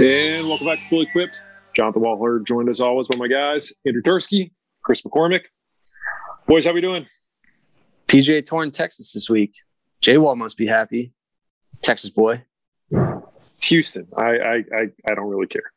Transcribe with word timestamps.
And 0.00 0.48
welcome 0.48 0.68
back 0.68 0.78
to 0.78 0.88
Fully 0.88 1.06
Equipped. 1.06 1.34
Jonathan 1.74 2.02
Waller 2.02 2.38
joined 2.38 2.68
as 2.68 2.80
always 2.80 3.08
by 3.08 3.16
my 3.16 3.26
guys, 3.26 3.72
Andrew 3.84 4.00
Tursky, 4.00 4.52
Chris 4.84 5.02
McCormick. 5.02 5.40
Boys, 6.46 6.66
how 6.66 6.70
are 6.70 6.74
we 6.74 6.80
doing? 6.80 7.04
PGA 8.06 8.44
Tour 8.44 8.62
in 8.62 8.70
Texas 8.70 9.12
this 9.12 9.28
week. 9.28 9.54
J 10.00 10.18
Wall 10.18 10.36
must 10.36 10.56
be 10.56 10.66
happy. 10.66 11.12
Texas 11.82 12.10
boy. 12.10 12.44
It's 12.92 13.64
Houston. 13.66 14.06
I 14.16 14.22
I 14.22 14.54
I, 14.54 14.88
I 15.08 15.14
don't 15.16 15.26
really 15.26 15.48
care. 15.48 15.72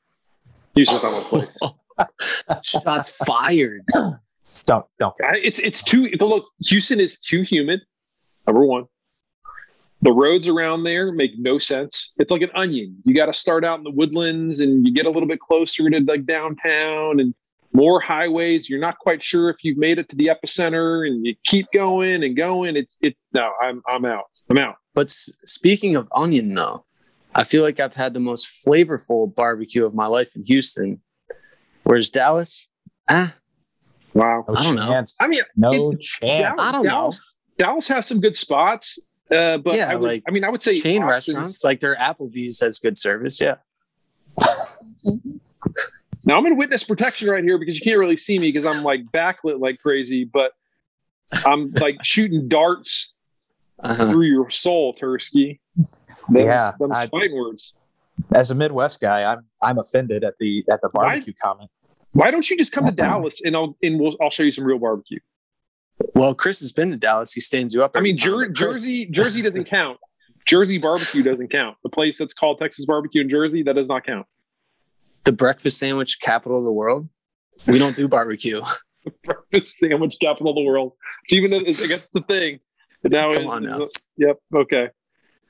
Houston's 0.75 1.01
not 1.01 1.13
my 1.13 1.23
place. 1.23 1.57
Shots 2.61 3.09
fired. 3.25 3.81
Don't 4.67 4.85
don't 4.99 5.17
care. 5.17 5.31
I, 5.31 5.37
it's 5.43 5.57
it's 5.57 5.81
too 5.81 6.07
look. 6.19 6.45
Houston 6.67 6.99
is 6.99 7.19
too 7.19 7.41
humid. 7.41 7.79
Number 8.45 8.67
one, 8.67 8.85
the 10.01 10.11
roads 10.11 10.47
around 10.47 10.83
there 10.83 11.11
make 11.11 11.31
no 11.37 11.59
sense. 11.59 12.11
It's 12.17 12.31
like 12.31 12.41
an 12.41 12.49
onion. 12.55 12.97
You 13.03 13.13
got 13.15 13.27
to 13.27 13.33
start 13.33 13.63
out 13.63 13.77
in 13.77 13.83
the 13.83 13.91
woodlands, 13.91 14.59
and 14.59 14.85
you 14.85 14.93
get 14.93 15.05
a 15.05 15.09
little 15.09 15.27
bit 15.27 15.39
closer 15.39 15.89
to 15.89 15.99
like 16.07 16.25
downtown, 16.25 17.19
and 17.19 17.33
more 17.73 17.99
highways. 18.01 18.69
You're 18.69 18.79
not 18.81 18.97
quite 18.99 19.23
sure 19.23 19.49
if 19.49 19.57
you've 19.63 19.77
made 19.77 19.97
it 19.99 20.09
to 20.09 20.15
the 20.15 20.27
epicenter, 20.27 21.07
and 21.07 21.25
you 21.25 21.35
keep 21.45 21.67
going 21.73 22.23
and 22.23 22.35
going. 22.35 22.75
It's 22.75 22.97
it. 23.01 23.15
No, 23.33 23.51
I'm 23.61 23.81
I'm 23.87 24.05
out. 24.05 24.25
I'm 24.49 24.57
out. 24.57 24.75
But 24.93 25.07
s- 25.07 25.29
speaking 25.45 25.95
of 25.95 26.07
onion, 26.15 26.53
though, 26.55 26.85
I 27.35 27.43
feel 27.43 27.63
like 27.63 27.79
I've 27.79 27.93
had 27.95 28.13
the 28.13 28.19
most 28.19 28.47
flavorful 28.67 29.33
barbecue 29.33 29.85
of 29.85 29.93
my 29.93 30.07
life 30.07 30.35
in 30.35 30.43
Houston. 30.45 31.01
Whereas 31.83 32.09
Dallas, 32.09 32.67
ah, 33.09 33.35
Wow. 34.13 34.43
No 34.47 34.53
I 34.55 34.63
don't 34.63 34.75
know. 34.75 35.05
I 35.21 35.27
mean, 35.27 35.41
No 35.55 35.91
It- 35.91 36.01
chance. 36.01 36.59
I 36.59 36.71
don't 36.73 36.83
know. 36.83 36.89
Dallas, 36.89 37.37
Dallas 37.57 37.87
has 37.87 38.05
some 38.05 38.19
good 38.19 38.35
spots, 38.35 38.99
uh, 39.31 39.57
but 39.57 39.75
Yeah, 39.75 39.89
I 39.89 39.95
would, 39.95 40.07
like 40.09 40.23
I 40.27 40.31
mean, 40.31 40.43
I 40.43 40.49
would 40.49 40.61
say 40.63 40.75
chain 40.79 41.03
Austin's- 41.03 41.35
restaurants 41.35 41.63
like 41.63 41.79
their 41.79 41.95
Applebee's 41.95 42.59
has 42.61 42.79
good 42.79 42.97
service. 42.97 43.39
Yeah. 43.41 43.55
Now 46.25 46.37
I'm 46.37 46.45
in 46.45 46.55
witness 46.57 46.83
protection 46.83 47.29
right 47.29 47.43
here 47.43 47.57
because 47.57 47.79
you 47.79 47.81
can't 47.83 47.97
really 47.97 48.17
see 48.17 48.37
me 48.37 48.51
because 48.51 48.65
I'm 48.65 48.83
like 48.83 49.01
backlit 49.11 49.59
like 49.59 49.79
crazy, 49.79 50.23
but 50.23 50.51
I'm 51.45 51.71
like 51.71 51.97
shooting 52.03 52.47
darts 52.47 53.13
Uh-huh. 53.79 54.11
through 54.11 54.25
your 54.27 54.49
soul, 54.51 54.93
Tursky. 54.93 55.59
Them's, 56.29 56.45
Yeah, 56.47 56.71
fighting 57.07 57.33
words. 57.35 57.75
As 58.35 58.51
a 58.51 58.55
Midwest 58.55 59.01
guy, 59.01 59.23
I'm 59.23 59.45
I'm 59.63 59.79
offended 59.79 60.23
at 60.23 60.35
the 60.39 60.63
at 60.69 60.81
the 60.81 60.89
Why- 60.91 61.05
barbecue 61.05 61.33
comment. 61.41 61.71
Why 62.13 62.29
don't 62.29 62.47
you 62.47 62.55
just 62.57 62.71
come 62.71 62.85
to 62.85 62.91
Dallas 63.05 63.41
and 63.43 63.55
I'll 63.55 63.75
and 63.81 63.99
we'll, 63.99 64.15
I'll 64.21 64.29
show 64.29 64.43
you 64.43 64.51
some 64.51 64.65
real 64.65 64.77
barbecue. 64.79 65.19
Well, 66.15 66.33
Chris 66.35 66.59
has 66.61 66.71
been 66.71 66.91
to 66.91 66.97
Dallas. 66.97 67.33
He 67.33 67.41
stands 67.41 67.73
you 67.73 67.83
up. 67.83 67.91
I 67.95 68.01
mean, 68.01 68.15
time, 68.15 68.23
Jer- 68.25 68.49
Jersey 68.49 69.05
Jersey 69.05 69.41
doesn't 69.41 69.65
count. 69.65 69.97
Jersey 70.45 70.77
barbecue 70.77 71.23
doesn't 71.23 71.49
count. 71.51 71.77
The 71.83 71.89
place 71.89 72.17
that's 72.17 72.33
called 72.33 72.59
Texas 72.59 72.85
barbecue 72.85 73.21
in 73.21 73.29
Jersey 73.29 73.63
that 73.63 73.75
does 73.75 73.87
not 73.87 74.05
count. 74.05 74.25
the 75.25 75.31
breakfast 75.31 75.77
sandwich 75.77 76.19
capital 76.19 76.57
of 76.57 76.63
the 76.63 76.71
world. 76.71 77.07
We 77.67 77.77
don't 77.79 77.95
do 77.95 78.07
barbecue. 78.07 78.61
Breakfast 79.23 79.77
sandwich 79.77 80.17
capital 80.21 80.49
of 80.49 80.55
the 80.55 80.63
world. 80.63 80.93
It's 81.23 81.33
even 81.33 81.53
I 81.53 81.59
guess 81.63 81.89
it's 81.89 82.07
the 82.13 82.21
thing. 82.21 82.59
Now 83.03 83.31
Come 83.33 83.47
on 83.47 83.63
now. 83.63 83.79
Yep. 84.17 84.37
Okay. 84.55 84.89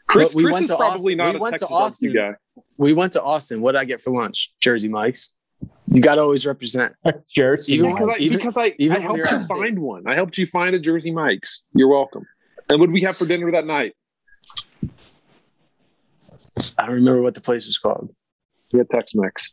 Chris, 0.07 0.33
we 0.35 0.43
Chris 0.43 0.53
went 0.53 0.63
is 0.65 0.69
to 0.71 0.77
probably 0.77 1.13
Austin. 1.13 1.17
not 1.17 1.33
We 1.33 1.35
a 1.37 1.41
went 1.41 1.53
to 1.55 1.59
Texas 1.59 1.69
barbecue 1.69 2.13
guy. 2.13 2.31
We 2.77 2.93
went 2.93 3.13
to 3.13 3.23
Austin. 3.23 3.61
What 3.61 3.73
did 3.73 3.79
I 3.79 3.85
get 3.85 4.01
for 4.01 4.11
lunch? 4.11 4.53
Jersey 4.61 4.87
Mike's. 4.89 5.31
You 5.87 6.01
got 6.01 6.15
to 6.15 6.21
always 6.21 6.45
represent. 6.45 6.93
Jersey. 7.29 7.73
Even 7.73 7.91
because 7.91 8.09
I, 8.09 8.15
even- 8.19 8.37
because 8.37 8.57
I, 8.57 8.73
even 8.79 8.97
I 8.97 8.99
helped 9.01 9.17
you're 9.17 9.25
you 9.27 9.31
out 9.33 9.39
of 9.39 9.43
state. 9.43 9.57
find 9.57 9.79
one. 9.79 10.03
I 10.07 10.15
helped 10.15 10.37
you 10.37 10.47
find 10.47 10.73
a 10.75 10.79
Jersey 10.79 11.11
Mike's. 11.11 11.63
You're 11.73 11.89
welcome. 11.89 12.25
And 12.69 12.79
what 12.79 12.85
did 12.87 12.93
we 12.93 13.01
have 13.01 13.17
for 13.17 13.25
dinner 13.25 13.51
that 13.51 13.65
night? 13.65 13.93
I 16.77 16.85
don't 16.85 16.95
remember 16.95 17.21
what 17.21 17.33
the 17.35 17.41
place 17.41 17.67
was 17.67 17.77
called. 17.77 18.13
We 18.71 18.79
had 18.79 18.89
Tex 18.89 19.13
Mex. 19.15 19.51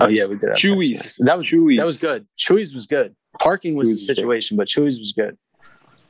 Oh 0.00 0.08
yeah, 0.08 0.26
we 0.26 0.36
did. 0.36 0.48
have 0.50 0.58
Chuy's. 0.58 1.16
That 1.18 1.36
was 1.36 1.46
Chuy's. 1.46 1.78
that 1.78 1.86
was 1.86 1.96
good. 1.98 2.26
Chuy's 2.38 2.74
was 2.74 2.86
good. 2.86 3.14
Parking 3.40 3.74
was 3.76 3.88
Chuy's 3.88 3.90
the 3.90 3.94
was 3.94 4.06
good. 4.08 4.16
situation, 4.16 4.56
but 4.56 4.68
Chuy's 4.68 4.98
was 4.98 5.12
good. 5.12 5.36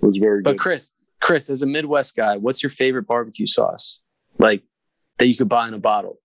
It 0.00 0.06
was 0.06 0.16
very 0.16 0.42
good. 0.42 0.52
But. 0.52 0.58
Chris, 0.58 0.90
Chris, 1.20 1.48
as 1.50 1.62
a 1.62 1.66
Midwest 1.66 2.14
guy, 2.16 2.36
what's 2.36 2.62
your 2.62 2.70
favorite 2.70 3.06
barbecue 3.06 3.46
sauce? 3.46 4.00
Like 4.38 4.62
that 5.18 5.26
you 5.26 5.36
could 5.36 5.48
buy 5.48 5.68
in 5.68 5.74
a 5.74 5.78
bottle? 5.78 6.18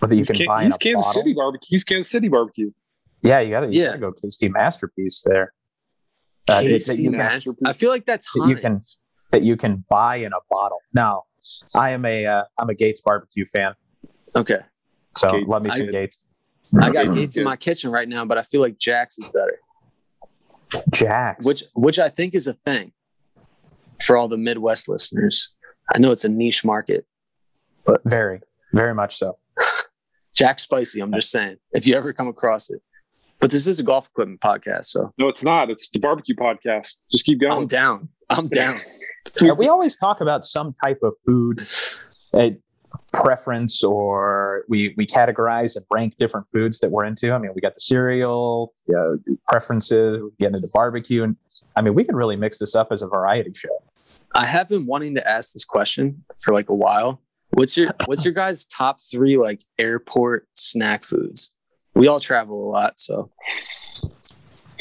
Whether 0.00 0.14
you 0.14 0.18
he's 0.20 0.28
can 0.28 0.36
Can- 0.36 0.46
buy 0.46 0.60
in 0.62 0.66
he's 0.66 0.76
a 0.76 0.78
Kansas 0.78 1.04
bottle. 1.06 1.22
City 1.22 1.32
barbecue. 1.34 1.66
He's 1.68 1.84
Kansas 1.84 2.10
City 2.12 2.28
barbecue. 2.28 2.70
Yeah, 3.22 3.40
you 3.40 3.50
gotta, 3.50 3.70
you 3.72 3.80
Yeah. 3.80 3.86
gotta 3.88 3.98
go 3.98 4.12
KC 4.12 4.48
masterpiece 4.50 5.22
there. 5.26 5.52
Uh, 6.48 6.62
that- 6.62 6.68
that 6.68 6.70
KC 6.70 7.02
you, 7.02 7.10
Mas- 7.10 7.18
masterpiece. 7.18 7.62
I 7.66 7.72
feel 7.72 7.90
like 7.90 8.04
that's 8.06 8.26
that 8.34 8.46
you 8.48 8.56
can 8.56 8.72
Heinz. 8.72 9.00
that 9.30 9.42
you 9.42 9.56
can 9.56 9.84
buy 9.88 10.16
in 10.16 10.32
a 10.32 10.38
bottle. 10.50 10.78
Now, 10.94 11.24
I 11.74 11.90
am 11.90 12.04
a 12.04 12.26
uh, 12.26 12.44
I'm 12.58 12.68
a 12.68 12.74
Gates 12.74 13.00
barbecue 13.00 13.44
fan, 13.46 13.74
Okay, 14.36 14.58
so 15.16 15.32
Gates. 15.32 15.48
love 15.48 15.62
me 15.62 15.70
I- 15.70 15.78
Gates. 15.86 16.18
I 16.80 16.90
got 16.92 17.14
Gates 17.14 17.36
in 17.36 17.44
my 17.44 17.56
kitchen 17.56 17.90
right 17.90 18.08
now, 18.08 18.24
but 18.24 18.38
I 18.38 18.42
feel 18.42 18.60
like 18.60 18.78
Jack's 18.78 19.18
is 19.18 19.28
better. 19.30 19.58
Jax, 20.92 21.44
which 21.46 21.64
which 21.74 21.98
I 21.98 22.08
think 22.08 22.34
is 22.34 22.46
a 22.46 22.52
thing 22.52 22.92
for 24.04 24.16
all 24.16 24.28
the 24.28 24.36
Midwest 24.36 24.88
listeners. 24.88 25.56
I 25.92 25.98
know 25.98 26.12
it's 26.12 26.24
a 26.24 26.28
niche 26.28 26.64
market. 26.64 27.06
but 27.84 28.02
very 28.04 28.40
very 28.72 28.94
much 28.94 29.16
so. 29.16 29.36
Jack 30.34 30.60
Spicy, 30.60 31.00
I'm 31.00 31.12
just 31.12 31.30
saying, 31.30 31.56
if 31.72 31.86
you 31.86 31.96
ever 31.96 32.12
come 32.12 32.28
across 32.28 32.70
it. 32.70 32.80
But 33.40 33.50
this 33.50 33.66
is 33.66 33.80
a 33.80 33.82
golf 33.82 34.06
equipment 34.06 34.40
podcast, 34.40 34.86
so 34.86 35.12
No, 35.18 35.28
it's 35.28 35.42
not. 35.42 35.70
It's 35.70 35.88
the 35.88 35.98
barbecue 35.98 36.34
podcast. 36.34 36.96
Just 37.10 37.24
keep 37.24 37.40
going. 37.40 37.52
I'm 37.52 37.66
down. 37.66 38.08
I'm 38.28 38.48
down. 38.60 38.80
We 39.56 39.68
always 39.68 39.96
talk 39.96 40.20
about 40.20 40.44
some 40.44 40.74
type 40.82 40.98
of 41.02 41.14
food 41.24 41.66
uh, 42.34 42.50
preference, 43.12 43.82
or 43.82 44.64
we 44.68 44.94
we 44.96 45.06
categorize 45.06 45.76
and 45.76 45.84
rank 45.90 46.16
different 46.18 46.46
foods 46.52 46.80
that 46.80 46.90
we're 46.90 47.04
into. 47.04 47.32
I 47.32 47.38
mean, 47.38 47.52
we 47.54 47.60
got 47.60 47.74
the 47.74 47.80
cereal 47.80 48.72
uh, 48.94 49.16
preferences, 49.46 50.22
we 50.22 50.30
get 50.38 50.54
into 50.54 50.68
barbecue, 50.74 51.22
and 51.22 51.36
I 51.76 51.82
mean, 51.82 51.94
we 51.94 52.04
can 52.04 52.16
really 52.16 52.36
mix 52.36 52.58
this 52.58 52.74
up 52.74 52.88
as 52.90 53.02
a 53.02 53.06
variety 53.06 53.52
show. 53.54 53.68
I 54.34 54.46
have 54.46 54.68
been 54.68 54.86
wanting 54.86 55.14
to 55.16 55.28
ask 55.28 55.52
this 55.52 55.64
question 55.64 56.24
for 56.38 56.52
like 56.52 56.68
a 56.68 56.74
while. 56.74 57.20
What's 57.50 57.76
your 57.76 57.90
what's 58.06 58.24
your 58.24 58.34
guys' 58.34 58.64
top 58.64 58.98
three 59.00 59.36
like 59.36 59.62
airport 59.78 60.48
snack 60.54 61.04
foods? 61.04 61.52
We 61.94 62.08
all 62.08 62.20
travel 62.20 62.64
a 62.64 62.70
lot, 62.70 63.00
so 63.00 63.30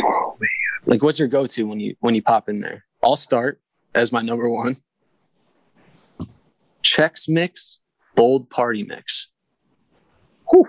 Oh, 0.02 0.38
like 0.85 1.03
what's 1.03 1.19
your 1.19 1.28
go-to 1.28 1.68
when 1.68 1.80
you 1.80 1.96
when 2.00 2.16
you 2.16 2.22
pop 2.22 2.50
in 2.50 2.62
there? 2.62 2.85
I'll 3.03 3.16
start 3.16 3.62
as 3.94 4.12
my 4.12 4.22
number 4.22 4.50
one. 4.50 4.78
Chex 6.84 7.28
Mix, 7.28 7.81
bold 8.16 8.50
party 8.50 8.84
mix. 8.84 9.31
Whew. 10.51 10.68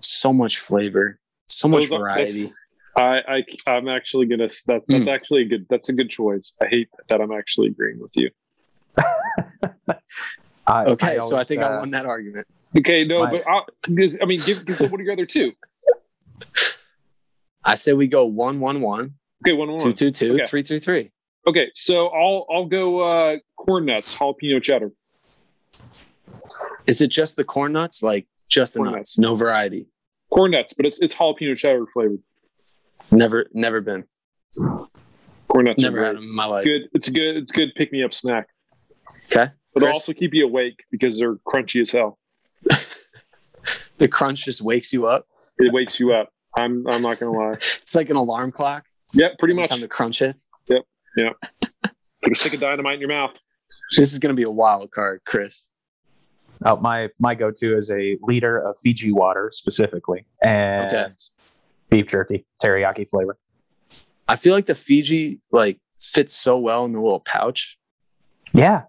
So 0.00 0.32
much 0.32 0.58
flavor, 0.58 1.18
so 1.48 1.68
much 1.68 1.88
Those 1.88 1.98
variety. 1.98 2.46
I, 2.96 3.20
I 3.28 3.44
I'm 3.66 3.88
actually 3.88 4.26
gonna 4.26 4.48
that, 4.66 4.82
that's 4.88 5.08
mm. 5.08 5.08
actually 5.08 5.42
a 5.42 5.46
good 5.46 5.66
that's 5.68 5.88
a 5.88 5.92
good 5.92 6.10
choice. 6.10 6.54
I 6.60 6.66
hate 6.66 6.88
that 7.08 7.20
I'm 7.20 7.32
actually 7.32 7.68
agreeing 7.68 8.00
with 8.00 8.16
you. 8.16 8.30
I, 10.66 10.84
Okay, 10.86 11.18
so 11.20 11.36
I 11.36 11.44
think 11.44 11.62
uh, 11.62 11.66
I 11.66 11.76
won 11.78 11.90
that 11.92 12.06
argument. 12.06 12.46
Okay, 12.76 13.04
no, 13.04 13.24
My- 13.24 13.30
but 13.30 13.48
I, 13.48 13.60
I 14.22 14.24
mean, 14.26 14.40
give, 14.44 14.64
give, 14.66 14.80
what 14.80 15.00
are 15.00 15.04
your 15.04 15.12
other 15.12 15.26
two? 15.26 15.52
I 17.64 17.74
say 17.74 17.92
we 17.92 18.06
go 18.06 18.24
one 18.26 18.60
one 18.60 18.80
one, 18.80 19.14
Okay, 19.44 19.52
one 19.52 19.70
one. 19.70 19.78
two 19.78 19.92
two 19.92 20.10
two, 20.10 20.34
Okay. 20.34 20.44
three 20.44 20.62
three 20.62 20.78
three. 20.78 21.12
Okay, 21.48 21.70
so 21.74 22.08
I'll 22.08 22.46
I'll 22.50 22.66
go 22.66 23.00
uh, 23.00 23.36
corn 23.56 23.86
nuts, 23.86 24.16
jalapeno 24.18 24.62
cheddar. 24.62 24.92
Is 26.86 27.00
it 27.00 27.08
just 27.08 27.36
the 27.36 27.44
corn 27.44 27.72
nuts? 27.72 28.02
Like 28.02 28.26
just 28.48 28.74
the 28.74 28.80
Corn 28.80 28.92
nuts, 28.92 29.18
no 29.18 29.34
variety. 29.34 29.88
Corn 30.32 30.52
nuts, 30.52 30.72
but 30.74 30.86
it's 30.86 30.98
it's 31.00 31.14
jalapeno 31.14 31.56
cheddar 31.56 31.86
flavored. 31.92 32.20
Never, 33.10 33.46
never 33.52 33.80
been. 33.80 34.04
Corn 35.48 35.64
nuts. 35.64 35.82
are 35.82 35.90
Never 35.90 36.04
had 36.04 36.16
them 36.16 36.24
in 36.24 36.34
my 36.34 36.46
life. 36.46 36.64
Good. 36.64 36.88
It's 36.92 37.08
good. 37.08 37.36
It's 37.36 37.52
good 37.52 37.74
pick 37.76 37.92
me 37.92 38.02
up 38.04 38.12
snack. 38.14 38.48
Okay. 39.32 39.52
But 39.76 39.80
they'll 39.80 39.88
Chris? 39.90 39.96
also 40.04 40.14
keep 40.14 40.32
you 40.32 40.46
awake 40.46 40.84
because 40.90 41.18
they're 41.18 41.34
crunchy 41.34 41.82
as 41.82 41.90
hell. 41.92 42.18
The 43.98 44.08
crunch 44.08 44.44
just 44.44 44.60
wakes 44.62 44.92
you 44.92 45.06
up. 45.06 45.26
It 45.58 45.72
wakes 45.72 45.98
you 45.98 46.12
up. 46.12 46.28
I'm 46.56 46.86
I'm 46.86 47.00
not 47.02 47.18
gonna 47.18 47.32
lie. 47.32 47.54
It's 47.54 47.94
like 47.94 48.10
an 48.10 48.16
alarm 48.16 48.52
clock. 48.52 48.84
Yep, 49.14 49.38
pretty 49.38 49.54
much. 49.54 49.70
Time 49.70 49.80
to 49.80 49.88
crunch 49.88 50.18
hits. 50.18 50.48
Put 50.66 50.84
a 51.16 52.34
stick 52.34 52.54
of 52.54 52.60
dynamite 52.60 52.94
in 52.94 53.00
your 53.00 53.08
mouth. 53.08 53.32
This 53.96 54.12
is 54.12 54.18
going 54.18 54.30
to 54.34 54.36
be 54.36 54.42
a 54.42 54.50
wild 54.50 54.90
card, 54.90 55.20
Chris. 55.26 55.68
Oh, 56.64 56.76
my 56.78 57.08
my 57.18 57.34
go 57.34 57.50
to 57.50 57.76
is 57.76 57.90
a 57.90 58.18
liter 58.22 58.58
of 58.58 58.78
Fiji 58.80 59.12
water 59.12 59.50
specifically, 59.52 60.26
and 60.44 60.86
Okay. 60.92 61.06
beef 61.90 62.06
jerky, 62.06 62.44
teriyaki 62.62 63.08
flavor. 63.08 63.38
I 64.28 64.36
feel 64.36 64.54
like 64.54 64.66
the 64.66 64.74
Fiji 64.74 65.40
like 65.52 65.78
fits 65.98 66.34
so 66.34 66.58
well 66.58 66.84
in 66.84 66.92
the 66.92 67.00
little 67.00 67.20
pouch 67.20 67.78
Yeah, 68.52 68.82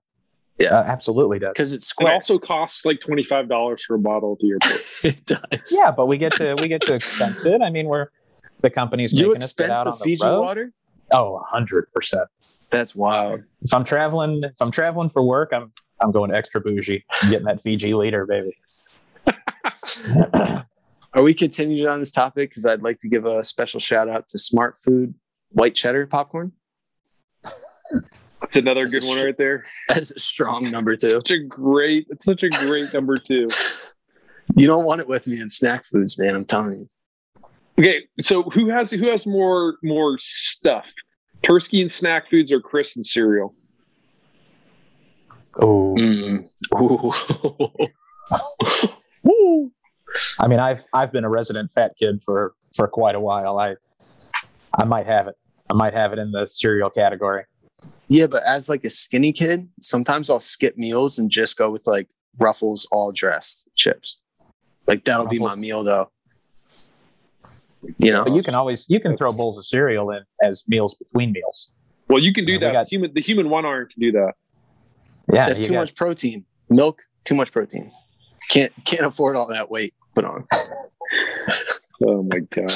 Yeah. 0.60 0.80
uh, 0.80 0.84
absolutely 0.84 1.40
does. 1.40 1.52
because 1.54 1.74
it's 1.74 1.94
It 2.00 2.08
also 2.08 2.40
costs 2.40 2.86
like 2.86 3.00
twenty 3.02 3.24
five 3.24 3.48
dollars 3.48 3.84
for 3.86 3.96
a 3.96 4.00
bottle 4.00 4.34
at 4.34 4.40
the 4.40 4.52
airport. 4.52 4.86
it 5.04 5.26
does. 5.26 5.72
Yeah, 5.72 5.92
but 5.92 6.08
we 6.08 6.18
get 6.18 6.34
to 6.38 6.56
we 6.56 6.68
get 6.68 6.82
to 6.84 6.94
expense 6.96 7.46
it. 7.46 7.62
I 7.62 7.70
mean, 7.70 7.88
we're 7.88 8.08
the 8.62 8.70
company's 8.72 9.14
You 9.14 9.28
making 9.30 9.44
us 9.44 9.54
get 9.54 9.66
expense 9.66 9.80
out 9.80 9.84
the 9.86 9.92
on 9.92 9.98
Fiji 10.00 10.24
the 10.24 10.30
road. 10.32 10.42
water? 10.42 10.74
Oh, 11.12 11.44
hundred 11.48 11.92
percent. 11.94 12.28
That's 12.72 12.96
wild. 12.96 13.44
If 13.62 13.74
I'm 13.74 13.84
traveling, 13.84 14.42
if 14.44 14.60
I'm 14.60 14.72
traveling 14.72 15.10
for 15.10 15.22
work, 15.24 15.54
I'm 15.54 15.72
I'm 16.02 16.12
going 16.12 16.32
extra 16.34 16.60
bougie. 16.60 17.06
I'm 17.22 17.30
getting 17.30 17.46
that 17.46 17.62
Fiji 17.62 17.94
leader, 17.94 18.26
baby. 18.26 18.58
Are 21.14 21.24
we 21.24 21.34
continuing 21.34 21.88
on 21.88 22.00
this 22.00 22.12
topic? 22.12 22.50
Because 22.50 22.66
I'd 22.66 22.84
like 22.84 23.00
to 23.00 23.08
give 23.08 23.26
a 23.26 23.44
special 23.44 23.80
shout 23.80 24.10
out 24.10 24.28
to 24.30 24.38
Smart 24.40 24.78
Food 24.84 25.14
white 25.50 25.76
cheddar 25.76 26.06
popcorn. 26.08 26.52
That's 28.42 28.58
another 28.58 28.84
That's 28.84 28.96
good 29.00 29.04
one 29.08 29.18
str- 29.18 29.26
right 29.26 29.38
there. 29.38 29.66
That's 29.90 30.12
a 30.12 30.20
strong 30.20 30.70
number 30.70 30.96
two. 30.96 31.10
Such 31.10 31.32
a 31.32 31.40
great, 31.40 32.08
it's 32.10 32.24
such 32.26 32.44
a 32.44 32.50
great 32.50 32.94
number 32.94 33.18
two. 33.18 33.48
You 34.56 34.68
don't 34.68 34.86
want 34.86 35.02
it 35.02 35.08
with 35.08 35.28
me 35.28 35.42
in 35.42 35.50
snack 35.50 35.86
foods, 35.86 36.18
man. 36.18 36.36
I'm 36.36 36.46
telling 36.46 36.80
you. 36.80 36.90
Okay, 37.80 38.04
so 38.20 38.44
who 38.44 38.70
has 38.70 38.90
who 38.92 39.10
has 39.10 39.26
more 39.28 39.78
more 39.84 40.18
stuff? 40.20 40.88
Tursky 41.44 41.82
and 41.82 41.92
snack 41.92 42.30
foods 42.30 42.52
or 42.52 42.60
Chris 42.60 42.96
and 42.96 43.06
cereal? 43.06 43.54
Oh, 45.62 45.96
Mm. 45.98 46.50
Woo. 49.26 49.72
I 50.40 50.48
mean, 50.48 50.60
I've 50.60 50.86
I've 50.94 51.12
been 51.12 51.24
a 51.24 51.30
resident 51.30 51.72
fat 51.76 51.94
kid 52.00 52.22
for 52.24 52.54
for 52.76 52.88
quite 52.88 53.16
a 53.16 53.20
while. 53.20 53.60
I 53.60 53.76
I 54.78 54.86
might 54.86 55.06
have 55.06 55.28
it. 55.28 55.36
I 55.70 55.74
might 55.74 55.94
have 55.94 56.14
it 56.14 56.20
in 56.20 56.32
the 56.32 56.46
cereal 56.46 56.90
category. 56.90 57.44
Yeah, 58.10 58.28
but 58.28 58.44
as 58.44 58.70
like 58.70 58.84
a 58.86 58.90
skinny 58.90 59.32
kid, 59.34 59.68
sometimes 59.82 60.30
I'll 60.30 60.40
skip 60.40 60.78
meals 60.78 61.18
and 61.20 61.30
just 61.30 61.58
go 61.58 61.70
with 61.70 61.86
like 61.88 62.08
Ruffles 62.40 62.88
all 62.92 63.12
dressed 63.12 63.68
chips. 63.76 64.18
Like 64.88 65.04
that'll 65.06 65.28
be 65.28 65.40
my 65.40 65.56
meal 65.56 65.84
though. 65.84 66.10
You 68.00 68.12
know, 68.12 68.24
But 68.24 68.34
you 68.34 68.44
can 68.44 68.56
always 68.56 68.86
you 68.90 69.00
can 69.00 69.16
throw 69.18 69.32
bowls 69.34 69.58
of 69.58 69.66
cereal 69.66 70.10
in 70.12 70.24
as 70.42 70.64
meals 70.68 70.96
between 70.96 71.32
meals. 71.32 71.72
Well, 72.10 72.20
you 72.20 72.34
can 72.34 72.46
do 72.46 72.54
Yeah, 72.54 72.58
we 72.58 72.64
that. 72.66 72.74
got- 72.74 72.88
human, 72.88 73.14
the 73.14 73.22
human 73.22 73.50
one 73.50 73.66
arm 73.66 73.88
can 73.92 74.00
do 74.00 74.12
that. 74.14 74.34
Yeah, 75.34 75.46
that's 75.46 75.62
too 75.62 75.74
got- 75.74 75.80
much 75.82 75.96
protein. 75.96 76.46
Milk, 76.70 77.02
too 77.26 77.36
much 77.36 77.52
protein. 77.52 77.90
Can't 78.50 78.72
can't 78.86 79.06
afford 79.06 79.36
all 79.36 79.48
that 79.50 79.70
weight 79.70 79.94
put 80.16 80.24
on. 80.26 80.48
Oh 82.00 82.22
my 82.22 82.40
god! 82.54 82.72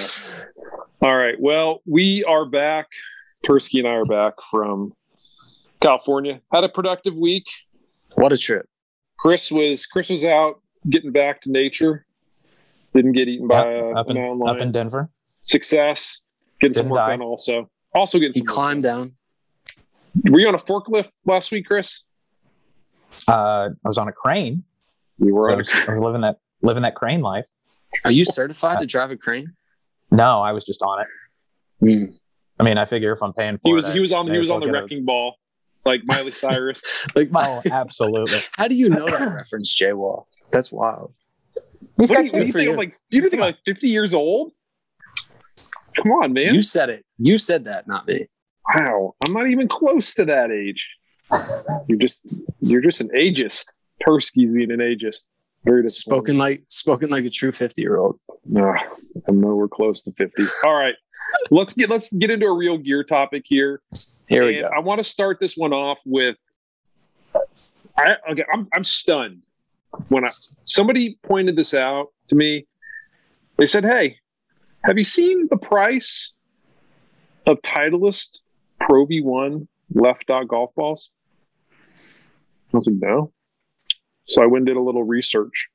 All 1.01 1.15
right, 1.15 1.39
well, 1.39 1.81
we 1.85 2.23
are 2.23 2.43
back. 2.43 2.87
Tursky 3.45 3.77
and 3.77 3.87
I 3.87 3.91
are 3.91 4.05
back 4.05 4.33
from 4.49 4.93
California. 5.81 6.41
Had 6.53 6.63
a 6.63 6.69
productive 6.69 7.15
week. 7.15 7.45
What 8.15 8.31
a 8.31 8.37
trip. 8.37 8.65
Chris 9.19 9.51
was 9.51 9.85
Chris 9.85 10.09
was 10.09 10.23
out 10.23 10.61
getting 10.89 11.11
back 11.11 11.41
to 11.41 11.51
nature. 11.51 12.05
Didn't 12.93 13.13
get 13.13 13.27
eaten 13.27 13.47
by 13.47 13.57
Yep, 13.73 13.83
a, 13.83 13.89
up 13.99 14.09
an 14.09 14.17
in 14.17 14.23
mountain 14.23 14.47
up 14.49 14.57
in. 14.61 14.71
Denver. 14.71 15.09
Success. 15.43 16.21
Getting 16.59 16.73
some 16.73 16.83
Didn't 16.85 16.91
work 16.91 16.99
die. 16.99 17.09
done 17.11 17.21
also. 17.21 17.69
Also 17.93 18.19
getting 18.19 18.33
He 18.33 18.39
some 18.39 18.45
work 18.45 18.53
climbed 18.53 18.83
down. 18.83 19.13
Were 20.29 20.39
you 20.39 20.47
on 20.47 20.55
a 20.55 20.59
forklift 20.59 21.09
last 21.25 21.51
week, 21.51 21.65
Chris? 21.67 22.01
Uh, 23.27 23.69
I 23.83 23.87
was 23.87 23.97
on 23.97 24.07
a 24.07 24.11
crane. 24.11 24.63
You 25.19 25.33
were 25.35 25.45
So 25.45 25.49
I 25.49 25.53
on 25.53 25.55
a 25.55 25.57
was, 25.59 25.73
I 25.87 25.91
was 25.93 26.01
living 26.01 26.21
that 26.21 26.37
living 26.61 26.83
that 26.83 26.95
crane 26.95 27.21
life. 27.21 27.45
Are 28.05 28.11
you 28.11 28.25
certified 28.25 28.79
to 28.79 28.85
drive 28.85 29.11
a 29.11 29.17
crane? 29.17 29.53
No, 30.11 30.41
I 30.41 30.51
was 30.51 30.63
just 30.65 30.81
on 30.81 31.01
it. 31.01 31.07
Mm. 31.85 32.13
I 32.59 32.63
mean, 32.63 32.77
I 32.77 32.85
figure 32.85 33.11
if 33.13 33.21
I'm 33.23 33.33
paying 33.33 33.55
for 33.57 33.61
He 33.65 33.71
it, 33.71 33.73
was 33.73 33.89
I 33.89 33.93
he 33.93 33.99
was 33.99 34.13
on 34.13 34.27
may 34.27 34.33
he 34.33 34.37
was 34.39 34.49
on 34.49 34.59
the 34.59 34.65
get 34.67 34.75
a- 34.75 34.81
wrecking 34.81 35.05
ball, 35.05 35.35
like 35.85 36.01
Miley 36.05 36.31
Cyrus. 36.31 36.83
Like 37.15 37.31
my, 37.31 37.45
Oh, 37.45 37.61
absolutely. 37.71 38.39
how 38.53 38.67
do 38.67 38.75
you 38.75 38.89
know 38.89 39.05
that 39.05 39.33
reference, 39.35 39.73
Jay 39.73 39.93
Wall? 39.93 40.27
That's 40.51 40.71
wild. 40.71 41.13
He's 41.97 42.09
what 42.09 42.15
got 42.17 42.21
do 42.21 42.25
you, 42.27 42.31
what 42.33 42.39
do 42.39 42.45
you 42.47 42.53
think? 42.53 42.65
you. 42.65 42.71
I'm 42.71 42.77
like, 42.77 42.97
do 43.09 43.17
you 43.17 43.23
think 43.23 43.33
I'm 43.35 43.39
like 43.39 43.57
50 43.65 43.87
years 43.87 44.13
old? 44.13 44.51
Come 45.97 46.11
on, 46.13 46.33
man. 46.33 46.53
You 46.53 46.61
said 46.61 46.89
it. 46.89 47.03
You 47.17 47.37
said 47.37 47.65
that, 47.65 47.87
not 47.87 48.07
me. 48.07 48.25
wow, 48.73 49.13
I'm 49.25 49.33
not 49.33 49.47
even 49.49 49.67
close 49.67 50.13
to 50.15 50.25
that 50.25 50.51
age. 50.51 50.87
You're 51.87 51.99
just 51.99 52.19
you're 52.59 52.81
just 52.81 53.01
an 53.01 53.09
ageist. 53.15 53.65
Tursky's 54.05 54.51
being 54.51 54.71
an 54.71 54.79
ageist. 54.79 55.17
Very. 55.63 55.85
Spoken 55.85 56.37
like 56.37 56.63
spoken 56.69 57.09
like 57.09 57.25
a 57.25 57.29
true 57.29 57.51
50 57.51 57.81
year 57.81 57.97
old. 57.97 58.19
No, 58.45 58.73
I'm 59.27 59.39
nowhere 59.39 59.67
close 59.67 60.01
to 60.03 60.11
50. 60.13 60.43
All 60.65 60.73
right. 60.73 60.95
Let's 61.49 61.73
get 61.73 61.89
let's 61.89 62.11
get 62.11 62.29
into 62.29 62.45
a 62.47 62.53
real 62.55 62.77
gear 62.77 63.03
topic 63.03 63.43
here. 63.45 63.81
Here 64.31 64.45
we 64.45 64.53
And 64.59 64.61
go. 64.63 64.69
I 64.75 64.79
want 64.79 64.99
to 64.99 65.03
start 65.03 65.39
this 65.41 65.55
one 65.57 65.73
off 65.73 65.99
with 66.05 66.37
I 67.97 68.15
okay, 68.31 68.43
I'm 68.53 68.67
I'm 68.73 68.83
stunned 68.85 69.41
when 70.09 70.23
I 70.25 70.29
somebody 70.63 71.19
pointed 71.25 71.55
this 71.57 71.73
out 71.73 72.07
to 72.29 72.35
me. 72.35 72.65
They 73.57 73.65
said, 73.65 73.83
Hey, 73.83 74.17
have 74.85 74.97
you 74.97 75.03
seen 75.03 75.47
the 75.49 75.57
price 75.57 76.31
of 77.45 77.57
Titleist 77.61 78.37
Pro 78.79 79.05
V1 79.05 79.67
left 79.93 80.25
dot 80.27 80.47
golf 80.47 80.73
balls? 80.75 81.09
I 82.73 82.77
was 82.77 82.87
like, 82.87 82.95
no. 82.99 83.33
So 84.27 84.41
I 84.41 84.45
went 84.45 84.59
and 84.61 84.67
did 84.67 84.77
a 84.77 84.81
little 84.81 85.03
research. 85.03 85.67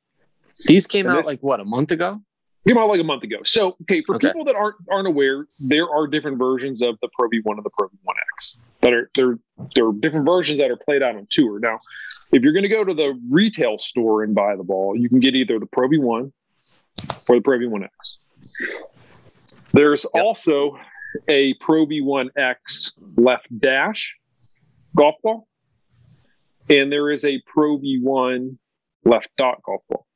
These 0.65 0.87
came 0.87 1.05
And 1.07 1.15
out 1.15 1.17
this- 1.19 1.27
like 1.27 1.41
what 1.41 1.61
a 1.61 1.65
month 1.67 1.91
ago. 1.91 2.23
Came 2.67 2.79
out 2.79 2.89
like 2.89 3.01
a 3.01 3.05
month 3.05 3.23
ago. 3.23 3.37
So, 3.45 3.77
okay, 3.83 4.03
for 4.05 4.17
Okay. 4.17 4.29
people 4.29 4.45
that 4.45 4.57
aren't 4.57 4.77
aren't 4.91 5.07
aware, 5.07 5.47
there 5.69 5.89
are 5.89 6.07
different 6.09 6.39
versions 6.39 6.83
of 6.83 6.99
the 7.01 7.09
Pro 7.17 7.29
V1 7.29 7.57
and 7.57 7.65
the 7.65 7.71
Pro 7.71 7.89
V1X 7.89 8.57
that 8.81 8.93
are 8.93 9.11
there. 9.15 9.39
There 9.75 9.87
are 9.87 9.93
different 9.93 10.27
versions 10.27 10.59
that 10.59 10.71
are 10.71 10.77
played 10.77 11.03
out 11.03 11.15
on 11.17 11.27
tour. 11.31 11.61
Now, 11.61 11.79
if 12.33 12.43
you're 12.43 12.53
going 12.53 12.65
to 12.65 12.69
go 12.69 12.83
to 12.83 12.93
the 12.95 13.21
retail 13.31 13.79
store 13.79 14.25
and 14.25 14.35
buy 14.35 14.57
the 14.57 14.65
ball, 14.65 14.97
you 14.97 15.09
can 15.09 15.21
get 15.21 15.35
either 15.37 15.59
the 15.61 15.67
Pro 15.67 15.89
V1 15.89 16.33
or 17.29 17.37
the 17.37 17.41
Pro 17.41 17.59
V1X. 17.59 18.17
There's 19.73 20.05
Yep. 20.15 20.25
also 20.25 20.77
a 21.29 21.55
Pro 21.61 21.87
V1X 21.87 22.93
left 23.17 23.47
dash 23.61 24.17
golf 24.97 25.15
ball, 25.23 25.47
and 26.69 26.91
there 26.91 27.11
is 27.13 27.25
a 27.25 27.41
Pro 27.47 27.79
V1 27.79 28.59
left 29.05 29.29
dot 29.37 29.63
golf 29.63 29.83
ball. 29.89 30.07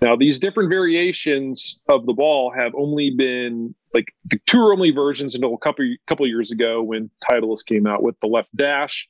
Now, 0.00 0.16
these 0.16 0.38
different 0.38 0.68
variations 0.68 1.80
of 1.88 2.06
the 2.06 2.12
ball 2.12 2.52
have 2.56 2.72
only 2.76 3.10
been 3.10 3.74
like 3.94 4.06
the 4.26 4.38
tour 4.46 4.72
only 4.72 4.90
versions 4.90 5.34
until 5.34 5.54
a 5.54 5.58
couple 5.58 5.84
couple 6.06 6.26
years 6.26 6.50
ago 6.50 6.82
when 6.82 7.10
Titleist 7.28 7.66
came 7.66 7.86
out 7.86 8.02
with 8.02 8.14
the 8.20 8.28
left 8.28 8.54
dash 8.56 9.08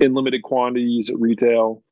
in 0.00 0.14
limited 0.14 0.42
quantities 0.42 1.10
at 1.10 1.16
retail. 1.18 1.82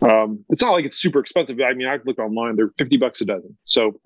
Um, 0.00 0.44
it's 0.48 0.62
not 0.62 0.72
like 0.72 0.84
it's 0.84 0.98
super 0.98 1.20
expensive. 1.20 1.58
I 1.60 1.74
mean, 1.74 1.86
I've 1.88 2.04
looked 2.06 2.18
online; 2.18 2.56
they're 2.56 2.72
fifty 2.78 2.96
bucks 2.96 3.20
a 3.20 3.24
dozen, 3.24 3.56
so 3.64 4.00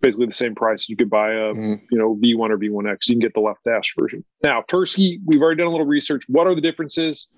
basically 0.00 0.26
the 0.26 0.32
same 0.32 0.54
price. 0.54 0.88
You 0.88 0.96
could 0.96 1.10
buy 1.10 1.32
a 1.32 1.54
Mm. 1.54 1.80
you 1.90 1.98
know 1.98 2.16
V1 2.16 2.50
or 2.50 2.58
V1X. 2.58 3.08
You 3.08 3.14
can 3.14 3.20
get 3.20 3.34
the 3.34 3.40
left 3.40 3.64
dash 3.64 3.94
version. 3.98 4.24
Now, 4.44 4.62
Tursky, 4.70 5.18
we've 5.24 5.40
already 5.40 5.58
done 5.58 5.68
a 5.68 5.70
little 5.70 5.86
research. 5.86 6.24
What 6.28 6.46
are 6.46 6.54
the 6.54 6.60
differences 6.60 7.28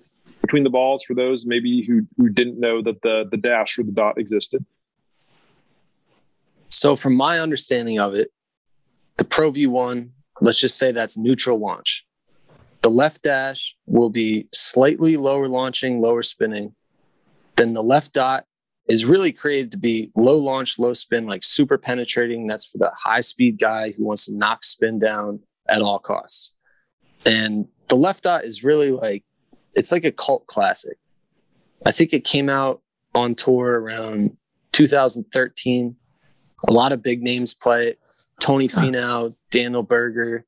between 0.43 0.65
the 0.65 0.71
balls 0.71 1.05
for 1.05 1.15
those 1.15 1.47
maybe 1.47 1.85
who 1.87 2.03
who 2.17 2.29
didn't 2.29 2.59
know 2.61 2.83
that 2.83 3.01
the 3.03 3.25
the 3.31 3.37
dash 3.37 3.79
or 3.79 3.85
the 3.85 3.93
dot 3.93 4.19
existed? 4.19 4.65
So, 6.79 6.95
from 6.95 7.17
my 7.17 7.41
understanding 7.41 7.99
of 7.99 8.15
it, 8.15 8.31
the 9.17 9.25
Pro 9.25 9.51
V1, 9.51 10.11
let's 10.41 10.61
just 10.61 10.79
say 10.79 10.93
that's 10.93 11.19
neutral 11.19 11.59
launch. 11.59 12.07
The 12.83 12.89
left 12.89 13.23
dash 13.25 13.77
will 13.87 14.11
be 14.11 14.47
slightly 14.55 15.17
lower 15.17 15.49
launching, 15.49 16.01
lower 16.01 16.23
spinning. 16.23 16.77
Then 17.57 17.75
the 17.75 17.83
left 17.83 18.13
dot 18.13 18.45
is 18.89 19.05
really 19.05 19.33
created 19.33 19.73
to 19.73 19.77
be 19.77 20.13
low 20.15 20.37
launch, 20.37 20.79
low 20.79 20.95
spin, 20.95 21.27
like 21.27 21.43
super 21.43 21.79
penetrating. 21.79 22.47
That's 22.47 22.67
for 22.67 22.79
the 22.79 22.93
high 22.95 23.23
speed 23.23 23.59
guy 23.59 23.91
who 23.91 24.05
wants 24.05 24.27
to 24.27 24.37
knock 24.37 24.63
spin 24.63 25.01
down 25.01 25.41
at 25.69 25.83
all 25.83 25.99
costs. 25.99 26.55
And 27.27 27.67
the 27.89 27.97
left 27.97 28.23
dot 28.23 28.45
is 28.45 28.63
really 28.63 28.93
like, 28.93 29.25
it's 29.75 29.91
like 29.91 30.05
a 30.05 30.13
cult 30.13 30.47
classic. 30.47 30.97
I 31.85 31.91
think 31.91 32.13
it 32.13 32.23
came 32.23 32.49
out 32.49 32.83
on 33.17 33.35
tour 33.35 33.81
around 33.81 34.37
2013 34.71 35.97
a 36.67 36.73
lot 36.73 36.93
of 36.93 37.03
big 37.03 37.23
names 37.23 37.55
play 37.55 37.89
it. 37.89 37.99
Tony 38.41 38.69
Finau, 38.69 39.35
Daniel 39.51 39.83
Berger, 39.83 40.47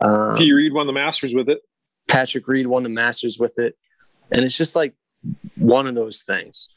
um, 0.00 0.36
P. 0.36 0.52
Reed 0.52 0.72
won 0.72 0.86
the 0.86 0.92
Masters 0.92 1.34
with 1.34 1.48
it. 1.48 1.60
Patrick 2.08 2.48
Reed 2.48 2.66
won 2.66 2.82
the 2.82 2.88
Masters 2.88 3.38
with 3.38 3.58
it, 3.58 3.76
and 4.30 4.44
it's 4.44 4.56
just 4.56 4.76
like 4.76 4.94
one 5.56 5.86
of 5.86 5.94
those 5.94 6.22
things. 6.22 6.74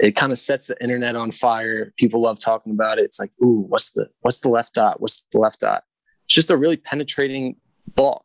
It 0.00 0.16
kind 0.16 0.32
of 0.32 0.38
sets 0.38 0.66
the 0.66 0.82
internet 0.82 1.16
on 1.16 1.30
fire. 1.30 1.92
People 1.98 2.22
love 2.22 2.40
talking 2.40 2.72
about 2.72 2.98
it. 2.98 3.04
It's 3.04 3.20
like, 3.20 3.30
ooh, 3.42 3.64
what's 3.68 3.90
the 3.90 4.08
what's 4.20 4.40
the 4.40 4.48
left 4.48 4.74
dot? 4.74 5.00
What's 5.00 5.24
the 5.32 5.38
left 5.38 5.60
dot? 5.60 5.84
It's 6.24 6.34
just 6.34 6.50
a 6.50 6.56
really 6.56 6.76
penetrating 6.76 7.56
ball. 7.94 8.24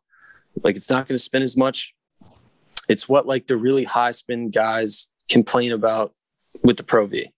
Like 0.62 0.76
it's 0.76 0.90
not 0.90 1.06
going 1.06 1.16
to 1.16 1.22
spin 1.22 1.42
as 1.42 1.56
much. 1.56 1.94
It's 2.88 3.08
what 3.08 3.26
like 3.26 3.46
the 3.46 3.56
really 3.56 3.84
high 3.84 4.12
spin 4.12 4.50
guys 4.50 5.08
complain 5.28 5.72
about 5.72 6.14
with 6.62 6.78
the 6.78 6.82
Pro 6.82 7.06
V, 7.06 7.30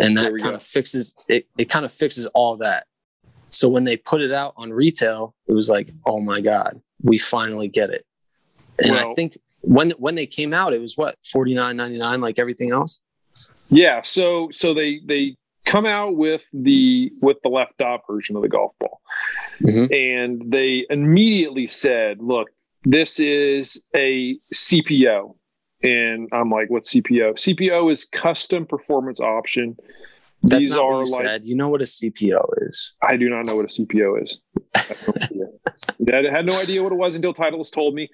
and 0.00 0.16
that 0.16 0.32
kind 0.40 0.54
of 0.54 0.62
fixes 0.62 1.14
it. 1.28 1.46
It 1.58 1.66
kind 1.68 1.84
of 1.84 1.92
fixes 1.92 2.26
all 2.26 2.56
that. 2.58 2.86
So 3.50 3.68
when 3.68 3.84
they 3.84 3.96
put 3.96 4.20
it 4.20 4.32
out 4.32 4.54
on 4.56 4.72
retail, 4.72 5.34
it 5.46 5.52
was 5.52 5.68
like, 5.68 5.90
oh 6.06 6.20
my 6.20 6.40
god, 6.40 6.80
we 7.02 7.18
finally 7.18 7.68
get 7.68 7.90
it. 7.90 8.04
And 8.84 8.96
I 8.96 9.12
think 9.14 9.38
when 9.62 9.90
when 9.92 10.14
they 10.14 10.26
came 10.26 10.54
out, 10.54 10.72
it 10.72 10.80
was 10.80 10.96
what 10.96 11.16
forty 11.24 11.54
nine 11.54 11.76
ninety 11.76 11.98
nine, 11.98 12.20
like 12.20 12.38
everything 12.38 12.70
else. 12.72 13.00
Yeah, 13.70 14.02
so 14.02 14.48
so 14.50 14.72
they 14.74 15.00
they 15.04 15.36
come 15.66 15.84
out 15.86 16.16
with 16.16 16.42
the 16.52 17.10
with 17.22 17.36
the 17.42 17.48
left 17.50 17.76
dot 17.78 18.00
version 18.08 18.36
of 18.36 18.42
the 18.42 18.48
golf 18.48 18.72
ball, 18.80 19.00
Mhm. 19.60 19.94
and 19.94 20.50
they 20.52 20.86
immediately 20.88 21.66
said, 21.66 22.20
"Look, 22.22 22.48
this 22.84 23.20
is 23.20 23.82
a 23.94 24.38
CPO. 24.54 25.36
And 25.82 26.28
I'm 26.32 26.50
like, 26.50 26.70
what's 26.70 26.94
CPO? 26.94 27.34
CPO 27.34 27.92
is 27.92 28.04
custom 28.04 28.66
performance 28.66 29.20
option. 29.20 29.76
That's 30.42 30.64
These 30.64 30.70
not 30.70 30.80
are 30.80 30.92
what 30.92 31.06
you 31.06 31.12
like 31.12 31.22
said. 31.22 31.44
You 31.44 31.56
know 31.56 31.68
what 31.68 31.82
a 31.82 31.84
CPO 31.84 32.68
is. 32.68 32.94
I 33.02 33.16
do 33.16 33.28
not 33.28 33.46
know 33.46 33.56
what 33.56 33.66
a 33.66 33.68
CPO 33.68 34.22
is. 34.22 34.40
I 34.74 36.22
no 36.22 36.30
had 36.30 36.46
no 36.46 36.58
idea 36.58 36.82
what 36.82 36.92
it 36.92 36.96
was 36.96 37.14
until 37.14 37.34
Titleist 37.34 37.72
told 37.72 37.94
me. 37.94 38.08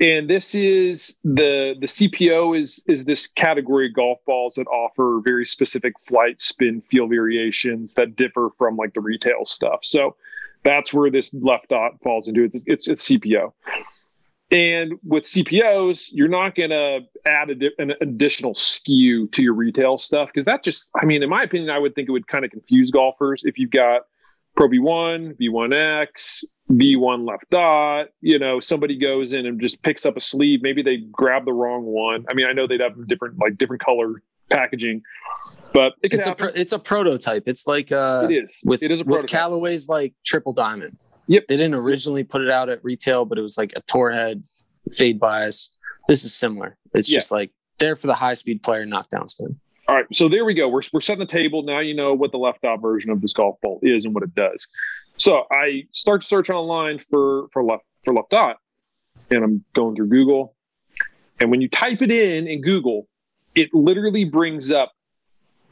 And 0.00 0.28
this 0.28 0.54
is 0.54 1.16
the 1.24 1.74
the 1.78 1.86
CPO 1.86 2.60
is 2.60 2.82
is 2.86 3.04
this 3.04 3.26
category 3.26 3.86
of 3.86 3.94
golf 3.94 4.18
balls 4.26 4.54
that 4.54 4.66
offer 4.66 5.20
very 5.24 5.46
specific 5.46 5.94
flight, 6.06 6.42
spin, 6.42 6.82
feel 6.90 7.06
variations 7.08 7.94
that 7.94 8.16
differ 8.16 8.48
from 8.58 8.76
like 8.76 8.94
the 8.94 9.00
retail 9.00 9.44
stuff. 9.44 9.80
So 9.82 10.16
that's 10.64 10.92
where 10.92 11.10
this 11.10 11.32
left 11.34 11.68
dot 11.68 11.92
falls 12.02 12.28
into. 12.28 12.44
It's 12.44 12.62
it's, 12.66 12.88
it's 12.88 13.08
CPO. 13.08 13.52
And 14.52 14.92
with 15.02 15.24
CPOs, 15.24 16.08
you're 16.12 16.28
not 16.28 16.54
going 16.54 16.70
to 16.70 17.00
add 17.26 17.48
a, 17.50 17.54
di- 17.54 17.70
an 17.78 17.94
additional 18.02 18.52
SKU 18.52 19.32
to 19.32 19.42
your 19.42 19.54
retail 19.54 19.96
stuff 19.96 20.28
because 20.28 20.44
that 20.44 20.62
just, 20.62 20.90
I 21.00 21.06
mean, 21.06 21.22
in 21.22 21.30
my 21.30 21.42
opinion, 21.42 21.70
I 21.70 21.78
would 21.78 21.94
think 21.94 22.08
it 22.08 22.12
would 22.12 22.28
kind 22.28 22.44
of 22.44 22.50
confuse 22.50 22.90
golfers 22.90 23.42
if 23.44 23.58
you've 23.58 23.70
got 23.70 24.02
Pro 24.54 24.68
V1, 24.68 25.38
V1X, 25.40 26.44
V1 26.70 27.26
left 27.26 27.48
dot. 27.50 28.08
You 28.20 28.38
know, 28.38 28.60
somebody 28.60 28.98
goes 28.98 29.32
in 29.32 29.46
and 29.46 29.58
just 29.58 29.82
picks 29.82 30.04
up 30.04 30.18
a 30.18 30.20
sleeve. 30.20 30.60
Maybe 30.62 30.82
they 30.82 30.98
grab 31.10 31.46
the 31.46 31.54
wrong 31.54 31.84
one. 31.84 32.26
I 32.30 32.34
mean, 32.34 32.46
I 32.46 32.52
know 32.52 32.66
they'd 32.66 32.80
have 32.80 33.08
different, 33.08 33.38
like 33.38 33.56
different 33.56 33.82
color 33.82 34.22
packaging, 34.50 35.00
but 35.72 35.94
it 36.02 36.12
It's 36.12 36.26
a 36.26 36.34
pro- 36.34 36.48
it's 36.48 36.72
a 36.72 36.78
prototype. 36.78 37.44
It's 37.46 37.66
like 37.66 37.90
uh 37.90 38.28
it 38.30 38.34
is. 38.44 38.60
with 38.66 38.82
it 38.82 38.90
is 38.90 39.00
a 39.00 39.04
with. 39.04 39.26
Callaway's 39.26 39.88
like 39.88 40.12
triple 40.26 40.52
diamond. 40.52 40.98
Yep. 41.28 41.46
They 41.48 41.56
didn't 41.56 41.74
originally 41.74 42.24
put 42.24 42.42
it 42.42 42.50
out 42.50 42.68
at 42.68 42.82
retail, 42.84 43.24
but 43.24 43.38
it 43.38 43.42
was 43.42 43.56
like 43.56 43.72
a 43.76 43.82
tour 43.86 44.10
head, 44.10 44.42
fade 44.92 45.18
bias. 45.20 45.76
This 46.08 46.24
is 46.24 46.34
similar. 46.34 46.76
It's 46.94 47.10
Yeah. 47.10 47.18
just 47.18 47.30
like 47.30 47.52
there 47.78 47.96
for 47.96 48.06
the 48.06 48.14
high 48.14 48.34
speed 48.34 48.62
player 48.62 48.84
knockdown 48.86 49.28
spin. 49.28 49.58
All 49.88 49.96
right, 49.96 50.06
so 50.12 50.28
there 50.28 50.44
we 50.44 50.54
go. 50.54 50.68
We're, 50.68 50.82
we're 50.92 51.00
setting 51.00 51.24
the 51.26 51.30
table. 51.32 51.62
Now 51.62 51.80
you 51.80 51.94
know 51.94 52.14
what 52.14 52.30
the 52.32 52.38
left 52.38 52.62
dot 52.62 52.80
version 52.80 53.10
of 53.10 53.20
this 53.20 53.32
golf 53.32 53.60
ball 53.60 53.80
is 53.82 54.04
and 54.04 54.14
what 54.14 54.22
it 54.22 54.34
does. 54.34 54.66
So 55.16 55.44
I 55.50 55.84
start 55.92 56.22
to 56.22 56.26
search 56.28 56.50
online 56.50 56.98
for 56.98 57.48
for 57.52 57.62
left 57.64 57.84
for 58.04 58.14
left 58.14 58.30
dot, 58.30 58.58
and 59.30 59.44
I'm 59.44 59.64
going 59.74 59.96
through 59.96 60.08
Google. 60.08 60.54
And 61.40 61.50
when 61.50 61.60
you 61.60 61.68
type 61.68 62.00
it 62.02 62.10
in 62.10 62.46
in 62.46 62.62
Google, 62.62 63.08
it 63.54 63.74
literally 63.74 64.24
brings 64.24 64.70
up 64.70 64.92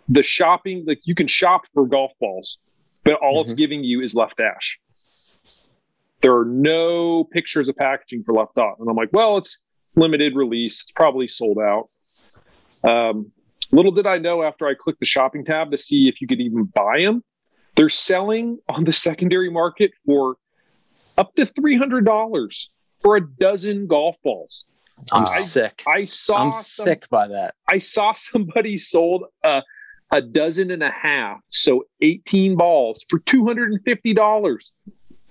the 0.09 0.23
shopping. 0.23 0.85
Like 0.87 1.01
you 1.05 1.15
can 1.15 1.29
shop 1.29 1.63
for 1.73 1.87
golf 1.87 2.13
balls, 2.21 2.59
but 3.05 3.15
all 3.15 3.41
it's 3.43 3.55
Mhm. 3.55 3.59
giving 3.59 3.85
you 3.85 4.03
is 4.03 4.15
left 4.15 4.37
dash. 4.37 4.79
There 6.23 6.37
are 6.37 6.45
no 6.45 7.25
pictures 7.25 7.69
of 7.69 7.77
packaging 7.77 8.25
for 8.25 8.35
left 8.35 8.55
dot, 8.55 8.77
and 8.79 8.89
I'm 8.89 8.97
like, 8.97 9.09
well, 9.13 9.39
it's 9.39 9.59
limited 9.97 10.35
release. 10.37 10.83
It's 10.83 10.93
probably 10.93 11.29
sold 11.29 11.59
out. 11.59 11.89
Um, 12.85 13.33
little 13.73 13.93
did 13.93 14.07
I 14.07 14.19
know 14.19 14.43
after 14.43 14.67
I 14.67 14.75
clicked 14.79 15.01
the 15.01 15.07
shopping 15.07 15.45
tab 15.45 15.71
to 15.71 15.79
see 15.79 16.09
if 16.09 16.21
you 16.21 16.27
could 16.27 16.41
even 16.41 16.65
buy 16.65 17.03
them, 17.03 17.23
they're 17.77 17.89
selling 17.89 18.59
on 18.69 18.85
the 18.85 18.93
secondary 18.93 19.51
market 19.51 19.93
for 20.05 20.37
up 21.17 21.35
to 21.37 21.47
three 21.47 21.77
hundred 21.79 22.05
dollars 22.05 22.71
for 23.03 23.17
a 23.17 23.21
dozen 23.27 23.87
golf 23.87 24.17
balls. 24.23 24.67
I'm 25.13 25.23
Wow. 25.23 25.27
sick. 25.27 25.83
I 25.87 26.05
saw 26.05 26.37
I'm 26.37 26.53
some- 26.53 26.85
sick 26.85 27.09
by 27.09 27.29
that. 27.29 27.55
I 27.67 27.79
saw 27.79 28.13
somebody 28.13 28.77
sold 28.77 29.25
a, 29.43 29.63
a 30.13 30.21
dozen 30.21 30.71
and 30.71 30.83
a 30.83 30.91
half, 30.91 31.41
so 31.49 31.85
18 32.03 32.57
balls 32.57 33.03
for 33.09 33.19
$250. 33.21 34.73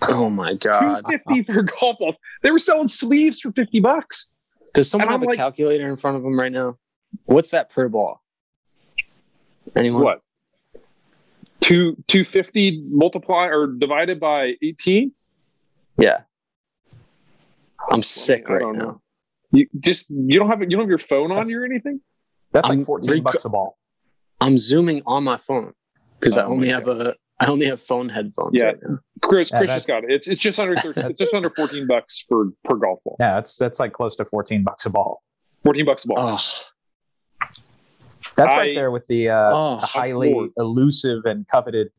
Oh 0.07 0.29
my 0.29 0.53
god. 0.53 1.03
250 1.09 1.43
for 1.53 1.63
golf 1.63 1.99
balls. 1.99 2.17
They 2.41 2.51
were 2.51 2.59
selling 2.59 2.87
sleeves 2.87 3.39
for 3.41 3.51
50 3.51 3.79
bucks. 3.81 4.27
Does 4.73 4.89
someone 4.89 5.09
have 5.09 5.21
a 5.21 5.25
like- 5.25 5.37
calculator 5.37 5.87
in 5.89 5.97
front 5.97 6.17
of 6.17 6.23
them 6.23 6.39
right 6.39 6.51
now? 6.51 6.77
What's 7.25 7.49
that 7.51 7.69
per 7.69 7.89
ball? 7.89 8.21
Anyone? 9.75 10.03
What? 10.03 10.21
Two 11.61 11.95
250 12.07 12.83
multiply 12.91 13.47
or 13.47 13.67
divided 13.67 14.19
by 14.19 14.53
18? 14.61 15.11
Yeah. 15.97 16.21
I'm 17.91 18.03
sick 18.03 18.47
right 18.47 18.61
now. 18.61 18.71
know. 18.71 19.01
You 19.51 19.67
just 19.79 20.09
you 20.09 20.37
don't 20.39 20.49
have 20.49 20.61
you 20.61 20.69
don't 20.69 20.81
have 20.81 20.89
your 20.89 20.97
phone 20.99 21.31
on 21.31 21.49
you 21.49 21.61
or 21.61 21.65
anything? 21.65 22.01
That's 22.51 22.69
I'm 22.69 22.79
like 22.79 22.85
14 22.87 23.11
rec- 23.11 23.23
bucks 23.23 23.45
a 23.45 23.49
ball. 23.49 23.77
I'm 24.39 24.57
zooming 24.57 25.01
on 25.05 25.23
my 25.23 25.37
phone 25.37 25.73
because 26.19 26.37
I 26.37 26.43
Oh 26.43 26.49
my 26.49 26.53
only 26.55 26.69
have 26.69 26.87
a 26.87 27.15
I 27.39 27.45
only 27.47 27.65
have 27.67 27.81
phone 27.81 28.09
headphones 28.09 28.51
Yeah. 28.53 28.65
right 28.65 28.77
now. 28.83 28.97
Chris, 29.23 29.49
Yeah, 29.51 29.59
Chris 29.59 29.67
that's- 29.69 29.77
just 29.77 29.87
got 29.87 30.03
it. 30.03 30.11
It's 30.11 30.27
it's 30.27 30.41
just 30.41 30.59
under 30.59 30.75
13, 30.75 31.05
it's 31.05 31.19
just 31.19 31.33
under 31.33 31.49
14 31.49 31.87
bucks 31.87 32.25
for 32.27 32.47
per 32.65 32.75
golf 32.75 32.99
ball. 33.03 33.15
Yeah, 33.19 33.35
that's 33.35 33.57
that's 33.57 33.79
like 33.79 33.93
close 33.93 34.15
to 34.17 34.25
14 34.25 34.63
bucks 34.63 34.85
a 34.85 34.89
ball. 34.89 35.23
14 35.63 35.85
bucks 35.85 36.05
a 36.05 36.07
ball. 36.09 36.17
Oh, 36.19 36.37
That's 38.35 38.53
I- 38.53 38.57
right 38.57 38.75
there 38.75 38.91
with 38.91 39.07
the, 39.07 39.29
uh, 39.29 39.51
Oh, 39.53 39.79
the 39.79 39.85
highly 39.85 40.33
Lord. 40.33 40.51
elusive 40.57 41.25
and 41.25 41.47
coveted 41.47 41.89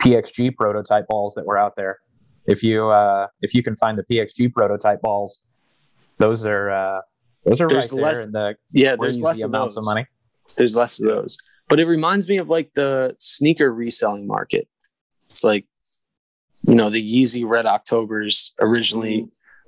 PXG 0.00 0.50
prototype 0.56 1.06
balls 1.08 1.34
that 1.34 1.46
were 1.46 1.58
out 1.58 1.76
there. 1.76 1.98
If 2.46 2.62
you 2.62 2.88
uh, 2.88 3.26
if 3.42 3.54
you 3.54 3.62
can 3.62 3.76
find 3.76 3.98
the 3.98 4.02
PXG 4.04 4.52
prototype 4.52 5.00
balls, 5.02 5.44
those 6.18 6.44
are 6.46 6.70
uh, 6.70 7.00
those 7.44 7.60
are 7.60 7.68
There's 7.68 7.92
right 7.92 8.02
less- 8.02 8.16
there 8.16 8.24
in 8.26 8.32
the 8.32 8.54
yeah. 8.72 8.96
There's 8.98 9.20
less 9.20 9.42
of 9.42 9.50
amounts 9.50 9.74
those. 9.74 9.82
of 9.82 9.84
money. 9.86 10.06
There's 10.56 10.74
less 10.74 10.98
of 11.00 11.06
those, 11.06 11.36
but 11.68 11.78
it 11.80 11.86
reminds 11.86 12.28
me 12.28 12.38
of 12.38 12.48
like 12.48 12.72
the 12.74 13.14
sneaker 13.18 13.72
reselling 13.72 14.26
market. 14.26 14.66
It's 15.30 15.44
like, 15.44 15.66
you 16.64 16.74
know, 16.74 16.90
the 16.90 17.00
Yeezy 17.02 17.46
Red 17.48 17.64
Octobers 17.66 18.52
originally 18.60 19.24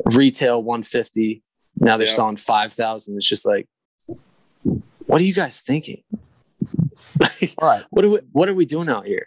retail 0.07 0.63
150. 0.63 1.43
Now 1.81 1.97
they're 1.97 2.07
Yeah. 2.07 2.13
selling 2.13 2.37
5,000. 2.37 3.17
It's 3.17 3.29
just 3.29 3.47
like, 3.47 3.69
what 5.07 5.21
are 5.21 5.25
you 5.25 5.33
guys 5.35 5.61
thinking? 5.61 6.03
All 7.59 7.69
right, 7.69 7.85
What 7.91 8.05
are 8.05 8.09
we, 8.11 8.19
what 8.33 8.49
are 8.49 8.55
we 8.55 8.67
doing 8.67 8.89
out 8.89 9.07
here? 9.07 9.27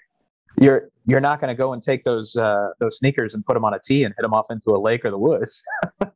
you're 0.61 0.87
you're 1.05 1.19
not 1.19 1.41
going 1.41 1.49
to 1.49 1.57
go 1.57 1.73
and 1.73 1.83
take 1.83 2.05
those 2.05 2.37
uh, 2.37 2.69
those 2.79 2.97
sneakers 2.97 3.33
and 3.35 3.45
put 3.45 3.55
them 3.55 3.65
on 3.65 3.73
a 3.73 3.79
tee 3.85 4.05
and 4.05 4.13
hit 4.17 4.21
them 4.21 4.33
off 4.33 4.45
into 4.49 4.69
a 4.71 4.79
lake 4.79 5.03
or 5.03 5.11
the 5.11 5.17
woods. 5.17 5.61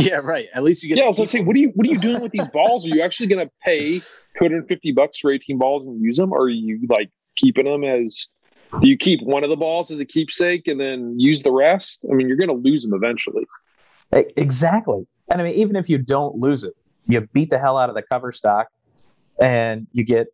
Yeah, 0.00 0.16
right. 0.16 0.46
At 0.54 0.64
least 0.64 0.82
you 0.82 0.88
get 0.88 0.98
Yeah, 0.98 1.04
I 1.04 1.06
was 1.06 1.16
gonna 1.18 1.28
say, 1.28 1.40
what 1.40 1.54
are 1.54 1.60
you 1.60 1.68
what 1.76 1.86
are 1.86 1.90
you 1.90 1.98
doing 2.00 2.20
with 2.20 2.32
these 2.32 2.48
balls? 2.48 2.84
Are 2.84 2.88
you 2.88 3.00
actually 3.02 3.28
gonna 3.28 3.48
pay 3.64 4.00
250 4.40 4.90
bucks 4.90 5.20
for 5.20 5.30
18 5.30 5.56
balls 5.58 5.86
and 5.86 6.02
use 6.02 6.16
them, 6.16 6.32
or 6.32 6.42
are 6.42 6.48
you 6.48 6.80
like 6.88 7.10
keeping 7.36 7.64
them 7.66 7.84
as 7.84 8.26
do 8.80 8.88
you 8.88 8.96
keep 8.96 9.22
one 9.22 9.44
of 9.44 9.50
the 9.50 9.56
balls 9.56 9.90
as 9.90 10.00
a 10.00 10.04
keepsake 10.04 10.66
and 10.66 10.80
then 10.80 11.18
use 11.18 11.42
the 11.42 11.52
rest? 11.52 12.00
I 12.10 12.14
mean, 12.14 12.28
you're 12.28 12.36
gonna 12.36 12.52
lose 12.52 12.82
them 12.82 12.94
eventually. 12.94 13.46
Exactly. 14.12 15.06
And 15.30 15.40
I 15.40 15.44
mean, 15.44 15.54
even 15.54 15.76
if 15.76 15.88
you 15.88 15.98
don't 15.98 16.36
lose 16.36 16.64
it, 16.64 16.74
you 17.06 17.20
beat 17.32 17.50
the 17.50 17.58
hell 17.58 17.76
out 17.76 17.88
of 17.88 17.94
the 17.94 18.02
cover 18.02 18.32
stock 18.32 18.68
and 19.40 19.86
you 19.92 20.04
get 20.04 20.28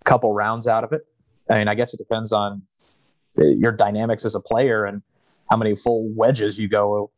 a 0.00 0.04
couple 0.04 0.32
rounds 0.32 0.66
out 0.66 0.84
of 0.84 0.92
it. 0.92 1.02
I 1.50 1.58
mean, 1.58 1.68
I 1.68 1.74
guess 1.74 1.94
it 1.94 1.98
depends 1.98 2.32
on 2.32 2.62
uh, 3.38 3.44
your 3.44 3.72
dynamics 3.72 4.24
as 4.24 4.34
a 4.34 4.40
player 4.40 4.84
and 4.84 5.02
how 5.50 5.56
many 5.56 5.74
full 5.76 6.08
wedges 6.14 6.58
you 6.58 6.68
go 6.68 7.10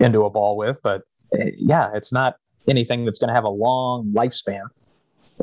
into 0.00 0.24
a 0.24 0.30
ball 0.30 0.56
with. 0.56 0.80
But 0.82 1.02
uh, 1.34 1.46
yeah, 1.56 1.90
it's 1.94 2.12
not 2.12 2.36
anything 2.68 3.04
that's 3.04 3.18
going 3.18 3.28
to 3.28 3.34
have 3.34 3.44
a 3.44 3.50
long 3.50 4.12
lifespan. 4.14 4.62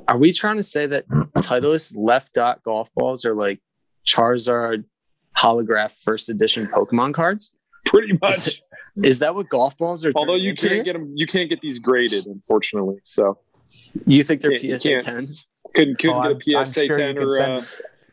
Are 0.08 0.18
we 0.18 0.32
trying 0.32 0.58
to 0.58 0.64
say 0.64 0.86
that 0.86 1.08
Titleist 1.38 1.94
left 1.96 2.34
dot 2.34 2.64
golf 2.64 2.94
balls 2.96 3.26
are 3.26 3.36
like 3.36 3.60
Charizard 4.14 4.86
holograph 5.38 5.92
first 5.92 6.30
edition 6.30 6.68
Pokemon 6.68 7.14
cards? 7.14 7.52
Pretty 7.86 8.18
much. 8.22 8.62
Is 8.98 9.20
that 9.20 9.36
what 9.36 9.50
golf 9.50 9.78
balls 9.78 10.06
are? 10.06 10.12
Although 10.16 10.36
you 10.36 10.54
can't 10.56 10.74
here? 10.74 10.84
get 10.84 10.94
them, 10.94 11.14
you 11.16 11.28
can't 11.28 11.50
get 11.50 11.62
these 11.62 11.80
graded, 11.80 12.26
unfortunately. 12.26 12.98
So 13.04 13.38
You 14.08 14.24
think 14.24 14.42
they're 14.42 14.52
you 14.54 14.78
PSA 14.78 15.02
tens? 15.02 15.46
couldn't 15.76 16.00
couldn't 16.00 16.16
Oh, 16.16 16.34
get 16.34 16.62
a 16.62 16.66
PSA 16.66 16.86
sure 16.88 16.98
10 16.98 17.18
or 17.18 17.30
send- 17.30 17.52
uh, 17.60 17.62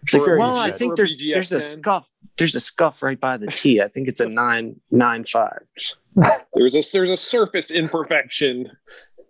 Security 0.06 0.38
Well, 0.40 0.56
I 0.56 0.70
think 0.70 0.90
Or 0.90 0.94
a 0.94 0.96
there's 0.98 1.18
BGS 1.18 1.32
there's 1.34 1.52
a 1.52 1.60
10. 1.60 1.82
scuff. 1.82 2.12
There's 2.38 2.54
a 2.54 2.60
scuff 2.60 3.02
right 3.02 3.18
by 3.18 3.38
the 3.38 3.48
tee. 3.48 3.80
I 3.80 3.88
think 3.88 4.06
it's 4.08 4.20
a 4.20 4.28
nine 4.28 4.78
nine 4.92 5.24
five. 5.24 5.62
there's 6.54 6.76
a 6.76 6.82
there's 6.92 7.10
a 7.10 7.16
surface 7.16 7.70
imperfection. 7.72 8.70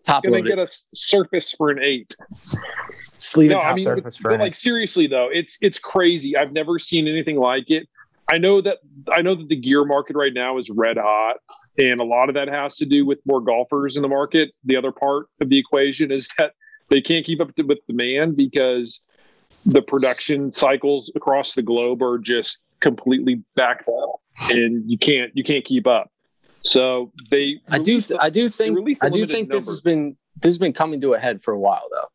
Top 0.04 0.22
Gonna 0.24 0.36
loaded. 0.36 0.48
get 0.48 0.58
a 0.58 0.62
s- 0.62 0.82
surface 0.92 1.52
for 1.52 1.70
an 1.70 1.78
eight. 1.82 2.14
Sleeve 3.18 3.50
no, 3.50 3.58
I 3.58 3.74
mean, 3.74 3.84
surface 3.84 4.16
but, 4.18 4.22
for 4.22 4.30
but 4.30 4.40
like 4.40 4.54
seriously 4.54 5.06
though, 5.06 5.28
it's 5.32 5.56
it's 5.60 5.78
crazy. 5.78 6.36
I've 6.36 6.52
never 6.52 6.78
seen 6.78 7.08
anything 7.08 7.36
like 7.36 7.70
it. 7.70 7.88
I 8.30 8.38
know 8.38 8.60
that 8.60 8.78
I 9.12 9.22
know 9.22 9.34
that 9.34 9.48
the 9.48 9.56
gear 9.56 9.84
market 9.84 10.16
right 10.16 10.34
now 10.34 10.58
is 10.58 10.68
red 10.70 10.96
hot, 10.98 11.36
and 11.78 12.00
a 12.00 12.04
lot 12.04 12.28
of 12.28 12.34
that 12.34 12.48
has 12.48 12.76
to 12.76 12.86
do 12.86 13.06
with 13.06 13.18
more 13.24 13.40
golfers 13.40 13.96
in 13.96 14.02
the 14.02 14.08
market. 14.08 14.52
The 14.64 14.76
other 14.76 14.92
part 14.92 15.26
of 15.40 15.48
the 15.48 15.58
equation 15.58 16.10
is 16.10 16.28
that 16.38 16.52
they 16.90 17.00
can't 17.00 17.24
keep 17.24 17.40
up 17.40 17.54
to, 17.56 17.62
with 17.62 17.78
demand 17.86 18.36
because 18.36 19.00
the 19.64 19.82
production 19.82 20.52
cycles 20.52 21.10
across 21.14 21.54
the 21.54 21.62
globe 21.62 22.02
are 22.02 22.18
just 22.18 22.60
completely 22.80 23.42
backed 23.54 23.88
up, 23.88 24.20
and 24.50 24.88
you 24.90 24.98
can't 24.98 25.30
you 25.34 25.44
can't 25.44 25.64
keep 25.64 25.86
up. 25.86 26.10
So 26.62 27.12
they 27.30 27.60
I 27.70 27.78
do 27.78 27.92
release 27.92 28.10
a- 28.10 28.22
I 28.22 28.30
do 28.30 28.48
think 28.48 28.78
I 29.02 29.08
do 29.08 29.14
limited 29.14 29.30
think 29.30 29.50
this 29.52 29.66
number. 29.66 29.72
has 29.72 29.80
been 29.80 30.16
this 30.42 30.50
has 30.50 30.58
been 30.58 30.72
coming 30.72 31.00
to 31.02 31.14
a 31.14 31.18
head 31.18 31.42
for 31.42 31.54
a 31.54 31.58
while 31.58 31.88
though. 31.92 32.08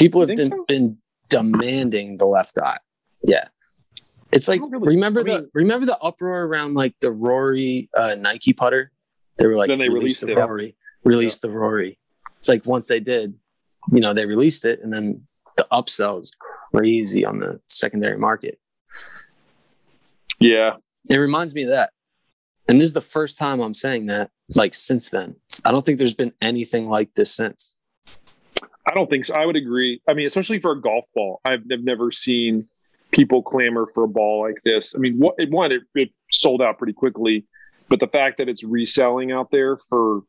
People 0.00 0.20
have 0.26 0.34
been, 0.34 0.50
so? 0.50 0.64
been 0.66 0.96
demanding 1.28 2.16
the 2.16 2.26
left 2.26 2.54
dot. 2.56 2.80
Yeah. 3.24 3.48
It's 4.32 4.48
like 4.48 4.60
really- 4.60 4.88
remember 4.96 5.20
I 5.20 5.24
the 5.24 5.50
remember 5.54 5.86
the 5.86 5.98
uproar 5.98 6.44
around 6.46 6.74
like 6.74 6.94
the 7.00 7.12
Rory 7.12 7.88
uh, 7.96 8.16
Nike 8.18 8.52
putter? 8.52 8.90
They 9.38 9.46
were 9.46 9.56
like 9.56 9.68
Then 9.68 9.78
they 9.78 9.88
release 9.88 10.00
released 10.02 10.20
the 10.22 10.32
it. 10.32 10.38
Rory, 10.38 10.76
release 11.04 11.38
the 11.38 11.50
Rory. 11.50 11.98
it's 12.38 12.48
like 12.48 12.64
once 12.66 12.86
they 12.86 13.00
did, 13.00 13.34
you 13.92 14.00
know, 14.00 14.12
they 14.14 14.26
released 14.26 14.64
it, 14.64 14.80
and 14.82 14.92
then 14.92 15.26
the 15.56 15.66
upsell 15.72 16.20
is 16.20 16.32
crazy 16.72 17.24
on 17.24 17.38
the 17.38 17.60
secondary 17.68 18.18
market. 18.18 18.58
Yeah. 20.38 20.76
It 21.08 21.16
reminds 21.18 21.54
me 21.54 21.64
of 21.64 21.70
that. 21.70 21.90
And 22.68 22.78
this 22.78 22.84
is 22.84 22.92
the 22.92 23.00
first 23.00 23.36
time 23.38 23.60
I'm 23.60 23.74
saying 23.74 24.06
that, 24.06 24.30
like 24.54 24.74
since 24.74 25.08
then. 25.08 25.36
I 25.64 25.70
don't 25.72 25.84
think 25.84 25.98
there's 25.98 26.14
been 26.14 26.32
anything 26.40 26.88
like 26.88 27.14
this 27.14 27.34
since. 27.34 27.78
I 28.90 28.94
don't 28.94 29.08
think 29.08 29.24
so. 29.24 29.34
I 29.34 29.46
would 29.46 29.54
agree. 29.56 30.02
I 30.08 30.14
mean, 30.14 30.26
especially 30.26 30.58
for 30.58 30.72
a 30.72 30.80
golf 30.80 31.04
ball, 31.14 31.40
I've, 31.44 31.62
I've 31.72 31.84
never 31.84 32.10
seen 32.10 32.66
people 33.12 33.40
clamor 33.40 33.86
for 33.94 34.04
a 34.04 34.08
ball 34.08 34.42
like 34.42 34.56
this. 34.64 34.94
I 34.96 34.98
mean, 34.98 35.16
what, 35.18 35.36
one, 35.48 35.70
it, 35.70 35.82
it 35.94 36.10
sold 36.32 36.60
out 36.60 36.78
pretty 36.78 36.92
quickly, 36.92 37.46
but 37.88 38.00
the 38.00 38.08
fact 38.08 38.38
that 38.38 38.48
it's 38.48 38.64
reselling 38.64 39.30
out 39.30 39.50
there 39.52 39.76
for 39.88 40.22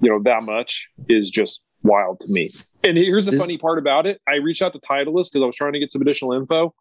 you 0.00 0.10
know 0.10 0.22
that 0.22 0.42
much 0.44 0.88
is 1.08 1.30
just 1.30 1.60
wild 1.82 2.18
to 2.20 2.32
me. 2.32 2.48
And 2.84 2.96
here's 2.96 3.26
the 3.26 3.32
This- 3.32 3.40
funny 3.40 3.58
part 3.58 3.78
about 3.78 4.06
it: 4.06 4.20
I 4.26 4.36
reached 4.36 4.62
out 4.62 4.72
to 4.72 4.80
Titleist 4.80 5.30
because 5.32 5.42
I 5.42 5.46
was 5.46 5.56
trying 5.56 5.74
to 5.74 5.78
get 5.78 5.92
some 5.92 6.00
additional 6.00 6.32
info. 6.32 6.74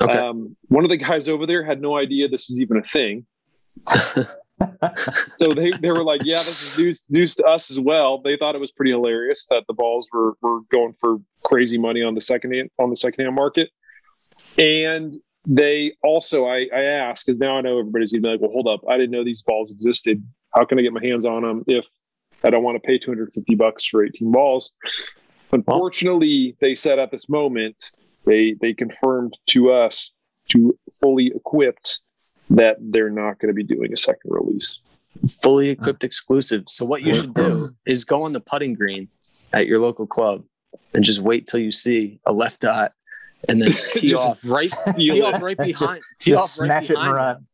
Okay. 0.00 0.16
Um, 0.16 0.56
one 0.68 0.84
of 0.84 0.90
the 0.90 0.96
guys 0.96 1.28
over 1.28 1.46
there 1.46 1.62
had 1.62 1.82
no 1.82 1.96
idea 1.96 2.28
this 2.28 2.48
was 2.48 2.58
even 2.58 2.78
a 2.78 2.82
thing. 2.82 3.26
so 5.36 5.52
they, 5.52 5.72
they 5.80 5.90
were 5.90 6.04
like, 6.04 6.20
"Yeah, 6.24 6.36
this 6.36 6.62
is 6.62 6.78
news, 6.78 7.02
news 7.08 7.34
to 7.36 7.44
us 7.44 7.70
as 7.70 7.80
well." 7.80 8.20
They 8.22 8.36
thought 8.36 8.54
it 8.54 8.60
was 8.60 8.70
pretty 8.70 8.92
hilarious 8.92 9.46
that 9.50 9.64
the 9.66 9.74
balls 9.74 10.08
were 10.12 10.34
were 10.40 10.60
going 10.72 10.94
for 11.00 11.18
crazy 11.42 11.78
money 11.78 12.02
on 12.02 12.14
the 12.14 12.20
second 12.20 12.54
hand, 12.54 12.70
on 12.78 12.90
the 12.90 12.96
second 12.96 13.24
hand 13.24 13.34
market. 13.34 13.70
And 14.56 15.16
they 15.46 15.94
also, 16.02 16.46
I, 16.46 16.68
I 16.74 16.82
asked 16.82 17.26
because 17.26 17.40
now 17.40 17.58
I 17.58 17.60
know 17.62 17.78
everybody's 17.78 18.12
gonna 18.12 18.22
be 18.22 18.28
like, 18.28 18.40
"Well, 18.40 18.50
hold 18.50 18.68
up, 18.68 18.80
I 18.88 18.96
didn't 18.96 19.10
know 19.10 19.24
these 19.24 19.42
balls 19.42 19.70
existed. 19.70 20.24
How 20.54 20.64
can 20.64 20.78
I 20.78 20.82
get 20.82 20.92
my 20.92 21.04
hands 21.04 21.26
on 21.26 21.42
them 21.42 21.64
if 21.66 21.86
I 22.44 22.50
don't 22.50 22.62
want 22.62 22.76
to 22.76 22.86
pay 22.86 22.98
250 22.98 23.54
bucks 23.56 23.84
for 23.84 24.04
18 24.04 24.30
balls?" 24.30 24.72
Unfortunately, 25.50 26.56
they 26.60 26.74
said 26.74 26.98
at 26.98 27.10
this 27.10 27.28
moment 27.28 27.90
they 28.24 28.54
they 28.60 28.72
confirmed 28.72 29.36
to 29.48 29.72
us 29.72 30.12
to 30.50 30.78
fully 31.00 31.32
equipped 31.34 32.00
that 32.50 32.76
they're 32.80 33.10
not 33.10 33.38
going 33.38 33.48
to 33.48 33.54
be 33.54 33.62
doing 33.64 33.92
a 33.92 33.96
second 33.96 34.30
release. 34.30 34.78
Fully 35.42 35.68
equipped 35.70 36.04
exclusive. 36.04 36.64
So 36.68 36.84
what 36.84 37.02
you 37.02 37.14
should 37.14 37.34
do 37.34 37.70
is 37.86 38.04
go 38.04 38.24
on 38.24 38.32
the 38.32 38.40
putting 38.40 38.74
green 38.74 39.08
at 39.52 39.66
your 39.66 39.78
local 39.78 40.06
club 40.06 40.44
and 40.94 41.04
just 41.04 41.20
wait 41.20 41.46
till 41.46 41.60
you 41.60 41.70
see 41.70 42.20
a 42.26 42.32
left 42.32 42.60
dot 42.60 42.92
and 43.48 43.60
then 43.60 43.70
tee 43.92 44.14
off 44.14 44.40
right 44.44 44.68
tee 44.96 45.22
off 45.22 45.40
right 45.40 45.56
behind 45.56 46.02
tee 46.18 46.30
Just 46.32 46.58
off 46.58 46.62
right 46.62 46.66
smash 46.66 46.84
it 46.90 46.90
and 46.90 46.96
behind 46.96 47.10
them. 47.10 47.16
run. 47.16 47.46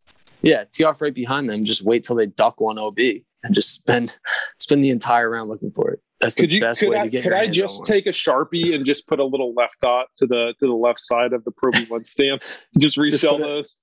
Yeah, 0.43 0.65
tee 0.73 0.85
off 0.85 1.01
right 1.03 1.15
behind 1.15 1.51
them. 1.51 1.65
Just 1.65 1.83
wait 1.83 2.03
till 2.05 2.17
they 2.17 2.27
duck 2.27 2.61
one 2.61 2.79
OB 2.79 2.97
and 2.99 3.55
just 3.55 3.73
spend 3.75 4.17
spend 4.59 4.83
the 4.83 4.91
entire 4.91 5.29
round 5.31 5.49
looking 5.51 5.71
for 5.71 5.91
it. 5.91 6.01
That's 6.21 6.35
the 6.35 6.51
you? 6.51 6.61
best 6.61 6.83
way 6.83 6.97
I, 6.99 7.05
to 7.05 7.09
get 7.11 7.19
it. 7.21 7.23
could 7.25 7.31
your 7.31 7.37
I 7.39 7.49
just 7.49 7.85
take 7.87 8.07
a 8.07 8.11
sharpie 8.11 8.75
and 8.75 8.85
just 8.87 9.07
put 9.07 9.21
a 9.21 9.25
little 9.25 9.53
left 9.55 9.77
dot 9.83 10.07
to 10.19 10.27
the 10.27 10.55
to 10.61 10.67
the 10.67 10.73
left 10.75 11.01
side 11.01 11.33
of 11.35 11.45
the 11.45 11.51
Pro 11.51 11.71
V 11.73 11.85
one 11.89 12.05
stamp? 12.05 12.43
Just 12.79 12.97
resell 12.97 13.33
put 13.33 13.41
it- 13.43 13.45
those. 13.49 13.77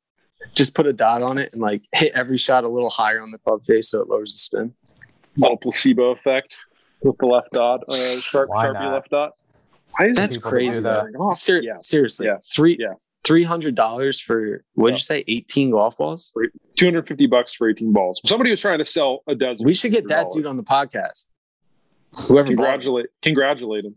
Just 0.54 0.74
put 0.76 0.88
a 0.88 0.94
dot 0.94 1.22
on 1.22 1.38
it 1.38 1.52
and 1.54 1.62
like 1.62 1.84
hit 1.94 2.12
every 2.14 2.38
shot 2.38 2.64
a 2.64 2.68
little 2.70 2.90
higher 2.90 3.22
on 3.22 3.32
the 3.32 3.38
club 3.40 3.62
face 3.64 3.90
so 3.90 4.02
it 4.02 4.10
lowers 4.10 4.32
the 4.34 4.38
spin. 4.38 4.74
Little 5.36 5.58
placebo 5.58 6.12
effect 6.12 6.56
with 7.02 7.18
the 7.20 7.26
left 7.28 7.52
dot, 7.52 7.82
uh, 7.88 7.94
sharp 7.94 8.50
Why 8.50 8.66
sharpie 8.66 8.74
not? 8.74 8.94
left 8.94 9.10
dot. 9.12 9.32
Why 9.98 10.08
is 10.08 10.18
That's 10.18 10.38
crazy. 10.38 10.78
do 10.80 10.84
that. 10.84 11.34
Ser- 11.34 11.62
Yeah. 11.62 11.78
Seriously, 11.78 12.26
Yeah. 12.28 12.38
three 12.44 12.76
Yeah. 12.80 12.94
three 13.24 13.44
hundred 13.44 13.76
dollars 13.76 14.20
for 14.20 14.64
what 14.74 14.90
did 14.90 14.96
you 14.98 15.02
say? 15.04 15.24
Eighteen 15.28 15.72
golf 15.72 15.98
balls. 15.98 16.34
Two 16.78 16.86
hundred 16.86 17.08
fifty 17.08 17.28
bucks 17.28 17.54
for 17.54 17.70
eighteen 17.70 17.94
balls. 17.94 18.20
Somebody 18.26 18.52
was 18.52 18.62
trying 18.62 18.80
to 18.80 18.86
sell 18.86 19.24
a 19.28 19.36
dozen. 19.36 19.66
We 19.66 19.74
should 19.74 19.92
get 19.92 20.08
that 20.10 20.28
$100. 20.28 20.34
dude 20.34 20.46
on 20.46 20.58
the 20.58 20.64
podcast. 20.64 21.28
Whoever 22.28 22.46
bought 22.50 22.50
it. 22.50 22.56
Congratulate, 22.58 23.06
congratulate 23.22 23.86
him. 23.86 23.96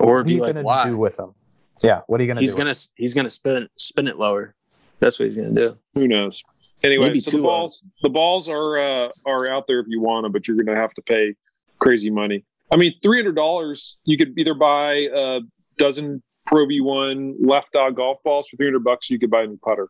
or 0.00 0.06
What 0.06 0.12
are 0.12 0.24
be 0.24 0.34
you 0.34 0.40
like, 0.42 0.54
gonna 0.54 0.64
why? 0.64 0.84
do 0.88 0.96
with 0.98 1.16
them? 1.16 1.34
Yeah, 1.82 2.00
what 2.06 2.20
are 2.20 2.24
you 2.24 2.28
gonna 2.28 2.40
He's 2.40 2.54
do? 2.54 2.58
gonna 2.58 2.74
he's 2.96 3.14
gonna 3.14 3.30
spin 3.30 3.68
spin 3.76 4.08
it 4.08 4.18
lower. 4.18 4.54
That's 5.00 5.18
what 5.18 5.26
he's 5.26 5.36
gonna 5.36 5.54
do. 5.54 5.78
Who 5.94 6.08
knows? 6.08 6.42
Anyway, 6.82 7.06
Maybe 7.08 7.20
so 7.20 7.36
the 7.38 7.42
balls, 7.42 7.84
the 8.02 8.08
balls 8.08 8.48
are 8.48 8.78
uh, 8.78 9.08
are 9.26 9.50
out 9.50 9.66
there 9.66 9.80
if 9.80 9.86
you 9.88 10.00
want 10.00 10.22
them, 10.22 10.32
but 10.32 10.46
you're 10.46 10.56
going 10.56 10.66
to 10.66 10.76
have 10.80 10.90
to 10.94 11.02
pay 11.02 11.34
crazy 11.80 12.08
money. 12.10 12.44
I 12.72 12.76
mean, 12.76 12.94
three 13.02 13.18
hundred 13.18 13.34
dollars. 13.34 13.98
You 14.04 14.16
could 14.16 14.38
either 14.38 14.54
buy 14.54 15.08
a 15.12 15.40
dozen 15.76 16.22
Pro 16.46 16.66
V 16.66 16.80
one 16.80 17.34
left 17.44 17.72
dot 17.72 17.94
golf 17.96 18.18
balls 18.24 18.48
for 18.48 18.56
three 18.56 18.66
hundred 18.66 18.84
bucks. 18.84 19.10
You 19.10 19.18
could 19.18 19.30
buy 19.30 19.42
a 19.42 19.46
new 19.48 19.58
putter. 19.58 19.88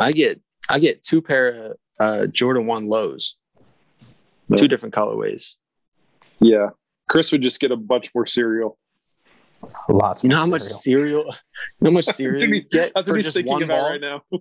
I 0.00 0.10
get 0.10 0.40
I 0.68 0.78
get 0.78 1.02
two 1.02 1.22
pair 1.22 1.48
of 1.48 1.76
uh, 2.00 2.26
Jordan 2.26 2.66
one 2.66 2.86
lows, 2.86 3.36
Yeah. 4.48 4.56
two 4.56 4.68
different 4.68 4.94
colorways. 4.94 5.54
Yeah, 6.40 6.70
Chris 7.08 7.30
would 7.32 7.42
just 7.42 7.60
get 7.60 7.70
a 7.70 7.76
bunch 7.76 8.10
more 8.14 8.26
cereal. 8.26 8.78
Lots. 9.88 10.22
You 10.22 10.30
know 10.30 10.36
how 10.38 10.46
much 10.46 10.62
cereal. 10.62 11.22
cereal? 11.22 11.24
You 11.24 11.32
know 11.82 11.90
how 11.90 11.94
much 11.94 12.04
cereal 12.06 12.40
That's 12.40 12.50
what 12.50 12.54
you 12.54 12.62
get 12.70 13.06
for 13.06 13.18
just 13.18 13.34
thinking 13.36 13.52
one 13.52 13.62
about 13.62 13.80
ball? 13.80 13.90
right 13.90 14.00
now. 14.00 14.22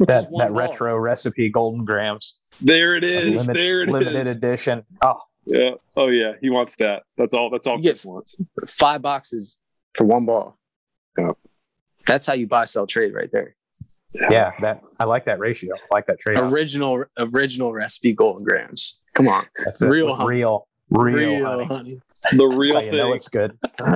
that 0.00 0.06
that 0.06 0.30
ball. 0.30 0.50
retro 0.50 0.96
recipe 0.96 1.48
golden 1.50 1.84
Grahams 1.84 2.52
There 2.60 2.94
it 2.96 3.04
is. 3.04 3.46
Limit- 3.46 3.54
there 3.56 3.82
it 3.82 3.88
is. 3.88 3.92
limited 3.92 4.26
edition. 4.28 4.84
Oh, 5.02 5.18
Yeah. 5.46 5.70
Oh 5.96 6.08
yeah. 6.08 6.32
He 6.40 6.50
wants 6.50 6.76
that. 6.76 7.02
That's 7.16 7.34
all. 7.34 7.50
That's 7.50 7.66
all 7.66 7.76
You 7.76 7.82
get- 7.82 7.92
Chris 7.94 8.04
wants. 8.06 8.36
Five 8.68 9.02
boxes 9.02 9.58
for 9.94 10.04
one 10.04 10.24
ball. 10.26 10.58
Yeah. 11.18 11.32
That's 12.06 12.26
how 12.26 12.34
you 12.34 12.46
buy, 12.46 12.64
sell, 12.64 12.86
trade 12.86 13.12
right 13.14 13.30
there. 13.32 13.54
yeah, 14.30 14.52
that 14.60 14.82
I 15.00 15.04
like 15.04 15.24
that 15.26 15.38
ratio. 15.38 15.74
I 15.74 15.94
like 15.94 16.06
that 16.06 16.18
trade. 16.20 16.38
Original 16.38 17.04
original 17.18 17.72
recipe 17.72 18.12
golden 18.12 18.44
Grahams. 18.44 18.98
Come 19.14 19.28
on, 19.28 19.46
That's 19.56 19.80
it. 19.80 19.86
real 19.88 20.16
real, 20.26 20.66
real, 20.90 21.46
honey. 21.46 21.64
honey. 21.66 21.98
The 22.36 22.46
real 22.46 22.74
That's 22.74 22.86
how 22.86 22.92
you 22.92 22.98
know 22.98 23.12
it's 23.12 23.28
good. 23.28 23.58
None 23.80 23.94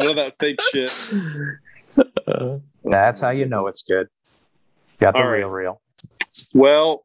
of 0.00 0.16
that 0.16 0.34
fake 0.38 0.60
shit. 0.72 0.90
That's 2.84 3.20
how 3.20 3.30
you 3.30 3.46
know 3.46 3.66
it's 3.66 3.82
good. 3.82 4.08
Got 5.00 5.14
the 5.14 5.18
All 5.20 5.26
right. 5.26 5.38
real, 5.38 5.48
real. 5.48 5.80
Well, 6.54 7.04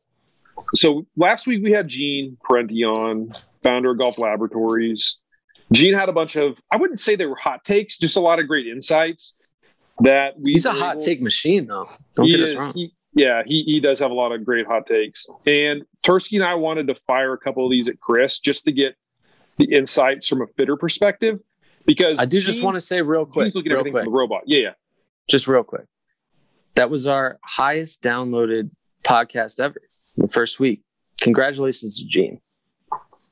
so 0.76 1.06
last 1.16 1.48
week 1.48 1.64
we 1.64 1.72
had 1.72 1.88
Gene 1.88 2.38
Parente 2.44 2.84
on, 2.84 3.34
founder 3.64 3.92
of 3.92 3.98
Golf 3.98 4.18
Laboratories. 4.18 5.18
Gene 5.72 5.94
had 5.94 6.10
a 6.10 6.14
bunch 6.14 6.36
of, 6.36 6.60
I 6.72 6.78
wouldn't 6.78 7.00
say 7.00 7.16
they 7.16 7.26
were 7.26 7.36
hot 7.36 7.64
takes, 7.64 7.98
just 7.98 8.18
a 8.18 8.20
lot 8.22 8.40
of 8.40 8.48
great 8.48 8.68
insights 8.68 9.34
that 10.02 10.40
we. 10.40 10.54
he's 10.54 10.66
a 10.66 10.72
hot 10.74 10.96
able- 10.96 11.02
take 11.02 11.22
machine, 11.22 11.68
though. 11.68 11.88
Don't 12.16 12.26
he 12.28 12.32
get 12.34 12.42
is, 12.42 12.56
us 12.56 12.62
wrong. 12.62 12.74
he- 12.74 12.94
yeah, 13.16 13.42
he, 13.44 13.64
he 13.64 13.80
does 13.80 13.98
have 14.00 14.12
a 14.12 14.14
lot 14.14 14.32
of 14.32 14.46
great 14.46 14.68
hot 14.68 14.86
takes. 14.86 15.28
And 15.48 15.82
Tursky 16.06 16.34
and 16.36 16.44
I 16.44 16.54
wanted 16.54 16.88
to 16.88 16.96
fire 16.96 17.34
a 17.34 17.40
couple 17.40 17.66
of 17.66 17.72
these 17.72 17.88
at 17.88 18.00
Chris 18.00 18.38
just 18.40 18.66
to 18.66 18.72
get 18.72 18.96
the 19.60 19.76
insights 19.76 20.28
from 20.28 20.42
a 20.42 20.48
fitter 20.58 20.76
perspective. 20.76 21.40
Because 21.86 22.20
I 22.20 22.26
do 22.26 22.40
just 22.40 22.64
want 22.64 22.76
to 22.76 22.82
say 22.82 23.02
real 23.02 23.26
quick, 23.26 23.46
Gene's 23.46 23.56
looking 23.56 23.72
at 23.72 23.84
real 23.84 23.92
quick, 23.92 24.06
the 24.06 24.12
robot. 24.12 24.42
Yeah, 24.46 24.60
yeah. 24.60 24.70
just 25.30 25.48
real 25.48 25.64
quick. 25.64 25.86
That 26.76 26.90
was 26.90 27.08
our 27.08 27.40
highest 27.44 28.02
downloaded 28.04 28.72
podcast 29.04 29.60
ever 29.60 29.82
the 30.18 30.28
first 30.28 30.60
week. 30.60 30.84
Congratulations 31.22 32.00
to 32.00 32.06
Gene. 32.06 32.42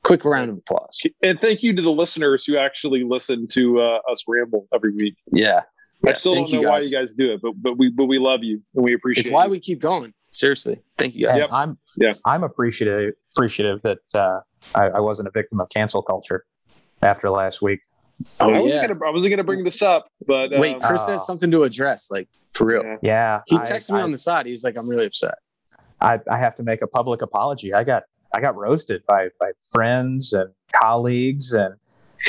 Quick 0.02 0.24
round 0.24 0.50
of 0.50 0.58
applause. 0.58 1.02
And 1.22 1.38
thank 1.40 1.62
you 1.62 1.74
to 1.74 1.82
the 1.82 1.90
listeners 1.90 2.44
who 2.44 2.56
actually 2.56 3.04
listen 3.04 3.46
to 3.48 3.80
uh, 3.80 3.98
us 4.10 4.24
ramble 4.26 4.66
every 4.74 4.92
week. 4.92 5.16
Yeah. 5.32 5.62
I 6.04 6.10
Yeah, 6.10 6.12
still 6.14 6.34
don't 6.34 6.52
know 6.52 6.60
you 6.60 6.68
why 6.68 6.78
you 6.78 6.90
guys 6.90 7.12
do 7.12 7.32
it, 7.32 7.40
but 7.42 7.52
but 7.56 7.76
we 7.76 7.90
but 7.90 8.06
we 8.06 8.18
love 8.18 8.40
you 8.42 8.62
and 8.74 8.84
we 8.84 8.94
appreciate. 8.94 9.26
It. 9.26 9.28
It's 9.28 9.34
why 9.34 9.44
you. 9.44 9.50
we 9.50 9.60
keep 9.60 9.80
going. 9.80 10.14
Seriously. 10.30 10.80
Thank 10.96 11.14
you 11.14 11.26
guys. 11.26 11.42
And 11.42 11.52
I'm 11.52 11.78
Yeah. 11.96 12.12
I'm 12.26 12.42
appreciative 12.44 13.14
appreciative 13.36 13.82
that 13.82 13.98
uh, 14.14 14.40
I, 14.74 14.84
I 14.88 15.00
wasn't 15.00 15.28
a 15.28 15.30
victim 15.30 15.60
of 15.60 15.68
cancel 15.70 16.02
culture 16.02 16.44
after 17.02 17.30
last 17.30 17.62
week. 17.62 17.80
I 18.40 18.44
Oh, 18.44 18.50
wasn't 18.50 18.74
yeah. 18.74 18.86
gonna 18.88 19.06
I 19.06 19.10
wasn't 19.10 19.30
gonna 19.30 19.44
bring 19.44 19.64
this 19.64 19.80
up, 19.82 20.08
but 20.26 20.52
um, 20.52 20.60
Wait, 20.60 20.80
Chris 20.82 21.06
Uh, 21.08 21.12
has 21.12 21.24
something 21.26 21.50
to 21.52 21.62
address, 21.62 22.10
like 22.10 22.28
for 22.52 22.66
real. 22.66 22.82
yeah. 22.84 22.96
Yeah, 23.02 23.40
He 23.46 23.56
I- 23.56 23.60
texted 23.60 23.92
me 23.92 24.00
I, 24.00 24.02
on 24.02 24.10
the 24.10 24.18
side. 24.18 24.46
He's 24.46 24.64
like, 24.64 24.76
I'm 24.76 24.88
really 24.88 25.06
upset. 25.06 25.36
I, 26.00 26.20
I 26.30 26.38
have 26.38 26.54
to 26.56 26.62
make 26.62 26.82
a 26.82 26.86
public 26.86 27.22
apology. 27.22 27.72
I 27.74 27.84
got 27.84 28.04
I 28.34 28.40
got 28.40 28.54
roasted 28.56 29.02
by 29.06 29.28
by 29.40 29.52
friends 29.72 30.32
and 30.32 30.50
colleagues 30.78 31.52
and 31.54 31.74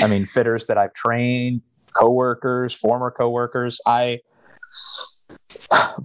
I 0.02 0.08
mean 0.08 0.26
fitters 0.26 0.66
that 0.68 0.78
I've 0.78 0.94
trained, 0.94 1.62
coworkers, 2.00 2.74
former 2.74 3.12
coworkers. 3.12 3.80
I 3.86 4.20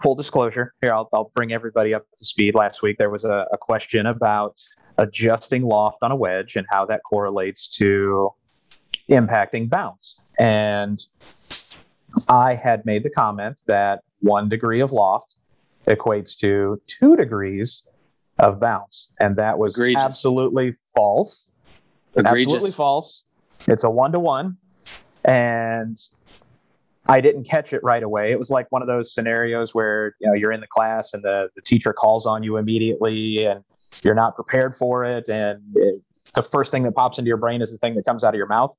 full 0.03 0.15
disclosure 0.15 0.75
here, 0.81 0.93
I'll 0.93 1.09
I'll 1.13 1.31
bring 1.35 1.53
everybody 1.53 1.95
up 1.95 2.07
to 2.19 2.25
speed. 2.25 2.55
Last 2.55 2.83
week 2.83 2.99
there 2.99 3.11
was 3.11 3.25
a, 3.25 3.47
a 3.53 3.59
question 3.59 4.07
about 4.07 4.61
adjusting 4.99 5.63
loft 5.63 5.99
on 6.03 6.11
a 6.13 6.17
wedge 6.17 6.57
and 6.57 6.67
how 6.71 6.87
that 6.87 7.01
correlates 7.09 7.69
to 7.69 8.31
impacting 9.11 9.69
bounce. 9.69 10.21
And 10.39 11.01
I 12.29 12.55
had 12.55 12.87
made 12.87 13.03
the 13.03 13.11
comment 13.11 13.61
that 13.67 14.03
one 14.21 14.49
degree 14.49 14.81
of 14.81 14.93
loft 14.93 15.37
equates 15.87 16.37
to 16.39 16.81
two 16.87 17.17
degrees 17.17 17.87
of 18.39 18.61
bounce. 18.61 19.13
And 19.21 19.37
that 19.37 19.59
was 19.59 19.77
Egregious. 19.77 20.03
absolutely 20.03 20.75
false. 20.95 21.49
Absolutely 22.17 22.71
false. 22.71 23.27
It's 23.67 23.85
a 23.85 23.91
one 23.91 24.13
to 24.13 24.21
one. 24.21 24.57
And 25.25 25.97
I 27.07 27.21
didn't 27.21 27.45
catch 27.45 27.73
it 27.73 27.83
right 27.83 28.03
away. 28.03 28.33
It 28.33 28.39
was 28.39 28.51
like 28.51 28.71
one 28.71 28.81
of 28.81 28.89
those 28.89 29.13
scenarios 29.13 29.75
where 29.75 30.15
you 30.21 30.27
know 30.27 30.35
you're 30.35 30.53
in 30.53 30.61
the 30.61 30.67
class 30.67 31.13
and 31.13 31.23
the, 31.23 31.51
the 31.55 31.63
teacher 31.63 31.93
calls 31.93 32.27
on 32.27 32.43
you 32.43 32.57
immediately 32.57 33.45
and 33.45 33.63
you're 34.03 34.15
not 34.15 34.35
prepared 34.35 34.75
for 34.75 35.05
it 35.05 35.29
and 35.29 35.61
it, 35.75 36.01
the 36.35 36.43
first 36.43 36.71
thing 36.71 36.83
that 36.83 36.93
pops 36.93 37.19
into 37.19 37.29
your 37.29 37.37
brain 37.37 37.63
is 37.63 37.73
the 37.73 37.79
thing 37.79 37.95
that 37.95 38.05
comes 38.05 38.25
out 38.25 38.35
of 38.35 38.39
your 38.39 38.47
mouth. 38.47 38.77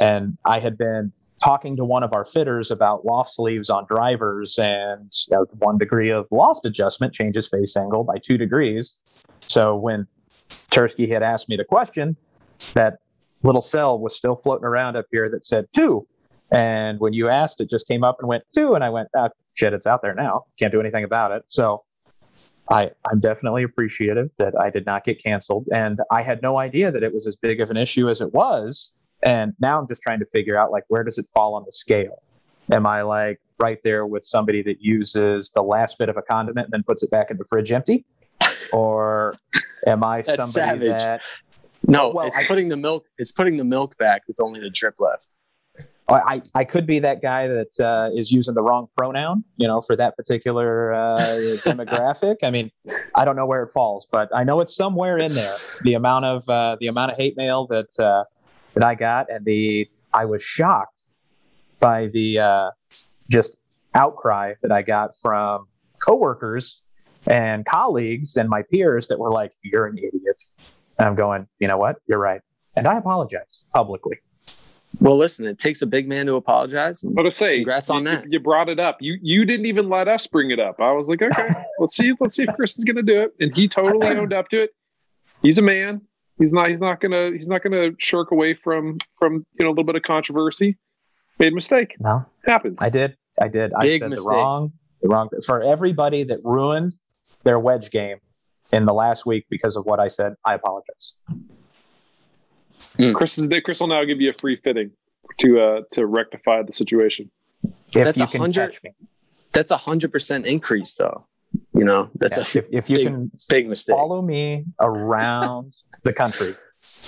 And 0.00 0.36
I 0.44 0.58
had 0.58 0.76
been 0.76 1.12
talking 1.42 1.76
to 1.76 1.84
one 1.84 2.02
of 2.02 2.12
our 2.12 2.24
fitters 2.24 2.70
about 2.70 3.04
loft 3.04 3.30
sleeves 3.30 3.70
on 3.70 3.86
drivers 3.86 4.58
and 4.58 5.10
you 5.28 5.36
know, 5.36 5.46
one 5.60 5.78
degree 5.78 6.10
of 6.10 6.26
loft 6.30 6.66
adjustment 6.66 7.14
changes 7.14 7.48
face 7.48 7.76
angle 7.76 8.04
by 8.04 8.16
two 8.18 8.36
degrees. 8.36 9.00
So 9.46 9.76
when 9.76 10.06
Tursky 10.48 11.08
had 11.08 11.22
asked 11.22 11.48
me 11.48 11.56
the 11.56 11.64
question, 11.64 12.16
that 12.74 12.98
little 13.42 13.62
cell 13.62 13.98
was 13.98 14.14
still 14.14 14.36
floating 14.36 14.66
around 14.66 14.96
up 14.96 15.06
here 15.10 15.28
that 15.30 15.44
said 15.44 15.66
two. 15.74 16.06
And 16.52 16.98
when 17.00 17.12
you 17.12 17.28
asked, 17.28 17.60
it 17.60 17.70
just 17.70 17.86
came 17.86 18.02
up 18.04 18.16
and 18.20 18.28
went 18.28 18.44
two. 18.54 18.74
And 18.74 18.82
I 18.82 18.90
went, 18.90 19.08
ah, 19.16 19.28
shit, 19.54 19.72
it's 19.72 19.86
out 19.86 20.02
there 20.02 20.14
now. 20.14 20.44
Can't 20.58 20.72
do 20.72 20.80
anything 20.80 21.04
about 21.04 21.32
it. 21.32 21.44
So 21.48 21.82
I, 22.70 22.90
I'm 23.10 23.20
definitely 23.20 23.62
appreciative 23.62 24.30
that 24.38 24.54
I 24.58 24.70
did 24.70 24.86
not 24.86 25.04
get 25.04 25.22
canceled. 25.22 25.66
And 25.72 26.00
I 26.10 26.22
had 26.22 26.42
no 26.42 26.58
idea 26.58 26.90
that 26.90 27.02
it 27.02 27.12
was 27.14 27.26
as 27.26 27.36
big 27.36 27.60
of 27.60 27.70
an 27.70 27.76
issue 27.76 28.08
as 28.08 28.20
it 28.20 28.32
was. 28.34 28.94
And 29.22 29.52
now 29.60 29.78
I'm 29.78 29.86
just 29.86 30.02
trying 30.02 30.18
to 30.20 30.26
figure 30.26 30.56
out 30.58 30.70
like 30.72 30.84
where 30.88 31.04
does 31.04 31.18
it 31.18 31.26
fall 31.34 31.54
on 31.54 31.64
the 31.64 31.72
scale? 31.72 32.22
Am 32.72 32.86
I 32.86 33.02
like 33.02 33.40
right 33.58 33.78
there 33.84 34.06
with 34.06 34.24
somebody 34.24 34.62
that 34.62 34.80
uses 34.80 35.50
the 35.50 35.62
last 35.62 35.98
bit 35.98 36.08
of 36.08 36.16
a 36.16 36.22
condiment 36.22 36.66
and 36.66 36.72
then 36.72 36.82
puts 36.82 37.02
it 37.02 37.10
back 37.10 37.30
in 37.30 37.36
the 37.36 37.44
fridge 37.44 37.70
empty? 37.70 38.04
Or 38.72 39.36
am 39.86 40.02
I 40.04 40.20
somebody 40.22 40.86
savage. 40.86 40.88
that 40.88 41.22
No, 41.86 42.10
Well, 42.10 42.26
it's 42.26 42.38
I- 42.38 42.46
putting 42.46 42.68
the 42.68 42.76
milk. 42.76 43.06
It's 43.18 43.32
putting 43.32 43.56
the 43.56 43.64
milk 43.64 43.96
back 43.98 44.22
with 44.26 44.40
only 44.40 44.60
the 44.60 44.70
drip 44.70 44.94
left. 45.00 45.34
I, 46.10 46.42
I 46.54 46.64
could 46.64 46.86
be 46.86 46.98
that 47.00 47.22
guy 47.22 47.46
that 47.46 47.78
uh, 47.78 48.10
is 48.12 48.32
using 48.32 48.54
the 48.54 48.62
wrong 48.62 48.88
pronoun, 48.96 49.44
you 49.56 49.66
know, 49.66 49.80
for 49.80 49.94
that 49.96 50.16
particular 50.16 50.92
uh, 50.92 51.18
demographic. 51.64 52.36
I 52.42 52.50
mean, 52.50 52.70
I 53.16 53.24
don't 53.24 53.36
know 53.36 53.46
where 53.46 53.62
it 53.62 53.70
falls, 53.70 54.06
but 54.10 54.28
I 54.34 54.44
know 54.44 54.60
it's 54.60 54.74
somewhere 54.74 55.18
in 55.18 55.32
there. 55.32 55.56
The 55.82 55.94
amount 55.94 56.24
of 56.24 56.48
uh, 56.48 56.76
the 56.80 56.88
amount 56.88 57.12
of 57.12 57.16
hate 57.18 57.36
mail 57.36 57.66
that 57.68 57.98
uh, 57.98 58.24
that 58.74 58.84
I 58.84 58.94
got, 58.94 59.30
and 59.30 59.44
the 59.44 59.88
I 60.12 60.24
was 60.24 60.42
shocked 60.42 61.04
by 61.78 62.08
the 62.08 62.38
uh, 62.40 62.70
just 63.30 63.56
outcry 63.94 64.54
that 64.62 64.72
I 64.72 64.82
got 64.82 65.16
from 65.16 65.66
coworkers 66.04 66.82
and 67.26 67.64
colleagues 67.66 68.36
and 68.36 68.48
my 68.48 68.62
peers 68.62 69.08
that 69.08 69.18
were 69.18 69.30
like, 69.30 69.52
"You're 69.62 69.86
an 69.86 69.98
idiot," 69.98 70.42
and 70.98 71.06
I'm 71.06 71.14
going, 71.14 71.46
"You 71.60 71.68
know 71.68 71.78
what? 71.78 71.96
You're 72.08 72.18
right," 72.18 72.40
and 72.74 72.88
I 72.88 72.96
apologize 72.98 73.62
publicly. 73.72 74.18
Well, 74.98 75.16
listen, 75.16 75.46
it 75.46 75.58
takes 75.58 75.82
a 75.82 75.86
big 75.86 76.08
man 76.08 76.26
to 76.26 76.34
apologize. 76.34 77.02
But 77.02 77.26
I 77.26 77.30
say, 77.30 77.58
Congrats 77.58 77.90
on 77.90 78.02
you, 78.02 78.08
that. 78.08 78.32
You 78.32 78.40
brought 78.40 78.68
it 78.68 78.80
up. 78.80 78.98
You 79.00 79.18
you 79.22 79.44
didn't 79.44 79.66
even 79.66 79.88
let 79.88 80.08
us 80.08 80.26
bring 80.26 80.50
it 80.50 80.58
up. 80.58 80.80
I 80.80 80.92
was 80.92 81.08
like, 81.08 81.22
okay, 81.22 81.48
let's 81.78 81.96
see, 81.96 82.12
let's 82.18 82.36
see 82.36 82.42
if 82.42 82.54
Chris 82.56 82.76
is 82.76 82.84
going 82.84 82.96
to 82.96 83.02
do 83.02 83.22
it, 83.22 83.34
and 83.40 83.54
he 83.54 83.68
totally 83.68 84.08
owned 84.16 84.32
up 84.32 84.48
to 84.48 84.62
it. 84.62 84.70
He's 85.42 85.58
a 85.58 85.62
man. 85.62 86.02
He's 86.38 86.52
not. 86.52 86.68
He's 86.68 86.80
not 86.80 87.00
gonna. 87.00 87.30
He's 87.32 87.46
not 87.46 87.62
gonna 87.62 87.90
shirk 87.98 88.30
away 88.30 88.54
from 88.54 88.98
from 89.18 89.44
you 89.58 89.64
know 89.64 89.68
a 89.68 89.72
little 89.72 89.84
bit 89.84 89.96
of 89.96 90.02
controversy. 90.02 90.78
Made 91.38 91.52
a 91.52 91.54
mistake. 91.54 91.96
No, 92.00 92.20
Happens. 92.46 92.82
I 92.82 92.88
did. 92.88 93.16
I 93.40 93.48
did. 93.48 93.72
I 93.74 93.98
said 93.98 94.10
mistake. 94.10 94.24
the 94.24 94.30
wrong, 94.30 94.72
the 95.02 95.08
wrong 95.08 95.28
for 95.44 95.62
everybody 95.62 96.24
that 96.24 96.38
ruined 96.42 96.92
their 97.44 97.58
wedge 97.58 97.90
game 97.90 98.18
in 98.72 98.86
the 98.86 98.94
last 98.94 99.26
week 99.26 99.46
because 99.50 99.76
of 99.76 99.84
what 99.84 100.00
I 100.00 100.08
said. 100.08 100.34
I 100.44 100.54
apologize. 100.54 101.14
Chris 103.14 103.38
is. 103.38 103.48
Chris 103.64 103.80
will 103.80 103.88
now 103.88 104.04
give 104.04 104.20
you 104.20 104.30
a 104.30 104.32
free 104.32 104.56
fitting 104.56 104.90
to 105.40 105.60
uh 105.60 105.80
to 105.92 106.06
rectify 106.06 106.62
the 106.62 106.72
situation. 106.72 107.30
If 107.62 107.72
That's 108.04 108.20
a 108.20 108.26
hundred- 108.26 108.78
That's 109.52 109.70
a 109.70 109.76
hundred 109.76 110.12
percent 110.12 110.46
increase, 110.46 110.94
though. 110.94 111.26
You 111.74 111.84
know, 111.84 112.08
that's 112.14 112.36
Yeah, 112.36 112.44
a 112.44 112.64
if, 112.64 112.68
if 112.72 112.90
you 112.90 112.96
big- 112.96 113.06
can 113.08 113.30
big 113.48 113.68
mistake. 113.68 113.94
follow 113.96 114.22
me 114.22 114.64
around 114.80 115.76
the 116.04 116.12
country 116.12 116.52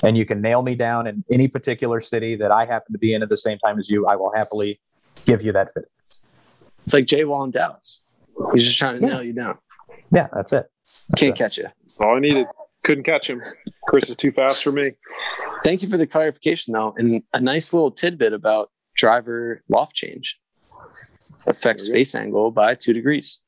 and 0.03 0.17
you 0.17 0.27
can 0.27 0.41
nail 0.43 0.63
me 0.63 0.75
down 0.75 1.07
in 1.07 1.25
any 1.31 1.47
particular 1.49 2.01
city 2.01 2.35
that 2.37 2.51
I 2.51 2.65
happen 2.65 2.93
to 2.93 2.99
be 2.99 3.15
in 3.15 3.23
at 3.23 3.29
the 3.29 3.37
same 3.37 3.59
time 3.59 3.79
as 3.79 3.89
you, 3.89 4.07
I 4.07 4.17
will 4.17 4.33
happily 4.35 4.79
give 5.25 5.43
you 5.43 5.53
that 5.53 5.73
fit. 5.73 5.85
It's 6.67 6.93
like 6.93 7.07
Jay 7.07 7.25
Wall 7.25 7.45
in 7.45 7.53
Dallas. 7.53 8.03
He's 8.53 8.65
just 8.67 8.79
trying 8.79 9.01
to 9.01 9.07
Yeah. 9.07 9.13
nail 9.15 9.23
you 9.23 9.33
down. 9.35 9.59
Yeah, 10.11 10.27
that's 10.35 10.53
it. 10.53 10.67
That's 10.85 11.09
Can't 11.21 11.37
it. 11.37 11.43
catch 11.43 11.57
you. 11.59 11.65
That's 11.87 12.01
all 12.01 12.17
I 12.17 12.21
needed. 12.21 12.47
Couldn't 12.83 13.05
catch 13.05 13.31
him. 13.31 13.41
Chris 13.87 14.09
is 14.11 14.17
too 14.17 14.33
fast 14.33 14.63
for 14.65 14.73
me. 14.73 14.93
Thank 15.65 15.83
you 15.83 15.89
for 15.89 15.97
the 15.97 16.07
clarification, 16.07 16.73
though, 16.73 16.95
and 16.97 17.23
a 17.35 17.41
nice 17.41 17.73
little 17.73 17.91
tidbit 17.91 18.33
about 18.33 18.71
driver 18.97 19.63
loft 19.69 19.95
change 19.95 20.39
affects 21.47 21.85
There 21.85 21.89
you 21.89 21.93
go. 21.93 21.99
face 22.01 22.15
angle 22.15 22.51
by 22.51 22.75
two 22.75 22.93
degrees. 22.93 23.41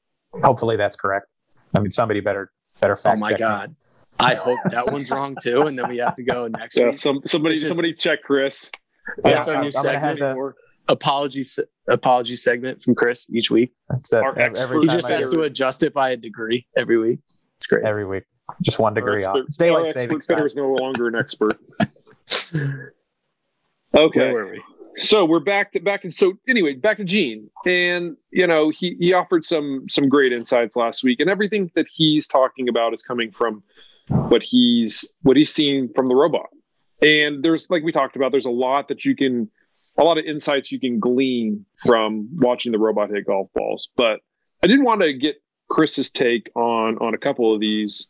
Hopefully 0.42 0.76
that's 0.76 0.96
correct. 0.96 1.26
I 1.74 1.80
mean, 1.80 1.90
somebody 1.90 2.20
better 2.20 2.50
better 2.80 2.94
oh 2.94 2.96
fact 2.96 3.16
oh 3.16 3.20
my 3.20 3.30
check 3.30 3.38
me. 3.38 3.42
god! 3.42 3.76
I 4.20 4.34
hope 4.34 4.58
that 4.70 4.90
one's 4.92 5.10
wrong 5.10 5.36
too, 5.42 5.62
and 5.62 5.78
then 5.78 5.88
we 5.88 5.98
have 5.98 6.14
to 6.16 6.22
go 6.24 6.46
next 6.48 6.76
Yeah. 6.78 6.86
week. 6.86 6.94
Some 6.96 7.20
somebody 7.26 7.54
This 7.56 7.64
is- 7.64 7.68
somebody 7.68 7.92
check 7.94 8.22
Chris. 8.22 8.70
That's 9.22 9.46
Yeah, 9.48 9.52
our 9.54 9.58
I'm- 9.58 9.68
new 9.70 9.72
I'm 9.76 9.94
have 9.96 10.00
segment. 10.18 10.36
to- 10.38 10.52
Apology, 10.86 11.42
apology 11.88 12.36
segment 12.36 12.82
from 12.82 12.94
Chris 12.94 13.26
each 13.30 13.50
week. 13.50 13.72
That's 13.88 14.12
it. 14.12 14.22
Our 14.22 14.38
Every, 14.38 14.58
every 14.58 14.80
He 14.82 14.86
just 14.88 15.10
I 15.10 15.16
has 15.16 15.30
do 15.30 15.36
to 15.36 15.42
it, 15.42 15.46
adjust 15.46 15.82
it 15.82 15.94
by 15.94 16.10
a 16.10 16.16
degree 16.16 16.66
every 16.76 16.98
week. 16.98 17.20
It's 17.56 17.66
great. 17.66 17.84
every 17.84 18.04
week, 18.04 18.24
just 18.62 18.78
one 18.78 18.92
degree 18.92 19.22
Our 19.24 19.30
off. 19.30 19.36
expert- 19.36 19.46
It's 19.46 19.56
daylight 19.56 19.86
our 19.86 19.92
savings 19.92 20.24
expert 20.24 20.36
time. 20.36 20.44
is 20.46 20.56
no 20.56 20.68
longer 20.74 21.08
an 21.08 21.14
expert. 21.14 21.58
Okay. 23.94 24.32
we? 24.32 24.60
so 24.96 25.24
we're 25.24 25.40
back 25.40 25.72
to 25.72 25.80
back 25.80 26.02
to 26.02 26.10
so 26.10 26.34
anyway 26.48 26.74
back 26.74 26.98
to 26.98 27.04
gene. 27.04 27.50
And 27.66 28.16
you 28.30 28.46
know 28.46 28.70
he 28.70 28.96
he 28.98 29.12
offered 29.12 29.44
some 29.44 29.88
some 29.88 30.08
great 30.08 30.32
insights 30.32 30.76
last 30.76 31.04
week. 31.04 31.20
And 31.20 31.30
everything 31.30 31.70
that 31.74 31.86
he's 31.92 32.26
talking 32.26 32.68
about 32.68 32.94
is 32.94 33.02
coming 33.02 33.30
from 33.30 33.62
what 34.08 34.42
he's 34.42 35.10
what 35.22 35.36
he's 35.36 35.52
seen 35.52 35.92
from 35.94 36.08
the 36.08 36.14
robot. 36.14 36.48
And 37.02 37.42
there's 37.42 37.68
like 37.70 37.82
we 37.82 37.92
talked 37.92 38.16
about 38.16 38.32
there's 38.32 38.46
a 38.46 38.50
lot 38.50 38.88
that 38.88 39.04
you 39.04 39.16
can 39.16 39.50
a 39.96 40.02
lot 40.02 40.18
of 40.18 40.24
insights 40.24 40.72
you 40.72 40.80
can 40.80 40.98
glean 40.98 41.66
from 41.76 42.28
watching 42.32 42.72
the 42.72 42.78
robot 42.78 43.10
hit 43.10 43.26
golf 43.26 43.48
balls. 43.54 43.88
But 43.96 44.20
i 44.62 44.66
did 44.66 44.82
want 44.82 45.02
to 45.02 45.12
get 45.12 45.36
chris's 45.68 46.10
take 46.10 46.50
on 46.54 46.98
on 46.98 47.14
a 47.14 47.18
couple 47.18 47.54
of 47.54 47.60
these 47.60 48.06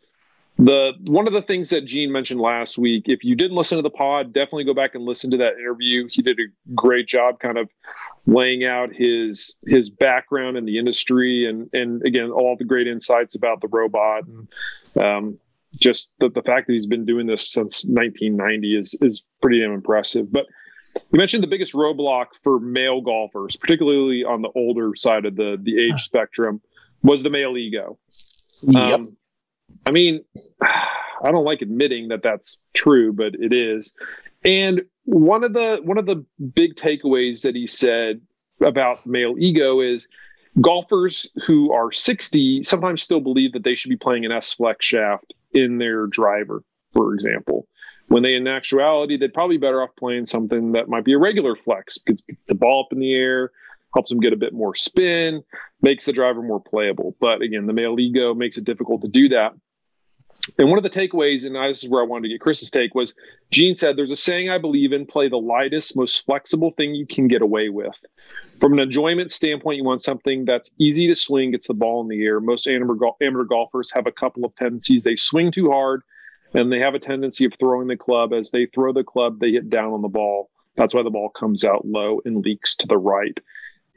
the 0.56 0.92
one 1.00 1.26
of 1.26 1.32
the 1.32 1.42
things 1.42 1.70
that 1.70 1.84
Gene 1.84 2.12
mentioned 2.12 2.40
last 2.40 2.78
week, 2.78 3.04
if 3.06 3.24
you 3.24 3.34
didn't 3.34 3.56
listen 3.56 3.76
to 3.76 3.82
the 3.82 3.90
pod, 3.90 4.32
definitely 4.32 4.64
go 4.64 4.74
back 4.74 4.94
and 4.94 5.04
listen 5.04 5.32
to 5.32 5.36
that 5.38 5.54
interview. 5.58 6.08
He 6.08 6.22
did 6.22 6.38
a 6.38 6.72
great 6.74 7.08
job 7.08 7.40
kind 7.40 7.58
of 7.58 7.68
laying 8.26 8.64
out 8.64 8.94
his 8.94 9.54
his 9.66 9.90
background 9.90 10.56
in 10.56 10.64
the 10.64 10.78
industry 10.78 11.46
and 11.46 11.68
and 11.72 12.02
again 12.06 12.30
all 12.30 12.56
the 12.56 12.64
great 12.64 12.86
insights 12.86 13.34
about 13.34 13.60
the 13.60 13.68
robot 13.68 14.24
and 14.26 15.04
um, 15.04 15.38
just 15.74 16.12
the, 16.20 16.28
the 16.28 16.42
fact 16.42 16.68
that 16.68 16.72
he's 16.72 16.86
been 16.86 17.04
doing 17.04 17.26
this 17.26 17.50
since 17.50 17.84
1990 17.84 18.78
is 18.78 18.94
is 19.00 19.22
pretty 19.42 19.60
damn 19.60 19.72
impressive. 19.72 20.30
But 20.30 20.46
you 20.94 21.18
mentioned 21.18 21.42
the 21.42 21.48
biggest 21.48 21.72
roadblock 21.72 22.26
for 22.44 22.60
male 22.60 23.00
golfers, 23.00 23.56
particularly 23.56 24.22
on 24.22 24.42
the 24.42 24.50
older 24.54 24.92
side 24.94 25.24
of 25.24 25.34
the 25.34 25.58
the 25.60 25.84
age 25.84 26.00
spectrum, 26.02 26.60
was 27.02 27.24
the 27.24 27.30
male 27.30 27.56
ego. 27.56 27.98
Yep. 28.62 29.00
Um, 29.00 29.16
I 29.86 29.90
mean, 29.90 30.24
I 30.60 31.30
don't 31.30 31.44
like 31.44 31.62
admitting 31.62 32.08
that 32.08 32.22
that's 32.22 32.58
true, 32.74 33.12
but 33.12 33.34
it 33.34 33.52
is. 33.52 33.94
And 34.44 34.82
one 35.04 35.44
of 35.44 35.52
the 35.52 35.78
one 35.82 35.98
of 35.98 36.06
the 36.06 36.24
big 36.54 36.76
takeaways 36.76 37.42
that 37.42 37.54
he 37.54 37.66
said 37.66 38.20
about 38.60 39.06
male 39.06 39.34
ego 39.38 39.80
is 39.80 40.06
golfers 40.60 41.28
who 41.46 41.72
are 41.72 41.90
60 41.90 42.62
sometimes 42.62 43.02
still 43.02 43.20
believe 43.20 43.52
that 43.52 43.64
they 43.64 43.74
should 43.74 43.88
be 43.88 43.96
playing 43.96 44.24
an 44.24 44.32
S 44.32 44.52
flex 44.52 44.84
shaft 44.84 45.34
in 45.52 45.78
their 45.78 46.06
driver, 46.06 46.62
for 46.92 47.14
example. 47.14 47.66
When 48.08 48.22
they 48.22 48.34
in 48.34 48.46
actuality 48.46 49.16
they'd 49.16 49.32
probably 49.32 49.56
be 49.56 49.62
better 49.62 49.82
off 49.82 49.96
playing 49.96 50.26
something 50.26 50.72
that 50.72 50.88
might 50.88 51.04
be 51.04 51.14
a 51.14 51.18
regular 51.18 51.56
flex 51.56 51.98
because 51.98 52.22
the 52.46 52.54
ball 52.54 52.84
up 52.86 52.92
in 52.92 53.00
the 53.00 53.14
air, 53.14 53.50
helps 53.94 54.10
them 54.10 54.20
get 54.20 54.32
a 54.32 54.36
bit 54.36 54.52
more 54.52 54.74
spin, 54.74 55.42
makes 55.80 56.04
the 56.04 56.12
driver 56.12 56.42
more 56.42 56.60
playable. 56.60 57.16
But 57.20 57.42
again, 57.42 57.66
the 57.66 57.72
male 57.72 57.98
ego 57.98 58.34
makes 58.34 58.58
it 58.58 58.64
difficult 58.64 59.02
to 59.02 59.08
do 59.08 59.28
that. 59.30 59.52
And 60.58 60.68
one 60.68 60.78
of 60.78 60.84
the 60.84 60.90
takeaways, 60.90 61.44
and 61.44 61.54
this 61.54 61.84
is 61.84 61.90
where 61.90 62.02
I 62.02 62.06
wanted 62.06 62.22
to 62.22 62.28
get 62.28 62.40
Chris's 62.40 62.70
take, 62.70 62.94
was 62.94 63.12
Gene 63.50 63.74
said, 63.74 63.96
There's 63.96 64.10
a 64.10 64.16
saying 64.16 64.50
I 64.50 64.58
believe 64.58 64.92
in 64.92 65.06
play 65.06 65.28
the 65.28 65.36
lightest, 65.36 65.96
most 65.96 66.24
flexible 66.24 66.72
thing 66.76 66.94
you 66.94 67.06
can 67.06 67.28
get 67.28 67.42
away 67.42 67.68
with. 67.68 67.98
From 68.58 68.72
an 68.72 68.78
enjoyment 68.78 69.32
standpoint, 69.32 69.76
you 69.76 69.84
want 69.84 70.02
something 70.02 70.44
that's 70.44 70.70
easy 70.78 71.06
to 71.08 71.14
swing, 71.14 71.50
gets 71.50 71.68
the 71.68 71.74
ball 71.74 72.00
in 72.00 72.08
the 72.08 72.24
air. 72.24 72.40
Most 72.40 72.66
amateur, 72.66 72.94
gol- 72.94 73.16
amateur 73.20 73.44
golfers 73.44 73.92
have 73.94 74.06
a 74.06 74.12
couple 74.12 74.44
of 74.44 74.54
tendencies. 74.56 75.02
They 75.02 75.16
swing 75.16 75.52
too 75.52 75.70
hard, 75.70 76.02
and 76.54 76.72
they 76.72 76.78
have 76.78 76.94
a 76.94 77.00
tendency 77.00 77.44
of 77.44 77.52
throwing 77.60 77.88
the 77.88 77.96
club. 77.96 78.32
As 78.32 78.50
they 78.50 78.66
throw 78.66 78.92
the 78.92 79.04
club, 79.04 79.40
they 79.40 79.50
hit 79.50 79.68
down 79.68 79.92
on 79.92 80.02
the 80.02 80.08
ball. 80.08 80.50
That's 80.76 80.94
why 80.94 81.02
the 81.02 81.10
ball 81.10 81.30
comes 81.30 81.64
out 81.64 81.86
low 81.86 82.20
and 82.24 82.44
leaks 82.44 82.76
to 82.76 82.86
the 82.86 82.98
right. 82.98 83.38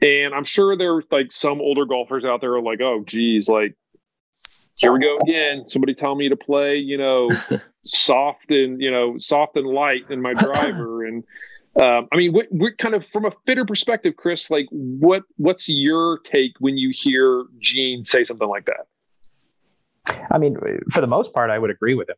And 0.00 0.34
I'm 0.34 0.44
sure 0.44 0.76
there 0.76 0.94
are 0.94 1.02
like 1.10 1.32
some 1.32 1.60
older 1.60 1.84
golfers 1.84 2.24
out 2.24 2.40
there 2.40 2.54
are 2.54 2.62
like, 2.62 2.80
oh, 2.80 3.02
geez, 3.04 3.48
like, 3.48 3.74
here 4.76 4.92
we 4.92 5.00
go 5.00 5.18
again. 5.18 5.66
Somebody 5.66 5.94
tell 5.94 6.14
me 6.14 6.28
to 6.28 6.36
play, 6.36 6.76
you 6.76 6.96
know, 6.96 7.28
soft 7.84 8.50
and, 8.50 8.80
you 8.80 8.90
know, 8.92 9.18
soft 9.18 9.56
and 9.56 9.66
light 9.66 10.02
in 10.10 10.22
my 10.22 10.34
driver. 10.34 11.04
And, 11.06 11.24
Um, 11.78 12.08
I 12.12 12.16
mean, 12.16 12.32
what, 12.32 12.46
we're 12.50 12.74
kind 12.74 12.94
of 12.94 13.06
from 13.06 13.24
a 13.24 13.30
fitter 13.46 13.64
perspective, 13.64 14.16
Chris. 14.16 14.50
Like, 14.50 14.66
what 14.70 15.22
what's 15.36 15.68
your 15.68 16.18
take 16.24 16.52
when 16.58 16.76
you 16.76 16.90
hear 16.92 17.44
Gene 17.60 18.04
say 18.04 18.24
something 18.24 18.48
like 18.48 18.66
that? 18.66 18.86
I 20.32 20.38
mean, 20.38 20.56
for 20.90 21.00
the 21.00 21.06
most 21.06 21.32
part, 21.32 21.50
I 21.50 21.58
would 21.58 21.70
agree 21.70 21.94
with 21.94 22.08
him. 22.08 22.16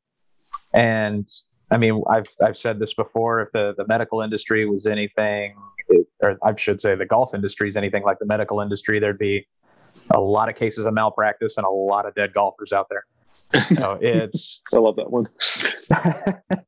And 0.73 1.29
I 1.71 1.77
mean, 1.77 2.03
I've 2.09 2.29
I've 2.43 2.57
said 2.57 2.79
this 2.79 2.95
before. 2.95 3.43
If 3.43 3.53
the 3.53 3.75
the 3.77 3.87
medical 3.87 4.23
industry 4.23 4.67
was 4.67 4.87
anything, 4.87 5.55
or 6.21 6.39
I 6.43 6.55
should 6.57 6.81
say, 6.81 6.95
the 6.95 7.07
golf 7.07 7.35
industry 7.35 7.69
is 7.69 7.77
anything 7.77 8.03
like 8.03 8.19
the 8.19 8.27
medical 8.27 8.61
industry, 8.61 8.99
there'd 8.99 9.19
be 9.19 9.47
a 10.11 10.21
lot 10.21 10.49
of 10.49 10.55
cases 10.55 10.87
of 10.87 10.95
malpractice 10.95 11.57
and 11.57 11.67
a 11.67 11.71
lot 11.71 12.07
of 12.07 12.15
dead 12.15 12.33
golfers 12.33 12.73
out 12.73 12.89
there. 12.91 13.05
So 13.69 13.99
it's 14.01 14.63
I 14.73 14.77
love 14.77 14.97
that 14.97 15.11
one. 15.11 15.29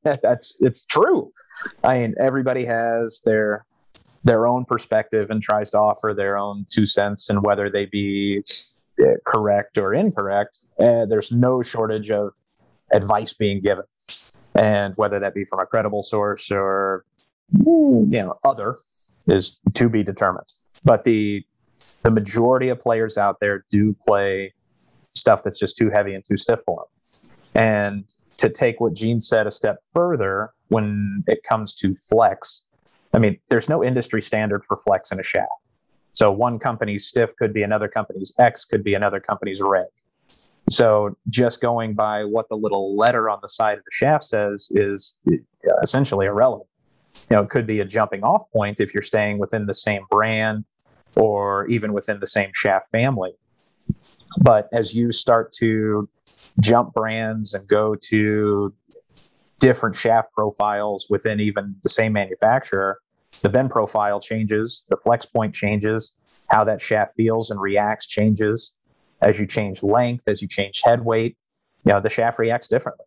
that's 0.23 0.57
it's 0.61 0.85
true. 0.85 1.33
I 1.85 2.01
mean, 2.01 2.15
everybody 2.19 2.65
has 2.65 3.23
their 3.25 3.65
their 4.25 4.47
own 4.47 4.65
perspective 4.65 5.31
and 5.31 5.43
tries 5.43 5.71
to 5.71 5.79
offer 5.79 6.15
their 6.15 6.37
own 6.37 6.65
two 6.71 6.87
cents, 6.87 7.29
and 7.31 7.43
whether 7.43 7.71
they 7.71 7.87
be 7.87 8.43
uh, 9.01 9.13
correct 9.27 9.79
or 9.79 9.95
incorrect, 9.95 10.59
uh, 10.79 11.07
there's 11.07 11.33
no 11.33 11.63
shortage 11.63 12.11
of 12.11 12.33
advice 12.93 13.33
being 13.33 13.61
given, 13.61 13.85
and 14.55 14.95
whether 14.97 15.19
that 15.19 15.35
be 15.35 15.45
from 15.45 15.61
a 15.61 15.67
credible 15.67 16.03
source 16.03 16.51
or 16.51 17.05
you 17.53 18.23
know 18.23 18.35
other 18.45 18.77
is 19.27 19.59
to 19.75 19.89
be 19.89 20.03
determined. 20.03 20.47
But 20.85 21.05
the 21.05 21.45
the 22.03 22.11
majority 22.11 22.69
of 22.69 22.81
players 22.81 23.17
out 23.17 23.39
there 23.41 23.65
do 23.71 23.95
play 23.95 24.55
stuff 25.15 25.43
that's 25.43 25.59
just 25.59 25.77
too 25.77 25.91
heavy 25.91 26.15
and 26.15 26.25
too 26.25 26.37
stiff 26.37 26.61
for 26.67 26.85
them. 26.85 27.33
And 27.55 28.15
to 28.39 28.49
take 28.49 28.81
what 28.81 28.95
Gene 28.95 29.21
said 29.21 29.47
a 29.47 29.51
step 29.51 29.79
further, 29.93 30.51
when 30.69 31.23
it 31.27 31.43
comes 31.45 31.75
to 31.77 31.95
flex, 31.95 32.63
I 33.13 33.19
mean, 33.19 33.39
there's 33.49 33.69
no 33.69 33.85
industry 33.85 34.23
standard 34.23 34.65
for 34.65 34.77
flex 34.77 35.13
in 35.13 35.21
a 35.21 35.23
shaft. 35.23 35.51
So 36.15 36.33
one 36.33 36.59
company's 36.59 37.07
stiff 37.07 37.35
could 37.37 37.53
be 37.53 37.63
another 37.63 37.89
company's 37.89 38.33
X, 38.39 38.65
could 38.65 38.83
be 38.83 38.95
another 38.95 39.21
company's 39.21 39.61
reg. 39.63 39.87
So 40.71 41.17
just 41.29 41.61
going 41.61 41.95
by 41.95 42.25
what 42.25 42.49
the 42.49 42.57
little 42.57 42.97
letter 42.97 43.29
on 43.29 43.39
the 43.43 43.49
side 43.49 43.79
of 43.79 43.85
the 43.85 43.91
shaft 43.93 44.25
says 44.25 44.69
is 44.73 45.19
uh, 45.29 45.37
essentially 45.83 46.27
irrelevant. 46.27 46.69
You 47.15 47.37
know, 47.37 47.43
it 47.43 47.51
could 47.51 47.67
be 47.67 47.81
a 47.81 47.85
jumping 47.85 48.25
off 48.25 48.51
point 48.53 48.81
if 48.81 48.93
you're 48.95 49.03
staying 49.03 49.39
within 49.39 49.67
the 49.67 49.75
same 49.75 50.03
brand 50.11 50.65
or 51.17 51.67
even 51.67 51.93
within 51.93 52.21
the 52.21 52.27
same 52.27 52.51
shaft 52.55 52.91
family. 52.91 53.33
But 54.41 54.69
as 54.73 54.95
you 54.95 55.13
start 55.13 55.53
to 55.59 56.09
jump 56.61 56.95
brands 56.95 57.55
and 57.55 57.67
go 57.69 57.95
to 58.09 58.73
different 59.59 59.95
shaft 59.95 60.33
profiles 60.33 61.07
within 61.11 61.41
even 61.41 61.77
the 61.83 61.89
same 61.89 62.13
manufacturer, 62.13 62.99
the 63.43 63.49
bend 63.49 63.71
profile 63.71 64.21
changes, 64.21 64.85
the 64.89 64.97
flex 64.97 65.27
point 65.27 65.55
changes, 65.55 66.17
how 66.49 66.65
that 66.65 66.81
shaft 66.81 67.15
feels 67.15 67.51
and 67.51 67.61
reacts 67.61 68.07
changes 68.07 68.73
as 69.21 69.39
you 69.39 69.47
change 69.47 69.83
length, 69.83 70.25
as 70.27 70.43
you 70.43 70.49
change 70.49 70.83
head 70.85 71.05
weight. 71.05 71.37
You 71.85 71.93
know, 71.93 72.01
the 72.01 72.11
shaft 72.11 72.39
reacts 72.39 72.69
differently. 72.69 73.07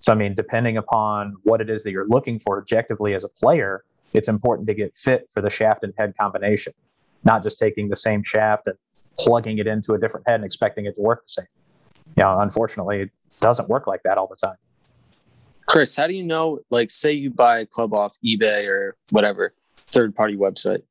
So, 0.00 0.12
I 0.12 0.14
mean, 0.14 0.34
depending 0.34 0.76
upon 0.76 1.36
what 1.42 1.60
it 1.60 1.68
is 1.68 1.82
that 1.84 1.90
you're 1.90 2.06
looking 2.06 2.38
for 2.38 2.58
objectively 2.58 3.14
as 3.14 3.24
a 3.24 3.28
player, 3.28 3.84
it's 4.12 4.28
important 4.28 4.68
to 4.68 4.74
get 4.74 4.96
fit 4.96 5.28
for 5.32 5.42
the 5.42 5.50
shaft 5.50 5.84
and 5.84 5.92
head 5.98 6.14
combination, 6.18 6.72
not 7.24 7.42
just 7.42 7.58
taking 7.58 7.88
the 7.88 7.96
same 7.96 8.22
shaft 8.22 8.66
and 8.66 8.76
plugging 9.18 9.58
it 9.58 9.66
into 9.66 9.94
a 9.94 9.98
different 9.98 10.26
head 10.28 10.36
and 10.36 10.44
expecting 10.44 10.86
it 10.86 10.94
to 10.94 11.02
work 11.02 11.24
the 11.26 11.42
same. 11.42 11.46
You 12.16 12.22
know, 12.22 12.40
unfortunately, 12.40 13.02
it 13.02 13.10
doesn't 13.40 13.68
work 13.68 13.86
like 13.86 14.02
that 14.04 14.18
all 14.18 14.28
the 14.28 14.36
time. 14.36 14.56
Chris, 15.66 15.96
how 15.96 16.06
do 16.06 16.14
you 16.14 16.24
know? 16.24 16.60
Like, 16.70 16.90
say 16.90 17.12
you 17.12 17.30
buy 17.30 17.58
a 17.58 17.66
club 17.66 17.92
off 17.92 18.16
eBay 18.24 18.66
or 18.68 18.96
whatever 19.10 19.52
third 19.76 20.14
party 20.14 20.36
website. 20.36 20.82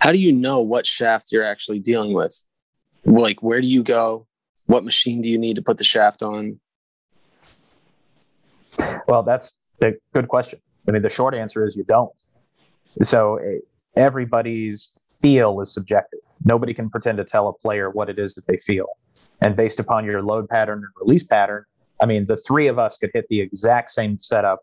How 0.00 0.12
do 0.12 0.18
you 0.18 0.32
know 0.32 0.60
what 0.60 0.86
shaft 0.86 1.30
you're 1.30 1.44
actually 1.44 1.78
dealing 1.78 2.12
with? 2.12 2.44
Like, 3.04 3.42
where 3.42 3.60
do 3.60 3.68
you 3.68 3.82
go? 3.82 4.26
What 4.66 4.84
machine 4.84 5.22
do 5.22 5.28
you 5.28 5.38
need 5.38 5.56
to 5.56 5.62
put 5.62 5.78
the 5.78 5.84
shaft 5.84 6.22
on? 6.22 6.60
Well, 9.06 9.22
that's 9.22 9.54
a 9.82 9.92
good 10.14 10.28
question. 10.28 10.60
I 10.88 10.92
mean, 10.92 11.02
the 11.02 11.10
short 11.10 11.34
answer 11.34 11.66
is 11.66 11.76
you 11.76 11.84
don't. 11.84 12.12
So 13.02 13.36
eh, 13.36 13.58
everybody's 13.96 14.98
feel 15.20 15.60
is 15.60 15.72
subjective. 15.72 16.20
Nobody 16.44 16.72
can 16.72 16.88
pretend 16.90 17.18
to 17.18 17.24
tell 17.24 17.48
a 17.48 17.52
player 17.52 17.90
what 17.90 18.08
it 18.08 18.18
is 18.18 18.34
that 18.34 18.46
they 18.46 18.56
feel. 18.56 18.86
And 19.40 19.56
based 19.56 19.78
upon 19.80 20.04
your 20.04 20.22
load 20.22 20.48
pattern 20.48 20.78
and 20.78 20.88
release 21.00 21.24
pattern, 21.24 21.64
I 22.00 22.06
mean, 22.06 22.26
the 22.26 22.36
three 22.36 22.66
of 22.66 22.78
us 22.78 22.96
could 22.96 23.10
hit 23.12 23.26
the 23.28 23.40
exact 23.40 23.90
same 23.90 24.16
setup 24.16 24.60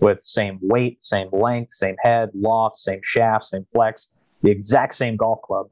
with 0.00 0.20
same 0.20 0.58
weight, 0.62 1.02
same 1.02 1.28
length, 1.32 1.72
same 1.72 1.96
head, 2.02 2.30
loft, 2.34 2.76
same 2.76 3.00
shaft, 3.02 3.44
same 3.44 3.64
flex, 3.72 4.12
the 4.42 4.50
exact 4.50 4.94
same 4.94 5.16
golf 5.16 5.40
club, 5.42 5.68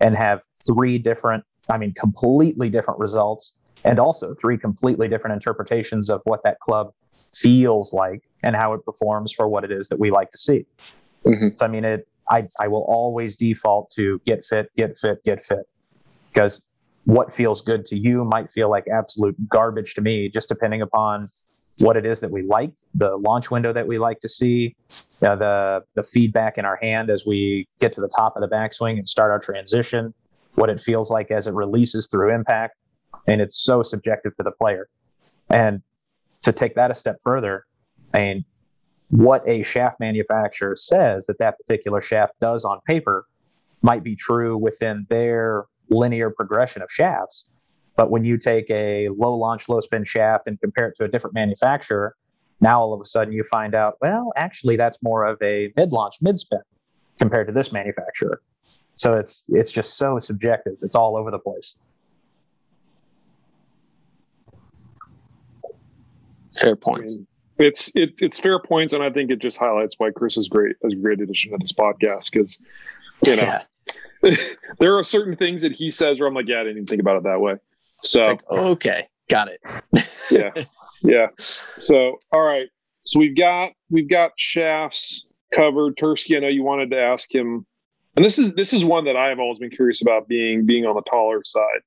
and 0.00 0.16
have 0.16 0.42
three 0.66 0.98
different, 0.98 1.44
I 1.68 1.78
mean, 1.78 1.92
completely 1.94 2.70
different 2.70 3.00
results, 3.00 3.54
and 3.84 3.98
also 3.98 4.34
three 4.34 4.56
completely 4.56 5.08
different 5.08 5.34
interpretations 5.34 6.08
of 6.08 6.20
what 6.24 6.42
that 6.44 6.60
club 6.60 6.92
feels 7.34 7.92
like 7.92 8.22
and 8.42 8.56
how 8.56 8.72
it 8.72 8.84
performs 8.84 9.32
for 9.32 9.48
what 9.48 9.64
it 9.64 9.70
is 9.70 9.88
that 9.88 9.98
we 9.98 10.10
like 10.10 10.30
to 10.30 10.38
see. 10.38 10.66
Mm-hmm. 11.24 11.48
So, 11.54 11.64
I 11.64 11.68
mean, 11.68 11.84
it, 11.84 12.08
I, 12.30 12.44
I 12.60 12.68
will 12.68 12.84
always 12.88 13.36
default 13.36 13.90
to 13.92 14.20
get 14.24 14.44
fit, 14.44 14.70
get 14.76 14.96
fit, 14.96 15.22
get 15.24 15.42
fit, 15.42 15.68
because 16.28 16.64
what 17.04 17.32
feels 17.32 17.60
good 17.62 17.84
to 17.86 17.98
you 17.98 18.24
might 18.24 18.50
feel 18.50 18.70
like 18.70 18.84
absolute 18.88 19.36
garbage 19.48 19.94
to 19.94 20.00
me, 20.00 20.28
just 20.28 20.48
depending 20.48 20.82
upon 20.82 21.22
what 21.80 21.96
it 21.96 22.06
is 22.06 22.20
that 22.20 22.30
we 22.30 22.42
like, 22.42 22.70
the 22.94 23.16
launch 23.16 23.50
window 23.50 23.72
that 23.72 23.86
we 23.86 23.98
like 23.98 24.20
to 24.20 24.28
see, 24.28 24.74
uh, 25.22 25.34
the 25.36 25.82
the 25.94 26.02
feedback 26.02 26.58
in 26.58 26.64
our 26.64 26.76
hand 26.76 27.10
as 27.10 27.24
we 27.26 27.66
get 27.80 27.92
to 27.92 28.00
the 28.00 28.10
top 28.16 28.36
of 28.36 28.42
the 28.42 28.48
backswing 28.48 28.98
and 28.98 29.08
start 29.08 29.30
our 29.30 29.38
transition, 29.38 30.12
what 30.54 30.68
it 30.68 30.80
feels 30.80 31.10
like 31.10 31.30
as 31.30 31.46
it 31.46 31.54
releases 31.54 32.08
through 32.08 32.32
impact, 32.32 32.80
and 33.26 33.40
it's 33.40 33.64
so 33.64 33.82
subjective 33.82 34.36
to 34.36 34.42
the 34.42 34.52
player. 34.52 34.88
And 35.48 35.82
to 36.42 36.52
take 36.52 36.74
that 36.74 36.90
a 36.90 36.94
step 36.94 37.18
further, 37.22 37.66
mean, 38.14 38.44
what 39.08 39.46
a 39.46 39.62
shaft 39.62 40.00
manufacturer 40.00 40.74
says 40.74 41.26
that 41.26 41.38
that 41.38 41.58
particular 41.58 42.00
shaft 42.00 42.38
does 42.40 42.64
on 42.64 42.80
paper 42.86 43.26
might 43.82 44.02
be 44.02 44.16
true 44.16 44.56
within 44.56 45.06
their 45.10 45.64
linear 45.90 46.30
progression 46.30 46.82
of 46.82 46.90
shafts. 46.90 47.50
But 47.96 48.10
when 48.10 48.24
you 48.24 48.38
take 48.38 48.70
a 48.70 49.08
low 49.10 49.34
launch, 49.34 49.68
low 49.68 49.80
spin 49.80 50.04
shaft 50.04 50.48
and 50.48 50.58
compare 50.60 50.88
it 50.88 50.96
to 50.96 51.04
a 51.04 51.08
different 51.08 51.34
manufacturer, 51.34 52.16
now 52.60 52.80
all 52.80 52.94
of 52.94 53.00
a 53.00 53.04
sudden 53.04 53.34
you 53.34 53.44
find 53.44 53.74
out, 53.74 53.96
well, 54.00 54.32
actually, 54.36 54.76
that's 54.76 55.02
more 55.02 55.26
of 55.26 55.36
a 55.42 55.72
mid 55.76 55.90
launch, 55.90 56.16
mid 56.22 56.38
spin 56.38 56.60
compared 57.18 57.48
to 57.48 57.52
this 57.52 57.72
manufacturer. 57.72 58.40
So 58.96 59.14
it's 59.14 59.44
it's 59.48 59.70
just 59.70 59.96
so 59.96 60.18
subjective. 60.18 60.74
It's 60.80 60.94
all 60.94 61.16
over 61.16 61.30
the 61.30 61.38
place. 61.38 61.76
Fair 66.58 66.76
points. 66.76 67.18
It's 67.58 67.92
it, 67.94 68.14
it's 68.20 68.40
fair 68.40 68.58
points, 68.58 68.92
and 68.92 69.02
I 69.02 69.10
think 69.10 69.30
it 69.30 69.38
just 69.40 69.58
highlights 69.58 69.94
why 69.98 70.10
Chris 70.10 70.36
is 70.36 70.48
great 70.48 70.76
as 70.84 70.92
a 70.92 70.96
great 70.96 71.20
addition 71.20 71.52
to 71.52 71.58
this 71.60 71.72
podcast 71.72 72.30
because 72.32 72.58
you 73.24 73.36
know 73.36 73.42
yeah. 73.42 73.62
there 74.78 74.96
are 74.96 75.04
certain 75.04 75.36
things 75.36 75.62
that 75.62 75.72
he 75.72 75.90
says 75.90 76.18
where 76.18 76.28
I'm 76.28 76.34
like, 76.34 76.46
yeah, 76.48 76.60
I 76.60 76.64
didn't 76.64 76.78
even 76.78 76.86
think 76.86 77.00
about 77.00 77.16
it 77.16 77.22
that 77.24 77.40
way. 77.40 77.54
So 78.02 78.20
like, 78.20 78.50
okay, 78.50 79.06
got 79.30 79.48
it. 79.48 79.60
yeah, 80.30 80.64
yeah. 81.02 81.26
So 81.38 82.16
all 82.32 82.42
right, 82.42 82.68
so 83.04 83.18
we've 83.18 83.36
got 83.36 83.72
we've 83.90 84.08
got 84.08 84.32
shafts 84.36 85.26
covered. 85.54 85.96
Tursky, 85.96 86.36
I 86.36 86.40
know 86.40 86.48
you 86.48 86.64
wanted 86.64 86.90
to 86.90 87.00
ask 87.00 87.32
him, 87.32 87.66
and 88.16 88.24
this 88.24 88.38
is 88.38 88.54
this 88.54 88.72
is 88.72 88.84
one 88.84 89.04
that 89.04 89.16
I 89.16 89.28
have 89.28 89.38
always 89.38 89.58
been 89.58 89.70
curious 89.70 90.02
about 90.02 90.26
being 90.26 90.66
being 90.66 90.86
on 90.86 90.94
the 90.94 91.02
taller 91.02 91.42
side. 91.44 91.82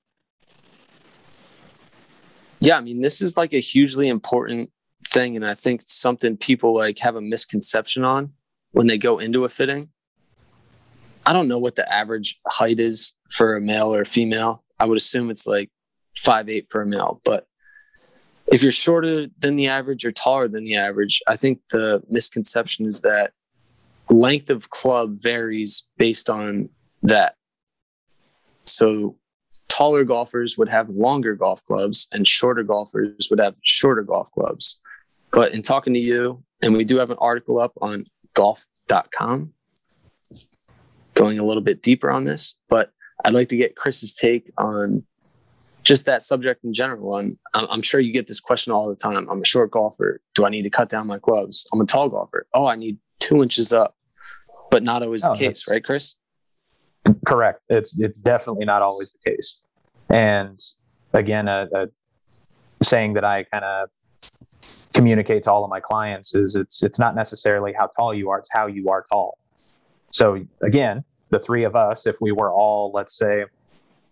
Yeah, 2.59 2.77
I 2.77 2.81
mean, 2.81 3.01
this 3.01 3.21
is 3.21 3.37
like 3.37 3.53
a 3.53 3.59
hugely 3.59 4.07
important 4.07 4.71
thing, 5.07 5.35
and 5.35 5.45
I 5.45 5.53
think 5.53 5.81
something 5.83 6.37
people 6.37 6.73
like 6.73 6.99
have 6.99 7.15
a 7.15 7.21
misconception 7.21 8.03
on 8.03 8.33
when 8.71 8.87
they 8.87 8.97
go 8.97 9.19
into 9.19 9.43
a 9.43 9.49
fitting 9.49 9.89
I 11.25 11.33
don't 11.33 11.47
know 11.47 11.57
what 11.57 11.75
the 11.75 11.91
average 11.91 12.39
height 12.47 12.79
is 12.79 13.13
for 13.29 13.55
a 13.55 13.61
male 13.61 13.93
or 13.93 14.01
a 14.01 14.05
female. 14.05 14.63
I 14.79 14.85
would 14.85 14.97
assume 14.97 15.31
it's 15.31 15.47
like 15.47 15.71
five 16.15 16.49
eight 16.49 16.67
for 16.69 16.81
a 16.81 16.85
male, 16.85 17.19
but 17.25 17.47
if 18.47 18.61
you're 18.61 18.71
shorter 18.71 19.25
than 19.39 19.55
the 19.55 19.67
average 19.67 20.05
or 20.05 20.11
taller 20.11 20.47
than 20.47 20.65
the 20.65 20.75
average, 20.75 21.21
I 21.27 21.35
think 21.35 21.61
the 21.71 22.03
misconception 22.09 22.85
is 22.85 23.01
that 23.01 23.33
length 24.09 24.51
of 24.51 24.69
club 24.69 25.13
varies 25.15 25.87
based 25.97 26.29
on 26.29 26.69
that. 27.01 27.35
So 28.65 29.17
taller 29.75 30.03
golfers 30.03 30.57
would 30.57 30.69
have 30.69 30.89
longer 30.89 31.35
golf 31.35 31.63
clubs 31.65 32.07
and 32.13 32.27
shorter 32.27 32.63
golfers 32.63 33.27
would 33.29 33.39
have 33.39 33.55
shorter 33.61 34.03
golf 34.03 34.31
clubs. 34.31 34.79
But 35.31 35.53
in 35.53 35.61
talking 35.61 35.93
to 35.93 35.99
you, 35.99 36.43
and 36.61 36.73
we 36.75 36.85
do 36.85 36.97
have 36.97 37.09
an 37.09 37.17
article 37.19 37.59
up 37.59 37.73
on 37.81 38.05
golf.com 38.33 39.51
going 41.13 41.39
a 41.39 41.43
little 41.43 41.63
bit 41.63 41.81
deeper 41.81 42.09
on 42.09 42.23
this, 42.23 42.55
but 42.69 42.91
I'd 43.23 43.33
like 43.33 43.49
to 43.49 43.57
get 43.57 43.75
Chris's 43.75 44.13
take 44.13 44.51
on 44.57 45.03
just 45.83 46.05
that 46.05 46.23
subject 46.23 46.63
in 46.63 46.73
general. 46.73 47.17
And 47.17 47.37
I'm 47.53 47.81
sure 47.81 47.99
you 47.99 48.11
get 48.13 48.27
this 48.27 48.39
question 48.39 48.73
all 48.73 48.87
the 48.89 48.95
time. 48.95 49.27
I'm 49.29 49.41
a 49.41 49.45
short 49.45 49.71
golfer. 49.71 50.21
Do 50.33 50.45
I 50.45 50.49
need 50.49 50.63
to 50.63 50.69
cut 50.69 50.89
down 50.89 51.07
my 51.07 51.19
clubs? 51.19 51.67
I'm 51.73 51.81
a 51.81 51.85
tall 51.85 52.09
golfer. 52.09 52.47
Oh, 52.53 52.65
I 52.65 52.75
need 52.75 52.97
two 53.19 53.43
inches 53.43 53.71
up. 53.73 53.95
but 54.71 54.83
not 54.83 55.03
always 55.03 55.23
Oh, 55.23 55.33
the 55.33 55.37
case, 55.39 55.65
right, 55.69 55.83
Chris? 55.83 56.15
Correct. 57.27 57.61
It's 57.69 57.99
it's 57.99 58.19
definitely 58.19 58.65
not 58.65 58.81
always 58.81 59.11
the 59.11 59.31
case. 59.31 59.61
And 60.09 60.59
again, 61.13 61.47
a, 61.47 61.67
a 61.73 61.87
saying 62.83 63.13
that 63.13 63.23
I 63.23 63.43
kind 63.43 63.65
of 63.65 63.89
communicate 64.93 65.43
to 65.43 65.51
all 65.51 65.63
of 65.63 65.69
my 65.69 65.79
clients 65.79 66.35
is 66.35 66.55
it's 66.55 66.83
it's 66.83 66.99
not 66.99 67.15
necessarily 67.15 67.73
how 67.73 67.87
tall 67.87 68.13
you 68.13 68.29
are; 68.29 68.39
it's 68.39 68.49
how 68.51 68.67
you 68.67 68.89
are 68.89 69.05
tall. 69.11 69.37
So 70.07 70.45
again, 70.61 71.03
the 71.29 71.39
three 71.39 71.63
of 71.63 71.75
us, 71.75 72.05
if 72.05 72.17
we 72.21 72.31
were 72.31 72.51
all, 72.51 72.91
let's 72.93 73.17
say, 73.17 73.45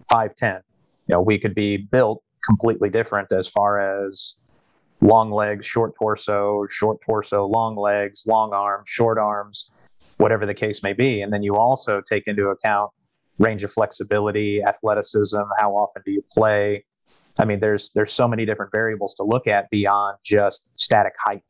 five 0.10 0.36
ten, 0.36 0.62
you 1.08 1.14
know, 1.14 1.22
we 1.22 1.38
could 1.38 1.56
be 1.56 1.78
built 1.78 2.24
completely 2.46 2.90
different 2.90 3.32
as 3.32 3.48
far 3.48 3.80
as 3.80 4.38
long 5.02 5.32
legs, 5.32 5.66
short 5.66 5.94
torso, 5.98 6.66
short 6.70 7.00
torso, 7.06 7.46
long 7.46 7.76
legs, 7.76 8.26
long 8.28 8.54
arms, 8.54 8.90
short 8.90 9.18
arms, 9.18 9.70
whatever 10.18 10.46
the 10.46 10.54
case 10.54 10.84
may 10.84 10.94
be. 10.94 11.22
And 11.22 11.32
then 11.32 11.44
you 11.44 11.56
also 11.56 12.02
take 12.02 12.24
into 12.28 12.48
account 12.48 12.92
range 13.40 13.64
of 13.64 13.72
flexibility, 13.72 14.62
athleticism, 14.64 15.42
how 15.58 15.72
often 15.76 16.02
do 16.06 16.12
you 16.12 16.24
play? 16.32 16.86
I 17.40 17.46
mean, 17.46 17.60
there's 17.60 17.90
there's 17.92 18.14
so 18.14 18.28
many 18.28 18.46
different 18.46 18.72
variables 18.72 19.16
to 19.16 19.24
look 19.24 19.48
at 19.48 19.70
beyond 19.70 20.18
just 20.24 20.70
static 20.76 21.14
height. 21.24 21.44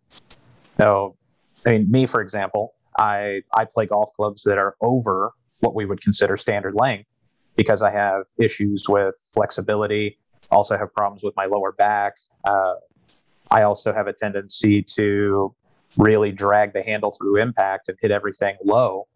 So, 0.77 1.17
I 1.65 1.71
mean, 1.71 1.91
me 1.91 2.05
for 2.05 2.21
example, 2.21 2.73
I 2.97 3.41
I 3.53 3.65
play 3.65 3.85
golf 3.85 4.11
clubs 4.15 4.43
that 4.43 4.57
are 4.57 4.75
over 4.81 5.31
what 5.59 5.75
we 5.75 5.85
would 5.85 6.01
consider 6.01 6.37
standard 6.37 6.75
length 6.75 7.09
because 7.55 7.81
I 7.81 7.91
have 7.91 8.23
issues 8.37 8.87
with 8.87 9.15
flexibility. 9.33 10.17
Also 10.51 10.77
have 10.77 10.93
problems 10.93 11.23
with 11.23 11.35
my 11.35 11.45
lower 11.45 11.71
back. 11.71 12.13
Uh, 12.43 12.75
I 13.51 13.63
also 13.63 13.93
have 13.93 14.07
a 14.07 14.13
tendency 14.13 14.83
to 14.95 15.53
really 15.97 16.31
drag 16.31 16.73
the 16.73 16.81
handle 16.81 17.11
through 17.11 17.37
impact 17.37 17.89
and 17.89 17.97
hit 18.01 18.11
everything 18.11 18.55
low. 18.63 19.07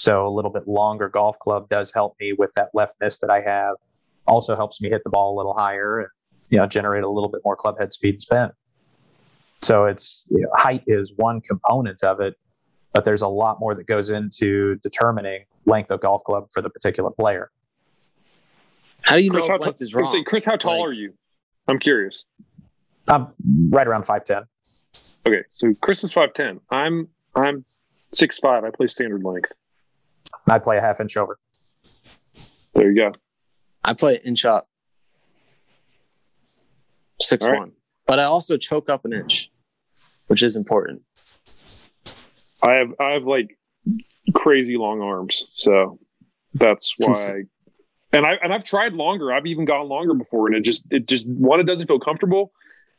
So 0.00 0.26
a 0.26 0.30
little 0.30 0.50
bit 0.50 0.66
longer 0.66 1.10
golf 1.10 1.38
club 1.40 1.68
does 1.68 1.92
help 1.92 2.16
me 2.18 2.32
with 2.32 2.50
that 2.56 2.70
left 2.72 2.94
miss 3.02 3.18
that 3.18 3.28
I 3.28 3.42
have. 3.42 3.74
Also 4.26 4.56
helps 4.56 4.80
me 4.80 4.88
hit 4.88 5.02
the 5.04 5.10
ball 5.10 5.34
a 5.34 5.36
little 5.36 5.52
higher 5.52 5.98
and 5.98 6.08
you 6.50 6.56
know 6.56 6.66
generate 6.66 7.04
a 7.04 7.08
little 7.10 7.28
bit 7.28 7.42
more 7.44 7.54
club 7.54 7.78
head 7.78 7.92
speed 7.92 8.14
and 8.14 8.22
spin. 8.22 8.50
So 9.60 9.84
it's 9.84 10.26
you 10.30 10.40
know, 10.40 10.48
height 10.54 10.82
is 10.86 11.12
one 11.16 11.42
component 11.42 12.02
of 12.02 12.18
it, 12.20 12.34
but 12.94 13.04
there's 13.04 13.20
a 13.20 13.28
lot 13.28 13.60
more 13.60 13.74
that 13.74 13.86
goes 13.86 14.08
into 14.08 14.76
determining 14.76 15.44
length 15.66 15.90
of 15.90 16.00
golf 16.00 16.24
club 16.24 16.46
for 16.50 16.62
the 16.62 16.70
particular 16.70 17.10
player. 17.10 17.50
How 19.02 19.18
do 19.18 19.22
you 19.22 19.30
Chris, 19.30 19.48
know 19.48 19.54
if 19.56 19.60
length 19.60 19.82
is 19.82 19.94
I 19.94 19.98
was 19.98 20.04
wrong? 20.04 20.12
saying, 20.12 20.24
Chris, 20.24 20.46
how 20.46 20.56
tall 20.56 20.78
Like- 20.78 20.88
are 20.88 20.92
you? 20.92 21.12
I'm 21.68 21.78
curious. 21.78 22.24
I'm 23.10 23.26
right 23.70 23.86
around 23.86 24.04
five 24.04 24.24
ten. 24.24 24.44
Okay, 25.26 25.42
so 25.50 25.74
Chris 25.82 26.02
is 26.04 26.10
five 26.14 26.32
ten. 26.32 26.58
I'm 26.70 27.06
I'm 27.36 27.66
six 28.14 28.38
five. 28.38 28.64
I 28.64 28.70
play 28.70 28.86
standard 28.86 29.24
length. 29.24 29.52
I 30.48 30.58
play 30.58 30.78
a 30.78 30.80
half 30.80 31.00
inch 31.00 31.16
over. 31.16 31.38
There 32.74 32.90
you 32.90 32.96
go. 32.96 33.12
I 33.84 33.94
play 33.94 34.16
an 34.16 34.22
inch 34.22 34.44
up, 34.44 34.68
six 37.20 37.44
All 37.44 37.52
right. 37.52 37.58
one, 37.60 37.72
but 38.06 38.18
I 38.18 38.24
also 38.24 38.56
choke 38.56 38.90
up 38.90 39.04
an 39.04 39.12
inch, 39.12 39.50
which 40.26 40.42
is 40.42 40.56
important. 40.56 41.02
I 42.62 42.74
have 42.74 42.94
I 43.00 43.10
have 43.12 43.24
like 43.24 43.58
crazy 44.34 44.76
long 44.76 45.00
arms, 45.00 45.44
so 45.52 45.98
that's 46.54 46.94
why. 46.98 47.12
I, 47.12 47.42
and 48.12 48.26
I 48.26 48.34
and 48.42 48.52
I've 48.52 48.64
tried 48.64 48.92
longer. 48.92 49.32
I've 49.32 49.46
even 49.46 49.64
gone 49.64 49.88
longer 49.88 50.14
before, 50.14 50.46
and 50.46 50.56
it 50.56 50.64
just 50.64 50.84
it 50.90 51.06
just 51.06 51.28
one 51.28 51.60
it 51.60 51.64
doesn't 51.64 51.86
feel 51.86 52.00
comfortable, 52.00 52.52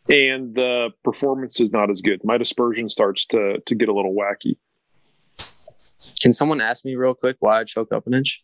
and 0.09 0.55
the 0.55 0.89
performance 1.03 1.59
is 1.59 1.71
not 1.71 1.89
as 1.89 2.01
good. 2.01 2.21
My 2.23 2.37
dispersion 2.37 2.89
starts 2.89 3.25
to 3.27 3.59
to 3.65 3.75
get 3.75 3.89
a 3.89 3.93
little 3.93 4.15
wacky. 4.15 4.57
Can 6.21 6.33
someone 6.33 6.61
ask 6.61 6.85
me 6.85 6.95
real 6.95 7.13
quick 7.15 7.37
why 7.39 7.59
I 7.59 7.63
choke 7.63 7.91
up 7.91 8.05
an 8.07 8.13
inch? 8.13 8.43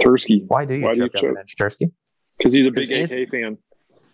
Tursky, 0.00 0.44
Why 0.46 0.64
do 0.64 0.74
you 0.74 0.84
Why 0.84 0.92
do 0.94 1.02
you 1.04 1.08
choke 1.10 1.16
up 1.24 1.30
an 1.30 1.36
inch, 1.40 1.54
Tursky? 1.60 1.92
because 2.38 2.54
he's 2.54 2.66
a 2.66 2.70
big 2.70 2.90
Anthony- 2.90 3.22
AK 3.22 3.30
fan. 3.30 3.58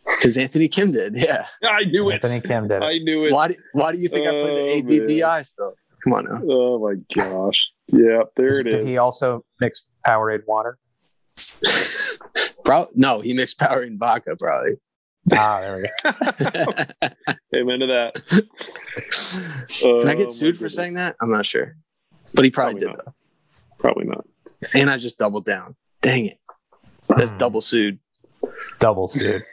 Because 0.04 0.36
Anthony 0.38 0.68
Kim 0.68 0.90
did. 0.92 1.16
Yeah. 1.16 1.46
I 1.62 1.84
knew 1.84 2.10
it. 2.10 2.14
Anthony 2.14 2.40
Kim 2.40 2.66
did 2.68 2.82
it. 2.82 2.86
I 2.86 2.98
knew 2.98 3.26
it. 3.26 3.32
Why? 3.32 3.48
Do, 3.48 3.54
why 3.72 3.92
do 3.92 3.98
you 4.00 4.08
think 4.08 4.26
I 4.26 4.30
played 4.40 4.52
Oh, 4.52 4.86
the 4.86 5.00
ADDI 5.00 5.44
still? 5.46 5.74
Come 6.04 6.12
on 6.14 6.24
now. 6.24 6.40
Oh 6.48 6.78
my 6.78 6.94
gosh! 7.14 7.66
Yeah, 7.88 8.22
there 8.36 8.60
it 8.60 8.64
Did 8.64 8.74
is. 8.74 8.86
he 8.86 8.98
also 8.98 9.44
mix 9.60 9.86
Powerade 10.06 10.42
water? 10.46 10.78
Bro, 12.64 12.88
no, 12.94 13.20
he 13.20 13.34
mixed 13.34 13.58
power 13.58 13.80
and 13.82 13.98
vodka 13.98 14.36
probably. 14.38 14.76
Ah, 15.34 15.60
there 15.60 15.76
we 15.76 15.88
go. 16.04 16.72
Amen 17.56 17.80
to 17.80 17.86
that. 17.88 18.22
Can 18.28 20.08
I 20.08 20.14
Oh, 20.14 20.16
get 20.16 20.18
my 20.18 20.28
sued 20.30 20.54
for 20.56 20.60
goodness. 20.60 20.74
saying 20.74 20.94
that? 20.94 21.16
I'm 21.20 21.30
not 21.32 21.44
sure, 21.46 21.76
but 22.34 22.44
he 22.44 22.50
probably, 22.50 22.74
Probably 22.80 22.96
did 22.96 23.04
not. 23.04 23.14
Probably 23.78 24.04
not. 24.06 24.24
And 24.74 24.90
I 24.90 24.96
just 24.96 25.18
doubled 25.18 25.44
down. 25.44 25.76
Dang 26.02 26.26
it, 26.26 26.38
that's 27.08 27.32
Mm, 27.32 27.38
double 27.38 27.60
sued. 27.60 27.98
doubles, 28.80 29.12
sued. 29.14 29.44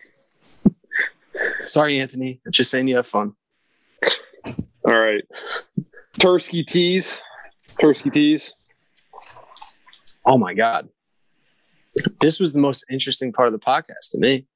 Sorry, 1.66 2.00
Anthony. 2.00 2.40
I'm 2.46 2.52
just 2.52 2.72
saying 2.72 2.88
you 2.88 2.96
have 2.98 3.08
fun. 3.08 3.34
All 4.86 4.96
right. 4.98 5.24
Tursky 6.20 6.66
teas. 6.66 7.20
Tursky 7.82 8.12
teas. 8.14 8.54
Oh 10.26 10.38
my 10.38 10.54
god, 10.56 10.90
this 12.20 12.40
was 12.40 12.52
the 12.54 12.60
most 12.60 12.86
interesting 12.92 13.32
part 13.32 13.48
of 13.48 13.52
the 13.54 13.60
podcast 13.60 14.12
to 14.12 14.18
me. 14.18 14.48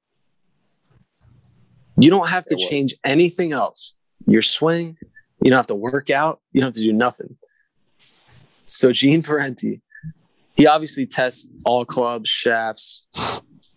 You 1.97 2.09
don't 2.09 2.29
have 2.29 2.45
to 2.47 2.55
change 2.55 2.95
anything 3.03 3.51
else. 3.51 3.95
Your 4.25 4.41
swing, 4.41 4.97
you 5.43 5.51
don't 5.51 5.57
have 5.57 5.67
to 5.67 5.75
work 5.75 6.09
out. 6.09 6.39
You 6.53 6.61
don't 6.61 6.69
have 6.69 6.75
to 6.75 6.81
do 6.81 6.93
nothing. 6.93 7.35
So 8.69 8.91
Gene 8.91 9.23
Parente, 9.23 9.81
he 10.55 10.67
obviously 10.67 11.05
tests 11.05 11.49
all 11.65 11.85
clubs, 11.85 12.29
shafts, 12.29 13.07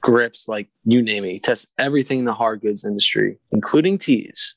grips, 0.01 0.49
like 0.49 0.69
you 0.85 1.01
name 1.01 1.25
it. 1.25 1.31
He 1.31 1.41
tests 1.41 1.67
everything 1.79 2.21
in 2.21 2.25
the 2.27 2.35
hard 2.35 2.61
goods 2.61 2.85
industry, 2.85 3.39
including 3.53 3.97
tees. 3.97 4.57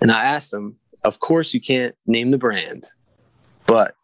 And 0.00 0.10
I 0.10 0.24
asked 0.24 0.52
him, 0.52 0.76
of 1.04 1.20
course, 1.20 1.54
you 1.54 1.60
can't 1.60 1.94
name 2.06 2.30
the 2.30 2.38
brand, 2.38 2.84
but 3.66 3.94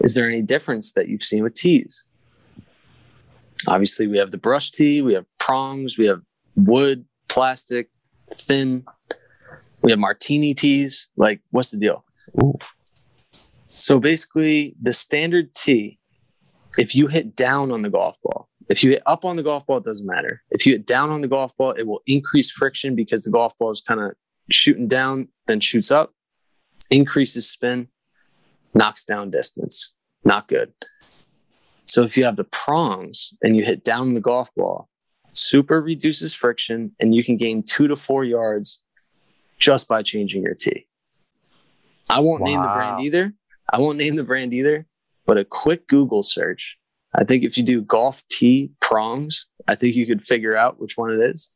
is 0.00 0.14
there 0.14 0.28
any 0.28 0.42
difference 0.42 0.92
that 0.92 1.08
you've 1.08 1.22
seen 1.22 1.42
with 1.42 1.54
tees? 1.54 2.04
Obviously, 3.66 4.06
we 4.06 4.18
have 4.18 4.30
the 4.30 4.38
brush 4.38 4.70
tee, 4.70 5.02
we 5.02 5.14
have 5.14 5.26
prongs, 5.38 5.98
we 5.98 6.06
have 6.06 6.20
wood, 6.54 7.06
plastic, 7.28 7.90
thin, 8.30 8.84
we 9.82 9.90
have 9.90 9.98
martini 9.98 10.54
tees. 10.54 11.08
Like, 11.16 11.40
what's 11.50 11.70
the 11.70 11.78
deal? 11.78 12.04
Ooh. 12.40 12.56
So 13.78 14.00
basically, 14.00 14.74
the 14.80 14.92
standard 14.92 15.54
tee, 15.54 15.98
if 16.78 16.94
you 16.94 17.06
hit 17.08 17.36
down 17.36 17.70
on 17.70 17.82
the 17.82 17.90
golf 17.90 18.16
ball, 18.22 18.48
if 18.68 18.82
you 18.82 18.90
hit 18.90 19.02
up 19.06 19.24
on 19.24 19.36
the 19.36 19.42
golf 19.42 19.66
ball, 19.66 19.78
it 19.78 19.84
doesn't 19.84 20.06
matter. 20.06 20.42
If 20.50 20.66
you 20.66 20.72
hit 20.72 20.86
down 20.86 21.10
on 21.10 21.20
the 21.20 21.28
golf 21.28 21.56
ball, 21.56 21.70
it 21.72 21.86
will 21.86 22.02
increase 22.06 22.50
friction 22.50 22.96
because 22.96 23.22
the 23.22 23.30
golf 23.30 23.56
ball 23.58 23.70
is 23.70 23.80
kind 23.80 24.00
of 24.00 24.12
shooting 24.50 24.88
down, 24.88 25.28
then 25.46 25.60
shoots 25.60 25.90
up, 25.90 26.14
increases 26.90 27.48
spin, 27.48 27.88
knocks 28.74 29.04
down 29.04 29.30
distance. 29.30 29.92
Not 30.24 30.48
good. 30.48 30.72
So 31.84 32.02
if 32.02 32.16
you 32.16 32.24
have 32.24 32.36
the 32.36 32.44
prongs 32.44 33.36
and 33.42 33.56
you 33.56 33.64
hit 33.64 33.84
down 33.84 34.14
the 34.14 34.20
golf 34.20 34.50
ball, 34.56 34.88
super 35.32 35.80
reduces 35.80 36.34
friction 36.34 36.92
and 36.98 37.14
you 37.14 37.22
can 37.22 37.36
gain 37.36 37.62
two 37.62 37.86
to 37.88 37.94
four 37.94 38.24
yards 38.24 38.82
just 39.58 39.86
by 39.86 40.02
changing 40.02 40.42
your 40.42 40.54
tee. 40.54 40.86
I 42.10 42.20
won't 42.20 42.42
name 42.42 42.60
the 42.60 42.68
brand 42.68 43.00
either. 43.02 43.32
I 43.72 43.80
won't 43.80 43.98
name 43.98 44.16
the 44.16 44.24
brand 44.24 44.54
either, 44.54 44.86
but 45.26 45.38
a 45.38 45.44
quick 45.44 45.88
Google 45.88 46.22
search. 46.22 46.78
I 47.14 47.24
think 47.24 47.44
if 47.44 47.56
you 47.56 47.64
do 47.64 47.82
golf 47.82 48.22
tee 48.28 48.70
prongs, 48.80 49.46
I 49.66 49.74
think 49.74 49.96
you 49.96 50.06
could 50.06 50.22
figure 50.22 50.56
out 50.56 50.80
which 50.80 50.96
one 50.96 51.10
it 51.10 51.20
is. 51.20 51.50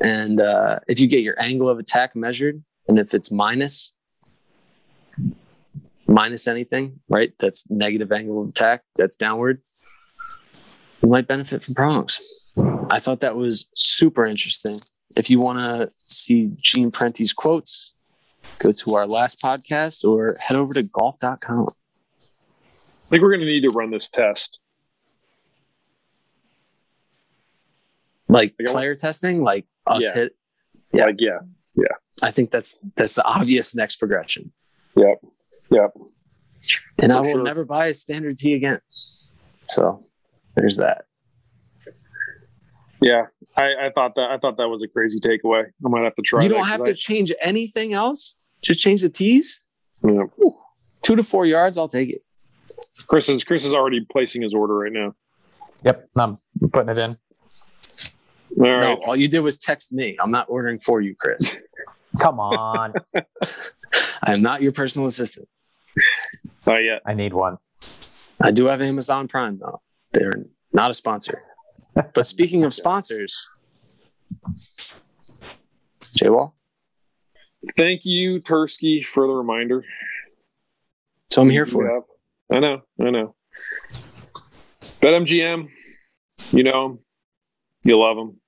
And 0.00 0.40
uh, 0.40 0.80
if 0.88 1.00
you 1.00 1.06
get 1.06 1.22
your 1.22 1.40
angle 1.40 1.68
of 1.68 1.78
attack 1.78 2.14
measured, 2.14 2.62
and 2.88 2.98
if 2.98 3.14
it's 3.14 3.30
minus, 3.30 3.92
minus 6.06 6.46
anything, 6.46 7.00
right? 7.08 7.32
That's 7.38 7.68
negative 7.70 8.12
angle 8.12 8.42
of 8.42 8.48
attack, 8.48 8.82
that's 8.96 9.16
downward. 9.16 9.62
You 11.02 11.08
might 11.08 11.26
benefit 11.26 11.62
from 11.62 11.74
prongs. 11.74 12.20
I 12.90 12.98
thought 12.98 13.20
that 13.20 13.36
was 13.36 13.68
super 13.74 14.26
interesting. 14.26 14.76
If 15.16 15.30
you 15.30 15.40
want 15.40 15.58
to 15.58 15.88
see 15.94 16.50
Gene 16.60 16.90
Parente's 16.90 17.32
quotes, 17.32 17.91
go 18.58 18.72
to 18.72 18.94
our 18.94 19.06
last 19.06 19.40
podcast 19.40 20.04
or 20.04 20.34
head 20.40 20.56
over 20.56 20.74
to 20.74 20.82
golf.com. 20.82 21.68
I 21.68 23.08
think 23.10 23.22
we're 23.22 23.30
going 23.30 23.40
to 23.40 23.46
need 23.46 23.60
to 23.60 23.70
run 23.70 23.90
this 23.90 24.08
test. 24.08 24.58
Like 28.28 28.54
Like 28.58 28.68
I 28.68 28.72
want- 28.72 28.72
player 28.74 28.94
testing, 28.94 29.42
like 29.42 29.66
us 29.86 30.04
Yeah. 30.04 30.14
hit. 30.14 30.36
Yeah. 30.94 31.04
Like, 31.06 31.16
yeah. 31.20 31.38
I 32.22 32.30
think 32.30 32.50
that's 32.50 32.76
that's 32.96 33.14
the 33.14 33.24
obvious 33.24 33.74
next 33.74 33.96
progression. 33.96 34.52
Yep. 34.96 35.24
Yep. 35.70 35.94
And 36.98 37.10
I 37.12 37.20
will 37.20 37.32
sure. 37.36 37.42
never 37.42 37.64
buy 37.64 37.86
a 37.86 37.94
standard 37.94 38.36
tee 38.38 38.52
again. 38.54 38.80
So 39.62 40.04
there's 40.54 40.76
that. 40.76 41.06
Yeah. 43.00 43.26
I, 43.56 43.86
I 43.86 43.90
thought 43.94 44.14
that 44.16 44.30
I 44.30 44.38
thought 44.38 44.56
that 44.56 44.68
was 44.68 44.82
a 44.82 44.88
crazy 44.88 45.20
takeaway. 45.20 45.64
I 45.84 45.88
might 45.88 46.04
have 46.04 46.14
to 46.16 46.22
try. 46.22 46.42
you 46.42 46.48
don't 46.48 46.66
have 46.66 46.84
to 46.84 46.94
change 46.94 47.32
anything 47.40 47.92
else. 47.92 48.36
Just 48.62 48.80
change 48.80 49.02
the 49.02 49.10
tees. 49.10 49.62
I- 50.04 50.08
yeah. 50.12 50.24
Two 51.02 51.16
to 51.16 51.22
four 51.24 51.44
yards, 51.46 51.76
I'll 51.76 51.88
take 51.88 52.10
it. 52.10 52.22
Chris 53.08 53.28
is 53.28 53.42
Chris 53.44 53.64
is 53.64 53.74
already 53.74 54.06
placing 54.10 54.42
his 54.42 54.54
order 54.54 54.74
right 54.76 54.92
now. 54.92 55.14
Yep, 55.84 56.08
I'm 56.16 56.36
putting 56.72 56.90
it 56.90 56.98
in. 56.98 57.10
All 58.60 58.70
right. 58.70 58.80
No, 58.80 58.94
all 59.04 59.16
you 59.16 59.28
did 59.28 59.40
was 59.40 59.58
text 59.58 59.92
me. 59.92 60.16
I'm 60.22 60.30
not 60.30 60.46
ordering 60.48 60.78
for 60.78 61.00
you, 61.00 61.14
Chris. 61.18 61.58
Come 62.20 62.38
on, 62.40 62.92
I 64.22 64.32
am 64.32 64.42
not 64.42 64.62
your 64.62 64.72
personal 64.72 65.08
assistant. 65.08 65.48
Not 66.66 66.78
yet. 66.84 67.02
I 67.06 67.14
need 67.14 67.32
one. 67.32 67.58
I 68.40 68.50
do 68.52 68.66
have 68.66 68.80
Amazon 68.82 69.28
Prime 69.28 69.56
though. 69.58 69.80
They're 70.12 70.44
not 70.72 70.90
a 70.90 70.94
sponsor. 70.94 71.42
But 71.94 72.26
speaking 72.26 72.64
of 72.64 72.72
sponsors, 72.74 73.48
J 76.16 76.28
Wall. 76.30 76.54
Thank 77.76 78.00
you, 78.04 78.40
Tursky, 78.40 79.06
for 79.06 79.26
the 79.26 79.32
reminder. 79.32 79.84
So 81.30 81.42
I'm 81.42 81.50
here 81.50 81.66
for. 81.66 81.86
it. 81.86 82.04
Yeah. 82.50 82.56
I 82.56 82.60
know. 82.60 82.82
I 83.00 83.10
know. 83.10 83.34
BetMGM, 85.00 85.68
you 86.50 86.62
know, 86.64 86.98
You 87.84 87.96
love 87.96 88.16
them. 88.16 88.40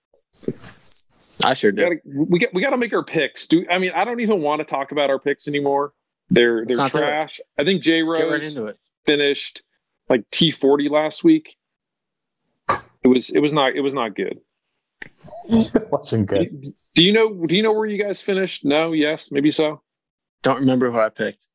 I 1.44 1.54
sure 1.54 1.72
do. 1.72 1.82
gotta, 1.82 1.96
we 2.04 2.38
got 2.38 2.54
we 2.54 2.62
got 2.62 2.70
to 2.70 2.76
make 2.76 2.92
our 2.92 3.04
picks. 3.04 3.46
Do 3.46 3.66
I 3.70 3.78
mean 3.78 3.92
I 3.94 4.04
don't 4.04 4.20
even 4.20 4.40
want 4.40 4.60
to 4.60 4.64
talk 4.64 4.92
about 4.92 5.10
our 5.10 5.18
picks 5.18 5.48
anymore. 5.48 5.92
They're 6.30 6.60
they're 6.66 6.76
not 6.76 6.92
do 6.92 6.98
it. 6.98 7.02
trash. 7.02 7.40
I 7.58 7.64
think 7.64 7.82
J 7.82 8.02
right 8.02 8.22
Rose 8.24 8.48
into 8.56 8.66
it. 8.66 8.78
finished 9.06 9.62
like 10.08 10.24
T 10.30 10.50
forty 10.50 10.88
last 10.88 11.22
week. 11.24 11.56
It 13.04 13.08
was 13.08 13.30
it 13.30 13.40
was 13.40 13.52
not 13.52 13.74
it 13.76 13.80
was 13.80 13.92
not 13.94 14.14
good. 14.16 14.38
It 15.50 15.84
wasn't 15.92 16.26
good. 16.26 16.64
Do 16.94 17.04
you 17.04 17.12
know 17.12 17.46
do 17.46 17.54
you 17.54 17.62
know 17.62 17.72
where 17.72 17.86
you 17.86 18.02
guys 18.02 18.22
finished? 18.22 18.64
No, 18.64 18.92
yes, 18.92 19.30
maybe 19.30 19.50
so. 19.50 19.82
Don't 20.42 20.58
remember 20.60 20.90
who 20.90 20.98
I 20.98 21.08
picked. 21.10 21.48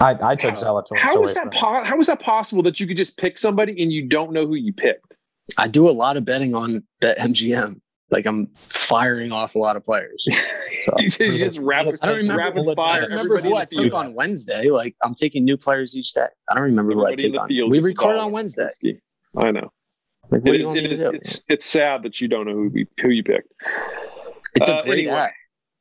I, 0.00 0.16
I 0.22 0.34
took 0.34 0.50
How- 0.50 0.56
Zalatoris 0.82 0.98
How 0.98 1.14
away 1.16 1.24
is 1.24 1.34
that 1.34 1.42
from 1.44 1.52
him. 1.52 1.58
po- 1.60 1.84
how 1.84 1.98
is 1.98 2.06
that 2.06 2.20
possible 2.20 2.62
that 2.64 2.80
you 2.80 2.86
could 2.86 2.96
just 2.96 3.16
pick 3.18 3.36
somebody 3.38 3.82
and 3.82 3.92
you 3.92 4.06
don't 4.06 4.32
know 4.32 4.46
who 4.46 4.54
you 4.54 4.72
picked? 4.72 5.12
I 5.58 5.68
do 5.68 5.88
a 5.88 5.92
lot 5.92 6.16
of 6.16 6.24
betting 6.24 6.54
on 6.54 6.82
BetMGM. 7.02 7.80
Like 8.10 8.26
I'm 8.26 8.46
firing 8.56 9.30
off 9.32 9.54
a 9.54 9.58
lot 9.58 9.76
of 9.76 9.84
players. 9.84 10.26
So, 10.86 10.94
you 10.98 11.08
just- 11.10 11.20
you 11.20 11.36
just 11.38 11.58
rapid, 11.58 11.96
I 12.00 12.06
don't 12.06 12.16
remember. 12.16 12.38
rapid 12.42 12.54
bullet 12.54 12.78
I 12.78 13.00
don't 13.00 13.10
remember 13.10 13.38
who 13.42 13.54
I 13.54 13.66
took 13.66 13.82
field. 13.82 13.92
on 13.92 14.14
Wednesday. 14.14 14.70
Like 14.70 14.96
I'm 15.02 15.14
taking 15.14 15.44
new 15.44 15.58
players 15.58 15.94
each 15.94 16.14
day. 16.14 16.24
I 16.50 16.54
don't 16.54 16.62
remember 16.64 16.92
who 16.94 17.00
I 17.04 17.12
Everybody 17.12 17.26
in 17.26 17.32
take 17.32 17.48
the 17.48 17.62
on. 17.64 17.70
We 17.70 17.76
gets 17.76 17.84
a 17.84 17.88
recorded 17.88 18.14
dollar. 18.16 18.24
on 18.26 18.32
Wednesday. 18.32 18.70
I 19.36 19.50
know. 19.50 19.70
Like, 20.30 20.42
what 20.42 20.42
It 20.42 20.44
do 20.44 20.52
is, 20.54 20.60
you 20.60 20.66
want 20.66 20.78
it 20.78 20.82
me 20.82 20.88
to 20.88 20.94
is, 20.94 21.02
do? 21.02 21.10
it's 21.10 21.42
it's 21.48 21.64
sad 21.66 22.02
that 22.04 22.20
you 22.20 22.28
don't 22.28 22.46
know 22.46 22.52
who, 22.54 22.68
we, 22.68 22.86
who 23.00 23.08
you 23.10 23.22
picked. 23.24 23.52
It's 24.54 24.68
a 24.68 24.76
uh, 24.76 24.82
great 24.82 25.00
anyway, 25.06 25.14
app. 25.16 25.30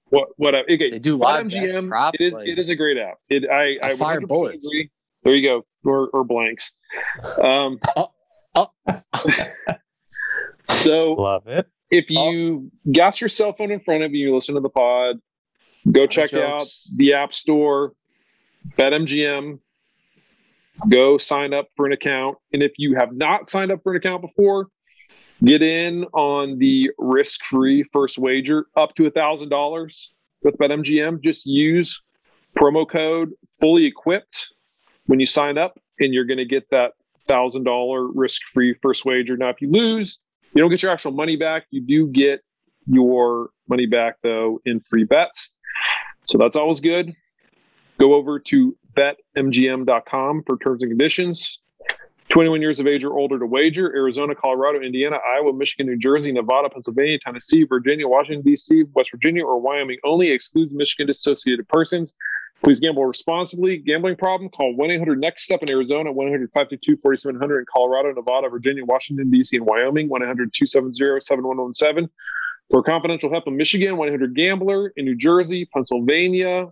What 0.09 0.29
what 0.37 0.55
okay, 0.55 0.89
They 0.89 0.99
do 0.99 1.15
live 1.17 1.45
bets, 1.49 1.55
BetMGM, 1.77 1.87
props, 1.89 2.17
It 2.19 2.23
is 2.25 2.33
like- 2.33 2.47
it 2.47 2.59
is 2.59 2.69
a 2.69 2.75
great 2.75 2.97
app. 2.97 3.17
It 3.29 3.45
I 3.49 3.77
I 3.85 3.91
I 3.91 3.95
fire 3.95 4.21
bullets. 4.21 4.65
agree. 4.67 4.89
There 5.23 5.35
you 5.35 5.47
go, 5.47 5.65
or 5.89 6.09
or 6.09 6.23
blanks. 6.23 6.71
Um, 7.43 7.79
Oh, 7.95 8.11
oh. 8.55 8.69
so 10.69 11.13
Love 11.13 11.47
it. 11.47 11.67
if 11.91 12.09
you 12.09 12.71
got 12.91 13.21
your 13.21 13.27
cell 13.27 13.53
phone 13.53 13.71
in 13.71 13.79
front 13.81 14.03
of 14.03 14.13
you, 14.13 14.27
you 14.29 14.35
listen 14.35 14.55
to 14.55 14.61
the 14.61 14.69
pod. 14.69 15.17
Go 15.91 16.07
check 16.07 16.33
out 16.33 16.63
the 16.95 17.13
App 17.13 17.33
Store, 17.33 17.93
BetMGM. 18.77 19.59
Go 20.87 21.17
sign 21.17 21.53
up 21.53 21.67
for 21.75 21.85
an 21.85 21.91
account, 21.91 22.37
and 22.53 22.63
if 22.63 22.71
you 22.77 22.95
have 22.97 23.11
not 23.11 23.49
signed 23.49 23.71
up 23.71 23.81
for 23.83 23.91
an 23.91 23.97
account 23.97 24.21
before, 24.21 24.67
get 25.43 25.61
in 25.61 26.05
on 26.13 26.57
the 26.57 26.89
risk-free 26.97 27.83
first 27.91 28.17
wager 28.17 28.67
up 28.77 28.95
to 28.95 29.05
a 29.05 29.11
thousand 29.11 29.49
dollars 29.49 30.13
with 30.41 30.57
BetMGM. 30.57 31.21
Just 31.21 31.45
use 31.45 32.01
promo 32.57 32.89
code 32.89 33.31
fully 33.59 33.85
equipped 33.85 34.53
when 35.07 35.19
you 35.19 35.25
sign 35.25 35.57
up, 35.57 35.77
and 35.99 36.13
you're 36.13 36.25
going 36.25 36.37
to 36.37 36.45
get 36.45 36.69
that 36.71 36.93
thousand 37.27 37.63
dollar 37.63 38.07
risk-free 38.07 38.75
first 38.81 39.05
wager. 39.05 39.35
Now, 39.35 39.49
if 39.49 39.61
you 39.61 39.69
lose, 39.69 40.17
you 40.53 40.61
don't 40.61 40.69
get 40.69 40.81
your 40.81 40.91
actual 40.91 41.11
money 41.11 41.35
back. 41.35 41.65
You 41.71 41.81
do 41.81 42.07
get 42.07 42.41
your 42.87 43.49
money 43.67 43.85
back 43.85 44.15
though 44.23 44.59
in 44.65 44.79
free 44.79 45.03
bets. 45.03 45.51
So 46.25 46.37
that's 46.37 46.55
always 46.55 46.79
good. 46.79 47.13
Go 47.99 48.13
over 48.13 48.39
to 48.39 48.77
betmgm.com 48.93 50.43
for 50.43 50.57
terms 50.57 50.83
and 50.83 50.91
conditions. 50.91 51.59
21 52.29 52.61
years 52.61 52.79
of 52.79 52.85
age 52.85 53.03
or 53.03 53.17
older 53.17 53.39
to 53.39 53.45
wager. 53.45 53.87
Arizona, 53.95 54.35
Colorado, 54.35 54.79
Indiana, 54.79 55.17
Iowa, 55.35 55.51
Michigan, 55.51 55.87
New 55.87 55.97
Jersey, 55.97 56.31
Nevada, 56.31 56.69
Pennsylvania, 56.69 57.17
Tennessee, 57.19 57.63
Virginia, 57.63 58.07
Washington, 58.07 58.43
D.C., 58.43 58.83
West 58.93 59.11
Virginia, 59.11 59.43
or 59.43 59.59
Wyoming 59.59 59.97
only. 60.03 60.29
Excludes 60.29 60.71
Michigan 60.73 61.09
associated 61.09 61.67
persons. 61.67 62.13
Please 62.61 62.79
gamble 62.79 63.05
responsibly. 63.05 63.77
Gambling 63.77 64.15
problem? 64.15 64.49
Call 64.49 64.75
1 64.75 64.91
800 64.91 65.19
NEXT 65.19 65.45
STEP 65.45 65.63
in 65.63 65.69
Arizona, 65.69 66.11
1 66.11 66.27
800 66.27 66.49
522 66.51 66.97
4700 67.01 67.59
in 67.59 67.65
Colorado, 67.73 68.13
Nevada, 68.13 68.49
Virginia, 68.49 68.85
Washington, 68.85 69.31
D.C., 69.31 69.57
and 69.57 69.65
Wyoming, 69.65 70.07
1 70.07 70.21
800 70.21 70.53
270 70.53 71.19
7117. 71.21 72.09
For 72.69 72.83
confidential 72.83 73.31
help 73.31 73.47
in 73.47 73.57
Michigan, 73.57 73.97
1 73.97 74.07
800 74.09 74.35
Gambler 74.35 74.93
in 74.95 75.05
New 75.05 75.15
Jersey, 75.15 75.67
Pennsylvania, 75.73 76.67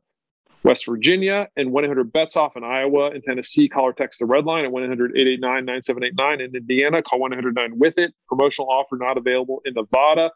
West 0.67 0.85
Virginia, 0.85 1.47
and 1.55 1.71
1 1.71 1.85
800 1.85 2.11
Bets 2.11 2.35
Off 2.35 2.57
in 2.57 2.63
Iowa 2.63 3.11
and 3.11 3.23
Tennessee. 3.23 3.69
Call 3.69 3.85
or 3.85 3.93
text 3.93 4.19
the 4.19 4.25
red 4.25 4.45
line 4.45 4.65
at 4.65 4.71
1 4.71 4.83
800 4.83 5.11
889 5.17 5.65
9789. 5.65 6.41
In 6.41 6.55
Indiana, 6.55 7.01
call 7.01 7.19
1 7.19 7.33
800 7.33 7.55
9 7.55 7.79
with 7.79 7.97
it. 7.97 8.13
Promotional 8.27 8.69
offer 8.69 8.97
not 8.97 9.17
available 9.17 9.61
in 9.65 9.73
Nevada. 9.73 10.31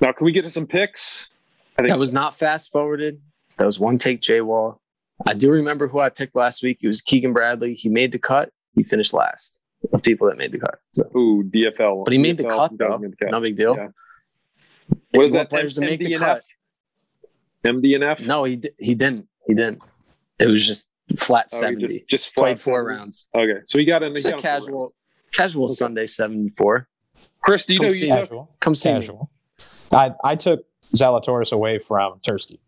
Now, 0.00 0.12
can 0.12 0.24
we 0.24 0.32
get 0.32 0.42
to 0.42 0.50
some 0.50 0.66
picks? 0.66 1.28
I 1.78 1.82
think 1.82 1.88
That 1.88 1.98
was 1.98 2.12
not 2.12 2.36
fast 2.36 2.70
forwarded. 2.72 3.20
That 3.56 3.64
was 3.64 3.80
one 3.80 3.98
take 3.98 4.20
J 4.20 4.40
Wall. 4.42 4.80
I 5.26 5.34
do 5.34 5.50
remember 5.50 5.88
who 5.88 5.98
I 6.00 6.10
picked 6.10 6.36
last 6.36 6.62
week. 6.62 6.78
It 6.82 6.86
was 6.86 7.00
Keegan 7.00 7.32
Bradley. 7.32 7.74
He 7.74 7.88
made 7.88 8.12
the 8.12 8.18
cut. 8.18 8.50
He 8.74 8.82
finished 8.82 9.14
last 9.14 9.62
of 9.92 10.02
people 10.02 10.28
that 10.28 10.36
made 10.36 10.52
the 10.52 10.58
cut. 10.58 10.78
So, 10.92 11.04
Ooh, 11.16 11.44
DFL. 11.44 12.04
but 12.04 12.12
he 12.12 12.18
made 12.18 12.36
the 12.36 12.44
cut 12.44 12.76
though. 12.76 12.98
the 12.98 13.14
cut. 13.22 13.30
No 13.30 13.40
big 13.40 13.56
deal. 13.56 13.76
Yeah. 13.76 13.88
If 14.90 14.96
What 15.12 15.26
is 15.26 15.32
that? 15.32 15.50
Players 15.50 15.74
to 15.76 15.80
make 15.80 16.00
the 16.00 16.16
cut. 16.16 16.42
MDNF? 17.64 18.26
No, 18.26 18.44
he 18.44 18.56
di- 18.56 18.70
he 18.78 18.94
didn't. 18.94 19.26
He 19.46 19.54
didn't. 19.54 19.82
It 20.38 20.46
was 20.46 20.66
just 20.66 20.88
flat 21.18 21.46
Oh, 21.52 21.56
he 21.56 21.60
seventy. 21.60 21.98
Just, 22.08 22.08
just 22.08 22.34
Played 22.36 22.60
flat 22.60 22.72
four 22.72 22.84
rounds. 22.84 23.26
Okay, 23.34 23.60
so 23.66 23.78
he 23.78 23.84
got 23.84 24.02
in. 24.02 24.10
he 24.12 24.16
It's 24.16 24.24
a 24.24 24.30
got 24.30 24.36
in 24.38 24.42
casual, 24.42 24.94
casual 25.32 25.64
Okay. 25.64 25.74
Sunday 25.74 26.06
seventy 26.06 26.48
four. 26.50 26.88
Chris, 27.42 27.66
do 27.66 27.74
you 27.74 27.80
Come 27.80 27.86
know 27.88 27.90
see 27.94 28.06
you 28.08 28.14
me. 28.14 28.20
Casual. 28.20 28.50
Come 28.60 28.74
see 28.74 28.92
me. 28.92 29.00
Casual. 29.00 29.30
I, 29.92 30.12
I 30.24 30.34
took 30.36 30.64
Zalatoris 30.96 31.52
away 31.52 31.78
from 31.78 32.18
Tursky. 32.20 32.58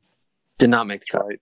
Did 0.58 0.70
not 0.70 0.86
make 0.86 1.00
the 1.00 1.06
cut. 1.10 1.26
Right. 1.26 1.40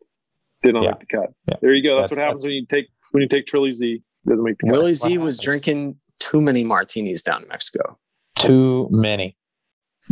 Did 0.62 0.74
not 0.74 0.82
Yeah. 0.84 0.90
make 0.90 1.00
the 1.00 1.06
cut. 1.06 1.32
Yeah. 1.48 1.56
There 1.60 1.74
you 1.74 1.82
go. 1.82 1.96
That's, 1.96 2.10
That's- 2.10 2.18
what 2.18 2.24
happens 2.26 2.44
when 2.44 2.52
you 2.54 2.66
take 2.66 2.88
when 3.10 3.22
you 3.22 3.28
take 3.28 3.46
Trilly 3.46 3.72
Z. 3.72 4.02
Doesn't 4.26 4.44
make 4.44 4.56
the 4.58 4.68
cut. 4.68 4.72
Willie 4.72 4.92
what 4.92 4.94
Z 4.94 5.18
was 5.18 5.34
happens. 5.36 5.40
drinking 5.44 5.96
too 6.20 6.40
many 6.40 6.64
martinis 6.64 7.22
down 7.22 7.42
in 7.42 7.48
Mexico. 7.48 7.98
Too 8.36 8.88
many. 8.90 9.36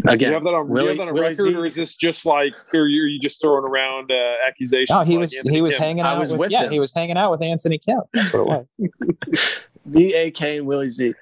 Do 0.00 0.08
you 0.08 0.14
Again, 0.14 0.32
have 0.32 0.42
that 0.44 0.54
on, 0.54 0.64
do 0.66 0.68
you 0.68 0.72
Willie- 0.74 0.88
have 0.88 0.96
that 0.98 1.08
on 1.08 1.14
Willie 1.14 1.28
record, 1.28 1.42
Z- 1.42 1.54
or 1.54 1.66
is 1.66 1.74
this 1.74 1.96
just 1.96 2.24
like, 2.24 2.54
or 2.74 2.80
are 2.80 2.86
you 2.88 3.18
just 3.20 3.42
throwing 3.42 3.64
around 3.64 4.10
uh, 4.10 4.36
accusations? 4.46 4.88
No, 4.88 5.02
he 5.02 5.12
like 5.14 5.20
was 5.20 5.36
Anthony 5.36 5.54
he 5.54 5.60
was 5.60 5.76
Kim? 5.76 5.82
hanging 5.84 6.04
I 6.04 6.12
out 6.12 6.18
was 6.18 6.30
with, 6.32 6.40
with 6.40 6.50
yeah, 6.50 6.62
him. 6.64 6.72
he 6.72 6.80
was 6.80 6.92
hanging 6.94 7.18
out 7.18 7.30
with 7.30 7.42
Anthony 7.42 7.76
Kim. 7.78 8.00
That's 8.14 8.32
what 8.32 8.40
it 8.40 8.66
was. 8.78 9.60
the 9.86 10.12
AK 10.14 10.42
and 10.42 10.66
Willie 10.66 10.88
Z. 10.88 11.12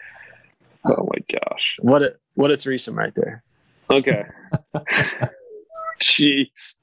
Oh 0.84 1.08
my 1.12 1.38
gosh. 1.48 1.76
What 1.80 2.02
a 2.02 2.14
what 2.34 2.52
a 2.52 2.56
threesome 2.56 2.94
right 2.96 3.14
there. 3.14 3.42
Okay. 3.90 4.24
Jeez. 6.00 6.76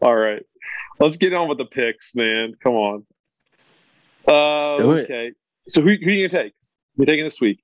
All 0.00 0.14
right. 0.16 0.44
Let's 0.98 1.16
get 1.16 1.32
on 1.32 1.48
with 1.48 1.58
the 1.58 1.64
picks, 1.64 2.14
man. 2.14 2.54
Come 2.62 2.74
on. 2.74 3.06
Uh, 4.26 4.56
Let's 4.58 4.72
do 4.72 4.90
it. 4.92 5.04
Okay. 5.04 5.32
So 5.68 5.80
who, 5.80 5.88
who 5.90 6.08
are 6.08 6.12
you 6.12 6.28
gonna 6.28 6.42
take? 6.44 6.54
We're 6.96 7.04
taking 7.06 7.24
this 7.24 7.40
week. 7.40 7.62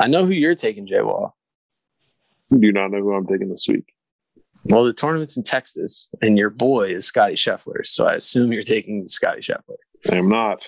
I 0.00 0.06
know 0.06 0.24
who 0.24 0.32
you're 0.32 0.54
taking, 0.54 0.86
J 0.86 1.02
Wall. 1.02 1.35
Do 2.50 2.72
not 2.72 2.90
know 2.90 2.98
who 3.00 3.12
I'm 3.14 3.26
taking 3.26 3.48
this 3.48 3.66
week. 3.68 3.92
Well, 4.66 4.84
the 4.84 4.92
tournament's 4.92 5.36
in 5.36 5.42
Texas, 5.44 6.10
and 6.22 6.36
your 6.36 6.50
boy 6.50 6.82
is 6.84 7.06
Scottie 7.06 7.34
Scheffler, 7.34 7.84
so 7.86 8.06
I 8.06 8.14
assume 8.14 8.52
you're 8.52 8.62
taking 8.62 9.06
Scottie 9.08 9.40
Scheffler. 9.40 9.76
I 10.10 10.16
am 10.16 10.28
not. 10.28 10.66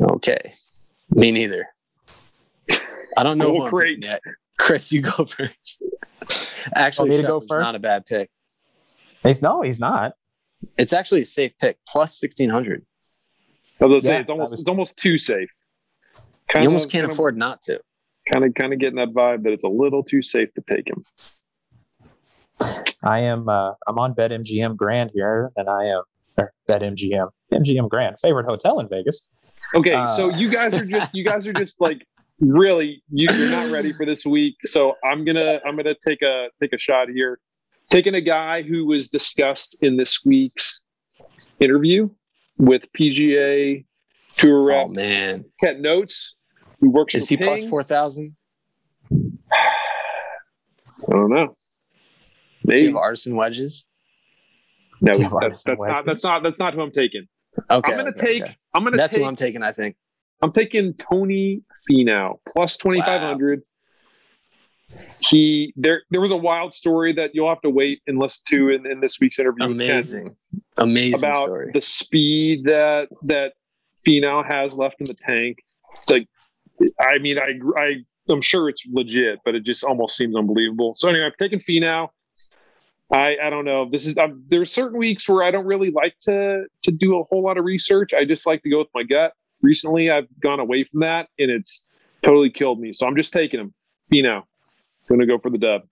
Okay, 0.00 0.54
me 1.10 1.30
neither. 1.30 1.66
I 3.16 3.22
don't 3.22 3.38
know. 3.38 3.46
Oh, 3.48 3.58
who 3.58 3.64
I'm 3.64 3.70
great. 3.70 4.04
yet. 4.04 4.22
Chris, 4.58 4.90
you 4.92 5.02
go 5.02 5.24
first. 5.26 5.82
Actually, 6.74 7.10
me 7.10 7.16
to 7.20 7.26
go 7.26 7.40
first? 7.40 7.60
not 7.60 7.74
a 7.74 7.78
bad 7.78 8.06
pick. 8.06 8.30
He's 9.22 9.42
no, 9.42 9.62
he's 9.62 9.80
not. 9.80 10.12
It's 10.78 10.92
actually 10.92 11.22
a 11.22 11.26
safe 11.26 11.52
pick, 11.58 11.78
plus 11.86 12.18
sixteen 12.18 12.48
hundred. 12.50 12.84
I 13.80 13.86
was 13.86 13.90
gonna 13.90 14.00
say 14.00 14.14
Yeah, 14.14 14.20
it's 14.20 14.30
almost 14.30 14.50
was- 14.52 14.60
it's 14.60 14.68
almost 14.68 14.96
too 14.96 15.18
safe. 15.18 15.48
You 16.54 16.62
almost 16.66 16.90
can't 16.90 17.10
afford 17.10 17.36
not 17.36 17.60
to. 17.62 17.80
Kind 18.32 18.44
of, 18.44 18.54
kind 18.54 18.72
of 18.72 18.78
getting 18.78 18.96
that 18.96 19.12
vibe 19.12 19.42
that 19.42 19.52
it's 19.52 19.64
a 19.64 19.68
little 19.68 20.02
too 20.04 20.22
safe 20.22 20.50
to 20.54 20.62
take 20.68 20.88
him. 20.88 21.02
I 23.02 23.20
am 23.20 23.48
uh, 23.48 23.72
I'm 23.88 23.98
on 23.98 24.14
BetMGM 24.14 24.76
Grand 24.76 25.10
here, 25.14 25.50
and 25.56 25.68
I 25.68 25.86
am 25.86 26.02
or 26.36 26.52
BetMGM 26.68 27.28
MGM 27.52 27.88
Grand 27.88 28.14
favorite 28.20 28.46
hotel 28.46 28.78
in 28.80 28.88
Vegas. 28.88 29.28
Okay, 29.74 29.94
Uh, 29.94 30.06
so 30.06 30.30
you 30.30 30.50
guys 30.50 30.74
are 30.74 30.84
just 30.84 31.14
you 31.14 31.24
guys 31.24 31.46
are 31.46 31.52
just 31.52 31.80
like 31.80 32.06
really 32.40 33.02
you, 33.10 33.28
you're 33.32 33.50
not 33.50 33.70
ready 33.70 33.92
for 33.92 34.04
this 34.06 34.24
week. 34.26 34.56
So 34.64 34.94
I'm 35.04 35.24
gonna 35.24 35.60
I'm 35.64 35.76
gonna 35.76 35.94
take 36.06 36.22
a 36.22 36.48
take 36.60 36.72
a 36.72 36.78
shot 36.78 37.08
here, 37.08 37.40
taking 37.90 38.14
a 38.14 38.20
guy 38.20 38.62
who 38.62 38.86
was 38.86 39.08
discussed 39.08 39.76
in 39.80 39.96
this 39.96 40.24
week's 40.24 40.82
interview 41.58 42.08
with 42.58 42.84
PGA 42.98 43.84
Tour 44.36 44.66
rep. 44.66 44.86
Oh 44.86 44.88
man, 44.88 45.46
Cat 45.62 45.80
Notes, 45.80 46.36
who 46.80 46.90
works 46.90 47.14
is 47.14 47.28
he 47.28 47.36
Ping. 47.36 47.68
four 47.68 47.82
thousand? 47.82 48.36
I 49.12 49.16
don't 51.08 51.30
know. 51.30 51.56
Does 52.20 52.36
he 52.62 52.68
Maybe. 52.68 52.86
have 52.86 52.96
artisan 52.96 53.36
wedges? 53.36 53.86
No, 55.00 55.12
Does 55.12 55.22
that's, 55.22 55.34
artisan 55.34 55.70
that's 55.72 55.82
not 55.86 56.06
that's 56.06 56.24
not 56.24 56.42
that's 56.42 56.58
not 56.58 56.74
who 56.74 56.82
I'm 56.82 56.92
taking. 56.92 57.26
Okay, 57.70 57.92
I'm 57.92 57.98
gonna 57.98 58.10
okay, 58.10 58.20
take 58.34 58.42
okay. 58.42 58.56
I'm 58.74 58.84
gonna 58.84 58.96
That's 58.96 59.14
take 59.14 59.22
who 59.22 59.28
I'm 59.28 59.36
taking. 59.36 59.62
I 59.62 59.72
think. 59.72 59.96
I'm 60.42 60.52
taking 60.52 60.94
Tony 60.94 61.62
Finau 61.90 62.38
plus 62.48 62.76
2500. 62.76 63.62
He 65.28 65.72
there 65.76 66.02
there 66.10 66.20
was 66.20 66.32
a 66.32 66.36
wild 66.36 66.74
story 66.74 67.12
that 67.14 67.30
you'll 67.34 67.48
have 67.48 67.60
to 67.62 67.70
wait 67.70 68.02
and 68.06 68.18
listen 68.18 68.42
to 68.48 68.70
in, 68.70 68.86
in 68.86 69.00
this 69.00 69.20
week's 69.20 69.38
interview 69.38 69.68
with 69.68 69.78
Ken 69.78 69.90
Amazing, 69.90 70.36
amazing 70.76 71.18
about 71.18 71.44
story. 71.44 71.70
the 71.72 71.80
speed 71.80 72.64
that 72.64 73.08
that 73.22 73.52
Finau 74.06 74.44
has 74.44 74.76
left 74.76 74.96
in 75.00 75.06
the 75.06 75.14
tank. 75.14 75.58
Like 76.08 76.28
I 77.00 77.18
mean 77.18 77.38
I 77.38 77.58
I 77.78 78.04
I'm 78.28 78.42
sure 78.42 78.68
it's 78.68 78.84
legit, 78.90 79.40
but 79.44 79.54
it 79.54 79.64
just 79.64 79.84
almost 79.84 80.16
seems 80.16 80.36
unbelievable. 80.36 80.94
So 80.96 81.08
anyway, 81.08 81.26
I've 81.26 81.36
taken 81.36 81.60
now. 81.80 82.10
I 83.12 83.36
I 83.42 83.50
don't 83.50 83.64
know. 83.64 83.88
This 83.90 84.06
is 84.06 84.16
I'm, 84.18 84.44
there's 84.48 84.72
certain 84.72 84.98
weeks 84.98 85.28
where 85.28 85.42
I 85.42 85.50
don't 85.50 85.66
really 85.66 85.90
like 85.90 86.14
to 86.22 86.64
to 86.82 86.90
do 86.92 87.18
a 87.18 87.24
whole 87.24 87.42
lot 87.42 87.58
of 87.58 87.64
research. 87.64 88.14
I 88.14 88.24
just 88.24 88.46
like 88.46 88.62
to 88.62 88.70
go 88.70 88.78
with 88.78 88.88
my 88.94 89.02
gut. 89.02 89.32
Recently, 89.62 90.10
I've 90.10 90.28
gone 90.40 90.60
away 90.60 90.84
from 90.84 91.00
that, 91.00 91.28
and 91.38 91.50
it's 91.50 91.86
totally 92.22 92.50
killed 92.50 92.80
me. 92.80 92.92
So 92.92 93.06
I'm 93.06 93.16
just 93.16 93.32
taking 93.32 93.60
him. 93.60 93.74
Finau, 94.12 94.44
gonna 95.08 95.26
go 95.26 95.38
for 95.38 95.50
the 95.50 95.58
dub. 95.58 95.82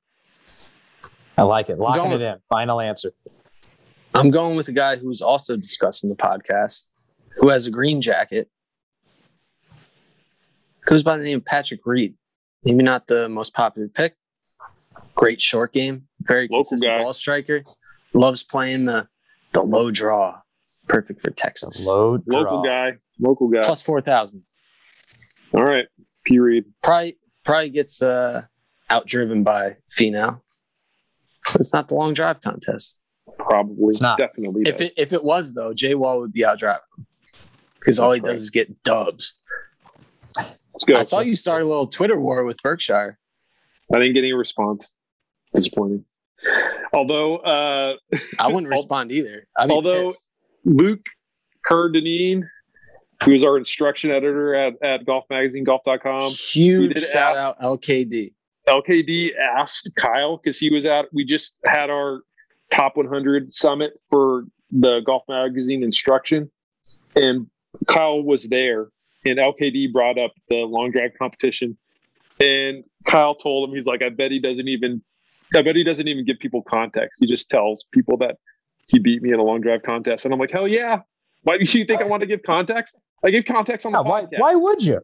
I 1.37 1.43
like 1.43 1.69
it. 1.69 1.79
Locking 1.79 2.05
Going- 2.05 2.21
it 2.21 2.25
in. 2.25 2.37
Final 2.49 2.81
answer. 2.81 3.13
I'm 4.15 4.31
going 4.31 4.57
with 4.57 4.69
a 4.69 4.73
guy 4.73 4.97
who's 4.97 5.21
also 5.21 5.57
discussing 5.57 6.09
the 6.09 6.17
podcast, 6.17 6.93
who 7.37 7.51
has 7.51 7.67
a 7.67 7.71
green 7.71 8.01
jacket. 8.01 8.49
Goes 10.89 11.03
by 11.03 11.19
the 11.19 11.25
name 11.25 11.37
of 11.39 11.45
Patrick 11.45 11.85
Reed. 11.85 12.15
Maybe 12.65 12.83
not 12.83 13.07
the 13.07 13.29
most 13.29 13.53
popular 13.55 13.89
pick. 13.89 14.17
Great 15.15 15.41
short 15.41 15.73
game, 15.73 16.09
very 16.23 16.45
Local 16.45 16.59
consistent 16.59 16.91
guy. 16.91 16.99
ball 17.03 17.13
striker. 17.13 17.63
Loves 18.15 18.43
playing 18.43 18.87
the 18.87 19.09
the 19.53 19.63
low 19.63 19.91
draw. 19.91 20.41
Perfect 20.89 21.21
for 21.21 21.31
Texas. 21.31 21.87
Low 21.87 22.17
draw. 22.19 22.39
Local 22.41 22.63
guy, 22.63 22.93
local 23.21 23.49
guy. 23.49 23.61
Plus 23.63 23.83
four 23.83 24.01
thousand. 24.01 24.45
All 25.53 25.63
right, 25.65 25.87
P 26.25 26.39
Reed. 26.39 26.65
Probably 26.83 27.19
probably 27.45 27.69
gets 27.71 28.01
uh, 28.01 28.43
outdriven 28.91 29.45
by 29.45 29.77
Finau. 29.95 30.41
It's 31.57 31.73
not 31.73 31.89
the 31.89 31.95
long 31.95 32.15
drive 32.15 32.41
contest. 32.41 33.05
Probably, 33.39 33.89
It's 33.89 34.01
not. 34.01 34.19
definitely. 34.19 34.63
If 34.67 34.81
it 34.81 34.93
if 34.97 35.13
it 35.13 35.23
was 35.25 35.55
though, 35.55 35.75
Jay 35.75 35.95
Wall 35.95 36.21
would 36.21 36.33
be 36.33 36.45
out 36.45 36.59
driving 36.59 36.81
because 37.79 37.99
all 37.99 38.13
he 38.13 38.21
Right. 38.21 38.27
does 38.33 38.43
is 38.43 38.51
get 38.51 38.83
dubs. 38.85 39.35
Let's 40.79 40.85
go. 40.85 40.97
I 40.97 41.03
saw 41.03 41.19
you 41.21 41.35
start 41.35 41.63
a 41.63 41.67
little 41.67 41.89
Twitter 41.89 42.21
war 42.21 42.45
with 42.45 42.57
Berkshire. 42.63 43.19
I 43.93 43.99
didn't 43.99 44.15
get 44.15 44.21
any 44.21 44.33
response. 44.33 44.89
Disappointing. 45.53 46.05
Although 46.93 47.39
uh, 47.39 47.97
I 48.39 48.47
wouldn't 48.47 48.69
respond 48.71 49.11
either. 49.11 49.49
Although- 49.59 50.11
pissed. 50.11 50.31
Luke 50.65 51.01
Kerr-Deneen, 51.67 52.43
who 53.25 53.33
is 53.33 53.43
our 53.43 53.57
instruction 53.57 54.11
editor 54.13 54.55
at, 54.55 54.75
at 54.83 55.05
Golf 55.05 55.25
Magazine, 55.31 55.65
golf.com, 55.65 56.21
huge 56.31 57.01
shout 57.01 57.37
ask- 57.37 57.43
out 57.43 57.61
LKD. 57.61 58.29
LKD 58.69 59.31
asked 59.37 59.91
Kyle 59.97 60.37
because 60.37 60.59
he 60.59 60.71
was 60.71 60.85
out. 60.85 61.07
We 61.13 61.25
just 61.25 61.59
had 61.65 61.91
our 61.91 62.21
top 62.71 62.97
100 62.97 63.53
summit 63.53 63.95
for 64.11 64.45
the 64.71 65.01
Golf 65.01 65.25
Magazine 65.29 65.83
instruction, 65.83 66.51
and 67.17 67.49
Kyle 67.89 68.23
was 68.23 68.45
there. 68.45 68.91
And 69.27 69.39
LKD 69.39 69.93
brought 69.93 70.19
up 70.19 70.33
the 70.49 70.57
long 70.59 70.91
drive 70.93 71.11
competition, 71.19 71.77
and 72.41 72.85
Kyle 73.07 73.35
told 73.35 73.69
him 73.69 73.75
he's 73.75 73.87
like, 73.87 74.03
"I 74.03 74.11
bet 74.11 74.31
he 74.31 74.39
doesn't 74.39 74.69
even, 74.69 75.03
I 75.57 75.63
bet 75.63 75.75
he 75.77 75.85
doesn't 75.85 76.07
even 76.07 76.25
give 76.25 76.39
people 76.39 76.63
context. 76.63 77.19
He 77.21 77.27
just 77.27 77.51
tells 77.51 77.85
people 77.93 78.17
that 78.19 78.37
he 78.87 78.99
beat 79.01 79.23
me 79.23 79.33
in 79.33 79.39
a 79.41 79.43
long 79.43 79.61
drive 79.61 79.83
contest." 79.83 80.25
And 80.25 80.33
I'm 80.33 80.39
like, 80.41 80.53
"Hell 80.53 80.69
yeah! 80.69 81.01
Why 81.43 81.59
do 81.59 81.65
you 81.79 81.85
think 81.85 82.01
I 82.01 82.07
want 82.07 82.21
to 82.21 82.27
give 82.27 82.41
context? 82.45 82.97
I 83.25 83.31
give 83.31 83.45
context 83.45 83.85
on 83.87 83.93
the 83.93 83.99
Yeah, 84.03 84.09
why, 84.09 84.23
podcast. 84.25 84.39
why 84.41 84.55
would 84.55 84.85
you? 84.85 85.01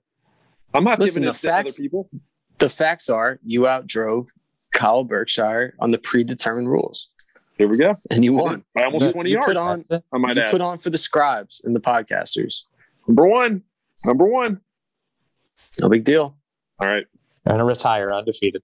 I'm 0.73 0.85
not 0.85 1.01
Listen, 1.01 1.23
giving 1.23 1.33
the 1.33 1.39
it 1.39 1.43
to 1.43 1.53
other 1.53 1.63
facts- 1.65 1.79
people. 1.81 2.09
The 2.59 2.69
facts 2.71 3.09
are 3.11 3.39
you 3.43 3.63
outdrove 3.63 4.27
Kyle 4.73 5.03
Berkshire 5.05 5.75
on 5.81 5.91
the 5.91 5.99
predetermined 5.99 6.71
rules, 6.71 7.11
Here 7.59 7.69
we 7.69 7.77
go. 7.77 7.97
and 8.13 8.25
you 8.25 8.35
won. 8.35 8.65
By 8.75 8.85
almost 8.85 9.07
You- 9.07 9.13
20 9.13 9.31
you 9.31 9.35
yards. 9.37 9.47
put 9.49 9.57
on- 9.57 9.85
I 10.13 10.19
might 10.19 10.37
you 10.37 10.43
add. 10.43 10.51
put 10.53 10.61
on 10.61 10.79
for 10.79 10.91
the 10.91 10.99
scribes 10.99 11.61
and 11.65 11.75
the 11.75 11.81
podcasters. 11.81 12.61
Number 13.09 13.27
one. 13.27 13.63
Number 14.05 14.25
one. 14.27 14.61
No 15.81 15.89
big 15.89 16.05
deal. 16.05 16.37
All 16.81 16.89
right. 16.89 17.05
And 17.47 17.61
a 17.61 17.65
retire 17.65 18.13
undefeated. 18.13 18.63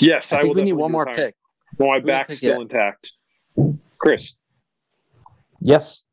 Yes, 0.00 0.32
I, 0.32 0.38
I, 0.38 0.40
think 0.40 0.50
will 0.50 0.54
we 0.56 0.62
need 0.62 0.70
definitely 0.70 0.82
one 0.82 0.92
more 0.92 1.04
retire. 1.04 1.26
pick. 1.26 1.34
Well, 1.78 1.88
my 1.88 1.94
Who 1.96 2.00
do 2.00 2.06
you 2.06 2.12
back's 2.12 2.36
still 2.38 2.50
yet? 2.52 2.60
intact. 2.60 3.12
Chris. 3.98 4.34
Yes. 5.60 6.04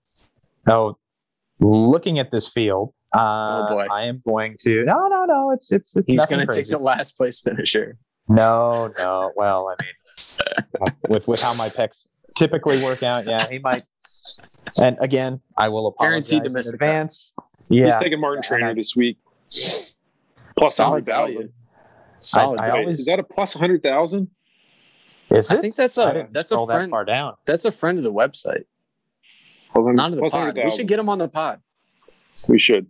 Oh, 0.68 0.98
looking 1.60 2.20
at 2.20 2.32
this 2.32 2.52
field, 2.52 2.94
uh, 3.16 3.62
Oh, 3.64 3.70
boy. 3.70 3.86
I 3.92 4.06
am 4.06 4.22
going 4.28 4.56
to. 4.62 4.84
No, 4.86 5.08
no, 5.08 5.26
no. 5.26 5.52
It's 5.52 5.72
it's 5.72 5.96
it's. 5.96 6.10
He's 6.10 6.26
going 6.26 6.46
to 6.46 6.54
take 6.54 6.68
the 6.68 6.78
last 6.78 7.18
place 7.18 7.40
finisher. 7.40 7.98
No, 8.28 8.92
no. 9.00 9.32
Well, 9.36 9.76
I 9.80 9.84
mean, 9.84 10.94
with 11.10 11.28
with 11.28 11.42
how 11.42 11.54
my 11.56 11.70
picks 11.70 12.08
typically 12.36 12.82
work 12.84 13.02
out, 13.04 13.26
yeah, 13.26 13.48
he 13.48 13.60
might. 13.60 13.84
And 14.80 14.98
again, 15.02 15.42
I 15.58 15.70
will 15.70 15.88
apologize 15.88 16.30
Guaranteed 16.30 16.44
to 16.44 16.48
in 16.50 16.54
miss 16.54 16.76
the 17.70 17.76
cut. 17.78 17.86
advance. 17.86 17.96
He's 17.96 18.04
taking 18.04 18.20
Martin 18.20 18.42
Yeah, 18.44 18.48
Trainer 18.48 18.70
I- 18.70 18.74
this 18.74 18.96
week. 18.96 19.18
Plus 20.58 20.76
Solid 20.76 21.08
100,000. 21.08 21.36
value. 21.36 21.52
Solid 22.20 22.60
I 22.60 22.68
value. 22.68 22.74
Wait, 22.74 22.80
always- 22.82 23.00
is 23.00 23.06
that 23.06 23.20
a 23.20 23.24
plus 23.24 23.56
100,000? 23.56 24.30
is 25.32 25.52
it? 25.52 25.58
I 25.58 25.62
think 25.62 25.76
that's 25.76 25.98
I 25.98 26.10
a 26.10 26.14
didn't 26.14 26.34
that's 26.34 26.52
a 26.52 26.56
scroll 26.56 26.66
that 26.68 26.76
friend. 26.76 26.90
far 26.92 27.06
down. 27.06 27.36
That's 27.46 27.64
a 27.66 27.72
friend 27.72 27.98
of 27.98 28.04
the 28.04 28.12
website, 28.14 28.66
Plus 29.72 29.84
100 29.86 29.96
not 29.96 30.10
of 30.10 30.16
the 30.16 30.22
plus 30.22 30.32
pod. 30.34 30.56
We 30.64 30.72
should 30.72 30.88
get 30.88 31.00
him 31.00 31.08
on 31.10 31.18
the 31.20 31.28
pod. 31.30 31.62
We 32.50 32.60
should. 32.60 32.88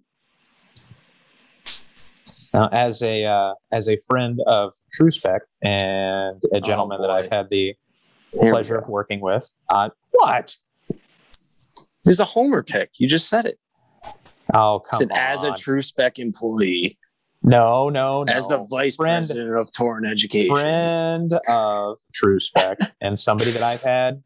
Now, 2.53 2.67
as 2.71 3.01
a 3.03 3.25
uh, 3.25 3.53
as 3.71 3.87
a 3.87 3.97
friend 4.07 4.39
of 4.47 4.73
TrueSpec 4.99 5.39
and 5.61 6.41
a 6.51 6.59
gentleman 6.59 6.99
that 7.01 7.09
Oh, 7.09 7.13
boy. 7.17 7.23
I've 7.23 7.29
had 7.29 7.49
the 7.51 7.75
Here 8.31 8.49
pleasure 8.49 8.75
of 8.77 8.87
working 8.89 9.21
with, 9.21 9.49
uh, 9.69 9.89
what? 10.11 10.55
This 10.89 12.13
is 12.15 12.19
a 12.19 12.25
homer 12.25 12.63
pick. 12.63 12.91
You 12.97 13.07
just 13.07 13.29
said 13.29 13.45
it. 13.45 13.59
Oh, 14.53 14.81
come 14.89 14.97
Said 14.99 15.11
on! 15.11 15.17
as 15.17 15.43
a 15.43 15.53
true 15.53 15.81
spec 15.81 16.17
employee, 16.19 16.97
no, 17.43 17.89
no, 17.89 18.23
no. 18.23 18.33
as 18.33 18.47
the 18.47 18.57
vice 18.69 18.95
friend, 18.95 19.25
president 19.25 19.55
of 19.55 19.71
Torrent 19.71 20.07
Education. 20.07 20.55
friend 20.55 21.33
of 21.47 21.97
TrueSpec, 22.21 22.91
and 23.01 23.17
somebody 23.19 23.51
that 23.51 23.63
I've 23.63 23.81
had 23.81 24.21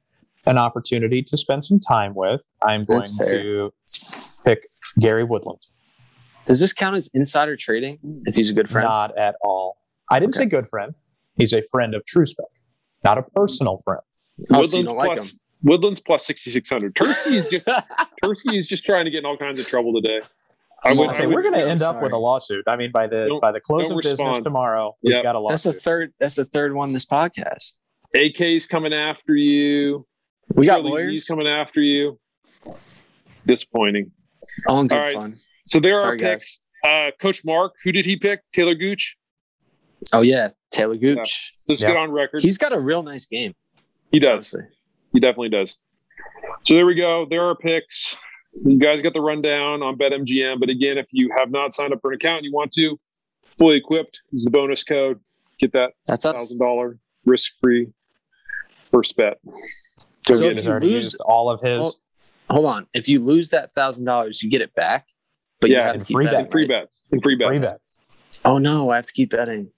an 0.46 0.58
opportunity 0.58 1.22
to 1.24 1.38
spend 1.38 1.64
some 1.64 1.80
time 1.80 2.14
with. 2.16 2.42
I'm 2.62 2.84
going 2.86 3.04
to 3.20 3.72
pick 4.46 4.64
Gary 5.00 5.24
Woodland. 5.24 5.60
Does 6.46 6.60
this 6.60 6.74
count 6.74 6.96
as 6.96 7.10
insider 7.14 7.56
trading 7.56 8.00
if 8.26 8.36
he's 8.36 8.50
a 8.50 8.54
good 8.54 8.70
friend? 8.70 8.86
Not 8.86 9.18
at 9.18 9.36
all. 9.44 9.78
I 10.10 10.20
didn't 10.20 10.36
Okay. 10.36 10.44
say 10.44 10.50
good 10.50 10.68
friend. 10.68 10.94
He's 11.36 11.54
a 11.54 11.62
friend 11.72 11.96
of 11.96 12.04
TrueSpec, 12.06 12.44
not 13.04 13.18
a 13.18 13.24
personal 13.24 13.80
friend. 13.84 14.02
Oh, 14.52 14.64
so 14.64 14.78
you 14.78 14.84
Woodlands 14.84 14.90
don't 14.92 14.98
like 14.98 15.18
plus, 15.18 15.38
Woodlands 15.64 16.00
plus 16.02 16.26
6,600. 16.26 16.94
Tursky 16.96 17.34
is 17.34 17.48
just 17.50 17.68
Tursky 18.24 18.58
is 18.58 18.68
just 18.68 18.84
trying 18.86 19.06
to 19.06 19.12
get 19.12 19.20
in 19.20 19.26
all 19.26 19.38
kinds 19.38 19.60
of 19.60 19.68
trouble 19.68 19.94
today. 20.02 20.22
I 20.86 20.92
would. 20.94 21.08
I 21.08 21.12
I 21.12 21.14
say 21.14 21.26
would- 21.26 21.36
we're 21.36 21.42
going 21.44 21.54
to 21.54 21.62
I'm 21.64 21.70
end 21.70 21.82
up 21.82 21.94
sorry. 21.94 22.04
with 22.04 22.12
a 22.12 22.18
lawsuit. 22.18 22.66
I 22.68 22.76
mean, 22.76 22.92
by 22.92 23.08
the 23.08 23.28
Don't- 23.28 23.40
by 23.42 23.52
the 23.54 23.62
close 23.62 23.88
don't 23.88 23.98
of 23.98 24.04
business 24.04 24.40
tomorrow, 24.40 24.96
we've 25.02 25.14
Yep. 25.16 25.24
got 25.24 25.36
a 25.36 25.40
lawsuit. 25.40 25.52
That's 25.52 25.64
the 25.64 25.74
third. 25.82 26.14
That's 26.20 26.36
the 26.36 26.46
third 26.46 26.74
one 26.74 26.92
this 26.92 27.06
podcast. 27.06 27.80
AK's 28.14 28.68
coming 28.68 28.94
after 28.94 29.36
you. 29.36 30.06
We 30.56 30.66
got 30.66 30.78
Shirley 30.86 30.92
Lee's 30.92 30.92
lawyers. 30.92 31.26
coming 31.26 31.48
after 31.48 31.80
you. 31.82 32.20
Disappointing. 33.46 34.12
All 34.68 34.82
in 34.82 34.88
good 34.88 34.98
All 34.98 35.04
right. 35.06 35.16
fun. 35.16 35.34
So 35.66 35.80
there 35.80 35.98
Sorry, 35.98 36.18
are 36.24 36.32
picks. 36.34 36.60
Uh, 36.86 37.12
Coach 37.20 37.44
Mark, 37.46 37.74
who 37.84 37.92
did 37.92 38.06
he 38.06 38.18
pick? 38.18 38.42
Taylor 38.52 38.76
Gooch. 38.76 39.18
Oh 40.12 40.22
yeah, 40.22 40.50
Taylor 40.72 40.98
Gooch. 40.98 41.52
Let's 41.70 41.82
Yeah. 41.82 41.90
get 41.90 41.98
on 41.98 42.12
record. 42.12 42.42
He's 42.44 42.58
got 42.58 42.74
a 42.74 42.80
real 42.80 43.04
nice 43.04 43.26
game. 43.26 43.54
he 44.12 44.20
does. 44.20 44.54
Honestly. 44.54 44.62
He 45.14 45.20
definitely 45.20 45.50
does. 45.50 45.78
So 46.64 46.74
there 46.74 46.86
we 46.86 46.96
go. 46.96 47.26
There 47.30 47.44
are 47.44 47.56
picks. 47.56 48.16
You 48.66 48.78
guys 48.78 49.02
got 49.02 49.14
the 49.14 49.22
rundown 49.22 49.82
on 49.82 49.98
BetMGM. 49.98 50.60
But 50.60 50.70
again, 50.70 50.98
if 50.98 51.08
you 51.12 51.34
have 51.38 51.50
not 51.52 51.74
signed 51.74 51.94
up 51.94 52.00
for 52.02 52.12
an 52.12 52.16
account 52.16 52.38
and 52.40 52.46
you 52.46 52.52
want 52.54 52.72
to, 52.74 53.00
fully 53.58 53.78
equipped, 53.78 54.20
use 54.32 54.44
the 54.44 54.52
bonus 54.52 54.84
code. 54.84 55.20
Get 55.60 55.72
that 55.74 55.94
That's 56.08 56.26
us. 56.26 56.34
thousand 56.36 56.60
dollar 56.60 56.98
risk 57.26 57.52
free 57.62 57.88
first 58.92 59.16
bet. 59.16 59.40
Go 60.28 60.36
So 60.36 60.44
if 60.46 60.64
you 60.66 60.72
lose- 60.80 61.16
all 61.16 61.50
of 61.50 61.62
his. 61.62 61.80
Well, 61.80 61.96
Hold 62.50 62.66
on. 62.66 62.88
If 62.94 63.08
you 63.08 63.20
lose 63.20 63.50
that 63.52 63.74
thousand 63.74 64.06
dollars, 64.06 64.44
you 64.44 64.50
get 64.50 64.62
it 64.62 64.76
back. 64.76 65.08
But 65.62 65.70
you 65.70 65.78
Yeah, 65.78 65.84
have 65.88 65.98
to 65.98 66.06
keep 66.06 66.16
free 66.16 66.26
betting. 66.26 66.42
And 66.42 66.52
free 66.52 66.62
right? 66.64 66.70
bets. 66.84 67.04
And 67.12 67.24
free 67.24 67.36
bets. 67.36 67.48
Free 67.50 67.60
bets. 67.60 68.00
Oh 68.44 68.58
no, 68.58 68.90
I 68.90 68.98
have 68.98 69.06
to 69.06 69.14
keep 69.14 69.32
betting. 69.32 69.72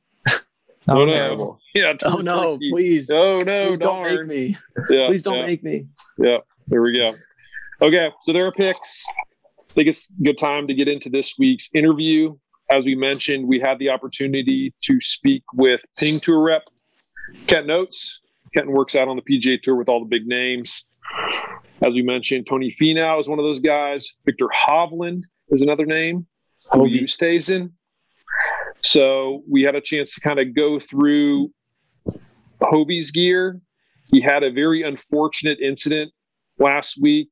No, 0.88 0.96
Oh, 0.96 0.98
no. 1.00 1.06
no. 1.06 1.12
terrible. 1.14 1.60
Yeah. 1.74 1.94
Oh 2.06 2.18
no, 2.18 2.54
Turkey. 2.54 2.70
please. 2.72 3.10
Oh 3.12 3.40
no, 3.46 3.68
Please 3.68 3.80
don't 3.80 4.04
darn. 4.06 4.28
make 4.28 4.28
me. 4.28 4.56
Yeah, 4.90 5.06
Please 5.06 5.24
don't 5.24 5.38
yeah, 5.40 5.46
make 5.46 5.64
me. 5.64 5.88
Yeah. 6.18 6.38
There 6.68 6.82
we 6.82 6.96
go. 6.98 7.12
Okay. 7.82 8.10
So 8.24 8.34
there 8.34 8.44
are 8.48 8.52
picks. 8.52 9.04
I 9.62 9.74
think 9.74 9.88
it's 9.90 10.10
a 10.10 10.24
good 10.24 10.38
time 10.38 10.68
to 10.68 10.74
get 10.74 10.88
into 10.88 11.10
this 11.10 11.36
week's 11.38 11.70
interview. 11.74 12.36
As 12.72 12.86
we 12.86 12.96
mentioned, 12.96 13.48
we 13.48 13.60
had 13.60 13.78
the 13.80 13.90
opportunity 13.90 14.74
to 14.84 15.00
speak 15.02 15.44
with 15.54 15.82
Ping 16.00 16.20
Tour 16.20 16.42
rep 16.42 16.64
Kenton 17.48 17.72
Oates. 17.72 18.18
Kenton 18.54 18.74
works 18.74 18.96
out 18.96 19.08
on 19.08 19.18
the 19.18 19.22
PGA 19.22 19.62
Tour 19.62 19.76
with 19.76 19.90
all 19.90 20.00
the 20.00 20.06
big 20.06 20.26
names. 20.26 20.86
As 21.82 21.94
we 21.94 22.02
mentioned, 22.02 22.48
Tony 22.48 22.72
Finau 22.72 23.20
is 23.20 23.28
one 23.28 23.38
of 23.38 23.44
those 23.44 23.60
guys. 23.60 24.16
Viktor 24.26 24.48
Hovland 24.48 25.24
is 25.50 25.62
another 25.62 25.86
name 25.86 26.26
who 26.72 26.80
Hovey. 26.88 27.08
stays 27.08 27.50
in. 27.50 27.74
So 28.86 29.42
we 29.50 29.64
had 29.64 29.74
a 29.74 29.82
chance 29.82 30.14
to 30.14 30.22
kind 30.22 30.40
of 30.40 30.56
go 30.56 30.80
through 30.80 31.50
Hobie's 32.62 33.12
gear. 33.12 33.60
He 34.12 34.22
had 34.22 34.44
a 34.44 34.52
very 34.52 34.84
unfortunate 34.84 35.60
incident 35.60 36.12
last 36.60 37.02
week. 37.02 37.30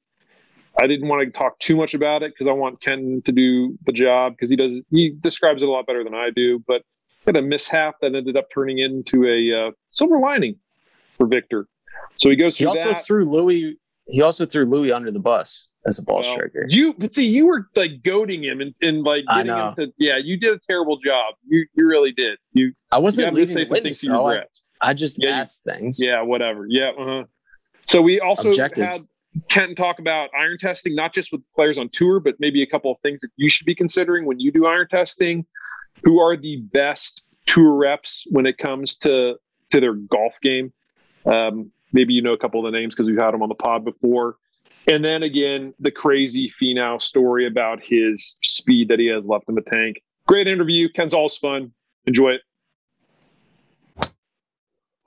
I 0.79 0.87
didn't 0.87 1.07
want 1.07 1.21
to 1.21 1.37
talk 1.37 1.59
too 1.59 1.75
much 1.75 1.93
about 1.93 2.23
it 2.23 2.33
because 2.33 2.47
I 2.47 2.53
want 2.53 2.81
Ken 2.81 3.21
to 3.25 3.31
do 3.31 3.77
the 3.85 3.91
job 3.91 4.33
because 4.33 4.49
he 4.49 4.55
does 4.55 4.73
he 4.89 5.15
describes 5.21 5.61
it 5.61 5.67
a 5.67 5.71
lot 5.71 5.85
better 5.85 6.03
than 6.03 6.15
I 6.15 6.31
do. 6.35 6.63
But 6.67 6.81
he 7.19 7.25
had 7.27 7.37
a 7.37 7.43
mishap 7.43 7.95
that 8.01 8.15
ended 8.15 8.35
up 8.35 8.47
turning 8.51 8.79
into 8.79 9.23
a 9.27 9.67
uh, 9.67 9.71
silver 9.91 10.17
lining 10.17 10.55
for 11.17 11.27
Viktor. 11.27 11.67
So 12.15 12.31
he 12.31 12.35
goes 12.35 12.57
He 12.57 12.65
also 12.65 12.93
that. 12.93 13.05
threw 13.05 13.29
Louis. 13.29 13.77
He 14.07 14.23
also 14.23 14.47
threw 14.47 14.65
Louis 14.65 14.91
under 14.91 15.11
the 15.11 15.19
bus 15.19 15.69
as 15.85 15.99
a 15.99 16.03
ball 16.03 16.21
Well, 16.21 16.33
striker. 16.33 16.65
You, 16.69 16.93
but 16.97 17.13
see, 17.13 17.27
you 17.27 17.45
were 17.45 17.67
like 17.75 18.03
goading 18.03 18.43
him 18.43 18.61
and, 18.61 18.73
and 18.81 19.03
like 19.03 19.25
getting 19.25 19.51
him 19.51 19.73
to. 19.75 19.93
Yeah, 19.97 20.17
you 20.17 20.37
did 20.37 20.53
a 20.53 20.59
terrible 20.59 20.97
job. 20.97 21.35
You 21.47 21.65
you 21.75 21.87
really 21.87 22.11
did. 22.11 22.37
You, 22.53 22.73
I 22.91 22.99
wasn't 22.99 23.29
him 23.29 23.35
to 23.47 23.53
say 23.53 23.65
witness. 23.69 24.01
though. 24.01 24.25
I, 24.25 24.31
regrets. 24.33 24.65
I 24.81 24.93
just 24.93 25.17
Yeah, 25.21 25.29
you- 25.29 25.35
asked 25.41 25.63
things. 25.63 25.99
Yeah, 26.01 26.21
whatever. 26.21 26.65
Yeah. 26.69 26.91
Uh-huh. 26.97 27.23
So 27.85 28.01
we 28.01 28.19
also 28.21 28.49
Objective. 28.49 28.85
had 28.85 29.01
Kenton 29.49 29.75
talk 29.75 29.99
about 29.99 30.29
iron 30.37 30.57
testing, 30.57 30.95
not 30.95 31.13
just 31.13 31.31
with 31.31 31.41
players 31.55 31.77
on 31.77 31.89
tour, 31.89 32.19
but 32.19 32.35
maybe 32.39 32.61
a 32.61 32.67
couple 32.67 32.91
of 32.91 32.97
things 33.01 33.19
that 33.21 33.29
you 33.35 33.49
should 33.49 33.65
be 33.65 33.75
considering 33.75 34.25
when 34.25 34.39
you 34.39 34.51
do 34.51 34.65
iron 34.65 34.87
testing. 34.89 35.45
Who 36.03 36.19
are 36.19 36.37
the 36.37 36.57
best 36.57 37.23
tour 37.45 37.73
reps 37.73 38.25
when 38.29 38.45
it 38.45 38.57
comes 38.57 38.95
to 38.97 39.35
to 39.71 39.79
their 39.81 39.93
golf 39.93 40.37
game? 40.41 40.71
Um, 41.25 41.71
maybe 41.91 42.13
you 42.13 42.21
know 42.21 42.33
a 42.33 42.37
couple 42.37 42.65
of 42.65 42.71
the 42.71 42.77
names 42.77 42.95
because 42.95 43.07
we've 43.09 43.19
had 43.19 43.31
them 43.31 43.41
on 43.43 43.49
the 43.49 43.55
pod 43.55 43.83
before. 43.85 44.37
And 44.87 45.03
then 45.03 45.23
again, 45.23 45.73
the 45.79 45.91
crazy 45.91 46.51
Finau 46.61 47.01
story 47.01 47.47
about 47.47 47.79
his 47.81 48.37
speed 48.43 48.89
that 48.89 48.99
he 48.99 49.07
has 49.07 49.25
left 49.25 49.45
in 49.47 49.55
the 49.55 49.61
tank. 49.61 50.01
Great 50.27 50.47
interview. 50.47 50.89
Ken's 50.91 51.13
always 51.13 51.37
fun. 51.37 51.71
Enjoy 52.05 52.31
it. 52.31 52.41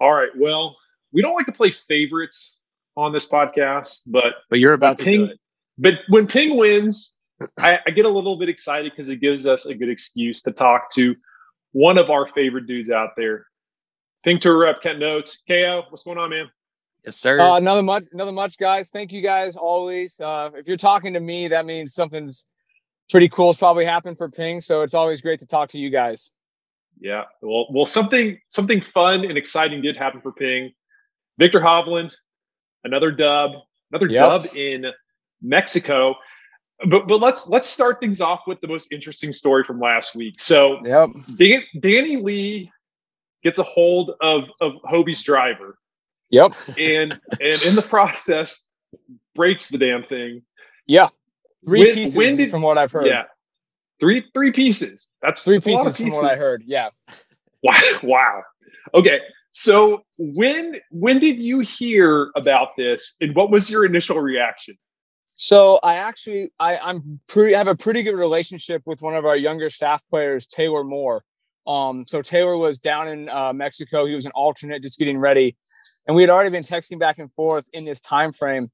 All 0.01 0.13
right. 0.13 0.31
Well, 0.37 0.77
we 1.13 1.23
don't 1.23 1.35
like 1.35 1.47
to 1.47 1.53
play 1.53 1.71
favorites 1.71 2.59
on 2.97 3.13
this 3.13 3.29
podcast, 3.29 4.03
but 4.07 4.35
But 4.51 4.59
you're 4.61 4.73
about 4.73 4.99
to 4.99 5.05
Ping- 5.05 5.27
do 5.27 5.33
it. 5.33 5.41
but 5.79 5.95
when 6.09 6.27
Ping 6.27 6.57
wins, 6.57 7.15
I, 7.59 7.79
I 7.87 7.91
get 7.91 8.05
a 8.07 8.09
little 8.11 8.37
bit 8.37 8.49
excited 8.49 8.93
because 8.93 9.09
it 9.09 9.21
gives 9.21 9.47
us 9.47 9.67
a 9.67 9.75
good 9.75 9.89
excuse 9.91 10.43
to 10.43 10.53
talk 10.53 10.91
to 10.93 11.15
one 11.73 11.99
of 11.99 12.11
our 12.11 12.27
favorite 12.29 12.67
dudes 12.67 12.91
out 12.91 13.11
there. 13.17 13.47
Ping 14.25 14.39
Tour 14.41 14.59
rep 14.59 14.83
Kenton 14.83 15.03
Oates. 15.03 15.39
KO, 15.49 15.85
what's 15.91 16.03
going 16.05 16.19
on, 16.19 16.31
man? 16.31 16.51
Yes, 17.07 17.17
sir. 17.17 17.39
Uh, 17.41 17.57
another 17.57 17.85
much, 17.85 18.05
another 18.13 18.33
much, 18.33 18.59
guys. 18.59 18.91
Thank 18.91 19.13
you 19.13 19.23
guys 19.23 19.57
always. 19.57 20.21
Uh, 20.21 20.51
if 20.57 20.67
you're 20.67 20.77
talking 20.77 21.13
to 21.15 21.21
me, 21.21 21.47
that 21.49 21.65
means 21.65 21.95
something's 21.95 22.47
pretty 23.11 23.29
cool 23.29 23.53
has 23.53 23.59
probably 23.59 23.85
happened 23.85 24.19
for 24.19 24.29
Ping. 24.29 24.61
So 24.61 24.83
it's 24.83 24.93
always 24.95 25.21
great 25.21 25.39
to 25.39 25.47
talk 25.47 25.69
to 25.71 25.79
you 25.79 25.89
guys. 25.89 26.33
Yeah. 26.99 27.25
Well, 27.41 27.67
well, 27.71 27.87
something 27.87 28.39
something 28.49 28.81
fun 28.81 29.25
and 29.25 29.39
exciting 29.39 29.83
did 29.83 29.95
happen 29.95 30.21
for 30.21 30.33
Ping. 30.33 30.73
Viktor 31.39 31.61
Hovland, 31.61 32.17
another 32.83 33.13
dub, 33.13 33.53
another 33.93 34.09
Yep. 34.09 34.25
dub 34.25 34.57
in 34.57 34.87
Mexico. 35.41 36.17
But 36.89 37.07
but 37.07 37.21
let's 37.21 37.47
let's 37.49 37.69
start 37.69 38.01
things 38.01 38.21
off 38.21 38.41
with 38.49 38.61
the 38.61 38.69
most 38.69 38.93
interesting 38.93 39.33
story 39.33 39.63
from 39.63 39.79
last 39.79 40.17
week. 40.17 40.41
So 40.41 40.81
Yep. 40.85 41.11
Dan, 41.37 41.63
Danny 41.79 42.17
Lee 42.17 42.73
gets 43.45 43.61
a 43.61 43.63
hold 43.63 44.13
of 44.21 44.45
of 44.61 44.73
Hobie's 44.85 45.23
driver 45.23 45.79
Yep. 46.31 46.53
and 46.79 47.13
and 47.41 47.65
in 47.67 47.75
the 47.77 47.87
process 47.89 48.63
breaks 49.35 49.69
the 49.69 49.79
damn 49.79 50.05
thing. 50.05 50.43
Yeah. 50.87 51.09
Three 51.67 51.81
When- 51.85 51.95
pieces 51.95 52.17
when 52.17 52.37
did- 52.37 52.51
from 52.51 52.63
what 52.63 52.79
I've 52.79 52.93
heard. 52.93 53.07
Yeah. 53.07 53.25
Three 54.01 54.25
three 54.35 54.53
pieces. 54.53 55.09
That's 55.23 55.43
Three 55.45 55.57
of 55.57 55.65
pieces 55.65 55.97
from 55.97 56.09
what 56.11 56.25
I 56.25 56.37
heard. 56.37 56.63
Yeah. 56.67 56.91
Wow. 57.63 57.75
wow. 58.03 58.43
Okay. 58.95 59.21
So 59.53 60.05
when 60.19 60.77
when 60.91 61.19
did 61.19 61.41
you 61.41 61.61
hear 61.61 62.31
about 62.37 62.77
this 62.77 63.15
and 63.21 63.35
what 63.35 63.51
was 63.51 63.71
your 63.71 63.87
initial 63.87 64.21
reaction? 64.21 64.77
So 65.35 65.79
I 65.83 65.97
actually 65.97 66.51
I, 66.61 66.77
I'm 66.77 67.21
pretty 67.27 67.55
I 67.55 67.59
have 67.59 67.67
a 67.69 67.75
pretty 67.75 68.03
good 68.03 68.15
relationship 68.17 68.83
with 68.85 69.01
one 69.03 69.15
of 69.17 69.25
our 69.25 69.37
younger 69.37 69.71
staff 69.71 70.03
players, 70.11 70.47
Taylor 70.47 70.85
Moore. 70.85 71.25
Um, 71.67 72.05
so 72.07 72.23
Taylor 72.23 72.57
was 72.57 72.79
down 72.79 73.09
in 73.09 73.29
uh, 73.29 73.53
Mexico. 73.53 74.07
He 74.07 74.15
was 74.15 74.25
an 74.27 74.33
alternate, 74.35 74.83
just 74.83 74.99
getting 74.99 75.19
ready, 75.19 75.57
and 76.07 76.17
we 76.17 76.23
had 76.23 76.31
already 76.31 76.51
been 76.51 76.63
texting 76.63 76.99
back 76.99 77.19
and 77.19 77.31
forth 77.33 77.67
in 77.73 77.85
this 77.85 78.01
time 78.01 78.33
frame. 78.33 78.71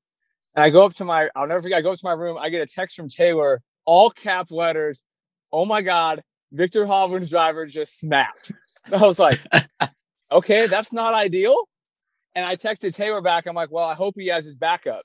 And 0.54 0.62
I 0.62 0.70
go 0.70 0.84
up 0.84 0.94
to 0.94 1.04
my 1.04 1.28
I'll 1.34 1.46
never 1.46 1.62
forget. 1.62 1.78
I 1.78 1.82
go 1.82 1.92
up 1.92 1.98
to 1.98 2.04
my 2.04 2.12
room. 2.12 2.36
I 2.38 2.50
get 2.50 2.62
a 2.62 2.66
text 2.66 2.96
from 2.96 3.08
Taylor, 3.08 3.62
all 3.84 4.10
cap 4.10 4.50
letters. 4.50 5.02
Oh 5.52 5.64
my 5.64 5.82
God, 5.82 6.22
Viktor 6.52 6.86
Hovland's 6.86 7.30
driver 7.30 7.66
just 7.66 7.98
snapped. 7.98 8.52
I 8.98 9.06
was 9.06 9.18
like, 9.18 9.38
okay, 10.32 10.66
that's 10.66 10.92
not 10.92 11.14
ideal. 11.14 11.56
And 12.34 12.44
I 12.44 12.56
texted 12.56 12.94
Taylor 12.94 13.20
back. 13.20 13.46
I'm 13.46 13.54
like, 13.54 13.70
well, 13.70 13.86
I 13.86 13.94
hope 13.94 14.14
he 14.16 14.28
has 14.28 14.44
his 14.44 14.56
backup. 14.56 15.02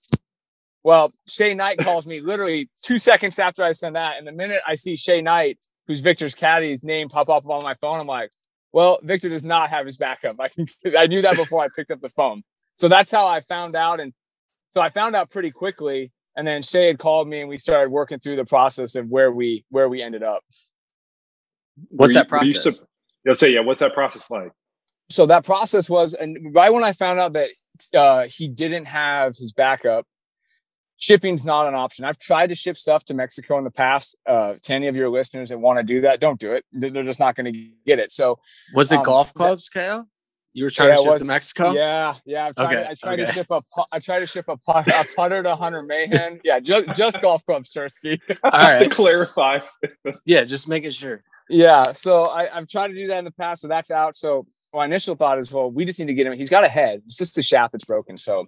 Well, 0.83 1.11
Shay 1.27 1.53
Knight 1.53 1.77
calls 1.79 2.07
me 2.07 2.21
literally 2.21 2.69
two 2.81 2.99
seconds 2.99 3.37
after 3.39 3.63
I 3.63 3.73
send 3.73 3.97
that. 3.97 4.13
And 4.17 4.25
the 4.25 4.31
minute 4.31 4.61
I 4.65 4.75
see 4.75 4.95
Shay 4.95 5.21
Knight, 5.21 5.59
who's 5.85 5.99
Viktor's 5.99 6.33
caddy's 6.33 6.83
name 6.83 7.09
pop 7.09 7.27
up 7.29 7.45
on 7.49 7.61
my 7.63 7.75
phone, 7.75 7.99
I'm 7.99 8.07
like, 8.07 8.31
well, 8.77 8.99
Viktor 9.01 9.27
does 9.29 9.43
not 9.43 9.71
have 9.71 9.87
his 9.87 9.97
backup. 9.97 10.35
I 10.39 10.49
can, 10.49 10.67
I 10.95 11.07
knew 11.07 11.23
that 11.23 11.35
before 11.35 11.63
I 11.63 11.67
picked 11.75 11.89
up 11.89 11.99
the 11.99 12.09
phone. 12.09 12.43
So 12.75 12.87
that's 12.87 13.09
how 13.09 13.25
I 13.27 13.41
found 13.41 13.75
out. 13.75 13.99
And 13.99 14.13
so 14.75 14.81
I 14.81 14.91
found 14.91 15.15
out 15.15 15.31
pretty 15.31 15.49
quickly. 15.49 16.11
And 16.35 16.47
then 16.47 16.61
Shay 16.61 16.85
had 16.85 16.99
called 16.99 17.27
me 17.27 17.39
and 17.39 17.49
we 17.49 17.57
started 17.57 17.91
working 17.91 18.19
through 18.19 18.35
the 18.35 18.45
process 18.45 18.93
of 18.93 19.07
where 19.09 19.31
we 19.31 19.65
where 19.71 19.89
we 19.89 20.03
ended 20.03 20.21
up. 20.21 20.43
What's 21.89 22.13
you- 22.13 22.21
that 22.21 22.29
were 22.29 22.45
you 22.45 22.53
process? 22.53 22.77
sup- 22.77 22.87
You'll 23.25 23.33
say, 23.33 23.49
yeah, 23.51 23.61
what's 23.61 23.79
that 23.79 23.95
process 23.95 24.29
like? 24.29 24.51
so 25.09 25.25
that 25.25 25.43
process 25.45 25.89
was 25.89 26.13
and 26.13 26.53
right 26.53 26.71
when 26.73 26.83
i 26.83 26.91
found 26.91 27.17
out 27.17 27.31
that 27.31 27.49
uh, 27.93 28.27
he 28.27 28.49
didn't 28.49 28.83
have 28.83 29.37
his 29.37 29.53
backup 29.53 30.05
shipping's 30.97 31.45
not 31.45 31.67
an 31.67 31.75
option 31.75 32.05
i've 32.05 32.17
tried 32.17 32.47
to 32.47 32.55
ship 32.55 32.75
stuff 32.77 33.03
to 33.05 33.13
mexico 33.13 33.57
in 33.57 33.63
the 33.63 33.71
past 33.71 34.15
uh, 34.27 34.53
to 34.63 34.73
any 34.73 34.87
of 34.87 34.95
your 34.95 35.09
listeners 35.09 35.49
that 35.49 35.59
want 35.59 35.77
to 35.77 35.83
do 35.83 36.01
that 36.01 36.19
don't 36.19 36.39
do 36.39 36.53
it 36.53 36.65
They're 36.71 37.03
just 37.03 37.19
not 37.19 37.35
going 37.35 37.51
to 37.53 37.69
get 37.85 37.99
it 37.99 38.11
so 38.11 38.39
was 38.73 38.91
it 38.91 38.97
um, 38.97 39.03
golf 39.03 39.33
clubs, 39.33 39.69
KO? 39.69 40.05
You 40.53 40.63
were 40.63 40.69
trying 40.71 40.89
Yeah, 40.89 40.95
to 40.95 41.01
ship 41.03 41.11
was- 41.11 41.21
to 41.21 41.27
Mexico? 41.27 41.71
yeah 41.73 42.15
yeah 42.25 42.47
i've 42.47 42.55
tried, 42.55 42.73
Okay, 42.73 42.87
I 42.89 42.93
tried 42.95 43.15
to 43.17 43.25
ship 43.27 43.47
a 43.51 43.61
i 43.91 43.99
tried 43.99 44.19
to 44.19 44.27
ship 44.27 44.45
a, 44.47 44.57
put, 44.57 44.87
a 44.87 45.05
putter 45.15 45.43
to 45.43 45.55
Hunter 45.55 45.83
Mahan 45.83 46.39
yeah 46.43 46.59
just 46.59 46.87
just 46.95 47.21
golf 47.21 47.45
clubs 47.45 47.69
tursky 47.71 48.19
All 48.43 48.51
Just 48.79 48.83
to 48.83 48.89
clarify. 48.89 49.59
Yeah, 50.25 50.43
just 50.45 50.67
making 50.67 50.91
sure. 50.91 51.23
Yeah, 51.49 51.93
so 51.93 52.25
I, 52.25 52.53
I've 52.57 52.67
tried 52.67 52.89
to 52.89 52.93
do 52.93 53.07
that 53.07 53.19
in 53.19 53.25
the 53.25 53.31
past, 53.31 53.61
so 53.61 53.69
that's 53.69 53.89
out. 53.89 54.17
So 54.17 54.45
my 54.73 54.83
initial 54.83 55.15
thought 55.15 55.39
is, 55.39 55.49
well, 55.49 55.71
we 55.71 55.85
just 55.85 55.97
need 55.97 56.07
to 56.07 56.13
get 56.13 56.27
him. 56.27 56.33
He's 56.33 56.49
got 56.49 56.65
a 56.65 56.67
head. 56.67 57.03
It's 57.05 57.15
just 57.15 57.35
the 57.35 57.41
shaft 57.41 57.71
that's 57.71 57.85
broken. 57.85 58.17
So 58.17 58.47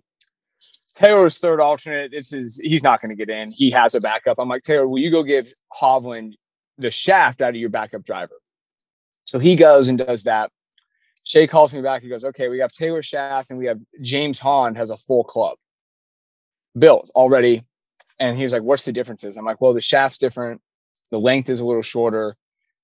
Taylor's 1.00 1.40
third 1.40 1.60
alternate. 1.60 2.14
It's 2.14 2.32
his. 2.32 2.60
He's 2.60 2.84
not 2.84 3.02
going 3.02 3.10
to 3.10 3.16
get 3.16 3.30
in. 3.34 3.52
He 3.52 3.72
has 3.72 3.96
a 3.96 4.02
backup. 4.02 4.38
I'm 4.40 4.50
like 4.50 4.64
Taylor, 4.64 4.88
will 4.88 5.00
you 5.00 5.12
go 5.12 5.24
give 5.24 5.52
Hovland 5.80 6.34
the 6.78 6.92
shaft 6.92 7.42
out 7.42 7.50
of 7.50 7.56
your 7.56 7.70
backup 7.70 8.04
driver? 8.04 8.36
So 9.26 9.40
he 9.40 9.56
goes 9.56 9.88
and 9.88 9.98
does 9.98 10.24
that. 10.24 10.52
Shay 11.24 11.48
calls 11.48 11.74
me 11.74 11.82
back. 11.82 12.02
He 12.02 12.10
goes, 12.10 12.26
okay, 12.26 12.48
we 12.48 12.60
have 12.60 12.74
Taylor 12.74 13.02
shaft 13.02 13.50
and 13.50 13.60
we 13.60 13.68
have 13.68 13.80
James 14.02 14.40
Hahn 14.40 14.76
has 14.76 14.90
a 14.90 14.98
full 14.98 15.24
club 15.24 15.58
built 16.78 17.12
already. 17.16 17.64
And 18.20 18.36
he 18.36 18.44
was 18.44 18.52
like, 18.52 18.64
what's 18.64 18.86
the 18.86 18.92
differences? 18.92 19.38
I'm 19.38 19.46
like, 19.46 19.62
well, 19.62 19.74
the 19.74 19.82
shaft's 19.82 20.18
different. 20.18 20.62
The 21.12 21.20
length 21.20 21.50
is 21.50 21.60
a 21.60 21.66
little 21.66 21.84
shorter 21.84 22.36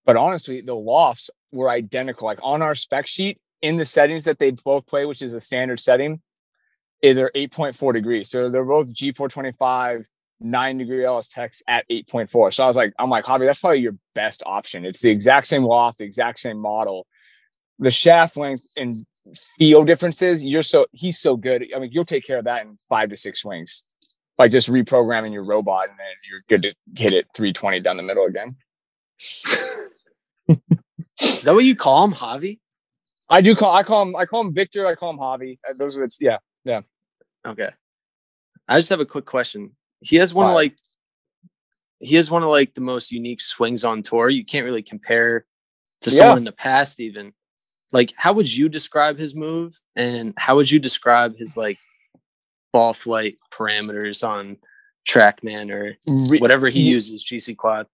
but 0.06 0.16
honestly, 0.16 0.62
the 0.62 0.76
lofts 0.76 1.30
were 1.52 1.70
identical. 1.70 2.28
Like 2.28 2.40
on 2.44 2.62
our 2.62 2.76
spec 2.76 3.08
sheet, 3.08 3.40
in 3.62 3.78
the 3.78 3.86
settings 3.86 4.26
that 4.26 4.38
they 4.38 4.52
both 4.52 4.86
play, 4.86 5.06
which 5.06 5.22
is 5.22 5.34
a 5.34 5.40
standard 5.40 5.80
setting, 5.80 6.22
they're 7.02 7.32
8.4 7.36 7.94
degrees. 7.94 8.30
So 8.30 8.50
they're 8.50 8.64
both 8.66 8.94
G425, 8.94 10.06
nine 10.40 10.78
degree 10.78 11.06
LS 11.06 11.30
Techs 11.30 11.62
at 11.68 11.88
8.4. 11.90 12.54
So 12.54 12.64
I 12.64 12.68
was 12.68 12.78
like, 12.78 12.94
I'm 13.00 13.10
like, 13.10 13.26
Javi, 13.26 13.46
that's 13.46 13.60
probably 13.60 13.80
your 13.80 13.96
best 14.14 14.44
option. 14.46 14.86
It's 14.86 15.02
the 15.02 15.12
exact 15.12 15.48
same 15.48 15.64
loft, 15.64 16.00
the 16.00 16.06
exact 16.06 16.40
same 16.40 16.58
model. 16.58 17.06
The 17.80 17.92
shaft 17.92 18.38
length 18.38 18.66
and 18.78 18.96
feel 19.58 19.84
differences, 19.84 20.44
you're 20.44 20.64
so 20.64 20.86
he's 20.94 21.20
so 21.20 21.36
good. 21.36 21.68
I 21.76 21.80
mean, 21.80 21.92
you'll 21.92 22.06
take 22.06 22.26
care 22.26 22.38
of 22.38 22.46
that 22.46 22.66
in 22.66 22.78
five 22.90 23.10
to 23.10 23.18
six 23.18 23.42
swings 23.42 23.84
by 24.38 24.48
just 24.48 24.70
reprogramming 24.70 25.34
your 25.34 25.44
robot 25.44 25.90
and 25.90 25.98
then 25.98 26.08
you're 26.30 26.42
good 26.48 26.64
to 26.64 27.02
hit 27.02 27.14
it 27.14 27.28
320 27.36 27.80
down 27.82 27.98
the 27.98 28.04
middle 28.04 28.26
again. 28.26 28.56
Is 31.22 31.44
that 31.44 31.54
what 31.54 31.64
you 31.64 31.76
call 31.76 32.06
him, 32.06 32.14
Javi? 32.14 32.60
I 33.30 33.42
do 33.42 33.56
call 33.56 33.74
I 33.74 33.84
call 33.84 34.04
him 34.04 34.16
I 34.16 34.26
call 34.26 34.42
him 34.42 34.54
Viktor. 34.54 34.86
I 34.86 34.96
call 34.96 35.12
him 35.12 35.18
Javi. 35.18 35.58
Uh, 35.68 35.74
Those 35.78 35.98
are 35.98 36.06
the 36.06 36.16
yeah. 36.20 36.38
Okay. 37.46 37.70
I 38.68 38.78
just 38.78 38.90
have 38.90 39.00
a 39.00 39.06
quick 39.06 39.26
question. 39.26 39.76
He 40.02 40.16
has 40.18 40.34
one 40.34 40.48
of 40.48 40.54
like 40.56 40.76
he 42.00 42.16
has 42.16 42.30
one 42.32 42.44
of 42.44 42.50
like 42.50 42.74
the 42.74 42.82
most 42.82 43.12
unique 43.12 43.42
swings 43.42 43.86
on 43.86 44.02
tour. 44.02 44.30
You 44.30 44.44
can't 44.44 44.66
really 44.66 44.82
compare 44.82 45.46
to 46.02 46.10
Yeah. 46.10 46.18
someone 46.18 46.40
in 46.40 46.44
the 46.44 46.52
past 46.52 47.00
even. 47.00 47.34
Like 47.92 48.12
how 48.18 48.34
would 48.34 48.52
you 48.54 48.68
describe 48.68 49.18
his 49.18 49.36
move 49.36 49.80
and 49.96 50.34
how 50.38 50.56
would 50.56 50.70
you 50.70 50.80
describe 50.80 51.38
his 51.38 51.56
like 51.56 51.78
ball 52.74 52.94
flight 52.94 53.36
parameters 53.52 54.28
on 54.28 54.58
TrackMan 55.08 55.70
or 55.72 55.96
whatever 56.40 56.68
he 56.68 56.82
he- 56.82 56.90
uses 56.90 57.24
GCQuad? 57.24 57.86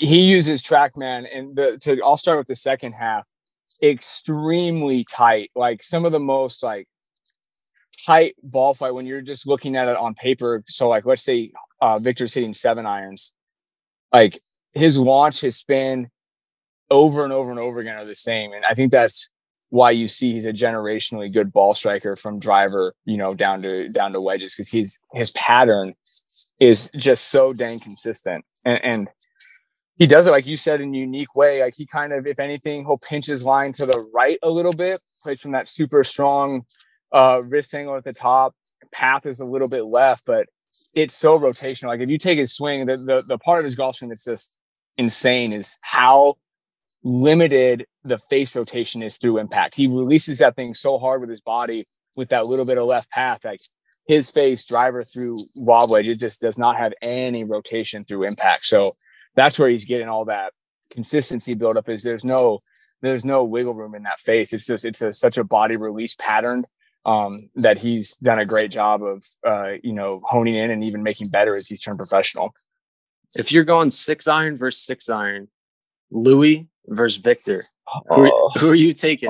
he 0.00 0.30
uses 0.30 0.62
TrackMan, 0.62 1.26
and 1.34 1.56
the 1.56 1.76
to 1.78 2.00
I'll 2.04 2.16
start 2.16 2.38
with 2.38 2.46
the 2.46 2.54
second 2.54 2.92
half. 2.92 3.26
Extremely 3.82 5.04
tight, 5.10 5.50
like 5.56 5.82
some 5.82 6.04
of 6.04 6.12
the 6.12 6.20
most 6.20 6.62
like 6.62 6.86
tight 8.08 8.34
ball 8.42 8.72
flight 8.74 8.94
when 8.94 9.06
you're 9.06 9.20
just 9.20 9.46
looking 9.46 9.76
at 9.76 9.88
it 9.88 9.96
on 9.96 10.14
paper. 10.14 10.62
So 10.66 10.88
like 10.88 11.04
let's 11.04 11.22
say 11.22 11.52
uh, 11.82 11.98
Viktor's 11.98 12.32
hitting 12.32 12.54
seven 12.54 12.86
irons, 12.86 13.34
like 14.12 14.40
his 14.72 14.98
launch, 14.98 15.40
his 15.42 15.56
spin, 15.56 16.10
over 16.90 17.24
and 17.24 17.32
over 17.32 17.50
and 17.50 17.60
over 17.60 17.80
again 17.80 17.96
are 17.96 18.06
the 18.06 18.14
same, 18.14 18.52
and 18.52 18.64
I 18.64 18.74
think 18.74 18.92
that's 18.92 19.28
why 19.70 19.90
you 19.90 20.08
see 20.08 20.32
he's 20.32 20.46
a 20.46 20.52
generationally 20.52 21.30
good 21.30 21.52
ball 21.52 21.74
striker 21.74 22.16
from 22.16 22.38
driver, 22.38 22.94
you 23.04 23.18
know, 23.18 23.34
down 23.34 23.60
to 23.62 23.88
down 23.90 24.12
to 24.14 24.20
wedges 24.20 24.54
because 24.54 24.68
he's 24.70 24.98
his 25.12 25.30
pattern 25.32 25.94
is 26.58 26.90
just 26.96 27.28
so 27.28 27.52
dang 27.52 27.78
consistent 27.78 28.44
and. 28.64 28.80
and 28.82 29.08
he 30.00 30.06
does 30.06 30.28
it 30.28 30.30
like 30.30 30.46
you 30.46 30.56
said 30.56 30.80
in 30.80 30.94
a 30.94 30.98
unique 30.98 31.34
way. 31.34 31.60
Like 31.60 31.74
he 31.76 31.84
kind 31.84 32.12
of, 32.12 32.24
if 32.24 32.38
anything, 32.38 32.84
he'll 32.84 32.98
pinch 32.98 33.26
his 33.26 33.42
line 33.42 33.72
to 33.72 33.84
the 33.84 34.08
right 34.14 34.38
a 34.44 34.48
little 34.48 34.72
bit, 34.72 35.00
plays 35.24 35.40
from 35.40 35.50
that 35.50 35.68
super 35.68 36.04
strong 36.04 36.64
uh, 37.12 37.42
wrist 37.44 37.74
angle 37.74 37.96
at 37.96 38.04
the 38.04 38.12
top. 38.12 38.54
Path 38.92 39.26
is 39.26 39.40
a 39.40 39.46
little 39.46 39.68
bit 39.68 39.84
left, 39.84 40.24
but 40.24 40.46
it's 40.94 41.14
so 41.14 41.38
rotational. 41.38 41.88
Like 41.88 42.00
if 42.00 42.10
you 42.10 42.18
take 42.18 42.38
his 42.38 42.52
swing, 42.52 42.86
the 42.86 42.96
the, 42.96 43.22
the 43.26 43.38
part 43.38 43.58
of 43.58 43.64
his 43.64 43.74
golf 43.74 43.96
swing 43.96 44.08
that's 44.08 44.24
just 44.24 44.58
insane 44.96 45.52
is 45.52 45.78
how 45.80 46.36
limited 47.04 47.86
the 48.04 48.18
face 48.18 48.54
rotation 48.56 49.02
is 49.02 49.18
through 49.18 49.38
impact. 49.38 49.74
He 49.74 49.86
releases 49.86 50.38
that 50.38 50.56
thing 50.56 50.74
so 50.74 50.98
hard 50.98 51.20
with 51.20 51.30
his 51.30 51.40
body 51.40 51.84
with 52.16 52.30
that 52.30 52.46
little 52.46 52.64
bit 52.64 52.78
of 52.78 52.86
left 52.86 53.10
path, 53.10 53.44
like 53.44 53.60
his 54.06 54.30
face 54.30 54.64
driver 54.64 55.04
through 55.04 55.38
lob 55.56 55.90
wedge, 55.90 56.08
it 56.08 56.18
just 56.18 56.40
does 56.40 56.58
not 56.58 56.78
have 56.78 56.92
any 57.02 57.44
rotation 57.44 58.02
through 58.02 58.24
impact. 58.24 58.64
So 58.64 58.92
that's 59.36 59.58
where 59.58 59.68
he's 59.68 59.84
getting 59.84 60.08
all 60.08 60.24
that 60.24 60.52
consistency 60.90 61.54
build 61.54 61.76
up 61.76 61.88
is 61.88 62.02
there's 62.02 62.24
no 62.24 62.58
there's 63.02 63.24
no 63.24 63.44
wiggle 63.44 63.74
room 63.74 63.94
in 63.94 64.02
that 64.02 64.18
face 64.18 64.52
it's 64.52 64.66
just 64.66 64.84
it's 64.84 65.02
a, 65.02 65.12
such 65.12 65.38
a 65.38 65.44
body 65.44 65.76
release 65.76 66.14
pattern 66.14 66.64
um, 67.04 67.48
that 67.56 67.78
he's 67.78 68.16
done 68.16 68.38
a 68.38 68.44
great 68.44 68.70
job 68.70 69.02
of 69.02 69.24
uh, 69.46 69.72
you 69.82 69.92
know 69.92 70.20
honing 70.24 70.54
in 70.54 70.70
and 70.70 70.84
even 70.84 71.02
making 71.02 71.28
better 71.28 71.56
as 71.56 71.68
he's 71.68 71.80
turned 71.80 71.98
professional 71.98 72.54
If 73.34 73.52
you're 73.52 73.64
going 73.64 73.90
six 73.90 74.26
iron 74.26 74.56
versus 74.56 74.82
six 74.82 75.08
iron, 75.08 75.48
Louis 76.10 76.68
versus 76.86 77.20
Viktor, 77.22 77.64
who, 78.08 78.24
are, 78.24 78.30
oh, 78.32 78.50
who 78.58 78.70
are 78.70 78.74
you 78.74 78.92
taking? 78.92 79.28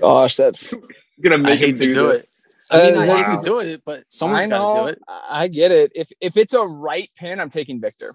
gosh 0.00 0.36
that's 0.36 0.74
gonna 1.20 1.36
I 1.36 1.38
make 1.38 1.60
him 1.60 1.68
hate 1.68 1.76
to 1.78 1.84
do 1.84 2.06
this. 2.08 2.22
it. 2.22 2.28
I 2.70 2.82
mean, 2.82 2.96
Uh, 2.96 3.00
I 3.00 3.06
this 3.06 3.26
hate 3.26 3.38
to 3.38 3.44
do 3.44 3.58
it, 3.60 3.82
but 3.86 4.02
someone's 4.08 4.44
I 4.44 4.48
got 4.48 4.74
to 4.74 4.80
do 4.82 4.88
it. 4.92 4.98
I 5.08 5.42
I 5.44 5.48
get 5.48 5.70
it. 5.72 5.92
If 5.94 6.10
if 6.20 6.36
it's 6.36 6.54
a 6.54 6.60
right 6.62 7.08
pin, 7.16 7.40
I'm 7.40 7.50
taking 7.50 7.80
Viktor. 7.80 8.12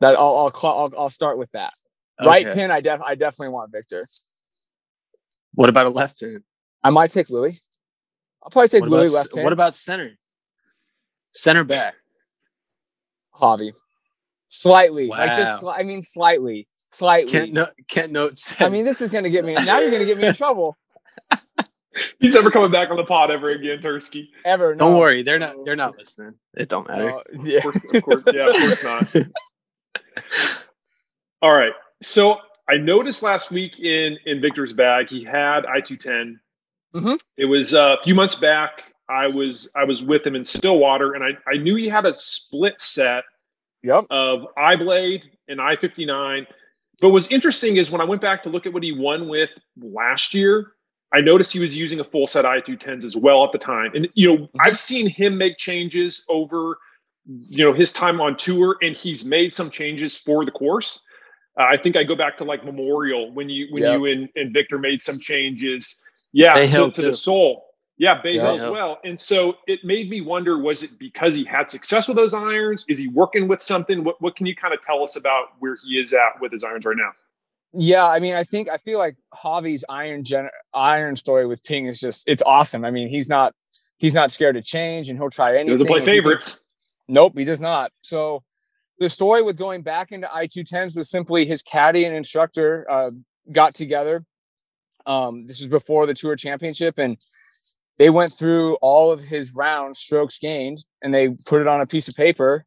That 0.00 0.16
I'll 0.16 0.36
I'll 0.36 0.52
I'll, 0.62 0.92
I'll 0.98 1.10
start 1.10 1.38
with 1.38 1.50
that. 1.52 1.72
Right 2.24 2.46
pin, 2.46 2.70
I 2.70 2.80
def 2.80 3.00
I 3.02 3.14
definitely 3.14 3.52
want 3.52 3.72
Viktor. 3.72 4.06
What 5.54 5.68
about 5.68 5.86
a 5.86 5.90
left 5.90 6.18
pin? 6.20 6.42
I 6.82 6.90
might 6.90 7.10
take 7.10 7.30
Louis. 7.30 7.60
I'll 8.46 8.50
probably 8.50 8.68
take 8.68 8.82
What 8.82 8.90
Louis 8.90 9.12
about, 9.12 9.18
left 9.18 9.34
pin. 9.34 9.42
what 9.42 9.52
about 9.52 9.74
center? 9.74 10.12
Center 11.32 11.64
back. 11.64 11.94
Javi? 13.34 13.72
Slightly, 14.46 15.08
like 15.08 15.30
Wow. 15.30 15.36
just 15.36 15.62
sli- 15.64 15.74
I 15.76 15.82
mean 15.82 16.00
slightly, 16.00 16.68
slightly. 16.86 17.32
Kent, 17.32 17.52
no, 17.52 17.66
Kent 17.88 18.12
Note 18.12 18.38
says. 18.38 18.64
I 18.64 18.70
mean, 18.70 18.84
this 18.84 19.00
is 19.00 19.10
gonna 19.10 19.30
get 19.30 19.44
me. 19.44 19.54
Now 19.54 19.80
you're 19.80 19.90
gonna 19.90 20.04
get 20.04 20.16
me 20.16 20.28
in 20.28 20.34
trouble. 20.34 20.76
He's 22.20 22.34
never 22.34 22.52
coming 22.52 22.70
back 22.70 22.92
on 22.92 22.96
the 22.98 23.04
pod 23.04 23.32
ever 23.32 23.50
again, 23.50 23.78
Tursky. 23.80 24.28
Ever? 24.44 24.76
Don't 24.76 24.96
worry, 24.96 25.22
they're 25.24 25.40
not. 25.40 25.56
They're 25.64 25.74
not 25.74 25.98
listening. 25.98 26.34
It 26.56 26.68
don't 26.68 26.86
matter. 26.86 27.10
No, 27.10 27.22
yeah. 27.42 27.56
Of 27.56 27.62
course, 27.64 27.84
of 27.92 28.02
course, 28.04 28.22
yeah, 28.32 28.46
of 28.48 28.54
course 28.54 28.84
not. 28.84 29.16
All 31.42 31.56
right. 31.56 31.72
So 32.02 32.38
I 32.70 32.76
noticed 32.76 33.24
last 33.24 33.50
week 33.50 33.80
in 33.80 34.16
in 34.24 34.40
Viktor's 34.40 34.72
bag 34.72 35.08
he 35.10 35.24
had 35.24 35.66
i 35.66 35.80
two 35.80 35.96
ten. 35.96 36.38
Mhm. 36.96 37.20
It 37.36 37.46
was 37.46 37.74
uh, 37.74 37.96
a 37.98 38.02
few 38.02 38.14
months 38.14 38.34
back. 38.36 38.92
I 39.08 39.28
was 39.28 39.70
I 39.76 39.84
was 39.84 40.02
with 40.04 40.26
him 40.26 40.34
in 40.34 40.44
Stillwater, 40.44 41.14
and 41.14 41.22
I 41.24 41.30
I 41.50 41.56
knew 41.58 41.76
he 41.76 41.88
had 41.88 42.06
a 42.06 42.14
split 42.14 42.80
set 42.80 43.24
Yep. 43.82 44.06
of 44.10 44.46
iBlade 44.58 45.22
and 45.48 45.60
I 45.60 45.76
fifty 45.76 46.04
nine. 46.06 46.46
But 47.00 47.10
what's 47.10 47.30
interesting 47.30 47.76
is 47.76 47.90
when 47.90 48.00
I 48.00 48.04
went 48.04 48.22
back 48.22 48.42
to 48.44 48.48
look 48.48 48.66
at 48.66 48.72
what 48.72 48.82
he 48.82 48.92
won 48.92 49.28
with 49.28 49.52
last 49.80 50.34
year, 50.34 50.72
I 51.12 51.20
noticed 51.20 51.52
he 51.52 51.60
was 51.60 51.76
using 51.76 52.00
a 52.00 52.04
full 52.04 52.26
set 52.26 52.46
I 52.46 52.60
two 52.60 52.76
tens 52.76 53.04
as 53.04 53.16
well 53.16 53.44
at 53.44 53.52
the 53.52 53.58
time. 53.58 53.92
And 53.94 54.08
you 54.14 54.28
know, 54.36 54.48
I've 54.58 54.78
seen 54.78 55.08
him 55.08 55.38
make 55.38 55.58
changes 55.58 56.24
over 56.28 56.78
you 57.48 57.64
know 57.64 57.72
his 57.72 57.92
time 57.92 58.20
on 58.20 58.36
tour, 58.36 58.76
and 58.82 58.96
he's 58.96 59.24
made 59.24 59.52
some 59.54 59.70
changes 59.70 60.16
for 60.18 60.44
the 60.44 60.50
course. 60.52 61.02
Uh, 61.58 61.64
I 61.64 61.76
think 61.76 61.96
I 61.96 62.04
go 62.04 62.16
back 62.16 62.36
to 62.38 62.44
like 62.44 62.64
Memorial 62.64 63.30
when 63.32 63.48
you 63.48 63.68
when 63.70 63.82
Yep. 63.82 63.98
you 63.98 64.06
and, 64.06 64.28
and 64.36 64.52
Viktor 64.52 64.78
made 64.78 65.00
some 65.02 65.18
changes. 65.20 66.02
Yeah, 66.36 66.52
Bay 66.52 66.66
to, 66.66 66.72
Hill, 66.72 66.90
to 66.90 67.02
the 67.02 67.12
soul. 67.14 67.64
Yeah, 67.96 68.20
Bay 68.20 68.34
Yeah. 68.34 68.52
Hill 68.52 68.66
as 68.66 68.70
well. 68.70 68.98
And 69.04 69.18
so 69.18 69.56
it 69.66 69.80
made 69.84 70.10
me 70.10 70.20
wonder: 70.20 70.58
was 70.58 70.82
it 70.82 70.98
because 70.98 71.34
he 71.34 71.44
had 71.44 71.70
success 71.70 72.08
with 72.08 72.16
those 72.18 72.34
irons? 72.34 72.84
Is 72.88 72.98
he 72.98 73.08
working 73.08 73.48
with 73.48 73.62
something? 73.62 74.04
What 74.04 74.20
What 74.20 74.36
can 74.36 74.44
you 74.44 74.54
kind 74.54 74.74
of 74.74 74.82
tell 74.82 75.02
us 75.02 75.16
about 75.16 75.46
where 75.60 75.78
he 75.82 75.98
is 75.98 76.12
at 76.12 76.38
with 76.40 76.52
his 76.52 76.62
irons 76.62 76.84
right 76.84 76.96
now? 76.96 77.10
Yeah, 77.72 78.04
I 78.04 78.20
mean, 78.20 78.34
I 78.34 78.44
think 78.44 78.68
I 78.68 78.76
feel 78.76 78.98
like 78.98 79.16
Javi's 79.34 79.82
iron 79.88 80.24
gen- 80.24 80.50
iron 80.74 81.16
story 81.16 81.46
with 81.46 81.64
Ping 81.64 81.86
is 81.86 81.98
just 81.98 82.28
it's 82.28 82.42
awesome. 82.42 82.84
I 82.84 82.90
mean, 82.90 83.08
he's 83.08 83.30
not 83.30 83.54
he's 83.96 84.14
not 84.14 84.30
scared 84.30 84.56
to 84.56 84.62
change, 84.62 85.08
and 85.08 85.18
he'll 85.18 85.30
try 85.30 85.48
anything. 85.48 85.68
He 85.68 85.72
doesn't 85.72 85.86
play 85.86 85.98
if 85.98 86.04
he 86.04 86.10
favorites. 86.10 86.62
Nope, 87.08 87.32
he 87.34 87.44
does 87.44 87.62
not. 87.62 87.92
So 88.02 88.42
the 88.98 89.08
story 89.08 89.42
with 89.42 89.56
going 89.56 89.80
back 89.80 90.12
into 90.12 90.26
I210s 90.26 90.96
was 90.96 91.08
simply 91.08 91.46
his 91.46 91.62
caddy 91.62 92.04
and 92.04 92.14
instructor 92.14 92.86
uh, 92.90 93.10
got 93.50 93.74
together. 93.74 94.26
Um, 95.06 95.46
this 95.46 95.60
was 95.60 95.68
before 95.68 96.06
the 96.06 96.14
tour 96.14 96.36
championship, 96.36 96.98
and 96.98 97.16
they 97.98 98.10
went 98.10 98.32
through 98.32 98.74
all 98.76 99.10
of 99.10 99.20
his 99.22 99.54
rounds, 99.54 99.98
strokes 99.98 100.38
gained, 100.38 100.84
and 101.02 101.14
they 101.14 101.30
put 101.46 101.60
it 101.60 101.66
on 101.66 101.80
a 101.80 101.86
piece 101.86 102.08
of 102.08 102.14
paper 102.14 102.66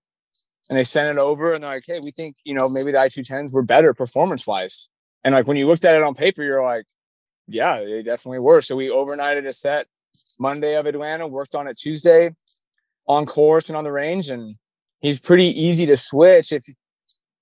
and 0.70 0.78
they 0.78 0.84
sent 0.84 1.10
it 1.10 1.18
over. 1.18 1.54
And 1.54 1.64
they're 1.64 1.72
like, 1.72 1.84
hey, 1.86 2.00
we 2.00 2.12
think, 2.12 2.36
you 2.44 2.54
know, 2.54 2.70
maybe 2.70 2.92
the 2.92 2.98
I210s 2.98 3.54
were 3.54 3.64
better 3.64 3.94
performance 3.94 4.48
wise. 4.48 4.88
And 5.24 5.36
like 5.36 5.48
when 5.48 5.58
you 5.58 5.68
looked 5.68 5.86
at 5.86 5.96
it 5.96 6.04
on 6.04 6.16
paper, 6.16 6.44
you're 6.44 6.64
like, 6.64 6.86
yeah, 7.48 7.80
they 7.80 8.04
definitely 8.04 8.40
were. 8.40 8.62
So 8.62 8.76
we 8.76 8.88
overnighted 8.88 9.46
a 9.46 9.54
set 9.54 9.88
Monday 10.40 10.76
of 10.76 10.86
Atlanta, 10.86 11.28
worked 11.28 11.56
on 11.56 11.68
it 11.68 11.78
Tuesday 11.78 12.32
on 13.08 13.26
course 13.26 13.70
and 13.70 13.78
on 13.78 13.84
the 13.84 13.92
range, 13.92 14.30
and 14.30 14.56
he's 15.00 15.20
pretty 15.20 15.48
easy 15.48 15.88
to 15.88 15.98
switch. 15.98 16.52
If 16.52 16.64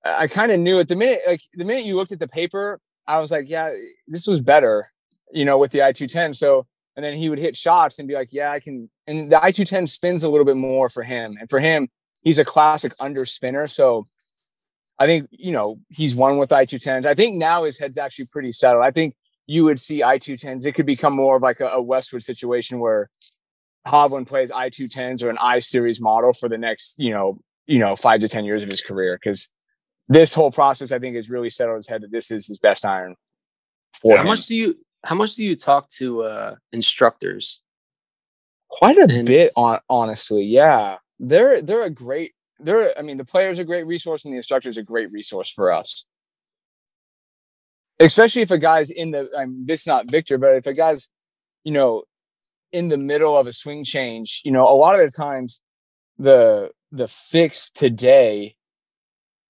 I 0.04 0.28
kind 0.28 0.52
of 0.52 0.60
knew 0.62 0.80
at 0.80 0.88
the 0.88 0.95
minute, 0.95 1.20
like 1.28 1.41
the 1.54 1.66
minute 1.66 1.84
you 1.84 1.98
looked 1.98 2.14
at 2.14 2.20
the 2.20 2.28
paper, 2.28 2.80
I 3.08 3.20
was 3.20 3.32
like, 3.32 3.49
yeah, 3.49 3.74
this 4.08 4.28
was 4.28 4.41
better, 4.41 4.84
you 5.32 5.45
know, 5.45 5.58
with 5.58 5.72
the 5.72 5.80
i210. 5.80 6.36
So, 6.36 6.66
and 6.95 7.05
then 7.05 7.16
he 7.16 7.30
would 7.30 7.39
hit 7.39 7.55
shots 7.55 7.99
and 7.99 8.08
be 8.08 8.16
like, 8.16 8.30
yeah, 8.32 8.51
I 8.51 8.60
can. 8.60 8.89
And 9.05 9.32
the 9.32 9.38
i210 9.38 9.88
spins 9.88 10.24
a 10.24 10.30
little 10.30 10.45
bit 10.45 10.58
more 10.58 10.89
for 10.89 11.03
him, 11.03 11.38
and 11.39 11.49
for 11.49 11.60
him, 11.60 11.89
he's 12.24 12.39
a 12.39 12.45
classic 12.45 12.93
under 12.99 13.26
spinner. 13.26 13.68
So. 13.68 14.05
I 14.99 15.05
think 15.05 15.28
you 15.30 15.51
know 15.51 15.78
he's 15.89 16.16
won 16.16 16.39
with 16.39 16.49
i210s. 16.49 17.05
I 17.05 17.14
think 17.14 17.38
now 17.38 17.66
his 17.66 17.78
head's 17.78 17.99
actually 17.99 18.26
pretty 18.32 18.51
settled. 18.51 18.84
I 18.84 18.89
think 18.89 19.14
you 19.47 19.64
would 19.64 19.80
see 19.80 20.01
i210s. 20.01 20.66
It 20.66 20.74
could 20.74 20.86
become 20.86 21.16
more 21.16 21.38
of 21.38 21.41
like 21.41 21.62
a, 21.62 21.68
a 21.68 21.82
Westwood 21.82 22.22
situation 22.22 22.80
where 22.80 23.10
Hovland 23.88 24.28
plays 24.28 24.51
i210s 24.51 25.24
or 25.24 25.30
an 25.30 25.38
i 25.39 25.60
series 25.60 26.01
model 26.01 26.34
for 26.34 26.49
the 26.49 26.58
next, 26.58 26.95
you 26.99 27.12
know, 27.12 27.39
you 27.66 27.80
know, 27.80 27.95
five 27.95 28.20
to 28.20 28.28
ten 28.28 28.43
years 28.45 28.62
of 28.62 28.70
his 28.70 28.82
career. 28.82 29.18
Because 29.22 29.49
this 30.10 30.34
whole 30.34 30.51
process, 30.51 30.91
I 30.91 30.99
think, 30.99 31.16
has 31.16 31.30
really 31.30 31.49
settled 31.49 31.78
his 31.78 31.88
head 31.88 32.01
that 32.01 32.12
this 32.12 32.32
is 32.32 32.47
his 32.47 32.60
best 32.60 32.86
iron 32.86 33.16
for 34.01 34.16
How 34.16 34.22
him. 34.24 34.28
much 34.30 34.45
do 34.47 34.55
you? 34.55 34.76
How 35.03 35.16
much 35.16 35.36
do 35.36 35.45
you 35.45 35.55
talk 35.55 35.89
to 35.97 36.22
uh, 36.24 36.55
instructors? 36.72 37.62
Quite 38.70 38.97
a 38.97 39.08
And- 39.10 39.26
bit, 39.28 39.51
on 39.55 39.80
honestly. 39.89 40.43
Yeah, 40.43 40.97
they're 41.20 41.62
they're 41.62 41.84
a 41.84 41.89
great. 41.89 42.34
They're. 42.60 42.97
I 42.97 43.01
mean, 43.01 43.18
the 43.18 43.26
player's 43.26 43.60
a 43.60 43.64
great 43.64 43.86
resource, 43.86 44.26
and 44.26 44.34
the 44.34 44.38
instructor's 44.38 44.78
a 44.78 44.84
great 44.84 45.12
resource 45.12 45.49
for 45.51 45.72
us. 45.72 46.05
Especially 47.99 48.41
if 48.43 48.51
a 48.51 48.58
guy's 48.58 48.89
in 48.89 49.12
the. 49.12 49.28
I'm 49.38 49.66
this 49.66 49.88
not 49.88 50.10
Viktor, 50.12 50.38
but 50.38 50.55
if 50.55 50.68
a 50.68 50.74
guy's, 50.74 51.10
you 51.64 51.72
know, 51.72 52.03
in 52.72 52.89
the 52.89 52.97
middle 52.97 53.38
of 53.38 53.47
a 53.47 53.53
swing 53.53 53.84
change, 53.84 54.41
you 54.45 54.51
know, 54.51 54.68
a 54.68 54.76
lot 54.76 54.93
of 54.95 55.01
the 55.01 55.12
times, 55.12 55.62
the 56.18 56.72
the 56.91 57.08
fix 57.08 57.70
today 57.72 58.55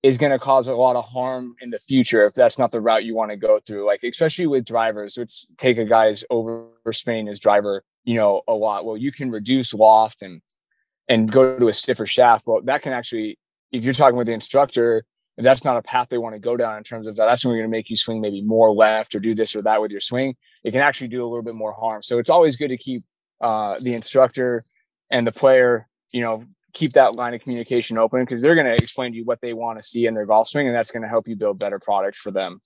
is 0.04 0.18
going 0.18 0.32
to 0.32 0.40
cause 0.40 0.68
a 0.68 0.76
lot 0.76 0.96
of 0.96 1.06
harm 1.06 1.56
in 1.62 1.70
the 1.70 1.80
future 1.80 2.22
if 2.22 2.34
that's 2.34 2.60
not 2.60 2.72
the 2.72 2.80
route 2.80 3.04
you 3.04 3.16
want 3.16 3.32
to 3.32 3.38
go 3.38 3.60
through. 3.60 3.86
Like 3.86 4.04
especially 4.04 4.48
with 4.48 4.66
drivers, 4.66 5.18
which 5.18 5.46
take 5.58 5.78
a 5.78 5.86
guy's 5.86 6.24
over 6.30 6.68
spinning 6.92 7.28
his 7.28 7.40
driver, 7.40 7.84
you 8.04 8.16
know, 8.16 8.42
a 8.48 8.54
lot. 8.54 8.86
Well, 8.86 8.98
you 8.98 9.12
can 9.12 9.32
reduce 9.32 9.74
loft 9.74 10.22
and 10.22 10.42
and 11.10 11.32
go 11.32 11.58
to 11.58 11.68
a 11.68 11.74
stiffer 11.74 12.06
shaft. 12.06 12.46
Well, 12.46 12.62
that 12.64 12.82
can 12.82 12.94
actually 12.94 13.40
if 13.72 13.84
you're 13.84 13.94
talking 13.94 14.18
with 14.18 14.28
the 14.28 14.34
instructor, 14.34 15.04
if 15.38 15.44
that's 15.44 15.66
not 15.66 15.78
a 15.78 15.82
path 15.82 16.08
they 16.10 16.18
want 16.18 16.34
to 16.34 16.40
go 16.40 16.58
down 16.58 16.78
in 16.78 16.84
terms 16.84 17.06
of 17.06 17.16
that, 17.16 17.26
that's 17.26 17.44
when 17.44 17.52
we're 17.52 17.60
going 17.60 17.70
to 17.70 17.78
make 17.78 17.90
you 17.90 17.96
swing 17.96 18.22
maybe 18.22 18.42
more 18.42 18.74
left 18.74 19.14
or 19.14 19.20
do 19.20 19.36
this 19.36 19.56
or 19.56 19.62
that 19.64 19.82
with 19.82 19.92
your 19.92 20.02
swing. 20.02 20.36
It 20.64 20.72
can 20.72 20.82
actually 20.82 21.10
do 21.10 21.24
a 21.24 21.28
little 21.28 21.44
bit 21.44 21.56
more 21.56 21.74
harm. 21.74 22.02
So 22.02 22.18
it's 22.18 22.30
always 22.30 22.56
good 22.56 22.70
to 22.70 22.78
keep 22.78 23.02
uh, 23.42 23.76
the 23.80 23.94
instructor 23.94 24.64
and 25.12 25.28
the 25.28 25.32
player, 25.32 25.88
you 26.12 26.22
know, 26.22 26.44
keep 26.78 26.94
that 26.94 27.16
line 27.16 27.34
of 27.34 27.42
communication 27.42 27.98
open 27.98 28.22
because 28.22 28.42
they're 28.42 28.56
going 28.56 28.68
to 28.68 28.76
explain 28.76 29.12
to 29.12 29.18
you 29.18 29.26
what 29.26 29.42
they 29.42 29.54
want 29.54 29.80
to 29.80 29.84
see 29.84 30.06
in 30.06 30.14
their 30.14 30.26
golf 30.26 30.48
swing, 30.48 30.68
and 30.68 30.76
that's 30.76 30.92
going 30.92 31.02
to 31.02 31.10
help 31.10 31.28
you 31.28 31.36
build 31.36 31.58
better 31.58 31.80
products 31.80 32.20
for 32.20 32.32
them. 32.32 32.62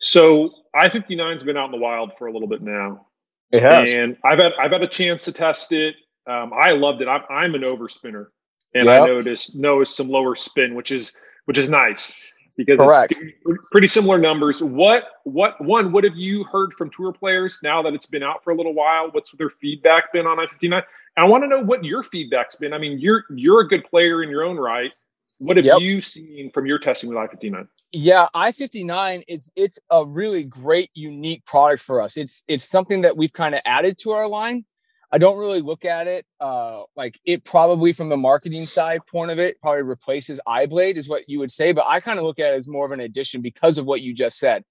So 0.00 0.50
I 0.74 0.88
59's 0.88 1.44
been 1.44 1.56
out 1.56 1.66
in 1.66 1.70
the 1.70 1.78
wild 1.78 2.12
for 2.18 2.26
a 2.26 2.32
little 2.32 2.48
bit 2.48 2.62
now. 2.62 3.06
It 3.52 3.62
has. 3.62 3.90
And 3.90 4.16
I've 4.24 4.38
had 4.38 4.52
I've 4.58 4.72
had 4.72 4.82
a 4.82 4.88
chance 4.88 5.24
to 5.26 5.32
test 5.32 5.72
it. 5.72 5.94
Um, 6.26 6.52
I 6.52 6.72
loved 6.72 7.00
it. 7.02 7.08
I'm, 7.08 7.22
I'm 7.30 7.54
an 7.54 7.62
overspinner, 7.62 8.26
and 8.74 8.90
I 8.90 8.98
Yep. 8.98 9.06
noticed 9.06 9.56
noticed 9.56 9.96
some 9.96 10.08
lower 10.08 10.34
spin, 10.34 10.74
which 10.74 10.90
is 10.90 11.12
which 11.44 11.56
is 11.56 11.68
nice 11.68 12.14
because 12.56 12.80
Correct. 12.80 13.14
it's 13.14 13.22
pretty 13.70 13.86
similar 13.86 14.18
numbers. 14.18 14.62
What 14.62 15.04
what 15.24 15.62
one? 15.64 15.92
What 15.92 16.04
have 16.04 16.16
you 16.16 16.44
heard 16.44 16.74
from 16.74 16.90
tour 16.90 17.12
players 17.12 17.60
now 17.62 17.82
that 17.82 17.94
it's 17.94 18.06
been 18.06 18.22
out 18.22 18.42
for 18.42 18.50
a 18.52 18.56
little 18.56 18.74
while? 18.74 19.10
What's 19.12 19.32
their 19.32 19.50
feedback 19.50 20.12
been 20.12 20.26
on 20.26 20.40
I-59? 20.40 20.74
And 20.74 20.84
I 21.16 21.24
want 21.24 21.44
to 21.44 21.48
know 21.48 21.60
what 21.60 21.84
your 21.84 22.02
feedback's 22.02 22.56
been. 22.56 22.72
I 22.72 22.78
mean, 22.78 22.98
you're 22.98 23.24
you're 23.34 23.60
a 23.60 23.68
good 23.68 23.84
player 23.84 24.22
in 24.22 24.30
your 24.30 24.44
own 24.44 24.56
right. 24.56 24.92
What 25.38 25.56
have 25.56 25.66
Yep. 25.66 25.80
you 25.80 26.02
seen 26.02 26.50
from 26.52 26.66
your 26.66 26.78
testing 26.78 27.08
with 27.08 27.18
I-59? 27.18 27.66
Yeah, 27.92 28.28
I 28.34 28.52
fifty 28.52 28.84
nine. 28.84 29.22
It's 29.28 29.50
it's 29.56 29.78
a 29.90 30.04
really 30.04 30.44
great, 30.44 30.90
unique 30.94 31.44
product 31.46 31.82
for 31.82 32.00
us. 32.02 32.16
It's 32.16 32.44
it's 32.48 32.68
something 32.68 33.02
that 33.02 33.16
we've 33.16 33.32
kind 33.32 33.54
of 33.54 33.60
added 33.64 33.98
to 34.00 34.10
our 34.12 34.28
line. 34.28 34.64
I 35.12 35.18
don't 35.18 35.38
really 35.38 35.60
look 35.60 35.84
at 35.84 36.08
it 36.08 36.26
uh, 36.40 36.82
like 36.96 37.20
it 37.24 37.44
probably 37.44 37.92
from 37.92 38.08
the 38.08 38.16
marketing 38.16 38.64
side 38.64 39.00
point 39.06 39.30
of 39.30 39.38
it 39.38 39.60
probably 39.60 39.82
replaces 39.82 40.40
iBlade 40.46 40.96
is 40.96 41.08
what 41.08 41.28
you 41.28 41.38
would 41.38 41.52
say, 41.52 41.70
but 41.70 41.84
I 41.86 42.00
kind 42.00 42.18
of 42.18 42.24
look 42.24 42.40
at 42.40 42.52
it 42.52 42.56
as 42.56 42.68
more 42.68 42.84
of 42.84 42.90
an 42.90 42.98
addition 42.98 43.40
because 43.40 43.78
of 43.78 43.86
what 43.86 44.00
you 44.02 44.12
just 44.12 44.40
said. 44.40 44.64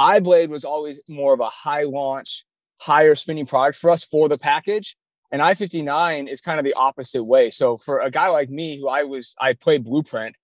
iBlade 0.00 0.48
was 0.48 0.64
always 0.64 1.02
more 1.10 1.34
of 1.34 1.40
a 1.40 1.48
high 1.50 1.82
launch, 1.82 2.46
higher 2.78 3.14
spinning 3.14 3.44
product 3.44 3.76
for 3.76 3.90
us 3.90 4.06
for 4.06 4.30
the 4.30 4.38
package. 4.38 4.96
And 5.32 5.40
I-59 5.40 6.28
is 6.28 6.42
kind 6.42 6.58
of 6.58 6.64
the 6.64 6.74
opposite 6.74 7.24
way. 7.24 7.48
So 7.48 7.78
for 7.78 8.00
a 8.00 8.10
guy 8.10 8.28
like 8.28 8.50
me 8.50 8.78
who 8.78 8.88
I 8.88 9.04
was 9.04 9.34
I 9.40 9.54
played 9.54 9.84
blueprint, 9.84 10.36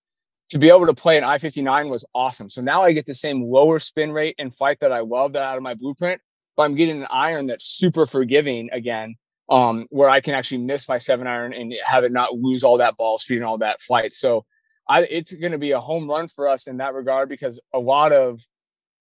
to 0.51 0.59
be 0.59 0.71
able 0.71 0.87
to 0.87 0.95
play 0.95 1.19
an 1.19 1.25
I-59 1.25 1.91
was 1.91 2.07
awesome. 2.15 2.49
So 2.49 2.63
now 2.63 2.81
I 2.81 2.93
get 2.93 3.05
the 3.05 3.15
same 3.15 3.43
lower 3.43 3.79
spin 3.79 4.13
rate 4.13 4.35
and 4.39 4.55
fight 4.55 4.81
that 4.81 4.93
I 4.93 5.01
love 5.01 5.35
that 5.35 5.43
out 5.43 5.59
of 5.59 5.63
my 5.63 5.75
blueprint, 5.75 6.23
but 6.57 6.63
I'm 6.63 6.75
getting 6.75 7.03
an 7.03 7.09
iron 7.11 7.47
that's 7.47 7.67
super 7.67 8.07
forgiving 8.07 8.71
again, 8.73 9.17
um, 9.51 9.87
where 9.91 10.09
I 10.09 10.21
can 10.21 10.35
actually 10.35 10.65
miss 10.65 10.89
my 10.89 10.97
seven 10.97 11.27
iron 11.27 11.53
and 11.53 11.75
have 11.85 12.03
it 12.05 12.13
not 12.13 12.35
lose 12.35 12.65
all 12.65 12.79
that 12.79 12.97
ball 12.97 13.19
speed 13.19 13.37
and 13.37 13.45
all 13.45 13.59
that 13.59 13.83
flight. 13.83 14.13
So 14.15 14.47
I, 14.89 15.03
it's 15.03 15.35
going 15.35 15.53
to 15.53 15.59
be 15.59 15.73
a 15.73 15.81
home 15.81 16.09
run 16.09 16.29
for 16.29 16.49
us 16.49 16.67
in 16.67 16.79
that 16.79 16.95
regard 16.95 17.29
because 17.29 17.61
a 17.75 17.79
lot 17.79 18.13
of 18.13 18.41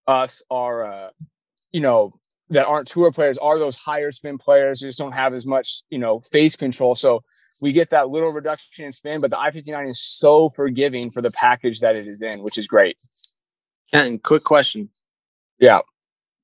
us 0.05 0.43
are, 0.51 0.85
uh, 0.85 1.09
you 1.71 1.79
know, 1.79 2.13
that 2.49 2.65
aren't 2.65 2.87
tour 2.87 3.11
players 3.11 3.37
are 3.37 3.59
those 3.59 3.75
higher 3.77 4.11
spin 4.11 4.37
players 4.37 4.81
who 4.81 4.87
just 4.87 4.99
don't 4.99 5.11
have 5.13 5.33
as 5.33 5.45
much, 5.45 5.83
you 5.89 5.99
know, 5.99 6.19
face 6.31 6.55
control. 6.55 6.95
So 6.95 7.23
we 7.61 7.71
get 7.73 7.89
that 7.89 8.09
little 8.09 8.29
reduction 8.29 8.85
in 8.85 8.91
spin, 8.91 9.19
but 9.19 9.29
the 9.31 9.39
I-59 9.39 9.87
is 9.87 9.99
so 9.99 10.49
forgiving 10.49 11.09
for 11.11 11.21
the 11.21 11.31
package 11.31 11.79
that 11.81 11.95
it 11.95 12.07
is 12.07 12.21
in, 12.21 12.41
which 12.43 12.57
is 12.57 12.67
great. 12.67 12.97
Kenton, 13.93 14.19
quick 14.19 14.43
question. 14.43 14.89
Yeah. 15.59 15.79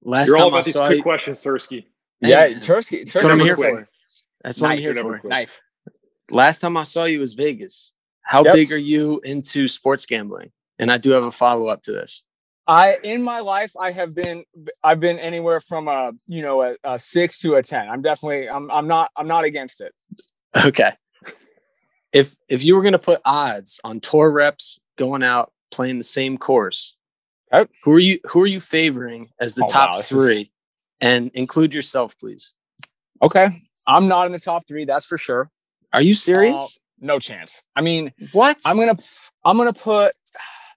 Last 0.04 0.28
You're 0.28 0.38
all 0.38 0.50
time 0.50 0.56
I 0.56 0.58
about 0.58 0.66
these 0.66 0.74
saw 0.74 0.86
quick 0.88 0.98
you, 0.98 1.04
questions, 1.04 1.42
Tursky. 1.44 1.86
Yeah, 2.22 2.48
Man, 2.48 2.52
Tursky, 2.56 3.06
That's 3.12 3.24
what 3.24 3.32
I'm 3.34 3.40
Tursky 3.40 3.44
here 3.44 3.56
quick. 3.56 3.70
for. 3.76 3.88
That's 4.44 4.60
what 4.62 4.68
I'm 4.72 4.76
Knife, 4.78 4.82
here 4.84 4.96
for. 5.04 5.20
quit. 5.20 5.30
Knife. 5.30 5.62
Last 6.32 6.60
time 6.60 6.78
I 6.78 6.84
saw 6.84 7.04
you 7.06 7.20
was 7.20 7.34
Vegas. 7.34 7.94
How 8.22 8.44
Yep. 8.44 8.54
big 8.56 8.72
are 8.72 8.78
you 8.78 9.20
into 9.24 9.68
sports 9.68 10.06
gambling? 10.06 10.52
And 10.80 10.92
I 10.92 10.98
do 10.98 11.12
have 11.12 11.24
a 11.24 11.32
follow 11.32 11.68
up 11.68 11.82
to 11.84 11.92
this. 11.92 12.24
I 12.68 12.98
in 13.04 13.22
my 13.24 13.40
life 13.42 13.74
I 13.80 13.92
have 13.92 14.16
been 14.16 14.46
I've 14.84 15.00
been 15.00 15.20
anywhere 15.20 15.60
from 15.60 15.88
a 15.88 16.14
you 16.28 16.42
know 16.42 16.62
a, 16.64 16.76
a 16.84 16.98
six 17.00 17.40
to 17.40 17.56
a 17.56 17.64
ten. 17.64 17.90
I'm 17.90 18.02
definitely 18.02 18.50
I'm 18.50 18.70
I'm 18.72 18.88
not 18.88 19.12
I'm 19.18 19.28
not 19.28 19.44
against 19.44 19.82
it. 19.82 19.94
Okay. 20.66 20.92
If 22.14 22.36
if 22.48 22.64
you 22.64 22.76
were 22.76 22.82
gonna 22.84 23.00
put 23.00 23.20
odds 23.26 23.80
on 23.84 24.00
tour 24.00 24.32
reps 24.32 24.80
going 24.98 25.24
out 25.24 25.52
playing 25.72 25.98
the 25.98 26.04
same 26.04 26.38
course, 26.38 26.96
Okay. 27.52 27.70
who 27.84 27.94
are 27.94 28.00
you 28.00 28.20
who 28.30 28.42
are 28.42 28.48
you 28.48 28.60
favoring 28.62 29.30
as 29.40 29.56
the 29.56 29.64
Oh, 29.64 29.72
top 29.72 29.90
wow, 29.92 29.98
this 29.98 30.12
is- 30.12 30.24
three? 30.24 30.52
And 31.02 31.32
include 31.34 31.74
yourself, 31.74 32.18
please. 32.18 32.54
Okay, 33.22 33.50
I'm 33.88 34.08
not 34.08 34.26
in 34.28 34.32
the 34.32 34.40
top 34.40 34.66
three. 34.68 34.86
That's 34.86 35.06
for 35.06 35.18
sure. 35.18 35.50
Are 35.92 36.02
you 36.02 36.14
serious? 36.14 36.80
Uh, 37.02 37.06
no 37.06 37.20
chance. 37.20 37.62
I 37.76 37.82
mean, 37.82 38.14
what? 38.32 38.58
I'm 38.66 38.78
gonna 38.78 38.96
I'm 39.44 39.58
gonna 39.58 39.74
put. 39.74 40.12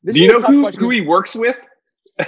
This 0.03 0.15
Do 0.15 0.21
you 0.21 0.29
know 0.29 0.39
tough 0.39 0.51
who, 0.51 0.63
question 0.63 0.81
who 0.83 0.87
'cause, 0.87 0.95
he 0.95 1.01
works 1.01 1.35
with? 1.35 1.59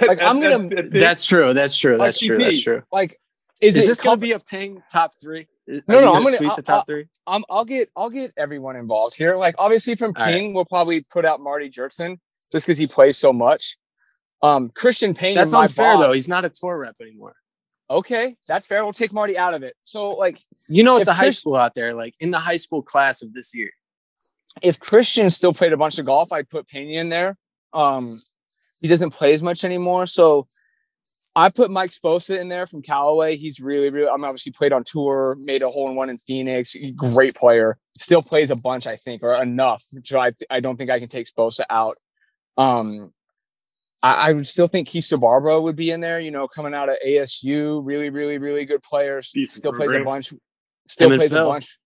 Like, 0.01 0.21
I'm 0.21 0.39
gonna- 0.41 0.89
That's 0.91 1.25
true. 1.25 1.53
That's 1.53 1.77
true. 1.77 1.97
That's 1.97 2.19
true. 2.19 2.37
That's 2.37 2.61
true. 2.61 2.83
like 2.91 3.19
is, 3.61 3.75
Is, 3.75 3.85
it 3.85 3.87
this 3.87 3.99
gonna 3.99 4.17
be 4.17 4.31
a 4.33 4.39
ping 4.39 4.81
top 4.91 5.11
three? 5.21 5.47
Is- 5.67 5.83
No, 5.87 5.99
no, 5.99 6.13
I'm 6.13 6.23
gonna- 6.23 6.37
sweep 6.37 6.49
I'll- 6.51 6.55
the 6.55 6.61
top 6.61 6.85
three. 6.87 7.07
I'm, 7.27 7.43
I'll 7.49 7.65
get 7.65 7.89
I'll 7.95 8.09
get 8.09 8.31
everyone 8.37 8.75
involved 8.75 9.15
here. 9.15 9.35
Like 9.35 9.55
obviously 9.57 9.95
from 9.95 10.13
All 10.15 10.23
right. 10.25 10.33
Ping, 10.33 10.53
we'll 10.53 10.65
probably 10.65 11.03
put 11.11 11.25
out 11.25 11.39
Marty 11.41 11.69
Jertson 11.69 12.17
just 12.51 12.65
because 12.65 12.77
he 12.77 12.87
plays 12.87 13.17
so 13.17 13.33
much. 13.33 13.77
Um, 14.41 14.69
Christian 14.73 15.13
Pena. 15.13 15.35
That's 15.35 15.51
my 15.51 15.63
unfair 15.63 15.93
boss- 15.95 16.03
though. 16.05 16.11
He's 16.13 16.29
not 16.29 16.45
a 16.45 16.49
tour 16.49 16.77
rep 16.77 16.95
anymore. 17.01 17.35
okay. 17.89 18.35
That's 18.47 18.65
fair. 18.67 18.83
We'll 18.83 18.93
take 18.93 19.11
Marty 19.13 19.37
out 19.37 19.53
of 19.53 19.63
it. 19.63 19.75
So 19.83 20.11
like, 20.11 20.39
You 20.67 20.83
know, 20.83 20.97
it's 20.97 21.07
a 21.09 21.13
high 21.13 21.25
Chris- 21.25 21.39
school 21.39 21.55
out 21.55 21.75
there. 21.75 21.93
Like 21.93 22.13
in 22.19 22.31
the 22.31 22.39
high 22.39 22.57
school 22.57 22.81
class 22.81 23.21
of 23.21 23.33
this 23.33 23.53
year. 23.53 23.71
if 24.61 24.79
Christian 24.79 25.29
still 25.29 25.53
played 25.53 25.73
a 25.73 25.77
bunch 25.77 25.99
of 25.99 26.05
golf, 26.05 26.31
I'd 26.31 26.49
put 26.49 26.67
Pena 26.67 26.99
in 27.01 27.09
there. 27.09 27.35
Um, 27.73 28.17
he 28.81 28.87
doesn't 28.87 29.11
play 29.11 29.33
as 29.33 29.43
much 29.43 29.63
anymore, 29.63 30.05
so 30.05 30.47
I 31.35 31.49
put 31.49 31.71
Mike 31.71 31.91
Sposa 31.91 32.39
in 32.39 32.49
there 32.49 32.65
from 32.65 32.81
Callaway. 32.81 33.37
He's 33.37 33.59
really, 33.59 33.89
really. 33.89 34.09
I 34.09 34.15
mean, 34.15 34.25
obviously 34.25 34.51
played 34.51 34.73
on 34.73 34.83
tour, 34.83 35.37
made 35.39 35.61
a 35.61 35.69
hole 35.69 35.89
in 35.89 35.95
one 35.95 36.09
in 36.09 36.17
Phoenix. 36.17 36.75
Great 36.95 37.35
player. 37.35 37.77
Still 37.97 38.21
plays 38.21 38.51
a 38.51 38.55
bunch, 38.55 38.87
I 38.87 38.97
think, 38.97 39.23
or 39.23 39.41
enough. 39.41 39.83
So 40.03 40.19
I, 40.19 40.31
I 40.49 40.59
don't 40.59 40.77
think 40.77 40.89
I 40.89 40.99
can 40.99 41.07
take 41.07 41.27
Sposa 41.27 41.61
out. 41.69 41.95
Um, 42.57 43.13
I, 44.01 44.13
I 44.13 44.33
would 44.33 44.47
still 44.47 44.67
think 44.67 44.87
Keith 44.87 45.05
Sbarbaro 45.05 45.61
would 45.63 45.75
be 45.75 45.91
in 45.91 46.01
there. 46.01 46.19
You 46.19 46.31
know, 46.31 46.47
coming 46.47 46.73
out 46.73 46.89
of 46.89 46.95
ASU, 47.05 47.81
really, 47.83 48.09
really, 48.09 48.37
really 48.37 48.65
good 48.65 48.81
player. 48.81 49.21
Still 49.21 49.73
plays 49.73 49.93
a 49.93 50.03
bunch. 50.03 50.33
Still 50.87 51.15
plays 51.15 51.31
a 51.31 51.43
bunch. 51.43 51.77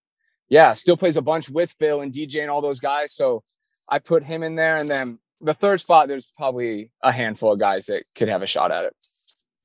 Yeah, 0.50 0.74
still 0.74 0.98
plays 0.98 1.18
a 1.18 1.22
bunch 1.22 1.50
with 1.50 1.76
Phil 1.80 2.02
and 2.02 2.14
DJ 2.14 2.42
and 2.42 2.50
all 2.50 2.62
those 2.62 2.80
guys. 2.80 3.14
So 3.14 3.44
I 3.90 4.00
put 4.00 4.24
him 4.24 4.42
in 4.44 4.56
there, 4.56 4.78
and 4.78 4.90
then 4.90 5.20
the 5.44 5.54
third 5.54 5.80
spot, 5.82 6.08
there's 6.08 6.32
probably 6.38 6.90
a 7.02 7.12
handful 7.12 7.54
of 7.54 7.60
guys 7.60 7.86
that 7.88 8.04
could 8.16 8.30
have 8.30 8.42
a 8.42 8.48
shot 8.48 8.72
at 8.72 8.86
it. 8.86 8.96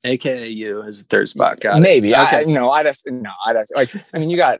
AKA 0.05 0.49
you 0.49 0.83
as 0.83 1.03
the 1.03 1.09
third 1.09 1.29
spot 1.29 1.59
guy. 1.61 1.79
Maybe. 1.81 2.14
I, 2.14 2.26
Okay. 2.41 2.49
you 2.49 2.55
know, 2.55 2.70
I 2.70 2.83
just 2.85 3.07
no, 3.11 3.31
I 3.45 3.53
just 3.53 3.74
like. 3.74 3.91
I 4.14 4.18
mean, 4.18 4.31
you 4.31 4.37
got 4.37 4.59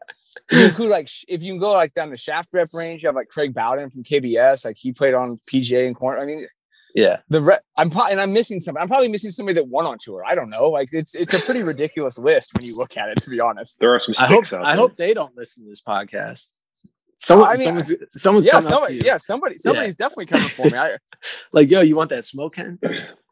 you 0.51 0.65
include 0.65 0.91
like 0.91 1.09
if 1.29 1.43
you 1.43 1.53
can 1.53 1.61
go 1.61 1.73
like 1.73 1.95
down 1.95 2.11
the 2.11 2.17
shaft 2.17 2.49
rep 2.53 2.69
range, 2.75 3.03
you 3.03 3.09
have 3.09 3.15
like 3.15 3.29
Craig 3.29 3.55
Bowden 3.55 3.89
from 3.91 4.03
KBS. 4.03 4.65
Like 4.65 4.77
he 4.79 4.93
played 4.93 5.15
on 5.15 5.37
PGA 5.51 5.87
and 5.87 5.95
corner. 5.95 6.21
I 6.21 6.25
mean, 6.27 6.45
Yeah. 6.95 7.19
the 7.29 7.41
re- 7.41 7.59
I'm 7.77 7.89
probably 7.89 8.13
and 8.13 8.21
I'm 8.21 8.33
missing 8.33 8.59
somebody. 8.59 8.83
I'm 8.83 8.89
probably 8.89 9.09
missing 9.09 9.31
somebody 9.31 9.55
that 9.55 9.69
won 9.69 9.87
on 9.87 9.99
tour. 10.01 10.25
I 10.27 10.35
don't 10.35 10.51
know. 10.51 10.71
Like 10.71 10.89
it's 10.93 11.15
it's 11.15 11.35
a 11.35 11.39
pretty 11.39 11.63
ridiculous 11.63 12.19
list 12.19 12.51
when 12.59 12.67
you 12.69 12.77
look 12.77 12.97
at 12.97 13.09
it. 13.09 13.19
To 13.23 13.31
be 13.31 13.39
honest. 13.41 13.79
There 13.79 13.95
are 13.95 14.01
some 14.01 14.15
I 14.19 14.27
hope 14.27 14.45
sticks 14.45 14.53
out 14.55 14.65
I 14.67 14.75
hope 14.75 14.97
they 14.97 15.15
don't 15.15 15.37
listen 15.37 15.63
to 15.63 15.69
this 15.71 15.83
podcast. 15.83 16.51
Someone, 17.21 17.49
I 17.49 17.57
mean, 17.57 17.65
someone's, 17.65 17.93
someone's 18.15 18.47
Yeah, 18.47 18.53
coming 18.53 18.67
up 18.67 18.71
somebody. 18.73 18.99
to 18.99 19.05
you. 19.05 19.07
Yeah, 19.11 19.17
somebody. 19.17 19.55
Somebody's 19.59 19.97
definitely 19.97 20.27
coming 20.27 20.49
for 20.49 20.67
me. 20.71 20.79
I, 20.79 20.97
Like, 21.53 21.71
yo, 21.71 21.81
you 21.81 21.97
want 21.97 22.11
that 22.11 22.25
smoke, 22.25 22.57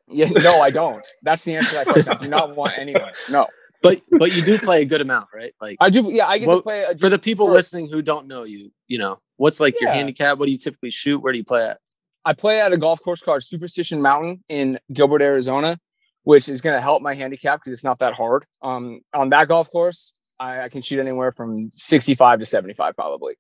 yeah, 0.09 0.29
no, 0.37 0.61
I 0.61 0.71
don't. 0.71 1.05
That's 1.23 1.45
the 1.45 1.57
answer 1.57 1.71
to 1.71 1.75
that 1.77 1.87
question. 1.87 2.13
I 2.13 2.17
do 2.17 2.29
not 2.29 2.55
want 2.57 2.73
anyone. 2.79 3.11
No, 3.31 3.47
But 3.83 4.01
but 4.19 4.35
you 4.37 4.43
do 4.43 4.57
play 4.59 4.83
a 4.83 4.85
good 4.85 5.01
amount, 5.01 5.29
right? 5.35 5.53
Like 5.61 5.77
I 5.81 5.91
do. 5.91 6.11
Yeah, 6.13 6.27
I 6.27 6.39
get 6.39 6.47
Well, 6.49 6.59
to 6.59 6.63
play 6.63 6.83
a, 6.85 6.95
for 6.97 7.09
the 7.09 7.19
people 7.19 7.47
for- 7.47 7.53
listening 7.53 7.89
who 7.91 8.03
don't 8.03 8.27
know 8.29 8.45
you, 8.45 8.71
you 8.87 8.99
know, 8.99 9.19
what's 9.37 9.59
like 9.61 9.81
your 9.81 9.91
handicap? 9.91 10.39
What 10.39 10.47
do 10.47 10.53
you 10.53 10.59
typically 10.59 10.91
shoot? 10.91 11.19
Where 11.21 11.33
do 11.33 11.39
you 11.39 11.45
play 11.45 11.65
at? 11.67 11.79
I 12.25 12.33
play 12.35 12.61
at 12.61 12.73
a 12.73 12.77
golf 12.77 13.01
course 13.03 13.21
called 13.23 13.43
Superstition 13.43 14.01
Mountain 14.03 14.43
in 14.49 14.79
Gilbert, 14.93 15.23
Arizona, 15.23 15.79
which 16.25 16.49
is 16.49 16.61
going 16.61 16.75
to 16.77 16.81
help 16.81 17.03
my 17.03 17.15
handicap 17.15 17.61
because 17.61 17.73
it's 17.73 17.85
not 17.85 17.99
that 18.01 18.15
hard. 18.15 18.45
Um, 18.63 19.01
on 19.15 19.29
that 19.31 19.47
golf 19.49 19.71
course, 19.71 20.13
I, 20.39 20.63
I 20.63 20.69
can 20.69 20.83
shoot 20.83 21.01
anywhere 21.01 21.31
from 21.33 21.69
65 21.73 22.41
to 22.41 22.47
75 22.47 22.95
probably. 22.97 23.35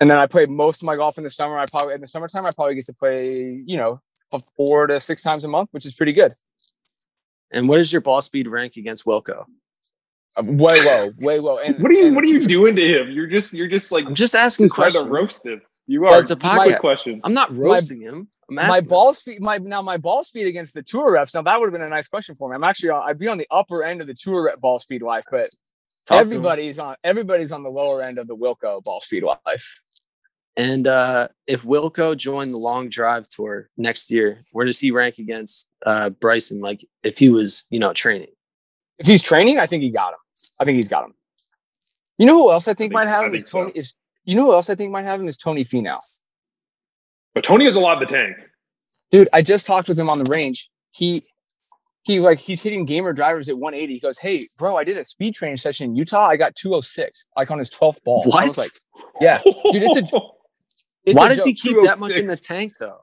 And 0.00 0.10
then 0.10 0.18
I 0.18 0.26
play 0.26 0.46
most 0.46 0.82
of 0.82 0.86
my 0.86 0.96
golf 0.96 1.18
in 1.18 1.24
the 1.24 1.30
summer. 1.30 1.58
I 1.58 1.66
probably 1.70 1.94
in 1.94 2.00
the 2.00 2.06
summertime 2.06 2.44
I 2.46 2.50
probably 2.54 2.74
get 2.74 2.86
to 2.86 2.94
play, 2.94 3.62
you 3.64 3.76
know, 3.76 4.00
four 4.56 4.86
to 4.88 5.00
six 5.00 5.22
times 5.22 5.44
a 5.44 5.48
month, 5.48 5.68
which 5.72 5.86
is 5.86 5.94
pretty 5.94 6.12
good. 6.12 6.32
And 7.52 7.68
what 7.68 7.78
is 7.78 7.92
your 7.92 8.00
ball 8.02 8.20
speed 8.20 8.48
rank 8.48 8.76
against 8.76 9.04
Wilco? 9.04 9.44
Uh, 10.36 10.42
Way 10.46 10.84
low, 10.84 11.12
way 11.18 11.38
low. 11.38 11.58
And 11.58 11.80
What 11.80 11.92
are 11.92 11.94
you 11.94 12.06
and- 12.06 12.16
What 12.16 12.24
are 12.24 12.28
you 12.28 12.40
doing 12.40 12.74
to 12.74 12.82
him? 12.84 13.10
You're 13.12 13.28
just 13.28 13.52
You're 13.54 13.68
just 13.68 13.92
like 13.92 14.06
I'm 14.06 14.14
just 14.14 14.34
asking 14.34 14.70
trying 14.70 14.90
to 14.90 15.04
questions. 15.04 15.12
roast 15.12 15.46
him. 15.46 15.62
You 15.86 16.00
Well, 16.00 16.14
are. 16.14 16.20
it's 16.20 16.30
a 16.30 16.36
Just 16.36 16.78
question. 16.80 17.20
I'm 17.22 17.34
not 17.34 17.54
roasting 17.56 18.00
him. 18.00 18.28
I'm 18.48 18.56
my 18.56 18.62
asking. 18.62 18.88
ball 18.88 19.14
speed 19.14 19.40
my 19.40 19.58
now 19.58 19.80
my 19.80 19.96
ball 19.96 20.24
speed 20.24 20.46
against 20.48 20.74
the 20.74 20.82
tour 20.82 21.12
reps 21.12 21.34
now 21.34 21.42
that 21.42 21.58
would 21.60 21.66
have 21.66 21.72
been 21.72 21.80
a 21.82 21.88
nice 21.88 22.08
question 22.08 22.34
for 22.34 22.46
me 22.50 22.54
i'm 22.54 22.62
actually 22.62 22.90
i'd 22.90 23.18
be 23.18 23.26
on 23.26 23.38
the 23.38 23.46
upper 23.50 23.82
end 23.82 24.02
of 24.02 24.06
the 24.06 24.12
tour 24.12 24.44
rep 24.44 24.60
ball 24.60 24.78
speed 24.78 25.00
life 25.00 25.24
but 25.30 25.48
Talk 26.06 26.20
everybody's 26.20 26.78
on 26.78 26.96
everybody's 27.02 27.50
on 27.52 27.62
the 27.62 27.70
lower 27.70 28.02
end 28.02 28.18
of 28.18 28.26
the 28.26 28.36
wilco 28.36 28.82
ball 28.82 29.00
speed 29.00 29.24
life 29.24 29.82
And 30.56 30.86
uh, 30.86 31.28
if 31.46 31.62
Wilco 31.62 32.16
joined 32.16 32.52
the 32.52 32.58
long 32.58 32.88
drive 32.88 33.26
tour 33.28 33.68
next 33.76 34.10
year, 34.10 34.40
where 34.52 34.64
does 34.66 34.78
he 34.78 34.90
rank 34.92 35.18
against 35.18 35.66
uh, 35.84 36.10
Bryson? 36.10 36.60
Like 36.60 36.86
if 37.02 37.18
he 37.18 37.28
was, 37.28 37.64
you 37.70 37.78
know, 37.80 37.92
training. 37.92 38.28
If 38.98 39.06
he's 39.08 39.22
training, 39.22 39.58
I 39.58 39.66
think 39.66 39.82
he 39.82 39.90
got 39.90 40.12
him. 40.12 40.18
I 40.60 40.64
think 40.64 40.76
he's 40.76 40.88
got 40.88 41.04
him. 41.06 41.14
You 42.18 42.26
know 42.26 42.34
who 42.44 42.52
else 42.52 42.68
I 42.68 42.74
think, 42.74 42.78
think- 42.78 42.92
might 42.92 43.08
have 43.08 43.24
I 43.24 43.26
him 43.26 43.34
is 43.34 43.44
Tony. 43.44 43.72
so. 43.72 43.80
Is 43.80 43.94
you 44.24 44.36
know 44.36 44.44
who 44.44 44.52
else 44.52 44.70
I 44.70 44.74
think 44.76 44.92
might 44.92 45.02
have 45.02 45.20
him 45.20 45.26
is 45.28 45.36
Tony 45.36 45.64
Finau. 45.64 45.98
But 47.34 47.42
Tony 47.44 47.64
is 47.66 47.74
a 47.76 47.80
lot 47.80 48.00
of 48.00 48.08
the 48.08 48.14
tank. 48.14 48.36
Dude, 49.10 49.28
I 49.32 49.42
just 49.42 49.66
talked 49.66 49.88
with 49.88 49.98
him 49.98 50.08
on 50.08 50.18
the 50.22 50.24
range. 50.30 50.70
He 50.92 51.24
he 52.04 52.20
like 52.20 52.38
he's 52.38 52.62
hitting 52.62 52.84
gamer 52.84 53.12
drivers 53.12 53.48
at 53.48 53.58
180. 53.58 53.92
He 53.94 54.00
goes, 54.00 54.18
Hey, 54.18 54.44
bro, 54.58 54.76
I 54.76 54.84
did 54.84 54.96
a 54.98 55.04
speed 55.04 55.34
training 55.34 55.56
session 55.56 55.90
in 55.90 55.96
Utah. 55.96 56.26
I 56.26 56.36
got 56.36 56.54
206, 56.54 57.26
like 57.36 57.50
on 57.50 57.58
his 57.58 57.70
12th 57.70 58.02
ball. 58.04 58.22
I 58.26 58.28
What? 58.28 58.48
was 58.48 58.58
like, 58.58 58.70
yeah. 59.20 59.40
Dude, 59.44 59.82
it's 59.82 59.96
a- 60.12 60.20
It's 61.06 61.18
Why 61.18 61.26
a 61.26 61.30
does 61.30 61.44
he 61.44 61.52
keep 61.52 61.76
that 61.82 61.98
much 61.98 62.12
in 62.12 62.26
the 62.26 62.36
tank 62.36 62.72
though? 62.80 63.00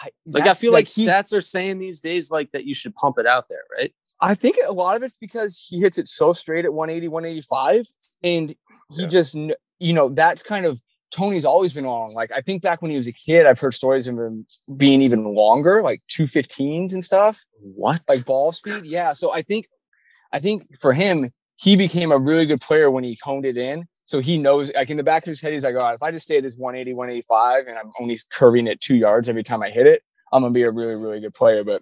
I, 0.00 0.08
Like 0.24 0.46
I 0.46 0.54
feel 0.54 0.72
like, 0.72 0.88
he- 0.88 1.06
stats 1.06 1.34
are 1.34 1.42
saying 1.42 1.76
these 1.78 2.00
days 2.00 2.30
like 2.30 2.50
that 2.52 2.64
you 2.64 2.74
should 2.74 2.94
pump 2.94 3.18
it 3.18 3.26
out 3.26 3.48
there, 3.50 3.60
right? 3.78 3.92
I 4.22 4.34
think 4.34 4.56
a 4.66 4.72
lot 4.72 4.96
of 4.96 5.02
it's 5.02 5.18
because 5.18 5.58
he 5.68 5.80
hits 5.80 5.98
it 5.98 6.08
so 6.08 6.32
straight 6.32 6.64
at 6.64 6.72
180, 6.72 7.08
185. 7.08 7.86
And 8.22 8.50
he 8.94 9.02
Yeah. 9.02 9.06
just, 9.06 9.34
you 9.34 9.92
know, 9.92 10.08
that's 10.08 10.42
kind 10.42 10.64
of 10.64 10.80
Tony's 11.16 11.46
always 11.46 11.72
been 11.72 11.86
long. 11.86 12.12
Like, 12.12 12.30
I 12.30 12.42
think 12.42 12.62
back 12.62 12.82
when 12.82 12.90
he 12.90 12.96
was 12.98 13.06
a 13.06 13.12
kid, 13.12 13.46
I've 13.46 13.58
heard 13.58 13.72
stories 13.72 14.06
of 14.06 14.18
him 14.18 14.46
being 14.76 15.00
even 15.00 15.24
longer, 15.24 15.82
like 15.82 16.02
215s 16.10 16.92
and 16.92 17.02
stuff, 17.02 17.42
What? 17.60 18.02
like 18.08 18.26
ball 18.26 18.52
speed. 18.52 18.84
Yeah. 18.84 19.14
So 19.14 19.32
I 19.32 19.40
think, 19.40 19.66
I 20.32 20.38
think 20.40 20.62
for 20.78 20.92
him, 20.92 21.30
he 21.56 21.74
became 21.74 22.12
a 22.12 22.18
really 22.18 22.44
good 22.44 22.60
player 22.60 22.90
when 22.90 23.02
he 23.02 23.18
honed 23.22 23.46
it 23.46 23.56
in. 23.56 23.86
So 24.04 24.20
he 24.20 24.36
knows, 24.36 24.70
like 24.74 24.90
in 24.90 24.98
the 24.98 25.02
back 25.02 25.22
of 25.22 25.28
his 25.28 25.40
head, 25.40 25.52
he's 25.52 25.64
like, 25.64 25.74
all 25.74 25.80
right, 25.80 25.94
if 25.94 26.02
I 26.02 26.10
just 26.10 26.26
stay 26.26 26.36
at 26.36 26.42
this 26.42 26.56
180, 26.56 26.92
185, 26.94 27.66
and 27.66 27.78
I'm 27.78 27.90
only 27.98 28.18
curving 28.30 28.66
it 28.66 28.80
two 28.82 28.94
yards 28.96 29.26
every 29.28 29.42
time 29.42 29.62
I 29.62 29.70
hit 29.70 29.86
it, 29.86 30.02
I'm 30.34 30.42
gonna 30.42 30.52
be 30.52 30.62
a 30.64 30.70
really, 30.70 30.96
really 30.96 31.18
good 31.20 31.32
player. 31.34 31.64
But 31.64 31.80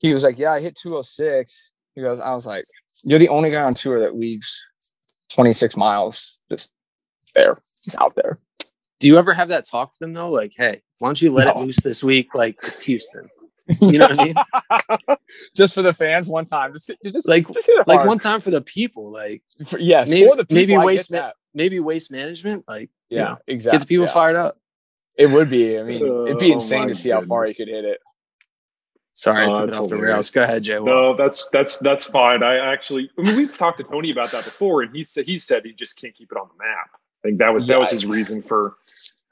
he 0.00 0.12
was 0.14 0.24
like, 0.24 0.38
Yeah, 0.38 0.52
I 0.52 0.60
hit 0.60 0.74
206. 0.76 1.72
He 1.94 2.00
goes, 2.00 2.18
I 2.18 2.32
was 2.32 2.46
like, 2.46 2.64
You're 3.04 3.18
the 3.18 3.28
only 3.28 3.50
guy 3.50 3.62
on 3.62 3.74
tour 3.74 4.00
that 4.00 4.16
leaves 4.16 4.58
26 5.28 5.76
miles 5.76 6.38
just 6.50 6.72
there. 7.34 7.58
He's 7.84 7.94
out 7.96 8.14
there. 8.16 8.38
Do 9.04 9.08
you 9.08 9.18
ever 9.18 9.34
have 9.34 9.48
that 9.48 9.66
talk 9.66 9.92
with 9.92 9.98
them 9.98 10.14
though? 10.14 10.30
Like, 10.30 10.54
hey, 10.56 10.80
why 10.98 11.08
don't 11.08 11.20
you 11.20 11.30
let 11.30 11.48
No. 11.48 11.60
it 11.60 11.64
loose 11.66 11.82
this 11.82 12.02
week? 12.02 12.34
Like 12.34 12.56
it's 12.62 12.80
Houston. 12.80 13.28
You 13.82 13.98
know 13.98 14.08
what 14.08 14.18
I 14.20 14.24
mean? 14.24 15.16
just 15.54 15.74
for 15.74 15.82
the 15.82 15.92
fans 15.92 16.26
one 16.26 16.46
time. 16.46 16.72
Just, 16.72 16.90
just 17.04 17.28
Like- 17.28 17.46
just 17.52 17.66
hit 17.66 17.78
it 17.80 17.86
Like 17.86 18.06
one 18.06 18.18
time 18.18 18.40
for 18.40 18.50
the 18.50 18.62
people, 18.62 19.10
like 19.12 19.42
For- 19.66 19.78
yes, 19.78 20.08
maybe- 20.08 20.26
for 20.26 20.36
the 20.36 20.46
people, 20.46 20.54
maybe 20.56 20.76
I 20.76 20.84
waste 20.86 21.10
ma- 21.12 21.32
maybe 21.52 21.80
waste 21.80 22.10
management, 22.10 22.64
like 22.66 22.88
you 23.10 23.18
Yeah, 23.18 23.24
know, 23.24 23.38
exactly. 23.46 23.74
get 23.76 23.80
the 23.82 23.86
people 23.88 24.06
yeah. 24.06 24.12
fired 24.12 24.36
up. 24.36 24.58
It 25.18 25.26
would 25.26 25.50
be. 25.50 25.78
I 25.78 25.82
mean, 25.82 26.02
it'd 26.26 26.38
be 26.38 26.50
Oh, 26.52 26.54
insane 26.54 26.88
to 26.88 26.94
see 26.94 27.10
how 27.10 27.20
far 27.22 27.44
he 27.44 27.52
could 27.52 27.68
hit 27.68 27.84
it. 27.84 28.00
Sorry, 29.12 29.44
I 29.44 29.48
Oh, 29.48 29.52
took 29.52 29.62
it 29.62 29.64
that's 29.66 29.76
off 29.76 29.88
the 29.90 29.96
rails. 29.98 30.30
Go 30.30 30.42
ahead, 30.44 30.62
Jay. 30.62 30.78
No, 30.80 31.14
that's 31.14 31.48
that's 31.50 31.78
that's 31.78 32.06
fine. 32.06 32.42
I 32.42 32.56
actually, 32.72 33.10
I 33.18 33.22
mean, 33.22 33.36
we've 33.36 33.56
talked 33.56 33.78
to 33.78 33.84
Tony 33.84 34.10
about 34.10 34.30
that 34.32 34.44
before, 34.44 34.80
and 34.82 34.96
he 34.96 35.04
said 35.04 35.26
he 35.26 35.38
said 35.38 35.64
he 35.64 35.72
just 35.74 36.00
can't 36.00 36.14
keep 36.16 36.32
it 36.32 36.38
on 36.38 36.48
the 36.48 36.64
map. 36.64 36.90
I 37.24 37.28
think 37.28 37.38
that 37.38 37.54
was 37.54 37.66
that 37.68 37.78
was 37.78 37.90
his 37.90 38.04
reason 38.04 38.42
for, 38.42 38.76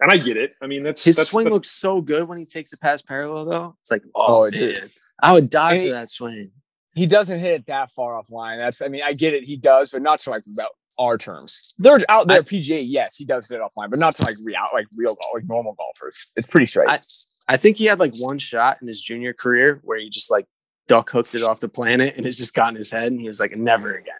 and 0.00 0.10
I 0.10 0.16
get 0.16 0.36
it. 0.38 0.54
I 0.62 0.66
mean, 0.66 0.82
that's 0.82 1.04
his 1.04 1.16
that's, 1.16 1.28
swing 1.28 1.44
that's, 1.44 1.54
looks 1.54 1.70
so 1.70 2.00
good 2.00 2.26
when 2.26 2.38
he 2.38 2.46
takes 2.46 2.72
a 2.72 2.78
pass 2.78 3.02
parallel, 3.02 3.44
though. 3.44 3.76
It's 3.80 3.90
like, 3.90 4.02
Oh, 4.14 4.40
oh, 4.40 4.44
it 4.44 4.54
did. 4.54 4.90
I 5.22 5.32
would 5.32 5.50
die 5.50 5.72
And 5.72 5.80
for 5.80 5.84
he- 5.86 5.90
that 5.92 6.08
swing. 6.08 6.50
He 6.94 7.06
doesn't 7.06 7.40
hit 7.40 7.52
it 7.52 7.66
that 7.68 7.90
far 7.90 8.20
offline. 8.20 8.58
That's. 8.58 8.82
I 8.82 8.88
mean, 8.88 9.02
I 9.04 9.12
get 9.14 9.32
it. 9.34 9.44
He 9.44 9.56
does, 9.56 9.90
but 9.90 10.02
not 10.02 10.20
to 10.20 10.30
like 10.30 10.42
about 10.54 10.70
our 10.98 11.16
terms. 11.16 11.74
They're 11.78 12.00
out 12.08 12.26
there. 12.28 12.38
I- 12.38 12.40
PGA, 12.40 12.84
yes, 12.86 13.16
he 13.16 13.24
does 13.24 13.48
hit 13.48 13.56
it 13.56 13.62
offline, 13.62 13.88
but 13.90 13.98
not 13.98 14.14
to 14.16 14.24
like 14.26 14.36
real 14.44 14.58
like 14.74 14.86
real 14.96 15.14
golf, 15.14 15.34
like 15.34 15.44
normal 15.46 15.74
golfers. 15.74 16.30
It's 16.36 16.48
pretty 16.48 16.66
straight. 16.66 16.88
I- 16.88 17.00
I 17.48 17.56
think 17.56 17.76
he 17.76 17.86
had 17.86 17.98
like 17.98 18.14
one 18.18 18.38
shot 18.38 18.78
in 18.80 18.88
his 18.88 19.02
junior 19.02 19.32
career 19.32 19.80
where 19.84 19.98
he 19.98 20.08
just 20.08 20.30
like 20.30 20.46
duck 20.86 21.10
hooked 21.10 21.34
it 21.34 21.42
off 21.42 21.60
the 21.60 21.68
planet 21.68 22.14
and 22.16 22.24
it 22.24 22.32
just 22.32 22.54
got 22.54 22.68
in 22.70 22.76
his 22.76 22.90
head 22.90 23.10
and 23.10 23.20
he 23.20 23.26
was 23.26 23.40
like, 23.40 23.50
never 23.56 23.92
again. 23.94 24.14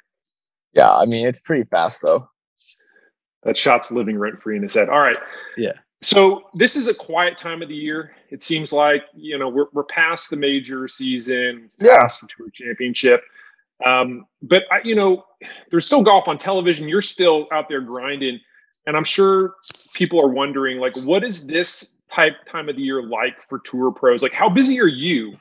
yeah, 0.74 0.90
I 0.90 1.06
mean, 1.06 1.24
it's 1.26 1.38
pretty 1.40 1.62
fast 1.64 2.02
though. 2.02 2.28
That 3.44 3.56
shot's 3.56 3.90
living 3.90 4.18
rent 4.18 4.40
free 4.42 4.56
in 4.56 4.62
his 4.62 4.74
head. 4.74 4.88
All 4.88 5.00
right. 5.00 5.16
Yeah. 5.56 5.72
So 6.00 6.44
this 6.54 6.74
is 6.74 6.88
a 6.88 6.94
quiet 6.94 7.38
time 7.38 7.62
of 7.62 7.68
the 7.68 7.76
year. 7.76 8.16
It 8.30 8.42
seems 8.42 8.72
like 8.72 9.04
you 9.14 9.38
know 9.38 9.48
we're 9.48 9.66
we're 9.72 9.84
past 9.84 10.30
the 10.30 10.36
major 10.36 10.88
season, 10.88 11.70
Yeah. 11.78 12.00
past 12.00 12.22
the 12.22 12.28
tour 12.28 12.50
championship. 12.50 13.22
Um, 13.84 14.26
but 14.42 14.62
I, 14.70 14.80
you 14.84 14.94
know, 14.94 15.24
there's 15.70 15.86
still 15.86 16.02
golf 16.02 16.28
on 16.28 16.38
television. 16.38 16.88
You're 16.88 17.02
still 17.02 17.46
out 17.52 17.68
there 17.68 17.80
grinding, 17.80 18.40
and 18.86 18.96
I'm 18.96 19.04
sure 19.04 19.54
people 19.92 20.24
are 20.24 20.28
wondering, 20.28 20.78
like, 20.78 20.96
what 21.04 21.24
is 21.24 21.46
this 21.46 21.86
type 22.12 22.34
time 22.46 22.68
of 22.68 22.76
the 22.76 22.82
year 22.82 23.02
like 23.02 23.42
for 23.48 23.58
tour 23.60 23.90
pros? 23.90 24.22
Like, 24.22 24.32
how 24.32 24.48
busy 24.48 24.80
are 24.80 24.86
you 24.88 25.34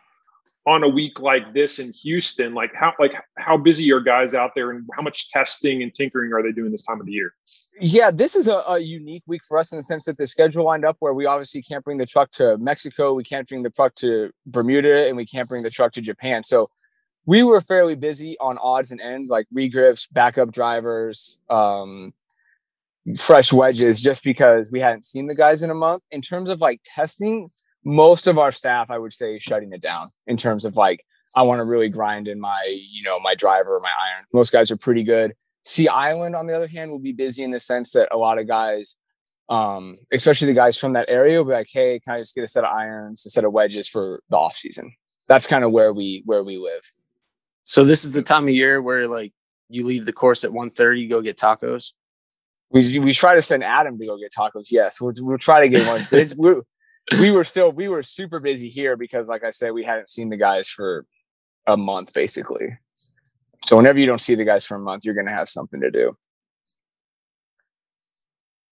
on 0.68 0.84
a 0.84 0.88
week 0.88 1.20
like 1.20 1.54
this 1.54 1.80
in 1.80 1.92
Houston? 1.92 2.54
Like, 2.54 2.74
how 2.76 2.94
like 3.00 3.14
how 3.38 3.58
busy 3.58 3.92
are 3.92 4.00
guys 4.00 4.36
out 4.36 4.52
there, 4.56 4.72
and 4.72 4.88
how 4.96 5.02
much 5.02 5.30
testing 5.30 5.82
and 5.82 5.94
tinkering 5.94 6.32
are 6.34 6.44
they 6.44 6.52
doing 6.52 6.72
this 6.72 6.84
time 6.84 7.00
of 7.00 7.06
the 7.06 7.12
year? 7.12 7.34
Yeah, 7.80 8.12
this 8.12 8.36
is 8.36 8.48
a, 8.48 8.64
a 8.68 8.80
unique 8.80 9.24
week 9.28 9.42
for 9.48 9.58
us 9.58 9.72
in 9.72 9.80
the 9.80 9.84
sense 9.84 10.06
that 10.06 10.18
the 10.18 10.28
schedule 10.28 10.66
lined 10.66 10.86
up 10.86 10.98
where 11.00 11.14
we 11.14 11.26
obviously 11.26 11.62
can't 11.62 11.84
bring 11.84 11.98
the 11.98 12.06
truck 12.06 12.32
to 12.32 12.58
Mexico, 12.58 13.14
we 13.14 13.24
can't 13.24 13.48
bring 13.48 13.64
the 13.64 13.70
truck 13.70 13.96
to 13.96 14.32
Bermuda, 14.46 15.08
and 15.08 15.18
we 15.18 15.26
can't 15.26 15.50
bring 15.50 15.64
the 15.64 15.72
truck 15.72 15.94
to 15.94 16.02
Japan. 16.02 16.44
So 16.44 16.70
we 17.26 17.44
were 17.44 17.62
fairly 17.62 17.96
busy 17.96 18.38
on 18.40 18.58
odds 18.58 18.92
and 18.92 19.00
ends 19.00 19.30
like 19.30 19.48
regrips, 19.56 20.08
backup 20.12 20.52
drivers, 20.52 21.38
um, 21.50 22.14
fresh 23.18 23.54
wedges, 23.54 24.02
just 24.02 24.24
because 24.24 24.72
we 24.72 24.80
hadn't 24.80 25.06
seen 25.06 25.28
the 25.28 25.36
guys 25.36 25.64
in 25.64 25.70
a 25.70 25.76
month. 25.76 26.04
In 26.12 26.22
terms 26.22 26.50
of 26.50 26.62
like 26.62 26.82
testing, 26.84 27.50
most 27.84 28.28
of 28.28 28.38
our 28.38 28.52
staff, 28.52 28.92
I 28.92 28.98
would 28.98 29.14
say, 29.14 29.36
is 29.36 29.44
shutting 29.44 29.74
it 29.74 29.82
down 29.82 30.08
in 30.28 30.38
terms 30.38 30.66
of 30.66 30.78
like, 30.78 31.06
I 31.36 31.44
want 31.44 31.60
to 31.60 31.66
really 31.66 31.90
grind 31.90 32.28
in 32.28 32.40
my, 32.40 32.64
you 32.68 33.04
know, 33.04 33.18
my 33.20 33.36
driver, 33.36 33.80
my 33.82 33.90
iron. 33.90 34.26
Most 34.34 34.52
guys 34.52 34.70
are 34.70 34.78
pretty 34.78 35.04
good. 35.04 35.34
Sea 35.64 35.88
Island, 35.88 36.36
on 36.36 36.48
the 36.48 36.56
other 36.56 36.68
hand, 36.68 36.92
will 36.92 37.00
be 37.00 37.14
busy 37.14 37.44
in 37.44 37.52
the 37.52 37.60
sense 37.60 37.92
that 37.92 38.10
a 38.12 38.18
lot 38.18 38.38
of 38.38 38.48
guys, 38.48 38.98
um, 39.50 39.98
especially 40.12 40.48
the 40.48 40.54
guys 40.54 40.78
from 40.78 40.94
that 40.94 41.10
area, 41.10 41.38
will 41.38 41.46
be 41.46 41.54
like, 41.54 41.70
"Hey, 41.72 42.00
can 42.00 42.16
I 42.16 42.18
just 42.18 42.36
get 42.36 42.44
a 42.44 42.48
set 42.48 42.64
of 42.64 42.72
irons, 42.74 43.26
a 43.26 43.30
set 43.30 43.46
of 43.46 43.54
wedges 43.54 43.88
for 43.88 44.22
the 44.30 44.38
off 44.38 44.56
season?" 44.56 44.92
That's 45.28 45.48
kind 45.48 45.64
of 45.64 45.72
where 45.72 45.94
we 45.94 46.24
where 46.26 46.44
we 46.44 46.58
live. 46.58 46.82
So 47.64 47.86
this 47.86 48.04
is 48.04 48.12
the 48.12 48.24
time 48.24 48.46
of 48.46 48.50
year 48.50 48.82
where 48.82 49.08
like 49.08 49.34
you 49.70 49.86
leave 49.86 50.06
the 50.06 50.14
course 50.14 50.44
at 50.44 50.52
1.30, 50.52 51.10
go 51.10 51.22
get 51.22 51.38
tacos. 51.38 51.92
We 52.72 53.00
we 53.00 53.14
try 53.14 53.36
to 53.36 53.42
send 53.42 53.64
Adam 53.64 54.00
to 54.00 54.06
go 54.06 54.18
get 54.18 54.34
tacos. 54.34 54.72
Yes, 54.72 55.00
we'll 55.00 55.14
we'll 55.20 55.38
try 55.38 55.62
to 55.62 55.70
get 55.70 55.88
one. 55.88 56.02
But 57.10 57.20
it's, 57.20 57.22
we're, 57.24 57.34
were 57.34 57.44
still 57.44 57.72
we 57.72 57.88
were 57.88 58.04
super 58.04 58.40
busy 58.40 58.70
here 58.70 58.96
because, 58.96 59.28
like 59.28 59.44
I 59.44 59.50
said, 59.50 59.72
we 59.72 59.84
hadn't 59.84 60.10
seen 60.10 60.30
the 60.30 60.38
guys 60.38 60.70
for 60.70 61.06
a 61.68 61.78
month 61.78 62.14
basically. 62.14 62.78
So 63.66 63.78
whenever 63.78 64.00
you 64.00 64.06
don't 64.06 64.22
see 64.22 64.36
the 64.36 64.46
guys 64.46 64.66
for 64.66 64.76
a 64.76 64.80
month, 64.80 65.06
you're 65.06 65.16
gonna 65.16 65.32
have 65.32 65.50
something 65.50 65.82
to 65.82 65.92
do. 65.92 66.18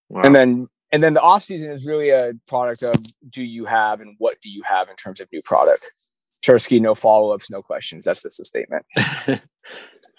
Wow. 0.10 0.24
and 0.24 0.36
then 0.36 0.68
and 0.92 1.04
then 1.04 1.14
the 1.14 1.22
off 1.22 1.44
season 1.44 1.72
is 1.72 1.86
really 1.86 2.10
a 2.10 2.34
product 2.48 2.82
of 2.82 2.96
do 3.30 3.44
you 3.44 3.66
have 3.66 4.02
and 4.02 4.16
what 4.18 4.42
do 4.42 4.50
you 4.50 4.64
have 4.64 4.90
in 4.90 4.96
terms 4.96 5.22
of 5.22 5.28
new 5.32 5.42
product 5.46 5.92
Tursky, 6.44 6.82
no 6.82 6.96
follow-ups 6.96 7.52
no 7.52 7.62
questions 7.62 8.06
that's 8.06 8.24
just 8.24 8.40
a 8.40 8.46
statement 8.46 8.86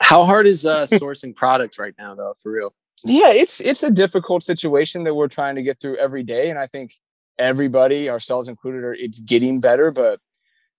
How 0.01 0.25
hard 0.25 0.47
is 0.47 0.65
uh, 0.65 0.87
sourcing 0.87 1.35
products 1.35 1.77
right 1.77 1.95
now, 1.99 2.15
though? 2.15 2.35
For 2.41 2.53
real? 2.53 2.73
yeah 3.05 3.33
it's 3.33 3.61
it's 3.61 3.83
a 3.83 3.91
difficult 3.91 4.43
situation 4.43 5.05
that 5.05 5.15
we're 5.15 5.29
trying 5.29 5.55
to 5.57 5.63
get 5.63 5.81
through 5.81 5.97
every 5.97 6.23
day 6.23 6.51
and 6.51 6.59
i 6.59 6.67
think 6.67 6.95
everybody 7.41 8.09
ourselves 8.09 8.49
included 8.49 8.85
are 8.85 8.95
it's 8.95 9.21
getting 9.21 9.61
better 9.61 9.91
but 9.91 10.21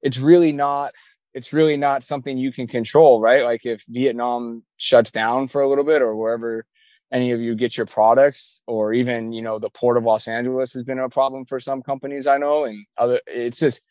it's 0.01 0.19
really 0.19 0.51
not 0.51 0.91
it's 1.33 1.53
really 1.53 1.77
not 1.77 2.03
something 2.03 2.37
you 2.37 2.51
can 2.51 2.67
control 2.67 3.19
right? 3.19 3.43
Like 3.43 3.65
if 3.65 3.83
vietnam 3.89 4.63
shuts 4.77 5.11
down 5.11 5.47
for 5.47 5.61
a 5.61 5.67
little 5.67 5.83
bit 5.83 6.01
or 6.01 6.15
wherever 6.15 6.65
any 7.11 7.31
of 7.31 7.41
you 7.41 7.55
get 7.55 7.75
your 7.75 7.85
products 7.85 8.63
or 8.67 8.93
even 8.93 9.33
you 9.33 9.41
know 9.41 9.59
the 9.59 9.69
port 9.69 9.97
of 9.97 10.05
los 10.05 10.29
angeles 10.29 10.71
has 10.71 10.83
been 10.83 10.97
a 10.99 11.09
problem 11.09 11.43
for 11.43 11.59
some 11.59 11.81
companies 11.81 12.25
i 12.25 12.37
know 12.37 12.63
and 12.63 12.85
other 12.97 13.19
it's 13.27 13.59
just 13.59 13.83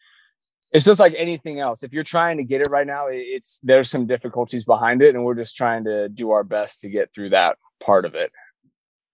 it's 0.72 0.84
just 0.84 1.00
like 1.00 1.14
anything 1.16 1.58
else. 1.58 1.82
If 1.82 1.92
you're 1.92 2.04
trying 2.04 2.36
to 2.36 2.44
get 2.44 2.60
it 2.60 2.70
right 2.70 2.86
now 2.86 3.06
it's 3.08 3.60
there's 3.62 3.90
some 3.90 4.06
difficulties 4.06 4.64
behind 4.64 5.02
it 5.02 5.14
and 5.14 5.24
we're 5.24 5.34
just 5.34 5.56
trying 5.56 5.84
to 5.84 6.08
do 6.08 6.30
our 6.30 6.44
best 6.44 6.80
to 6.82 6.88
get 6.88 7.12
through 7.12 7.30
that 7.30 7.58
part 7.80 8.04
of 8.04 8.14
it. 8.14 8.32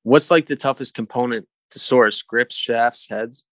What's 0.02 0.30
like 0.30 0.46
the 0.46 0.56
toughest 0.56 0.94
component 0.94 1.48
source? 1.70 2.22
Grips, 2.22 2.56
shafts, 2.56 3.08
heads? 3.08 3.46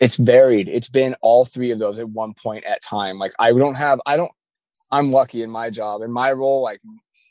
it's 0.00 0.16
varied. 0.16 0.68
It's 0.68 0.88
been 0.88 1.14
all 1.22 1.44
three 1.44 1.70
of 1.70 1.78
those 1.78 1.98
at 1.98 2.08
one 2.08 2.34
point 2.34 2.64
at 2.64 2.82
time. 2.82 3.18
Like 3.18 3.32
i 3.38 3.52
don't 3.52 3.76
have 3.76 4.00
i 4.06 4.16
don't 4.16 4.32
i'm 4.90 5.10
lucky 5.10 5.42
in 5.42 5.50
my 5.50 5.70
job. 5.70 6.02
In 6.02 6.10
my 6.10 6.32
role 6.32 6.62
like 6.62 6.80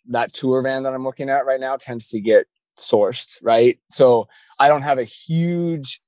that 0.08 0.34
tour 0.34 0.62
van 0.62 0.84
that 0.84 0.94
i'm 0.94 1.04
looking 1.04 1.30
at 1.30 1.46
right 1.46 1.60
now 1.60 1.78
tends 1.78 2.10
to 2.10 2.20
get 2.20 2.48
sourced 2.78 3.38
right? 3.42 3.80
So 3.90 4.28
i 4.60 4.68
don't 4.68 4.84
have 4.84 4.98
a 4.98 5.04
huge 5.04 6.02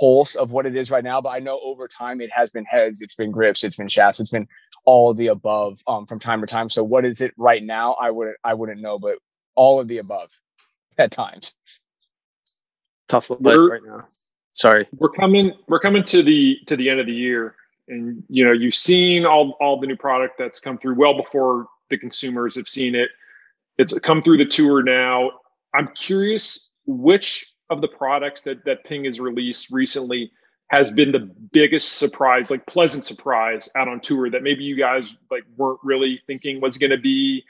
pulse 0.00 0.34
of 0.34 0.50
what 0.50 0.64
it 0.64 0.74
is 0.74 0.90
right 0.90 1.04
now 1.04 1.20
but 1.20 1.34
i 1.34 1.38
know 1.38 1.60
over 1.62 1.86
time 1.86 2.22
it 2.22 2.32
has 2.32 2.50
been 2.50 2.64
heads 2.64 3.02
it's 3.02 3.14
been 3.14 3.30
grips 3.30 3.62
it's 3.62 3.76
been 3.76 3.86
shafts 3.86 4.18
it's 4.18 4.30
been 4.30 4.48
all 4.86 5.10
of 5.10 5.18
the 5.18 5.26
above 5.26 5.78
um, 5.86 6.06
from 6.06 6.18
time 6.18 6.40
to 6.42 6.46
time. 6.46 6.68
So 6.68 6.84
what 6.84 7.06
is 7.06 7.22
it 7.22 7.32
right 7.38 7.62
now? 7.62 7.94
I 7.94 8.10
wouldn't 8.10 8.36
i 8.44 8.54
wouldn't 8.54 8.80
know 8.80 8.98
but 8.98 9.18
all 9.54 9.80
of 9.80 9.88
the 9.88 9.98
above 9.98 10.30
at 10.98 11.10
times 11.10 11.54
Tough 13.08 13.30
life 13.30 13.40
We're- 13.40 13.70
right 13.70 13.82
now. 13.84 14.06
Sorry. 14.52 14.86
we're 15.00 15.10
coming 15.10 15.52
we're 15.66 15.80
coming 15.80 16.04
to 16.04 16.22
the 16.22 16.56
to 16.68 16.76
the 16.76 16.88
end 16.88 17.00
of 17.00 17.06
the 17.06 17.12
year 17.12 17.56
and 17.88 18.22
you 18.28 18.44
know 18.44 18.52
you've 18.52 18.74
seen 18.76 19.26
all 19.26 19.56
all 19.60 19.80
the 19.80 19.86
new 19.86 19.96
product 19.96 20.34
that's 20.38 20.60
come 20.60 20.78
through 20.78 20.94
well 20.94 21.16
before 21.16 21.66
the 21.90 21.98
consumers 21.98 22.54
have 22.54 22.68
seen 22.68 22.94
it 22.94 23.08
it's 23.78 23.98
come 23.98 24.22
through 24.22 24.36
the 24.38 24.44
tour 24.46 24.80
now 24.84 25.28
i'm 25.74 25.88
curious 25.96 26.68
which 26.86 27.52
of 27.68 27.80
the 27.80 27.88
products 27.88 28.42
that 28.42 28.64
that 28.64 28.84
ping 28.84 29.04
has 29.06 29.18
released 29.18 29.72
recently 29.72 30.30
has 30.68 30.92
been 30.92 31.10
the 31.10 31.28
biggest 31.52 31.94
surprise 31.98 32.48
like 32.48 32.64
pleasant 32.66 33.04
surprise 33.04 33.68
out 33.74 33.88
on 33.88 33.98
tour 33.98 34.30
that 34.30 34.44
maybe 34.44 34.62
you 34.62 34.76
guys 34.76 35.18
like 35.32 35.42
weren't 35.56 35.80
really 35.82 36.20
thinking 36.28 36.60
was 36.60 36.78
going 36.78 36.90
to 36.90 36.96
be 36.96 37.42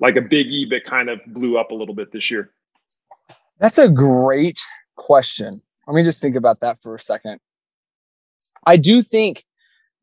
like 0.00 0.16
a 0.16 0.20
biggie 0.20 0.68
but 0.68 0.84
kind 0.84 1.08
of 1.08 1.20
blew 1.28 1.56
up 1.56 1.70
a 1.70 1.74
little 1.74 1.94
bit 1.94 2.10
this 2.10 2.28
year 2.28 2.50
That's 3.60 3.78
a 3.78 3.88
great 3.88 4.60
question. 5.00 5.54
Let 5.86 5.94
me 5.94 6.04
just 6.04 6.20
think 6.20 6.36
about 6.36 6.60
that 6.60 6.82
for 6.82 6.94
a 6.94 6.98
second. 6.98 7.38
I 8.66 8.76
do 8.76 9.02
think 9.02 9.44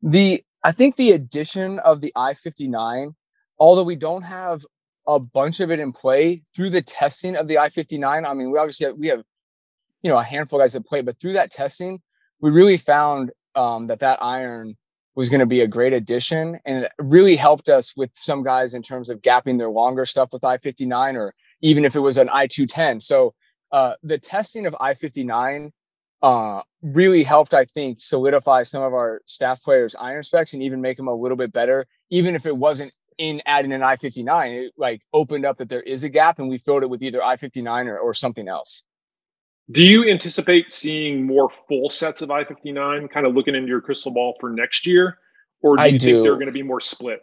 the 0.02 0.42
I 0.64 0.72
think 0.72 0.96
the 0.96 1.12
addition 1.12 1.78
of 1.78 2.00
the 2.00 2.12
i59, 2.16 3.12
although 3.60 3.84
we 3.84 3.94
don't 3.94 4.22
have 4.22 4.62
a 5.06 5.20
bunch 5.20 5.60
of 5.60 5.70
it 5.70 5.78
in 5.78 5.92
play 5.92 6.42
through 6.54 6.70
the 6.70 6.82
testing 6.82 7.36
of 7.36 7.46
the 7.46 7.54
i59. 7.54 8.28
I 8.28 8.34
mean, 8.34 8.50
we 8.50 8.58
obviously 8.58 8.86
have, 8.86 8.96
we 8.96 9.06
have 9.06 9.22
you 10.02 10.10
know 10.10 10.18
a 10.18 10.24
handful 10.24 10.58
of 10.58 10.64
guys 10.64 10.72
that 10.72 10.84
play, 10.84 11.00
but 11.00 11.20
through 11.20 11.34
that 11.34 11.52
testing, 11.52 12.00
we 12.40 12.50
really 12.50 12.76
found 12.76 13.30
um, 13.54 13.86
that 13.86 14.00
that 14.00 14.20
iron 14.20 14.76
was 15.14 15.28
going 15.28 15.40
to 15.40 15.46
be 15.46 15.60
a 15.60 15.68
great 15.68 15.92
addition, 15.92 16.58
and 16.66 16.84
it 16.84 16.92
really 16.98 17.36
helped 17.36 17.68
us 17.68 17.96
with 17.96 18.10
some 18.14 18.42
guys 18.42 18.74
in 18.74 18.82
terms 18.82 19.10
of 19.10 19.22
gapping 19.22 19.58
their 19.58 19.70
longer 19.70 20.04
stuff 20.04 20.32
with 20.32 20.42
i59, 20.42 21.14
or 21.14 21.34
even 21.62 21.84
if 21.84 21.94
it 21.94 22.00
was 22.00 22.18
an 22.18 22.28
i210. 22.28 23.00
So 23.00 23.34
uh, 23.72 23.94
the 24.02 24.18
testing 24.18 24.66
of 24.66 24.76
I-59 24.80 25.72
uh, 26.22 26.62
really 26.82 27.22
helped, 27.22 27.54
I 27.54 27.64
think, 27.64 28.00
solidify 28.00 28.64
some 28.64 28.82
of 28.82 28.92
our 28.92 29.22
staff 29.24 29.62
players' 29.62 29.94
iron 29.94 30.22
specs 30.22 30.52
and 30.52 30.62
even 30.62 30.80
make 30.80 30.96
them 30.96 31.08
a 31.08 31.14
little 31.14 31.36
bit 31.36 31.52
better. 31.52 31.86
Even 32.10 32.34
if 32.34 32.46
it 32.46 32.56
wasn't 32.56 32.92
in 33.18 33.42
adding 33.46 33.72
an 33.72 33.82
I-59, 33.82 34.66
it 34.66 34.72
like 34.76 35.02
opened 35.12 35.44
up 35.44 35.58
that 35.58 35.68
there 35.68 35.82
is 35.82 36.04
a 36.04 36.08
gap, 36.08 36.38
and 36.38 36.48
we 36.48 36.58
filled 36.58 36.82
it 36.82 36.90
with 36.90 37.02
either 37.02 37.22
I-59 37.22 37.86
or, 37.86 37.98
or 37.98 38.14
something 38.14 38.48
else. 38.48 38.84
Do 39.70 39.84
you 39.84 40.08
anticipate 40.08 40.72
seeing 40.72 41.26
more 41.26 41.50
full 41.50 41.90
sets 41.90 42.22
of 42.22 42.30
I-59 42.30 43.10
kind 43.10 43.26
of 43.26 43.34
looking 43.34 43.54
into 43.54 43.68
your 43.68 43.82
crystal 43.82 44.10
ball 44.10 44.34
for 44.40 44.50
next 44.50 44.86
year? 44.86 45.18
Or 45.60 45.76
do 45.76 45.82
I 45.82 45.86
you 45.86 45.98
do. 45.98 46.12
think 46.12 46.22
they're 46.22 46.34
going 46.34 46.46
to 46.46 46.52
be 46.52 46.62
more 46.62 46.80
split? 46.80 47.20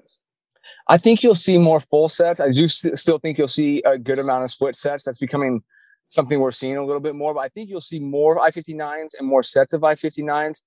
I 0.88 0.98
think 0.98 1.24
you'll 1.24 1.34
see 1.36 1.58
more 1.58 1.80
full 1.80 2.10
sets. 2.10 2.40
I 2.40 2.52
do 2.52 2.66
s- 2.66 2.86
still 2.94 3.18
think 3.18 3.38
you'll 3.38 3.48
see 3.48 3.82
a 3.84 3.98
good 3.98 4.20
amount 4.20 4.44
of 4.44 4.52
split 4.52 4.76
sets. 4.76 5.06
That's 5.06 5.18
becoming 5.18 5.64
something 6.08 6.40
we're 6.40 6.52
seeing 6.52 6.78
a 6.78 6.86
little 6.86 7.02
bit 7.02 7.16
more. 7.16 7.34
But 7.34 7.42
I 7.42 7.50
think 7.50 7.70
you'll 7.70 7.82
see 7.82 8.00
more 8.00 8.40
I-59s 8.40 9.16
and 9.20 9.28
more 9.28 9.44
sets 9.44 9.74
of 9.74 9.84
I-59s 9.84 10.62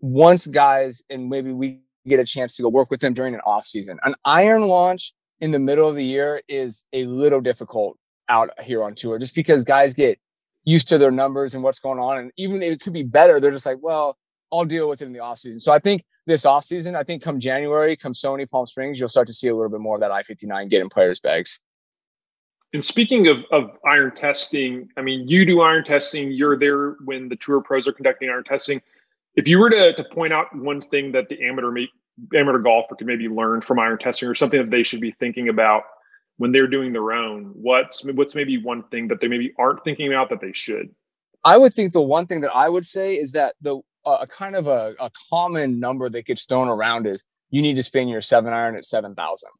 once 0.00 0.46
guys 0.46 1.02
and 1.10 1.28
maybe 1.28 1.52
we 1.52 1.80
get 2.06 2.18
a 2.18 2.24
chance 2.24 2.56
to 2.56 2.62
go 2.62 2.68
work 2.68 2.90
with 2.90 3.00
them 3.00 3.14
during 3.14 3.34
an 3.34 3.40
off 3.46 3.66
season. 3.66 3.98
An 4.02 4.14
iron 4.24 4.66
launch 4.66 5.14
in 5.40 5.50
the 5.52 5.58
middle 5.58 5.88
of 5.88 5.96
the 5.96 6.04
year 6.04 6.42
is 6.48 6.84
a 6.92 7.04
little 7.06 7.40
difficult 7.40 7.96
out 8.28 8.50
here 8.62 8.82
on 8.82 8.94
tour, 8.94 9.18
just 9.18 9.34
because 9.34 9.64
guys 9.64 9.94
get 9.94 10.18
used 10.64 10.88
to 10.88 10.98
their 10.98 11.10
numbers 11.10 11.54
and 11.54 11.62
what's 11.62 11.78
going 11.80 11.98
on, 11.98 12.18
and 12.18 12.32
even 12.36 12.62
if 12.62 12.72
it 12.72 12.80
could 12.80 12.92
be 12.92 13.02
better, 13.02 13.40
they're 13.40 13.50
just 13.50 13.66
like, 13.66 13.78
well, 13.80 14.16
I'll 14.52 14.64
deal 14.64 14.88
with 14.88 15.02
it 15.02 15.06
in 15.06 15.12
the 15.12 15.20
off 15.20 15.38
season. 15.38 15.60
So 15.60 15.72
I 15.72 15.78
think 15.78 16.04
this 16.26 16.46
off 16.46 16.64
season, 16.64 16.94
I 16.94 17.02
think 17.02 17.22
come 17.22 17.40
January, 17.40 17.96
come 17.96 18.12
Sony 18.12 18.48
Palm 18.48 18.66
Springs, 18.66 18.98
you'll 18.98 19.08
start 19.08 19.26
to 19.26 19.32
see 19.32 19.48
a 19.48 19.54
little 19.54 19.70
bit 19.70 19.80
more 19.80 19.96
of 19.96 20.00
that 20.00 20.12
I-59 20.12 20.70
get 20.70 20.80
in 20.80 20.88
players' 20.88 21.20
bags. 21.20 21.60
And 22.74 22.84
speaking 22.84 23.28
of, 23.28 23.44
of 23.50 23.76
iron 23.84 24.14
testing, 24.14 24.88
I 24.96 25.02
mean, 25.02 25.28
you 25.28 25.44
do 25.44 25.60
iron 25.60 25.84
testing, 25.84 26.30
you're 26.30 26.56
there 26.56 26.92
when 27.04 27.28
the 27.28 27.36
tour 27.36 27.60
pros 27.60 27.86
are 27.86 27.92
conducting 27.92 28.30
iron 28.30 28.44
testing. 28.44 28.80
If 29.34 29.46
you 29.46 29.58
were 29.58 29.70
to, 29.70 29.94
to 29.94 30.04
point 30.04 30.32
out 30.32 30.54
one 30.56 30.80
thing 30.80 31.12
that 31.12 31.28
the 31.28 31.42
amateur 31.42 31.70
ma- 31.70 32.38
amateur 32.38 32.58
golfer 32.58 32.94
could 32.94 33.06
maybe 33.06 33.28
learn 33.28 33.60
from 33.60 33.78
iron 33.78 33.98
testing 33.98 34.28
or 34.28 34.34
something 34.34 34.60
that 34.60 34.70
they 34.70 34.82
should 34.82 35.00
be 35.00 35.12
thinking 35.12 35.48
about 35.48 35.82
when 36.38 36.50
they're 36.52 36.66
doing 36.66 36.92
their 36.92 37.12
own, 37.12 37.52
what's 37.54 38.04
what's 38.04 38.34
maybe 38.34 38.62
one 38.62 38.82
thing 38.84 39.08
that 39.08 39.20
they 39.20 39.28
maybe 39.28 39.52
aren't 39.58 39.84
thinking 39.84 40.08
about 40.08 40.30
that 40.30 40.40
they 40.40 40.52
should? 40.52 40.88
I 41.44 41.56
would 41.58 41.74
think 41.74 41.92
the 41.92 42.02
one 42.02 42.26
thing 42.26 42.40
that 42.40 42.54
I 42.54 42.68
would 42.68 42.84
say 42.84 43.14
is 43.14 43.32
that 43.32 43.54
the 43.60 43.80
a 44.06 44.26
kind 44.26 44.56
of 44.56 44.66
a, 44.66 44.94
a 44.98 45.10
common 45.30 45.78
number 45.78 46.08
that 46.10 46.26
gets 46.26 46.44
thrown 46.44 46.68
around 46.68 47.06
is 47.06 47.24
you 47.50 47.62
need 47.62 47.76
to 47.76 47.82
spin 47.82 48.08
your 48.08 48.20
seven 48.20 48.52
iron 48.52 48.76
at 48.76 48.84
seven 48.84 49.14
thousand, 49.14 49.50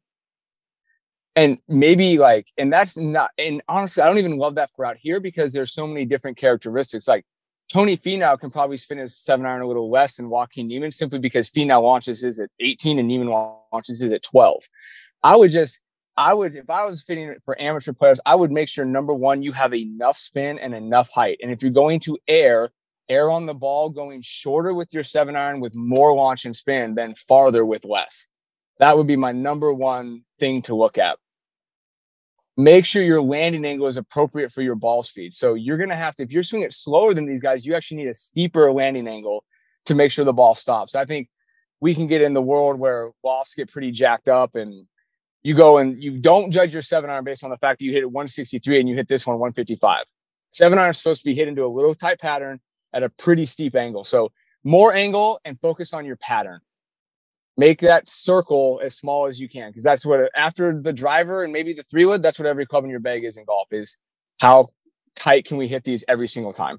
and 1.35 1.59
maybe 1.69 2.19
like, 2.19 2.49
and 2.59 2.73
that's 2.73 2.97
not. 2.97 3.31
And 3.39 3.63
honestly, 3.69 4.03
I 4.03 4.07
don't 4.07 4.19
even 4.19 4.37
love 4.37 4.57
that 4.57 4.71
for 4.75 4.85
out 4.85 4.97
here 4.97 5.21
because 5.21 5.53
there's 5.53 5.73
so 5.73 5.87
many 5.87 6.05
different 6.05 6.37
characteristics. 6.37 7.09
Like 7.09 7.25
Tony 7.69 7.97
Finau 7.97 8.39
can 8.39 8.51
probably 8.51 8.77
spin 8.77 8.99
his 8.99 9.17
seven 9.17 9.47
iron 9.47 9.63
a 9.63 9.67
little 9.67 9.91
less 9.91 10.17
than 10.17 10.29
Joaquin 10.29 10.69
Niemann 10.69 10.93
simply 10.93 11.19
because 11.19 11.51
Finau 11.51 11.83
launches 11.83 12.23
his 12.23 12.41
at 12.41 12.51
eighteen 12.61 12.99
and 12.99 13.09
Niemann 13.09 13.29
launches 13.29 14.01
his 14.01 14.13
at 14.13 14.23
twelve. 14.23 14.63
I 15.23 15.37
would 15.37 15.51
just 15.51 15.81
I 16.17 16.35
would, 16.35 16.55
if 16.55 16.69
I 16.69 16.85
was 16.85 17.03
fitting 17.03 17.29
it 17.29 17.43
for 17.43 17.61
amateur 17.61 17.93
players, 17.93 18.21
I 18.27 18.35
would 18.35 18.53
make 18.53 18.69
sure 18.69 18.85
number 18.85 19.15
one, 19.15 19.43
you 19.43 19.53
have 19.53 19.73
enough 19.73 20.19
spin 20.19 20.59
and 20.59 20.75
enough 20.75 21.11
height. 21.11 21.39
And 21.43 21.51
if 21.51 21.63
you're 21.63 21.73
going 21.73 22.01
to 22.01 22.19
air, 22.29 22.71
air 23.09 23.31
on 23.31 23.47
the 23.47 23.55
ball, 23.55 23.89
going 23.89 24.21
shorter 24.21 24.75
with 24.75 24.93
your 24.93 25.05
seven 25.05 25.37
iron 25.37 25.61
with 25.61 25.73
more 25.75 26.15
launch 26.15 26.45
and 26.45 26.55
spin 26.55 26.95
than 26.95 27.15
farther 27.15 27.65
with 27.65 27.85
less. 27.85 28.29
That 28.83 28.97
would 28.97 29.07
be 29.07 29.15
my 29.15 29.31
number 29.31 29.73
one 29.73 30.25
thing 30.41 30.63
to 30.63 30.75
look 30.75 30.99
at. 30.99 31.17
Make 32.57 32.85
sure 32.85 33.01
your 33.01 33.23
landing 33.23 33.65
angle 33.65 33.87
is 33.87 33.97
appropriate 33.97 34.51
for 34.51 34.61
your 34.61 34.75
ball 34.75 35.05
speed. 35.05 35.35
So 35.35 35.55
you're 35.55 35.77
going 35.77 35.91
to 35.91 35.95
have 35.95 36.17
to, 36.17 36.25
if 36.25 36.33
you're 36.33 36.43
swinging 36.43 36.67
it 36.67 36.73
slower 36.73 37.15
than 37.15 37.25
these 37.25 37.41
guys, 37.41 37.65
you 37.65 37.75
actually 37.75 37.99
need 37.99 38.09
a 38.09 38.15
steeper 38.15 38.73
landing 38.73 39.07
angle 39.07 39.45
to 39.87 39.95
make 39.95 40.11
sure 40.11 40.25
the 40.25 40.33
ball 40.33 40.57
stops. 40.57 40.97
I 40.97 41.05
think 41.05 41.29
we 41.79 41.95
can 41.95 42.09
get 42.09 42.23
in 42.23 42.35
the 42.35 42.43
world 42.43 42.81
where 42.81 43.13
lofts 43.23 43.55
get 43.55 43.71
pretty 43.71 43.93
jacked 43.93 44.29
up 44.29 44.57
and 44.57 44.89
you 45.45 45.55
go 45.55 45.79
and 45.79 46.03
you 46.03 46.19
don't 46.19 46.51
judge 46.51 46.73
your 46.73 46.83
seven 46.83 47.09
iron 47.09 47.23
based 47.23 47.45
on 47.45 47.51
the 47.51 47.59
fact 47.59 47.79
that 47.79 47.85
you 47.85 47.93
hit 47.93 48.03
it 48.03 48.11
163 48.11 48.81
and 48.81 48.89
you 48.89 48.97
hit 48.97 49.07
this 49.07 49.25
one 49.25 49.39
155. 49.39 50.07
Seven 50.51 50.81
iron 50.81 50.91
is 50.91 50.97
supposed 50.97 51.21
to 51.21 51.25
be 51.25 51.37
hit 51.37 51.47
into 51.47 51.65
a 51.65 51.71
little 51.71 51.95
tight 51.95 52.19
pattern 52.19 52.59
at 52.93 53.05
a 53.05 53.11
pretty 53.11 53.45
steep 53.45 53.77
angle. 53.77 54.03
So 54.03 54.33
more 54.65 54.93
angle 54.93 55.39
and 55.45 55.57
focus 55.61 55.95
on 55.95 56.05
your 56.05 56.17
pattern. 56.17 56.59
Make 57.59 57.81
that 57.81 58.09
circle 58.09 58.81
as 58.83 58.97
small 58.97 59.27
as 59.27 59.39
you 59.41 59.49
can 59.49 59.69
because 59.71 59.83
that's 59.83 60.07
what 60.07 60.31
after 60.35 60.81
the 60.81 60.93
driver 60.93 61.45
and 61.45 61.53
maybe 61.53 61.75
the 61.75 61.83
three 61.83 62.05
wood, 62.07 62.23
that's 62.23 62.39
what 62.39 62.47
every 62.49 62.65
club 62.65 62.85
in 62.85 62.91
your 62.91 63.01
bag 63.01 63.25
is 63.25 63.37
in 63.37 63.45
golf 63.45 63.69
is 63.73 63.99
how 64.41 64.71
tight 65.17 65.45
can 65.45 65.59
we 65.59 65.69
hit 65.69 65.85
these 65.85 66.03
every 66.09 66.27
single 66.29 66.55
time. 66.55 66.79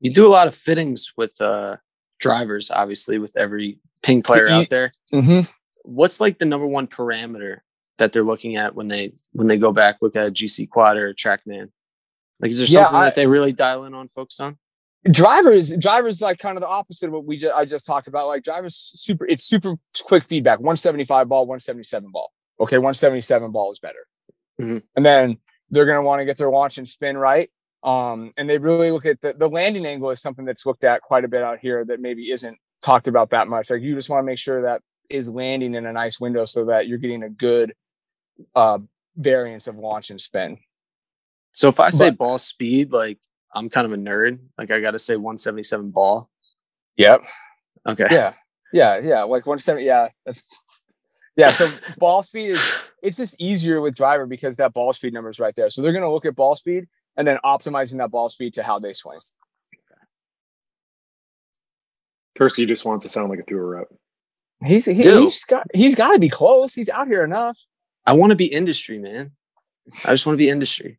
You 0.00 0.10
do 0.12 0.26
a 0.26 0.28
lot 0.32 0.46
of 0.46 0.54
fittings 0.54 1.12
with 1.18 1.38
uh 1.40 1.76
drivers, 2.18 2.70
obviously, 2.70 3.18
with 3.18 3.36
every 3.36 3.78
ping 4.02 4.22
player 4.22 4.48
out 4.48 4.70
there. 4.70 4.90
Mm-hmm. 5.12 5.50
What's 5.82 6.18
like 6.18 6.38
the 6.38 6.46
number 6.46 6.66
one 6.66 6.86
parameter 6.86 7.58
that 7.98 8.12
they're 8.12 8.22
looking 8.22 8.56
at 8.56 8.74
when 8.74 8.88
they 8.88 9.12
when 9.32 9.48
they 9.48 9.58
go 9.58 9.70
back 9.72 9.96
look 10.00 10.16
at 10.16 10.28
a 10.28 10.32
GCQuad 10.32 10.96
or 10.96 11.08
a 11.08 11.14
TrackMan? 11.14 11.68
Like 12.40 12.50
is 12.50 12.58
there 12.58 12.68
Yeah, 12.68 12.84
something 12.84 13.00
I- 13.00 13.04
that 13.04 13.16
they 13.16 13.26
really 13.26 13.52
dial 13.52 13.84
in 13.84 13.92
on 13.92 14.08
focus 14.08 14.40
on? 14.40 14.56
Drivers 15.10 15.74
drivers 15.76 16.20
like 16.20 16.38
kind 16.38 16.56
of 16.56 16.60
the 16.62 16.68
opposite 16.68 17.06
of 17.08 17.12
what 17.12 17.24
we 17.24 17.36
just 17.36 17.54
I 17.54 17.64
just 17.64 17.86
talked 17.86 18.08
about. 18.08 18.26
Like 18.26 18.42
drivers 18.42 18.74
super 18.76 19.26
it's 19.26 19.44
super 19.44 19.74
quick 20.04 20.24
feedback. 20.24 20.58
175 20.58 21.28
ball, 21.28 21.42
177 21.46 22.10
ball. 22.10 22.32
Okay, 22.60 22.76
177 22.78 23.50
ball 23.52 23.70
is 23.70 23.78
better. 23.78 24.06
Mhm. 24.60 24.82
And 24.96 25.04
then 25.04 25.38
they're 25.70 25.86
gonna 25.86 26.02
want 26.02 26.20
to 26.20 26.24
get 26.24 26.38
their 26.38 26.50
launch 26.50 26.78
and 26.78 26.88
spin 26.88 27.16
right. 27.16 27.50
Um, 27.82 28.30
and 28.38 28.48
they 28.48 28.56
really 28.56 28.90
look 28.90 29.04
at 29.04 29.20
the, 29.20 29.34
the 29.34 29.48
landing 29.48 29.84
angle 29.84 30.10
is 30.10 30.22
something 30.22 30.44
that's 30.46 30.64
looked 30.64 30.84
at 30.84 31.02
quite 31.02 31.24
a 31.24 31.28
bit 31.28 31.42
out 31.42 31.58
here 31.58 31.84
that 31.84 32.00
maybe 32.00 32.30
isn't 32.30 32.56
talked 32.80 33.08
about 33.08 33.30
that 33.30 33.46
much. 33.48 33.68
Like 33.70 33.82
you 33.82 33.94
just 33.94 34.08
want 34.08 34.20
to 34.20 34.24
make 34.24 34.38
sure 34.38 34.62
that 34.62 34.80
is 35.10 35.28
landing 35.28 35.74
in 35.74 35.84
a 35.84 35.92
nice 35.92 36.18
window 36.18 36.46
so 36.46 36.64
that 36.66 36.86
you're 36.86 36.98
getting 36.98 37.22
a 37.22 37.28
good 37.28 37.74
uh 38.54 38.78
variance 39.16 39.66
of 39.68 39.76
launch 39.76 40.10
and 40.10 40.20
spin. 40.20 40.58
So 41.52 41.68
if 41.68 41.78
I 41.78 41.90
say 41.90 42.10
But- 42.10 42.18
ball 42.18 42.38
speed, 42.38 42.90
like 42.92 43.18
I'm 43.54 43.68
kind 43.70 43.86
of 43.86 43.92
a 43.92 43.96
nerd. 43.96 44.38
Like 44.58 44.70
I 44.70 44.80
got 44.80 44.92
to 44.92 44.98
say 44.98 45.16
177 45.16 45.90
ball. 45.90 46.28
Yep. 46.96 47.24
Okay. 47.86 48.06
yeah 48.10 48.32
yeah 48.72 48.98
yeah 48.98 49.22
like 49.22 49.46
170 49.46 49.84
yeah 49.84 50.08
that's 50.24 50.62
yeah 51.36 51.48
so 51.48 51.66
ball 51.98 52.22
speed 52.22 52.50
is 52.50 52.88
it's 53.02 53.16
just 53.18 53.36
easier 53.38 53.80
with 53.82 53.94
driver 53.94 54.24
because 54.24 54.56
that 54.56 54.72
ball 54.72 54.92
speed 54.94 55.12
number 55.12 55.28
is 55.28 55.38
right 55.38 55.54
there 55.54 55.68
so 55.68 55.82
they're 55.82 55.92
going 55.92 56.02
to 56.02 56.10
look 56.10 56.24
at 56.24 56.34
ball 56.34 56.56
speed 56.56 56.86
and 57.18 57.26
then 57.28 57.36
optimizing 57.44 57.98
that 57.98 58.10
ball 58.10 58.30
speed 58.30 58.54
to 58.54 58.62
how 58.62 58.78
they 58.78 58.94
swing 58.94 59.18
Tursky 62.38 62.66
just 62.66 62.86
wants 62.86 63.04
to 63.04 63.10
sound 63.10 63.28
like 63.28 63.38
a 63.38 63.42
tour 63.42 63.66
rep. 63.66 63.88
he's 64.64 64.86
he, 64.86 64.94
he's 64.94 65.44
got 65.44 65.66
he's 65.74 65.94
got 65.94 66.14
to 66.14 66.18
be 66.18 66.30
close 66.30 66.72
he's 66.72 66.88
out 66.88 67.06
here 67.06 67.22
enough 67.22 67.58
I 68.06 68.12
want 68.12 68.30
to 68.30 68.36
be 68.36 68.46
industry, 68.46 68.98
man. 68.98 69.32
I 70.06 70.12
just 70.12 70.26
want 70.26 70.34
to 70.34 70.38
be 70.38 70.48
industry. 70.48 70.98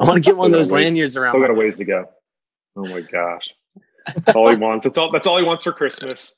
I 0.00 0.04
want 0.04 0.16
to 0.16 0.20
get 0.20 0.36
one 0.36 0.46
of 0.46 0.52
those 0.52 0.70
lanyards 0.70 1.16
around. 1.16 1.32
Still 1.32 1.40
got 1.42 1.50
a 1.50 1.54
ways 1.54 1.76
to 1.76 1.84
go. 1.84 2.06
Oh 2.76 2.86
my 2.88 3.00
gosh. 3.00 3.48
That's 4.06 4.34
all 4.36 4.48
he 4.50 4.56
wants. 4.66 4.84
That's 4.84 4.98
all 4.98 5.10
that's 5.12 5.26
all 5.26 5.38
he 5.38 5.44
wants 5.44 5.64
for 5.64 5.72
Christmas. 5.72 6.34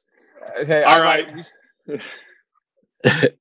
Uh, 0.58 0.62
okay 0.62 0.82
All 0.82 1.00
I'm 1.00 1.04
right. 1.04 1.46
like, 1.88 2.02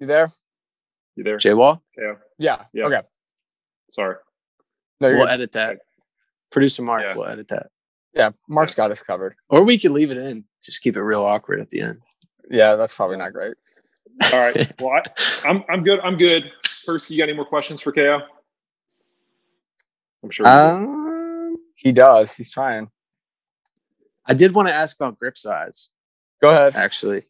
you 0.00 0.06
there 0.06 0.32
You 1.16 1.24
there? 1.24 1.38
J 1.38 1.54
Wall. 1.54 1.82
Yeah. 1.96 2.14
Yeah. 2.38 2.64
Yeah. 2.72 2.84
Okay. 2.86 3.00
Sorry. 3.90 4.16
No, 5.00 5.08
We'll 5.12 5.18
good. 5.26 5.28
edit 5.30 5.52
that. 5.52 5.78
Producer 6.50 6.82
Mark 6.82 7.02
Yeah. 7.02 7.14
will 7.16 7.26
edit 7.26 7.48
that. 7.48 7.68
yeah. 8.14 8.30
Mark's 8.48 8.74
got 8.74 8.90
us 8.90 9.02
covered. 9.02 9.34
Or 9.48 9.64
we 9.64 9.78
could 9.78 9.90
leave 9.92 10.10
it 10.10 10.18
in. 10.18 10.44
Just 10.62 10.82
keep 10.82 10.96
it 10.96 11.02
real 11.02 11.22
awkward 11.24 11.60
at 11.60 11.70
the 11.70 11.80
end. 11.80 12.00
Yeah, 12.50 12.76
that's 12.76 12.94
probably 12.94 13.16
not 13.16 13.32
great. 13.32 13.54
All 14.32 14.38
right. 14.40 14.72
Well, 14.80 14.92
I, 14.92 15.48
I'm 15.48 15.64
I'm 15.68 15.82
good. 15.84 16.00
I'm 16.00 16.16
good. 16.16 16.50
First, 16.84 17.10
you 17.10 17.18
got 17.18 17.24
any 17.24 17.34
more 17.34 17.44
questions 17.46 17.80
for 17.80 17.92
KO? 17.92 18.20
I'm 20.22 20.30
sure. 20.30 20.46
Um, 20.46 21.56
He 21.74 21.92
does. 21.92 22.34
He's 22.36 22.50
trying. 22.50 22.90
I 24.26 24.34
did 24.34 24.54
want 24.54 24.68
to 24.68 24.74
ask 24.74 24.96
about 24.96 25.18
grip 25.18 25.36
size, 25.36 25.90
Go 26.40 26.48
ahead. 26.48 26.74
actually, 26.76 27.22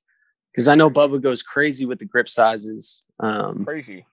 because 0.52 0.68
I 0.68 0.76
know 0.76 0.88
Bubba 0.90 1.20
goes 1.20 1.42
crazy 1.42 1.86
with 1.86 1.98
the 1.98 2.04
grip 2.04 2.28
sizes. 2.28 3.04
Um, 3.18 3.64
Crazy. 3.64 4.06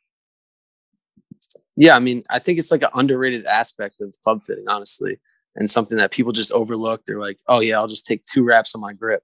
yeah, 1.76 1.95
I 1.95 1.99
mean, 1.99 2.23
I 2.30 2.39
think 2.39 2.57
it's 2.57 2.72
like 2.72 2.81
an 2.81 2.89
underrated 2.95 3.45
aspect 3.45 4.02
of 4.02 4.15
club 4.23 4.41
fitting, 4.43 4.68
honestly, 4.68 5.19
and 5.56 5.69
something 5.69 5.98
that 5.99 6.10
people 6.11 6.31
just 6.31 6.52
overlook. 6.53 7.06
They're 7.06 7.19
like, 7.19 7.38
oh, 7.48 7.60
yeah, 7.60 7.77
I'll 7.77 7.88
just 7.88 8.07
take 8.07 8.23
two 8.26 8.43
wraps 8.43 8.73
on 8.73 8.81
my 8.81 8.93
grip. 8.93 9.22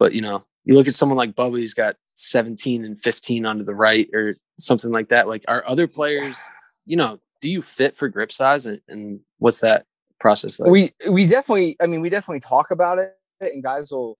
But, 0.00 0.12
you 0.14 0.22
know, 0.22 0.44
you 0.64 0.74
look 0.74 0.88
at 0.88 0.94
someone 0.94 1.16
like 1.18 1.36
Bubba, 1.36 1.58
he's 1.58 1.74
got 1.74 1.94
17 2.18 2.84
and 2.84 3.00
15 3.00 3.46
under 3.46 3.64
the 3.64 3.74
right 3.74 4.08
or 4.14 4.36
something 4.58 4.90
like 4.90 5.08
that. 5.08 5.28
Like, 5.28 5.44
are 5.48 5.64
other 5.66 5.86
players, 5.86 6.42
you 6.84 6.96
know, 6.96 7.20
do 7.40 7.48
you 7.48 7.62
fit 7.62 7.96
for 7.96 8.08
grip 8.08 8.32
size 8.32 8.66
and, 8.66 8.80
and 8.88 9.20
what's 9.38 9.60
that 9.60 9.86
process 10.20 10.58
like? 10.58 10.70
we 10.70 10.90
we 11.10 11.26
definitely 11.26 11.76
i 11.80 11.86
mean 11.86 12.00
we 12.00 12.08
definitely 12.08 12.40
talk 12.40 12.70
about 12.70 12.98
it 12.98 13.14
and 13.40 13.62
guys 13.62 13.90
will 13.92 14.18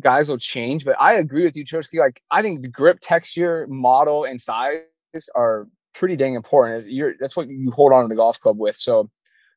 guys 0.00 0.28
will 0.28 0.38
change 0.38 0.84
but 0.84 0.96
i 1.00 1.14
agree 1.14 1.44
with 1.44 1.56
you 1.56 1.64
Tursky. 1.64 1.98
like 1.98 2.20
i 2.30 2.42
think 2.42 2.62
the 2.62 2.68
grip 2.68 2.98
texture 3.00 3.66
model 3.68 4.24
and 4.24 4.40
size 4.40 4.80
are 5.34 5.68
pretty 5.94 6.16
dang 6.16 6.34
important 6.34 6.86
you're 6.86 7.14
that's 7.18 7.36
what 7.36 7.48
you 7.48 7.70
hold 7.70 7.92
on 7.92 8.02
to 8.02 8.08
the 8.08 8.16
golf 8.16 8.40
club 8.40 8.58
with 8.58 8.76
so 8.76 9.08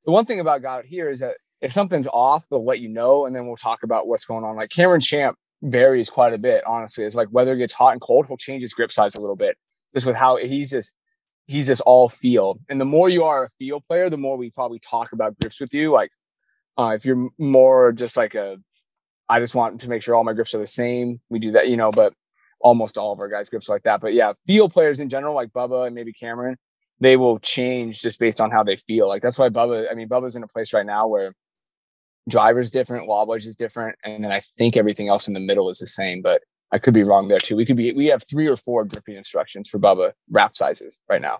the 0.05 0.11
one 0.11 0.25
thing 0.25 0.39
about 0.39 0.61
got 0.61 0.85
here 0.85 1.09
is 1.09 1.19
that 1.19 1.35
if 1.61 1.71
something's 1.71 2.07
off 2.07 2.47
they'll 2.49 2.65
let 2.65 2.79
you 2.79 2.89
know 2.89 3.25
and 3.25 3.35
then 3.35 3.47
we'll 3.47 3.55
talk 3.55 3.83
about 3.83 4.07
what's 4.07 4.25
going 4.25 4.43
on 4.43 4.55
like 4.55 4.69
Cameron 4.69 5.01
Champ 5.01 5.37
varies 5.61 6.09
quite 6.09 6.33
a 6.33 6.37
bit 6.37 6.63
honestly 6.65 7.05
it's 7.05 7.15
like 7.15 7.27
weather 7.31 7.55
gets 7.55 7.75
hot 7.75 7.91
and 7.91 8.01
cold 8.01 8.25
he'll 8.27 8.37
change 8.37 8.61
his 8.61 8.73
grip 8.73 8.91
size 8.91 9.13
a 9.15 9.21
little 9.21 9.35
bit 9.35 9.55
just 9.93 10.05
with 10.05 10.15
how 10.15 10.37
he's 10.37 10.71
just 10.71 10.95
he's 11.51 11.67
just 11.67 11.81
all 11.81 12.09
feel. 12.09 12.59
And 12.69 12.79
the 12.79 12.85
more 12.85 13.09
you 13.09 13.25
are 13.25 13.45
a 13.45 13.49
feel 13.49 13.81
player, 13.81 14.09
the 14.09 14.17
more 14.17 14.37
we 14.37 14.49
probably 14.51 14.79
talk 14.79 15.11
about 15.11 15.37
grips 15.39 15.59
with 15.59 15.73
you. 15.73 15.91
Like 15.91 16.11
uh, 16.77 16.93
if 16.95 17.05
you're 17.05 17.29
more 17.37 17.91
just 17.91 18.15
like 18.15 18.35
a, 18.35 18.57
I 19.27 19.39
just 19.39 19.53
want 19.53 19.81
to 19.81 19.89
make 19.89 20.01
sure 20.01 20.15
all 20.15 20.23
my 20.23 20.33
grips 20.33 20.55
are 20.55 20.59
the 20.59 20.67
same. 20.67 21.19
We 21.29 21.39
do 21.39 21.51
that, 21.51 21.67
you 21.67 21.77
know, 21.77 21.91
but 21.91 22.13
almost 22.59 22.97
all 22.97 23.11
of 23.11 23.19
our 23.19 23.27
guys 23.27 23.49
grips 23.49 23.69
like 23.69 23.83
that. 23.83 24.01
But 24.01 24.13
yeah, 24.13 24.33
feel 24.47 24.69
players 24.69 24.99
in 24.99 25.09
general, 25.09 25.35
like 25.35 25.49
Bubba 25.49 25.87
and 25.87 25.95
maybe 25.95 26.13
Cameron, 26.13 26.57
they 26.99 27.17
will 27.17 27.39
change 27.39 28.01
just 28.01 28.19
based 28.19 28.39
on 28.39 28.51
how 28.51 28.63
they 28.63 28.77
feel. 28.77 29.07
Like 29.07 29.21
that's 29.21 29.37
why 29.37 29.49
Bubba, 29.49 29.91
I 29.91 29.93
mean, 29.93 30.07
Bubba's 30.09 30.35
in 30.35 30.43
a 30.43 30.47
place 30.47 30.73
right 30.73 30.85
now 30.85 31.07
where 31.07 31.33
driver's 32.29 32.71
different, 32.71 33.07
wall 33.07 33.25
wedge 33.25 33.45
is 33.45 33.55
different, 33.55 33.97
and 34.03 34.23
then 34.23 34.31
I 34.31 34.39
think 34.39 34.77
everything 34.77 35.09
else 35.09 35.27
in 35.27 35.33
the 35.33 35.39
middle 35.39 35.69
is 35.69 35.79
the 35.79 35.87
same. 35.87 36.21
But 36.21 36.41
I 36.71 36.77
could 36.77 36.93
be 36.93 37.03
wrong 37.03 37.27
there 37.27 37.39
too. 37.39 37.55
We 37.55 37.65
could 37.65 37.77
be 37.77 37.91
we 37.93 38.07
have 38.07 38.23
three 38.27 38.47
or 38.47 38.57
four 38.57 38.85
gripping 38.85 39.15
instructions 39.15 39.69
for 39.69 39.79
Bubba 39.79 40.13
wrap 40.29 40.55
sizes 40.55 40.99
right 41.09 41.21
now. 41.21 41.39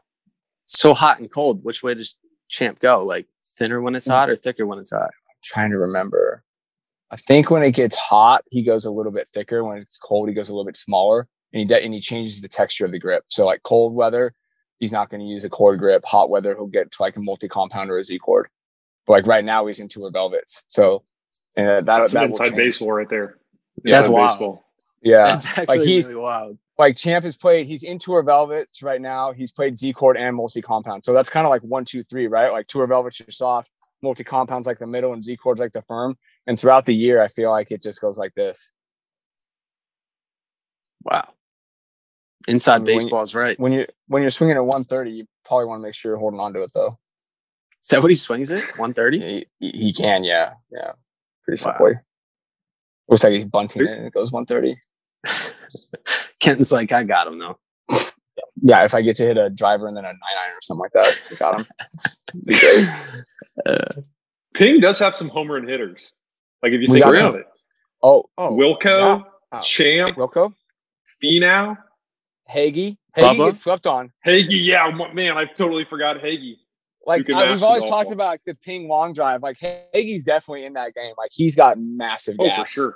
so 0.65 0.93
hot 0.93 1.19
and 1.19 1.31
cold, 1.31 1.63
which 1.63 1.83
way 1.83 1.93
does 1.93 2.15
Champ 2.49 2.79
go? 2.79 3.03
Like 3.03 3.27
thinner 3.57 3.81
when 3.81 3.95
it's 3.95 4.07
mm. 4.07 4.11
hot 4.11 4.29
or 4.29 4.35
thicker 4.35 4.65
when 4.65 4.79
it's 4.79 4.91
hot? 4.91 5.11
I'm 5.11 5.35
trying 5.43 5.71
to 5.71 5.77
remember. 5.77 6.43
I 7.11 7.17
think 7.17 7.51
when 7.51 7.63
it 7.63 7.71
gets 7.71 7.97
hot, 7.97 8.45
he 8.51 8.63
goes 8.63 8.85
a 8.85 8.91
little 8.91 9.11
bit 9.11 9.27
thicker. 9.27 9.63
When 9.63 9.77
it's 9.77 9.97
cold, 9.97 10.29
he 10.29 10.35
goes 10.35 10.49
a 10.49 10.53
little 10.53 10.65
bit 10.65 10.77
smaller, 10.77 11.27
and 11.51 11.59
he 11.59 11.65
de- 11.65 11.83
and 11.83 11.93
he 11.93 11.99
changes 11.99 12.41
the 12.41 12.47
texture 12.47 12.85
of 12.85 12.91
the 12.91 12.99
grip. 12.99 13.25
So 13.27 13.45
like 13.45 13.63
cold 13.63 13.93
weather, 13.93 14.33
he's 14.79 14.93
not 14.93 15.09
going 15.09 15.19
to 15.19 15.27
use 15.27 15.43
a 15.45 15.49
cord 15.49 15.79
grip. 15.79 16.03
Hot 16.05 16.29
weather, 16.29 16.55
he'll 16.55 16.67
get 16.67 16.91
to 16.91 17.01
like 17.01 17.17
a 17.17 17.21
multi 17.21 17.47
compound 17.47 17.89
or 17.91 17.97
a 17.97 18.03
Z 18.03 18.17
cord. 18.19 18.47
But 19.07 19.13
like 19.13 19.27
right 19.27 19.43
now, 19.43 19.65
he's 19.67 19.79
in 19.79 19.87
tour 19.89 20.11
velvets. 20.11 20.63
So 20.67 21.03
and 21.55 21.67
that 21.67 21.85
That's 21.85 22.13
that 22.13 22.23
an 22.23 22.29
inside 22.29 22.55
baseball 22.55 22.91
right 22.93 23.09
there. 23.09 23.37
That's 23.83 24.05
Inside 24.05 24.11
wild. 24.13 24.29
baseball. 24.29 24.65
Yeah, 25.03 25.23
That's 25.23 25.57
actually 25.57 25.85
he's- 25.87 26.05
really 26.07 26.19
wild. 26.21 26.57
like 26.77 26.95
Champ 26.95 27.25
has 27.25 27.35
played. 27.35 27.65
He's 27.67 27.83
in 27.83 27.97
tour 27.99 28.21
velvets 28.23 28.83
right 28.83 29.01
now. 29.01 29.31
He's 29.33 29.51
played 29.51 29.75
Z 29.75 29.93
cord 29.93 30.15
and 30.17 30.35
multi 30.35 30.61
compound. 30.61 31.03
So 31.05 31.13
that's 31.13 31.29
kind 31.29 31.45
of 31.47 31.49
like 31.49 31.61
one, 31.63 31.85
two, 31.85 32.03
three, 32.03 32.27
right? 32.27 32.51
Like 32.51 32.67
tour 32.67 32.85
velvets 32.87 33.19
are 33.21 33.31
soft, 33.31 33.71
multi 34.03 34.23
compounds 34.23 34.67
like 34.67 34.77
the 34.79 34.85
middle, 34.87 35.13
and 35.13 35.23
Z 35.23 35.37
chords 35.37 35.59
like 35.59 35.73
the 35.73 35.81
firm. 35.81 36.17
And 36.47 36.59
throughout 36.59 36.85
the 36.85 36.93
year, 36.95 37.21
I 37.21 37.27
feel 37.29 37.49
like 37.49 37.71
it 37.71 37.81
just 37.81 37.99
goes 38.01 38.17
like 38.19 38.33
this. 38.35 38.71
Wow. 41.03 41.33
Inside 42.47 42.79
When 42.83 42.87
you- 42.93 42.99
baseball 43.01 43.21
is 43.23 43.35
right. 43.35 43.59
when 43.59 43.71
you 43.71 43.85
when 44.07 44.21
you're 44.21 44.29
swinging 44.31 44.57
at 44.57 44.63
130, 44.65 45.11
you 45.11 45.25
probably 45.45 45.65
want 45.65 45.79
to 45.79 45.83
make 45.83 45.95
sure 45.95 46.11
you're 46.11 46.19
holding 46.19 46.39
on 46.39 46.53
to 46.53 46.61
it 46.61 46.71
though. 46.73 46.97
Is 47.81 47.87
that 47.89 48.01
what 48.01 48.11
he 48.11 48.15
swings 48.17 48.51
it? 48.51 48.63
130? 48.77 49.19
He, 49.19 49.45
he 49.59 49.71
he 49.85 49.93
can, 49.93 50.23
yeah, 50.23 50.51
yeah, 50.71 50.91
pretty 51.43 51.63
Wow. 51.63 51.71
simply. 51.71 51.93
Looks 53.09 53.23
like 53.23 53.33
he's 53.33 53.45
bunting 53.45 53.83
it 53.87 53.89
and 53.97 54.05
it 54.07 54.13
goes 54.13 54.31
130. 54.31 54.75
Kenton's 56.39 56.71
like, 56.71 56.91
I 56.91 57.03
got 57.03 57.27
him 57.27 57.39
though. 57.39 57.57
Yeah, 58.63 58.83
if 58.85 58.93
I 58.93 59.01
get 59.01 59.15
to 59.17 59.23
hit 59.25 59.37
a 59.37 59.49
driver 59.49 59.87
and 59.87 59.97
then 59.97 60.03
a 60.05 60.09
nine 60.09 60.15
iron 60.43 60.51
or 60.51 60.61
something 60.61 60.81
like 60.81 60.93
that, 60.93 61.21
I 61.31 61.35
got 61.35 61.59
him. 61.59 62.87
Uh, 63.65 64.01
Ping 64.53 64.79
does 64.79 64.99
have 64.99 65.15
some 65.15 65.29
home 65.29 65.49
run 65.51 65.67
hitters. 65.67 66.13
Like 66.63 66.71
if 66.73 66.81
you 66.81 66.87
think 66.87 66.99
got 66.99 67.09
about 67.15 67.31
some. 67.31 67.35
it, 67.41 67.47
Oh, 68.03 68.25
oh, 68.37 68.51
Wilco, 68.55 69.23
yeah. 69.53 69.61
Champ, 69.61 70.15
Wilco, 70.17 70.53
Finau, 71.23 71.77
Hagee, 72.49 72.97
Hagee 73.15 73.21
Bubba? 73.23 73.45
gets 73.47 73.59
swept 73.61 73.87
on. 73.87 74.11
Hagee. 74.25 74.63
Yeah, 74.65 74.89
man, 75.13 75.37
I 75.37 75.45
totally 75.45 75.85
forgot 75.85 76.17
Hagee. 76.17 76.55
Like 77.05 77.25
can 77.25 77.35
uh, 77.35 77.51
we've 77.51 77.63
always 77.63 77.85
talked 77.85 78.07
ball. 78.07 78.13
about 78.13 78.39
the 78.45 78.55
ping 78.55 78.87
long 78.87 79.13
drive. 79.13 79.41
Like 79.41 79.57
Hagee's 79.57 80.23
definitely 80.23 80.65
in 80.65 80.73
that 80.73 80.93
game. 80.93 81.13
Like 81.17 81.31
he's 81.33 81.55
got 81.55 81.77
massive 81.79 82.35
Oh, 82.39 82.49
for 82.55 82.65
sure. 82.65 82.95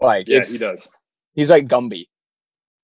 Like 0.00 0.28
Yeah, 0.28 0.42
he 0.46 0.58
does. 0.58 0.88
He's 1.34 1.50
like 1.50 1.68
Gumby. 1.68 2.06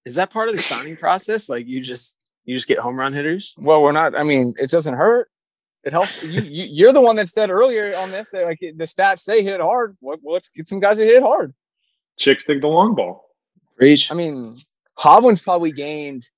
is 0.05 0.15
that 0.17 0.31
part 0.31 0.49
of 0.49 0.57
the 0.57 0.63
signing 0.63 0.97
process? 0.97 1.49
Like 1.49 1.67
you 1.67 1.81
just 1.81 2.17
you 2.45 2.55
just 2.57 2.69
get 2.69 2.79
home 2.79 2.99
run 2.99 3.13
hitters? 3.13 3.55
Well, 3.59 3.83
we're 3.83 3.93
not. 3.93 4.17
I 4.17 4.25
mean, 4.25 4.55
it 4.59 4.71
doesn't 4.71 4.95
hurt. 4.95 5.29
It 5.85 5.93
helps. 5.93 6.23
you, 6.23 6.41
you 6.43 6.65
you're 6.71 6.93
the 6.93 7.01
one 7.01 7.17
that 7.17 7.29
said 7.29 7.51
earlier 7.51 7.95
on 7.97 8.11
this 8.11 8.31
that 8.31 8.45
like 8.45 8.61
the 8.61 8.85
stats 8.85 9.21
say 9.21 9.43
hit 9.43 9.61
hard. 9.61 9.97
Well, 10.01 10.19
let's 10.23 10.49
get 10.51 10.69
some 10.69 10.81
guys 10.81 10.99
that 10.99 11.07
hit 11.07 11.23
hard. 11.23 11.55
Chicks 12.19 12.45
think 12.45 12.61
the 12.61 12.69
long 12.69 12.95
ball. 12.95 13.25
Preach. 13.77 14.13
I 14.13 14.15
mean, 14.15 14.55
Hovland's 14.99 15.41
probably 15.41 15.73
gained. 15.73 16.29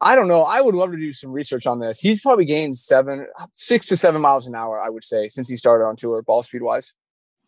I 0.00 0.16
don't 0.16 0.28
know. 0.28 0.42
I 0.42 0.60
would 0.60 0.74
love 0.74 0.92
to 0.92 0.96
do 0.96 1.12
some 1.12 1.30
research 1.30 1.66
on 1.66 1.78
this. 1.78 2.00
He's 2.00 2.20
probably 2.22 2.46
gained 2.46 2.76
seven, 2.76 3.26
six 3.52 3.86
to 3.88 3.96
seven 3.96 4.22
miles 4.22 4.46
an 4.46 4.54
hour. 4.54 4.80
I 4.80 4.88
would 4.88 5.04
say 5.04 5.28
since 5.28 5.48
he 5.48 5.56
started 5.56 5.84
on 5.84 5.96
tour, 5.96 6.22
ball 6.22 6.42
speed 6.42 6.62
wise. 6.62 6.94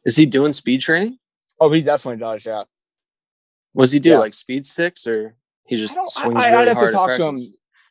Is 0.05 0.16
he 0.16 0.27
doing 0.27 0.53
speed 0.53 0.81
training? 0.81 1.19
Oh, 1.61 1.70
he 1.70 1.81
definitely 1.81 2.20
does. 2.20 2.45
Yeah. 2.45 2.65
Was 3.74 3.93
he 3.93 3.99
do 4.01 4.11
Yeah. 4.11 4.19
like 4.19 4.35
speed 4.35 4.66
sticks 4.66 5.07
or 5.07 5.35
he 5.66 5.77
just 5.77 5.99
I 5.99 6.07
swings 6.09 6.37
I, 6.37 6.51
really 6.51 6.62
I'd 6.62 6.69
have 6.69 6.79
to 6.79 6.91
talk 6.91 7.15
to 7.16 7.24
him. 7.24 7.37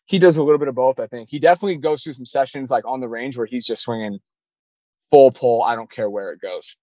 He 0.06 0.20
does 0.20 0.38
a 0.38 0.44
little 0.44 0.60
bit 0.60 0.68
of 0.68 0.76
both. 0.76 1.00
I 1.00 1.08
think 1.08 1.30
he 1.30 1.40
definitely 1.40 1.78
goes 1.78 2.04
through 2.04 2.14
some 2.14 2.26
sessions 2.26 2.70
like 2.70 2.88
on 2.88 3.00
the 3.00 3.08
range 3.08 3.38
where 3.38 3.48
he's 3.48 3.66
just 3.66 3.82
swinging 3.84 4.20
full 5.10 5.32
pull. 5.32 5.64
I 5.64 5.76
don't 5.76 5.90
care 5.90 6.10
where 6.10 6.32
it 6.32 6.42
goes. 6.42 6.76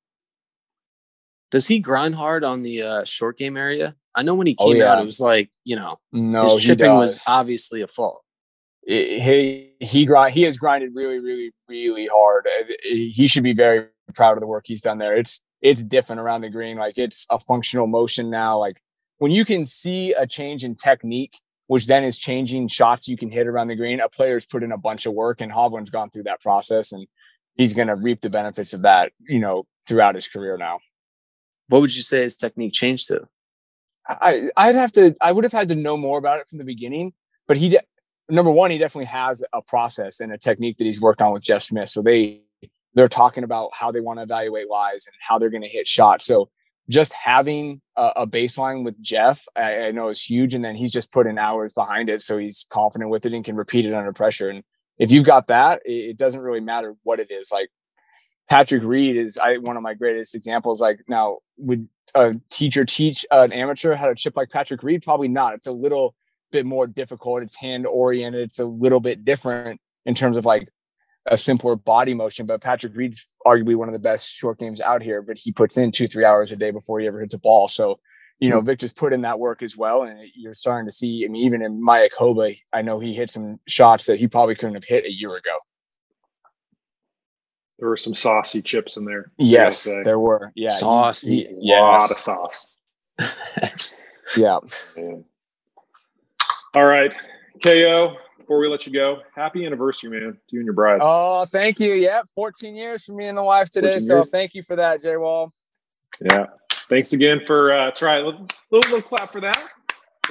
Does 1.51 1.67
he 1.69 1.79
grind 1.79 2.15
hard 2.15 2.43
on 2.45 2.63
the 2.63 2.83
uh, 2.83 3.05
short 3.05 3.39
game 3.39 3.57
area? 3.57 3.95
I 4.19 4.23
know 4.23 4.35
when 4.35 4.47
he 4.49 4.57
Oh, 4.59 4.73
came 4.73 4.82
out, 4.82 5.01
it 5.01 5.07
was 5.07 5.20
like 5.20 5.51
you 5.65 5.77
know 5.77 5.99
No, 6.12 6.43
his 6.57 6.65
chipping 6.65 6.93
was 6.93 7.23
obviously 7.27 7.81
a 7.82 7.89
fault. 7.89 8.23
it- 8.86 9.20
he 9.27 9.74
he 9.81 10.05
grind 10.07 10.32
he 10.35 10.43
has 10.43 10.57
grinded 10.59 10.90
really 10.95 11.19
really 11.20 11.53
really 11.69 12.07
hard. 12.07 12.47
Uh, 12.47 12.65
he 12.82 13.27
should 13.28 13.43
be 13.45 13.53
very 13.55 13.86
proud 14.15 14.35
of 14.36 14.40
the 14.40 14.47
work 14.47 14.65
he's 14.66 14.82
done 14.82 14.99
there. 14.99 15.15
It's 15.16 15.40
it's 15.61 15.85
different 15.85 16.20
around 16.20 16.40
the 16.43 16.51
green. 16.51 16.77
Like 16.78 16.99
it's 16.99 17.27
a 17.31 17.39
functional 17.39 17.86
motion 17.86 18.31
now. 18.31 18.59
Like 18.59 18.77
when 19.19 19.32
you 19.32 19.45
can 19.45 19.66
see 19.66 20.12
a 20.15 20.27
change 20.27 20.65
in 20.65 20.74
technique 20.74 21.35
which 21.66 21.86
then 21.86 22.03
is 22.03 22.16
changing 22.16 22.66
shots 22.66 23.07
you 23.09 23.16
can 23.23 23.31
hit 23.31 23.47
around 23.47 23.66
the 23.69 23.77
green 23.77 24.01
a 24.01 24.09
player's 24.09 24.47
put 24.47 24.62
in 24.62 24.73
a 24.73 24.78
bunch 24.78 25.05
of 25.05 25.12
work 25.12 25.40
and 25.43 25.53
Hovland's 25.53 25.90
gone 25.90 26.09
through 26.11 26.23
that 26.23 26.40
process 26.40 26.93
and 26.93 27.07
he's 27.57 27.74
going 27.74 27.89
to 27.89 27.95
reap 27.95 28.23
the 28.23 28.31
benefits 28.31 28.73
of 28.73 28.81
that 28.82 29.12
you 29.35 29.39
know 29.39 29.66
throughout 29.86 30.15
his 30.15 30.28
career 30.28 30.57
now. 30.57 30.78
What 31.69 31.82
would 31.82 31.95
you 31.95 32.01
say 32.03 32.23
his 32.23 32.36
technique 32.36 32.73
changed 32.73 33.09
to? 33.09 33.28
I 34.09 34.51
I'd 34.57 34.75
have 34.75 34.93
to 34.93 35.15
I 35.21 35.33
would 35.33 35.45
have 35.45 35.53
had 35.53 35.69
to 35.69 35.75
know 35.77 35.97
more 35.97 36.19
about 36.19 36.41
it 36.41 36.49
from 36.49 36.59
the 36.59 36.65
beginning, 36.65 37.13
but 37.47 37.57
he 37.57 37.71
de- 37.71 37.83
number 38.29 38.51
one 38.51 38.71
he 38.71 38.79
definitely 38.79 39.07
has 39.07 39.45
a 39.53 39.63
process 39.63 40.21
and 40.21 40.33
a 40.33 40.39
technique 40.39 40.79
that 40.79 40.85
he's 40.85 41.01
worked 41.01 41.23
on 41.23 41.33
with 41.33 41.43
Jeff 41.43 41.63
Smith. 41.63 41.89
So 41.89 42.03
they 42.03 42.43
they're 42.95 43.09
talking 43.09 43.45
about 43.45 43.71
how 43.75 43.93
they 43.93 44.01
want 44.01 44.19
to 44.19 44.23
evaluate 44.23 44.69
lies 44.69 45.07
and 45.07 45.15
how 45.21 45.39
they're 45.39 45.51
going 45.51 45.63
to 45.63 45.69
hit 45.69 45.87
shots. 45.87 46.25
So 46.25 46.51
just 46.89 47.13
having 47.13 47.81
a, 47.97 48.13
a 48.17 48.27
baseline 48.27 48.85
with 48.85 49.01
Jeff, 49.03 49.45
I, 49.55 49.87
I 49.87 49.91
know 49.93 50.09
is 50.09 50.23
huge, 50.23 50.55
and 50.55 50.65
then 50.65 50.75
he's 50.75 50.93
just 50.93 51.13
put 51.13 51.27
in 51.27 51.39
hours 51.39 51.75
behind 51.75 52.09
it, 52.09 52.23
so 52.23 52.39
he's 52.39 52.67
confident 52.71 53.11
with 53.11 53.27
it 53.27 53.35
and 53.35 53.45
can 53.45 53.57
repeat 53.57 53.85
it 53.85 53.95
under 53.95 54.13
pressure. 54.13 54.49
And 54.49 54.65
if 54.99 55.13
you've 55.13 55.27
got 55.27 55.49
that, 55.49 55.83
it, 55.85 56.11
it 56.11 56.17
doesn't 56.17 56.41
really 56.41 56.61
matter 56.61 56.95
what 57.03 57.21
it 57.21 57.31
is. 57.31 57.53
Like 57.53 57.69
Patrick 58.49 58.83
Reed 58.83 59.17
is 59.17 59.39
I, 59.39 59.59
one 59.59 59.77
of 59.77 59.83
my 59.83 59.95
greatest 59.95 60.35
examples. 60.35 60.81
Like 60.81 61.01
now, 61.09 61.39
would 61.59 61.89
a 62.15 62.35
teacher 62.51 62.85
teach 62.85 63.25
uh, 63.31 63.41
an 63.41 63.53
amateur 63.53 63.95
how 63.95 64.07
to 64.07 64.15
chip 64.15 64.37
like 64.37 64.51
Patrick 64.51 64.83
Reed? 64.83 65.03
Probably 65.03 65.29
not. 65.29 65.55
It's 65.55 65.67
a 65.67 65.73
little 65.73 66.15
bit 66.51 66.67
more 66.67 66.87
difficult. 66.87 67.43
It's 67.43 67.57
hand 67.57 67.87
oriented. 67.87 68.43
It's 68.43 68.59
a 68.59 68.67
little 68.67 69.01
bit 69.01 69.25
different 69.25 69.81
in 70.07 70.15
terms 70.15 70.37
of 70.37 70.45
like 70.45 70.69
a 71.27 71.37
simpler 71.37 71.77
body 71.77 72.15
motion. 72.15 72.47
But 72.47 72.61
Patrick 72.61 72.97
Reed's 72.97 73.27
arguably 73.47 73.77
one 73.77 73.89
of 73.89 73.95
the 73.95 74.01
best 74.01 74.35
short 74.35 74.59
games 74.59 74.81
out 74.81 75.03
here, 75.03 75.23
but 75.23 75.39
he 75.39 75.53
puts 75.53 75.77
in 75.77 75.93
two, 75.93 76.07
three 76.07 76.25
hours 76.25 76.53
a 76.53 76.57
day 76.57 76.71
before 76.71 77.01
he 77.01 77.07
ever 77.07 77.21
hits 77.21 77.35
a 77.35 77.39
ball. 77.39 77.69
So, 77.69 77.99
you 78.39 78.51
know, 78.51 78.61
hmm. 78.61 78.67
Viktor's 78.67 78.93
put 78.93 79.13
in 79.13 79.23
that 79.23 79.39
work 79.39 79.63
as 79.63 79.77
well. 79.77 80.03
And 80.03 80.19
you're 80.35 80.55
starting 80.55 80.87
to 80.87 80.93
see, 80.93 81.25
I 81.25 81.29
mean, 81.29 81.45
even 81.45 81.63
in 81.63 81.83
Maya 81.83 82.09
Mayakoba, 82.09 82.59
I 82.73 82.83
know 82.83 82.99
he 82.99 83.15
hit 83.15 83.31
some 83.31 83.59
shots 83.67 84.07
that 84.07 84.19
he 84.19 84.29
probably 84.29 84.55
couldn't 84.55 84.75
have 84.75 84.85
hit 84.85 85.05
a 85.05 85.13
year 85.13 85.35
ago. 85.37 85.57
There 87.79 87.89
were 87.89 87.97
some 87.97 88.15
saucy 88.15 88.61
chips 88.61 88.97
in 88.97 89.05
there. 89.05 89.31
Yes, 89.39 89.87
I 89.87 89.91
gotta 89.91 90.01
say. 90.01 90.03
there 90.05 90.19
were. 90.19 90.53
Yeah. 90.57 90.69
Saucy. 90.69 91.47
a 91.47 91.49
Yes. 91.61 91.81
lot 91.81 92.11
of 92.11 92.17
sauce. 92.17 92.67
Yeah. 94.37 94.59
Man. 94.95 95.25
All 96.75 96.85
right, 96.85 97.15
KO. 97.65 98.17
Before 98.39 98.59
we 98.61 98.69
let 98.69 98.87
you 98.87 98.93
go, 98.93 99.21
happy 99.35 99.65
anniversary, 99.65 100.11
man, 100.11 100.33
to 100.33 100.39
you 100.51 100.61
and 100.61 100.67
your 100.67 100.75
bride. 100.75 101.01
Oh, 101.03 101.47
thank 101.47 101.81
you. 101.81 101.95
Yep. 101.95 102.27
14 102.35 102.77
years 102.77 103.05
for 103.07 103.13
me 103.13 103.27
and 103.27 103.37
the 103.39 103.43
wife 103.43 103.71
today. 103.71 103.99
So 103.99 104.17
years. 104.17 104.29
thank 104.31 104.55
you 104.55 104.63
for 104.63 104.77
that, 104.77 105.01
Jay 105.03 105.17
Wall. 105.17 105.51
Yeah. 106.21 106.47
Thanks 106.91 107.15
again 107.15 107.41
for. 107.47 107.73
Uh, 107.73 107.87
that's 107.87 108.03
right. 108.03 108.23
Little, 108.23 108.47
little 108.71 108.91
little 108.93 109.09
clap 109.09 109.33
for 109.33 109.41
that. 109.41 109.63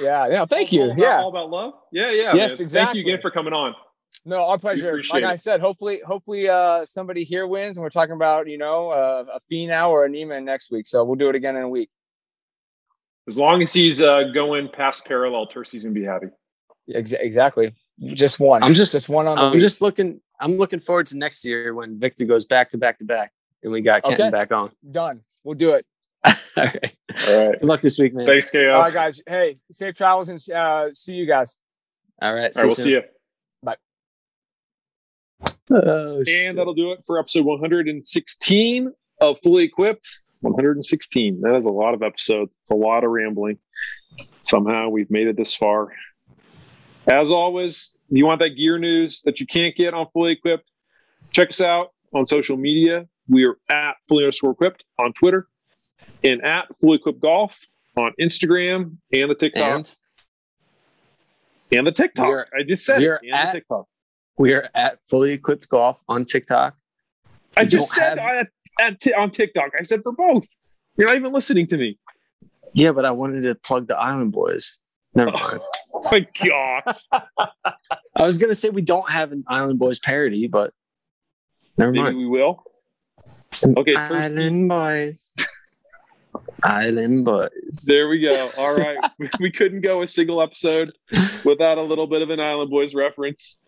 Yeah. 0.00 0.28
Yeah. 0.28 0.44
Thank 0.46 0.72
All 0.72 0.78
you. 0.78 0.84
about- 0.86 0.98
Yeah. 0.98 1.18
All 1.22 1.28
about 1.28 1.50
love. 1.50 1.74
Yeah. 1.92 2.10
Yeah. 2.12 2.34
Yes, 2.34 2.60
man. 2.60 2.68
Thank 2.68 2.94
you 2.94 3.02
again 3.02 3.18
for 3.20 3.32
coming 3.32 3.52
on. 3.52 3.74
No, 4.28 4.44
our 4.44 4.58
pleasure. 4.58 4.90
appreciate 4.90 5.22
Like 5.22 5.32
I 5.32 5.36
said, 5.36 5.60
hopefully, 5.60 6.00
hopefully, 6.04 6.48
uh, 6.50 6.84
somebody 6.84 7.24
here 7.24 7.46
wins, 7.46 7.78
and 7.78 7.82
we're 7.82 7.88
talking 7.88 8.14
about 8.14 8.46
you 8.46 8.58
know 8.58 8.90
uh, 8.90 9.24
a 9.50 9.66
now 9.66 9.90
or 9.90 10.04
a 10.04 10.08
Niemann 10.08 10.44
next 10.44 10.70
week. 10.70 10.84
So 10.86 11.02
we'll 11.02 11.16
do 11.16 11.30
it 11.30 11.34
again 11.34 11.56
in 11.56 11.62
a 11.62 11.68
week. 11.68 11.88
As 13.26 13.38
long 13.38 13.62
as 13.62 13.72
he's 13.72 14.02
uh, 14.02 14.24
going 14.34 14.68
past 14.68 15.06
parallel, 15.06 15.46
Tursky's 15.46 15.82
gonna 15.82 15.94
be 15.94 16.04
happy. 16.04 16.26
Ex- 16.94 17.12
exactly. 17.12 17.72
Just 18.00 18.38
one. 18.38 18.62
I'm 18.62 18.74
just- 18.74 18.92
just 18.92 19.08
one 19.08 19.26
on 19.26 19.38
I'm 19.38 19.52
week. 19.52 19.60
just 19.60 19.80
looking. 19.80 20.20
I'm 20.40 20.56
looking 20.58 20.80
forward 20.80 21.06
to 21.06 21.16
next 21.16 21.44
year 21.44 21.74
when 21.74 21.98
Viktor 21.98 22.24
goes 22.26 22.44
back 22.44 22.68
to 22.70 22.78
back 22.78 22.98
to 22.98 23.04
back, 23.06 23.32
and 23.62 23.72
we 23.72 23.80
got 23.80 24.02
Kenton 24.02 24.26
Okay. 24.26 24.30
back 24.30 24.52
on. 24.52 24.70
done. 24.90 25.22
We'll 25.44 25.54
do 25.56 25.72
it. 25.72 25.86
All 26.26 26.32
right. 26.56 26.96
All 27.28 27.48
right. 27.48 27.60
Good 27.60 27.64
luck 27.68 27.80
this 27.80 27.98
week, 27.98 28.12
man. 28.12 28.26
Thanks, 28.26 28.50
KO. 28.50 28.70
All 28.72 28.80
right, 28.82 28.92
guys. 28.92 29.22
Hey, 29.26 29.56
safe 29.70 29.96
travels 29.96 30.28
and 30.28 30.38
uh, 30.54 30.92
see 30.92 31.14
you 31.14 31.24
guys. 31.26 31.58
All 32.20 32.34
right. 32.34 32.54
All 32.56 32.62
right, 32.64 32.66
we'll 32.66 32.74
see 32.76 32.90
you. 32.92 33.02
Oh, 35.70 36.22
shit. 36.24 36.48
And 36.48 36.58
that'll 36.58 36.74
do 36.74 36.92
it 36.92 37.00
for 37.06 37.18
episode 37.18 37.44
116 37.44 38.92
of 39.20 39.38
Fully 39.42 39.64
Equipped. 39.64 40.08
116. 40.40 41.40
That 41.42 41.56
is 41.56 41.64
a 41.64 41.70
lot 41.70 41.94
of 41.94 42.02
episodes. 42.02 42.52
It's 42.62 42.70
a 42.70 42.74
lot 42.76 43.04
of 43.04 43.10
rambling. 43.10 43.58
Somehow 44.44 44.88
we've 44.88 45.10
made 45.10 45.26
it 45.26 45.36
this 45.36 45.54
far. 45.54 45.92
As 47.10 47.30
always, 47.30 47.92
if 48.10 48.16
you 48.16 48.24
want 48.26 48.40
that 48.40 48.50
gear 48.50 48.78
news 48.78 49.22
that 49.24 49.40
you 49.40 49.46
can't 49.46 49.74
get 49.76 49.94
on 49.94 50.06
Fully 50.12 50.32
Equipped, 50.32 50.70
check 51.32 51.48
us 51.48 51.60
out 51.60 51.92
on 52.14 52.26
social 52.26 52.56
media. 52.56 53.06
We 53.28 53.46
are 53.46 53.56
at 53.68 53.96
Fully 54.08 54.24
underscore 54.24 54.52
equipped 54.52 54.84
on 54.98 55.12
Twitter 55.12 55.48
and 56.24 56.42
at 56.44 56.66
Fully 56.80 56.96
Equipped 56.96 57.20
Golf 57.20 57.66
on 57.96 58.12
Instagram 58.20 58.96
and 59.12 59.30
the 59.30 59.34
TikTok. 59.34 59.62
and 59.76 59.94
And, 61.72 61.86
the 61.86 61.92
TikTok. 61.92 62.26
are- 62.26 62.48
I 62.56 62.62
just 62.62 62.84
said 62.84 63.02
it. 63.02 63.20
And 63.22 63.32
at- 63.32 63.52
the 63.52 63.58
TikTok. 63.58 63.86
We 64.38 64.54
are 64.54 64.68
at 64.74 64.98
fully 65.08 65.32
equipped 65.32 65.68
golf 65.68 66.02
on 66.08 66.24
TikTok. 66.24 66.76
I 67.56 67.62
We 67.64 67.68
just 67.68 67.92
said 67.92 68.18
have- 68.18 68.46
at, 68.80 69.04
at 69.06 69.14
on 69.18 69.30
TikTok. 69.30 69.72
I 69.78 69.82
said 69.82 70.02
for 70.02 70.12
both. 70.12 70.44
You're 70.96 71.08
not 71.08 71.16
even 71.16 71.32
listening 71.32 71.66
to 71.68 71.76
me. 71.76 71.98
Yeah, 72.74 72.92
but 72.92 73.04
I 73.04 73.10
wanted 73.12 73.42
to 73.42 73.54
plug 73.54 73.88
the 73.88 73.96
Island 73.96 74.32
Boys. 74.32 74.78
Never 75.14 75.30
Oh. 75.34 75.48
mind. 75.48 75.60
My 76.12 76.26
gosh. 76.46 77.04
I 78.14 78.22
was 78.22 78.38
gonna 78.38 78.54
say 78.54 78.70
we 78.70 78.82
don't 78.82 79.10
have 79.10 79.32
an 79.32 79.42
Island 79.48 79.78
Boys 79.78 79.98
parody, 79.98 80.46
but 80.48 80.72
never 81.76 81.90
Maybe 81.92 82.02
mind. 82.04 82.16
we 82.18 82.26
will. 82.26 82.62
Okay, 83.64 83.94
Island 83.96 84.68
Boys. 84.68 85.34
Island 86.62 87.24
Boys. 87.24 87.84
there 87.86 88.08
we 88.08 88.20
go. 88.20 88.48
All 88.58 88.76
right. 88.78 88.98
we 89.40 89.50
couldn't 89.50 89.80
go 89.80 90.02
a 90.02 90.06
single 90.06 90.42
episode 90.42 90.92
without 91.44 91.78
a 91.78 91.82
little 91.82 92.06
bit 92.06 92.22
of 92.22 92.30
an 92.30 92.40
Island 92.40 92.70
Boys 92.70 92.94
reference. 92.94 93.58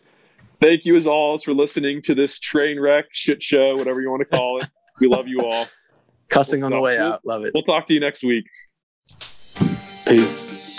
Thank 0.61 0.85
you 0.85 0.95
as 0.97 1.07
always 1.07 1.43
for 1.43 1.55
listening 1.55 2.03
to 2.03 2.15
this 2.15 2.39
train 2.39 2.79
wreck, 2.79 3.07
shit 3.13 3.43
show, 3.43 3.75
whatever 3.77 4.03
you 4.03 4.11
want 4.11 4.21
to 4.21 4.37
call 4.37 4.61
it. 4.61 4.69
We 5.01 5.07
love 5.07 5.27
you 5.27 5.41
all. 5.41 5.67
Cussing 6.29 6.63
on 6.63 6.71
the 6.71 6.81
way 6.81 6.99
out. 6.99 7.23
Love 7.25 7.45
it. 7.45 7.53
We'll 7.55 7.63
talk 7.63 7.87
to 7.87 7.95
you 7.95 8.01
next 8.01 8.23
week. 8.23 8.45
Peace. 10.07 10.70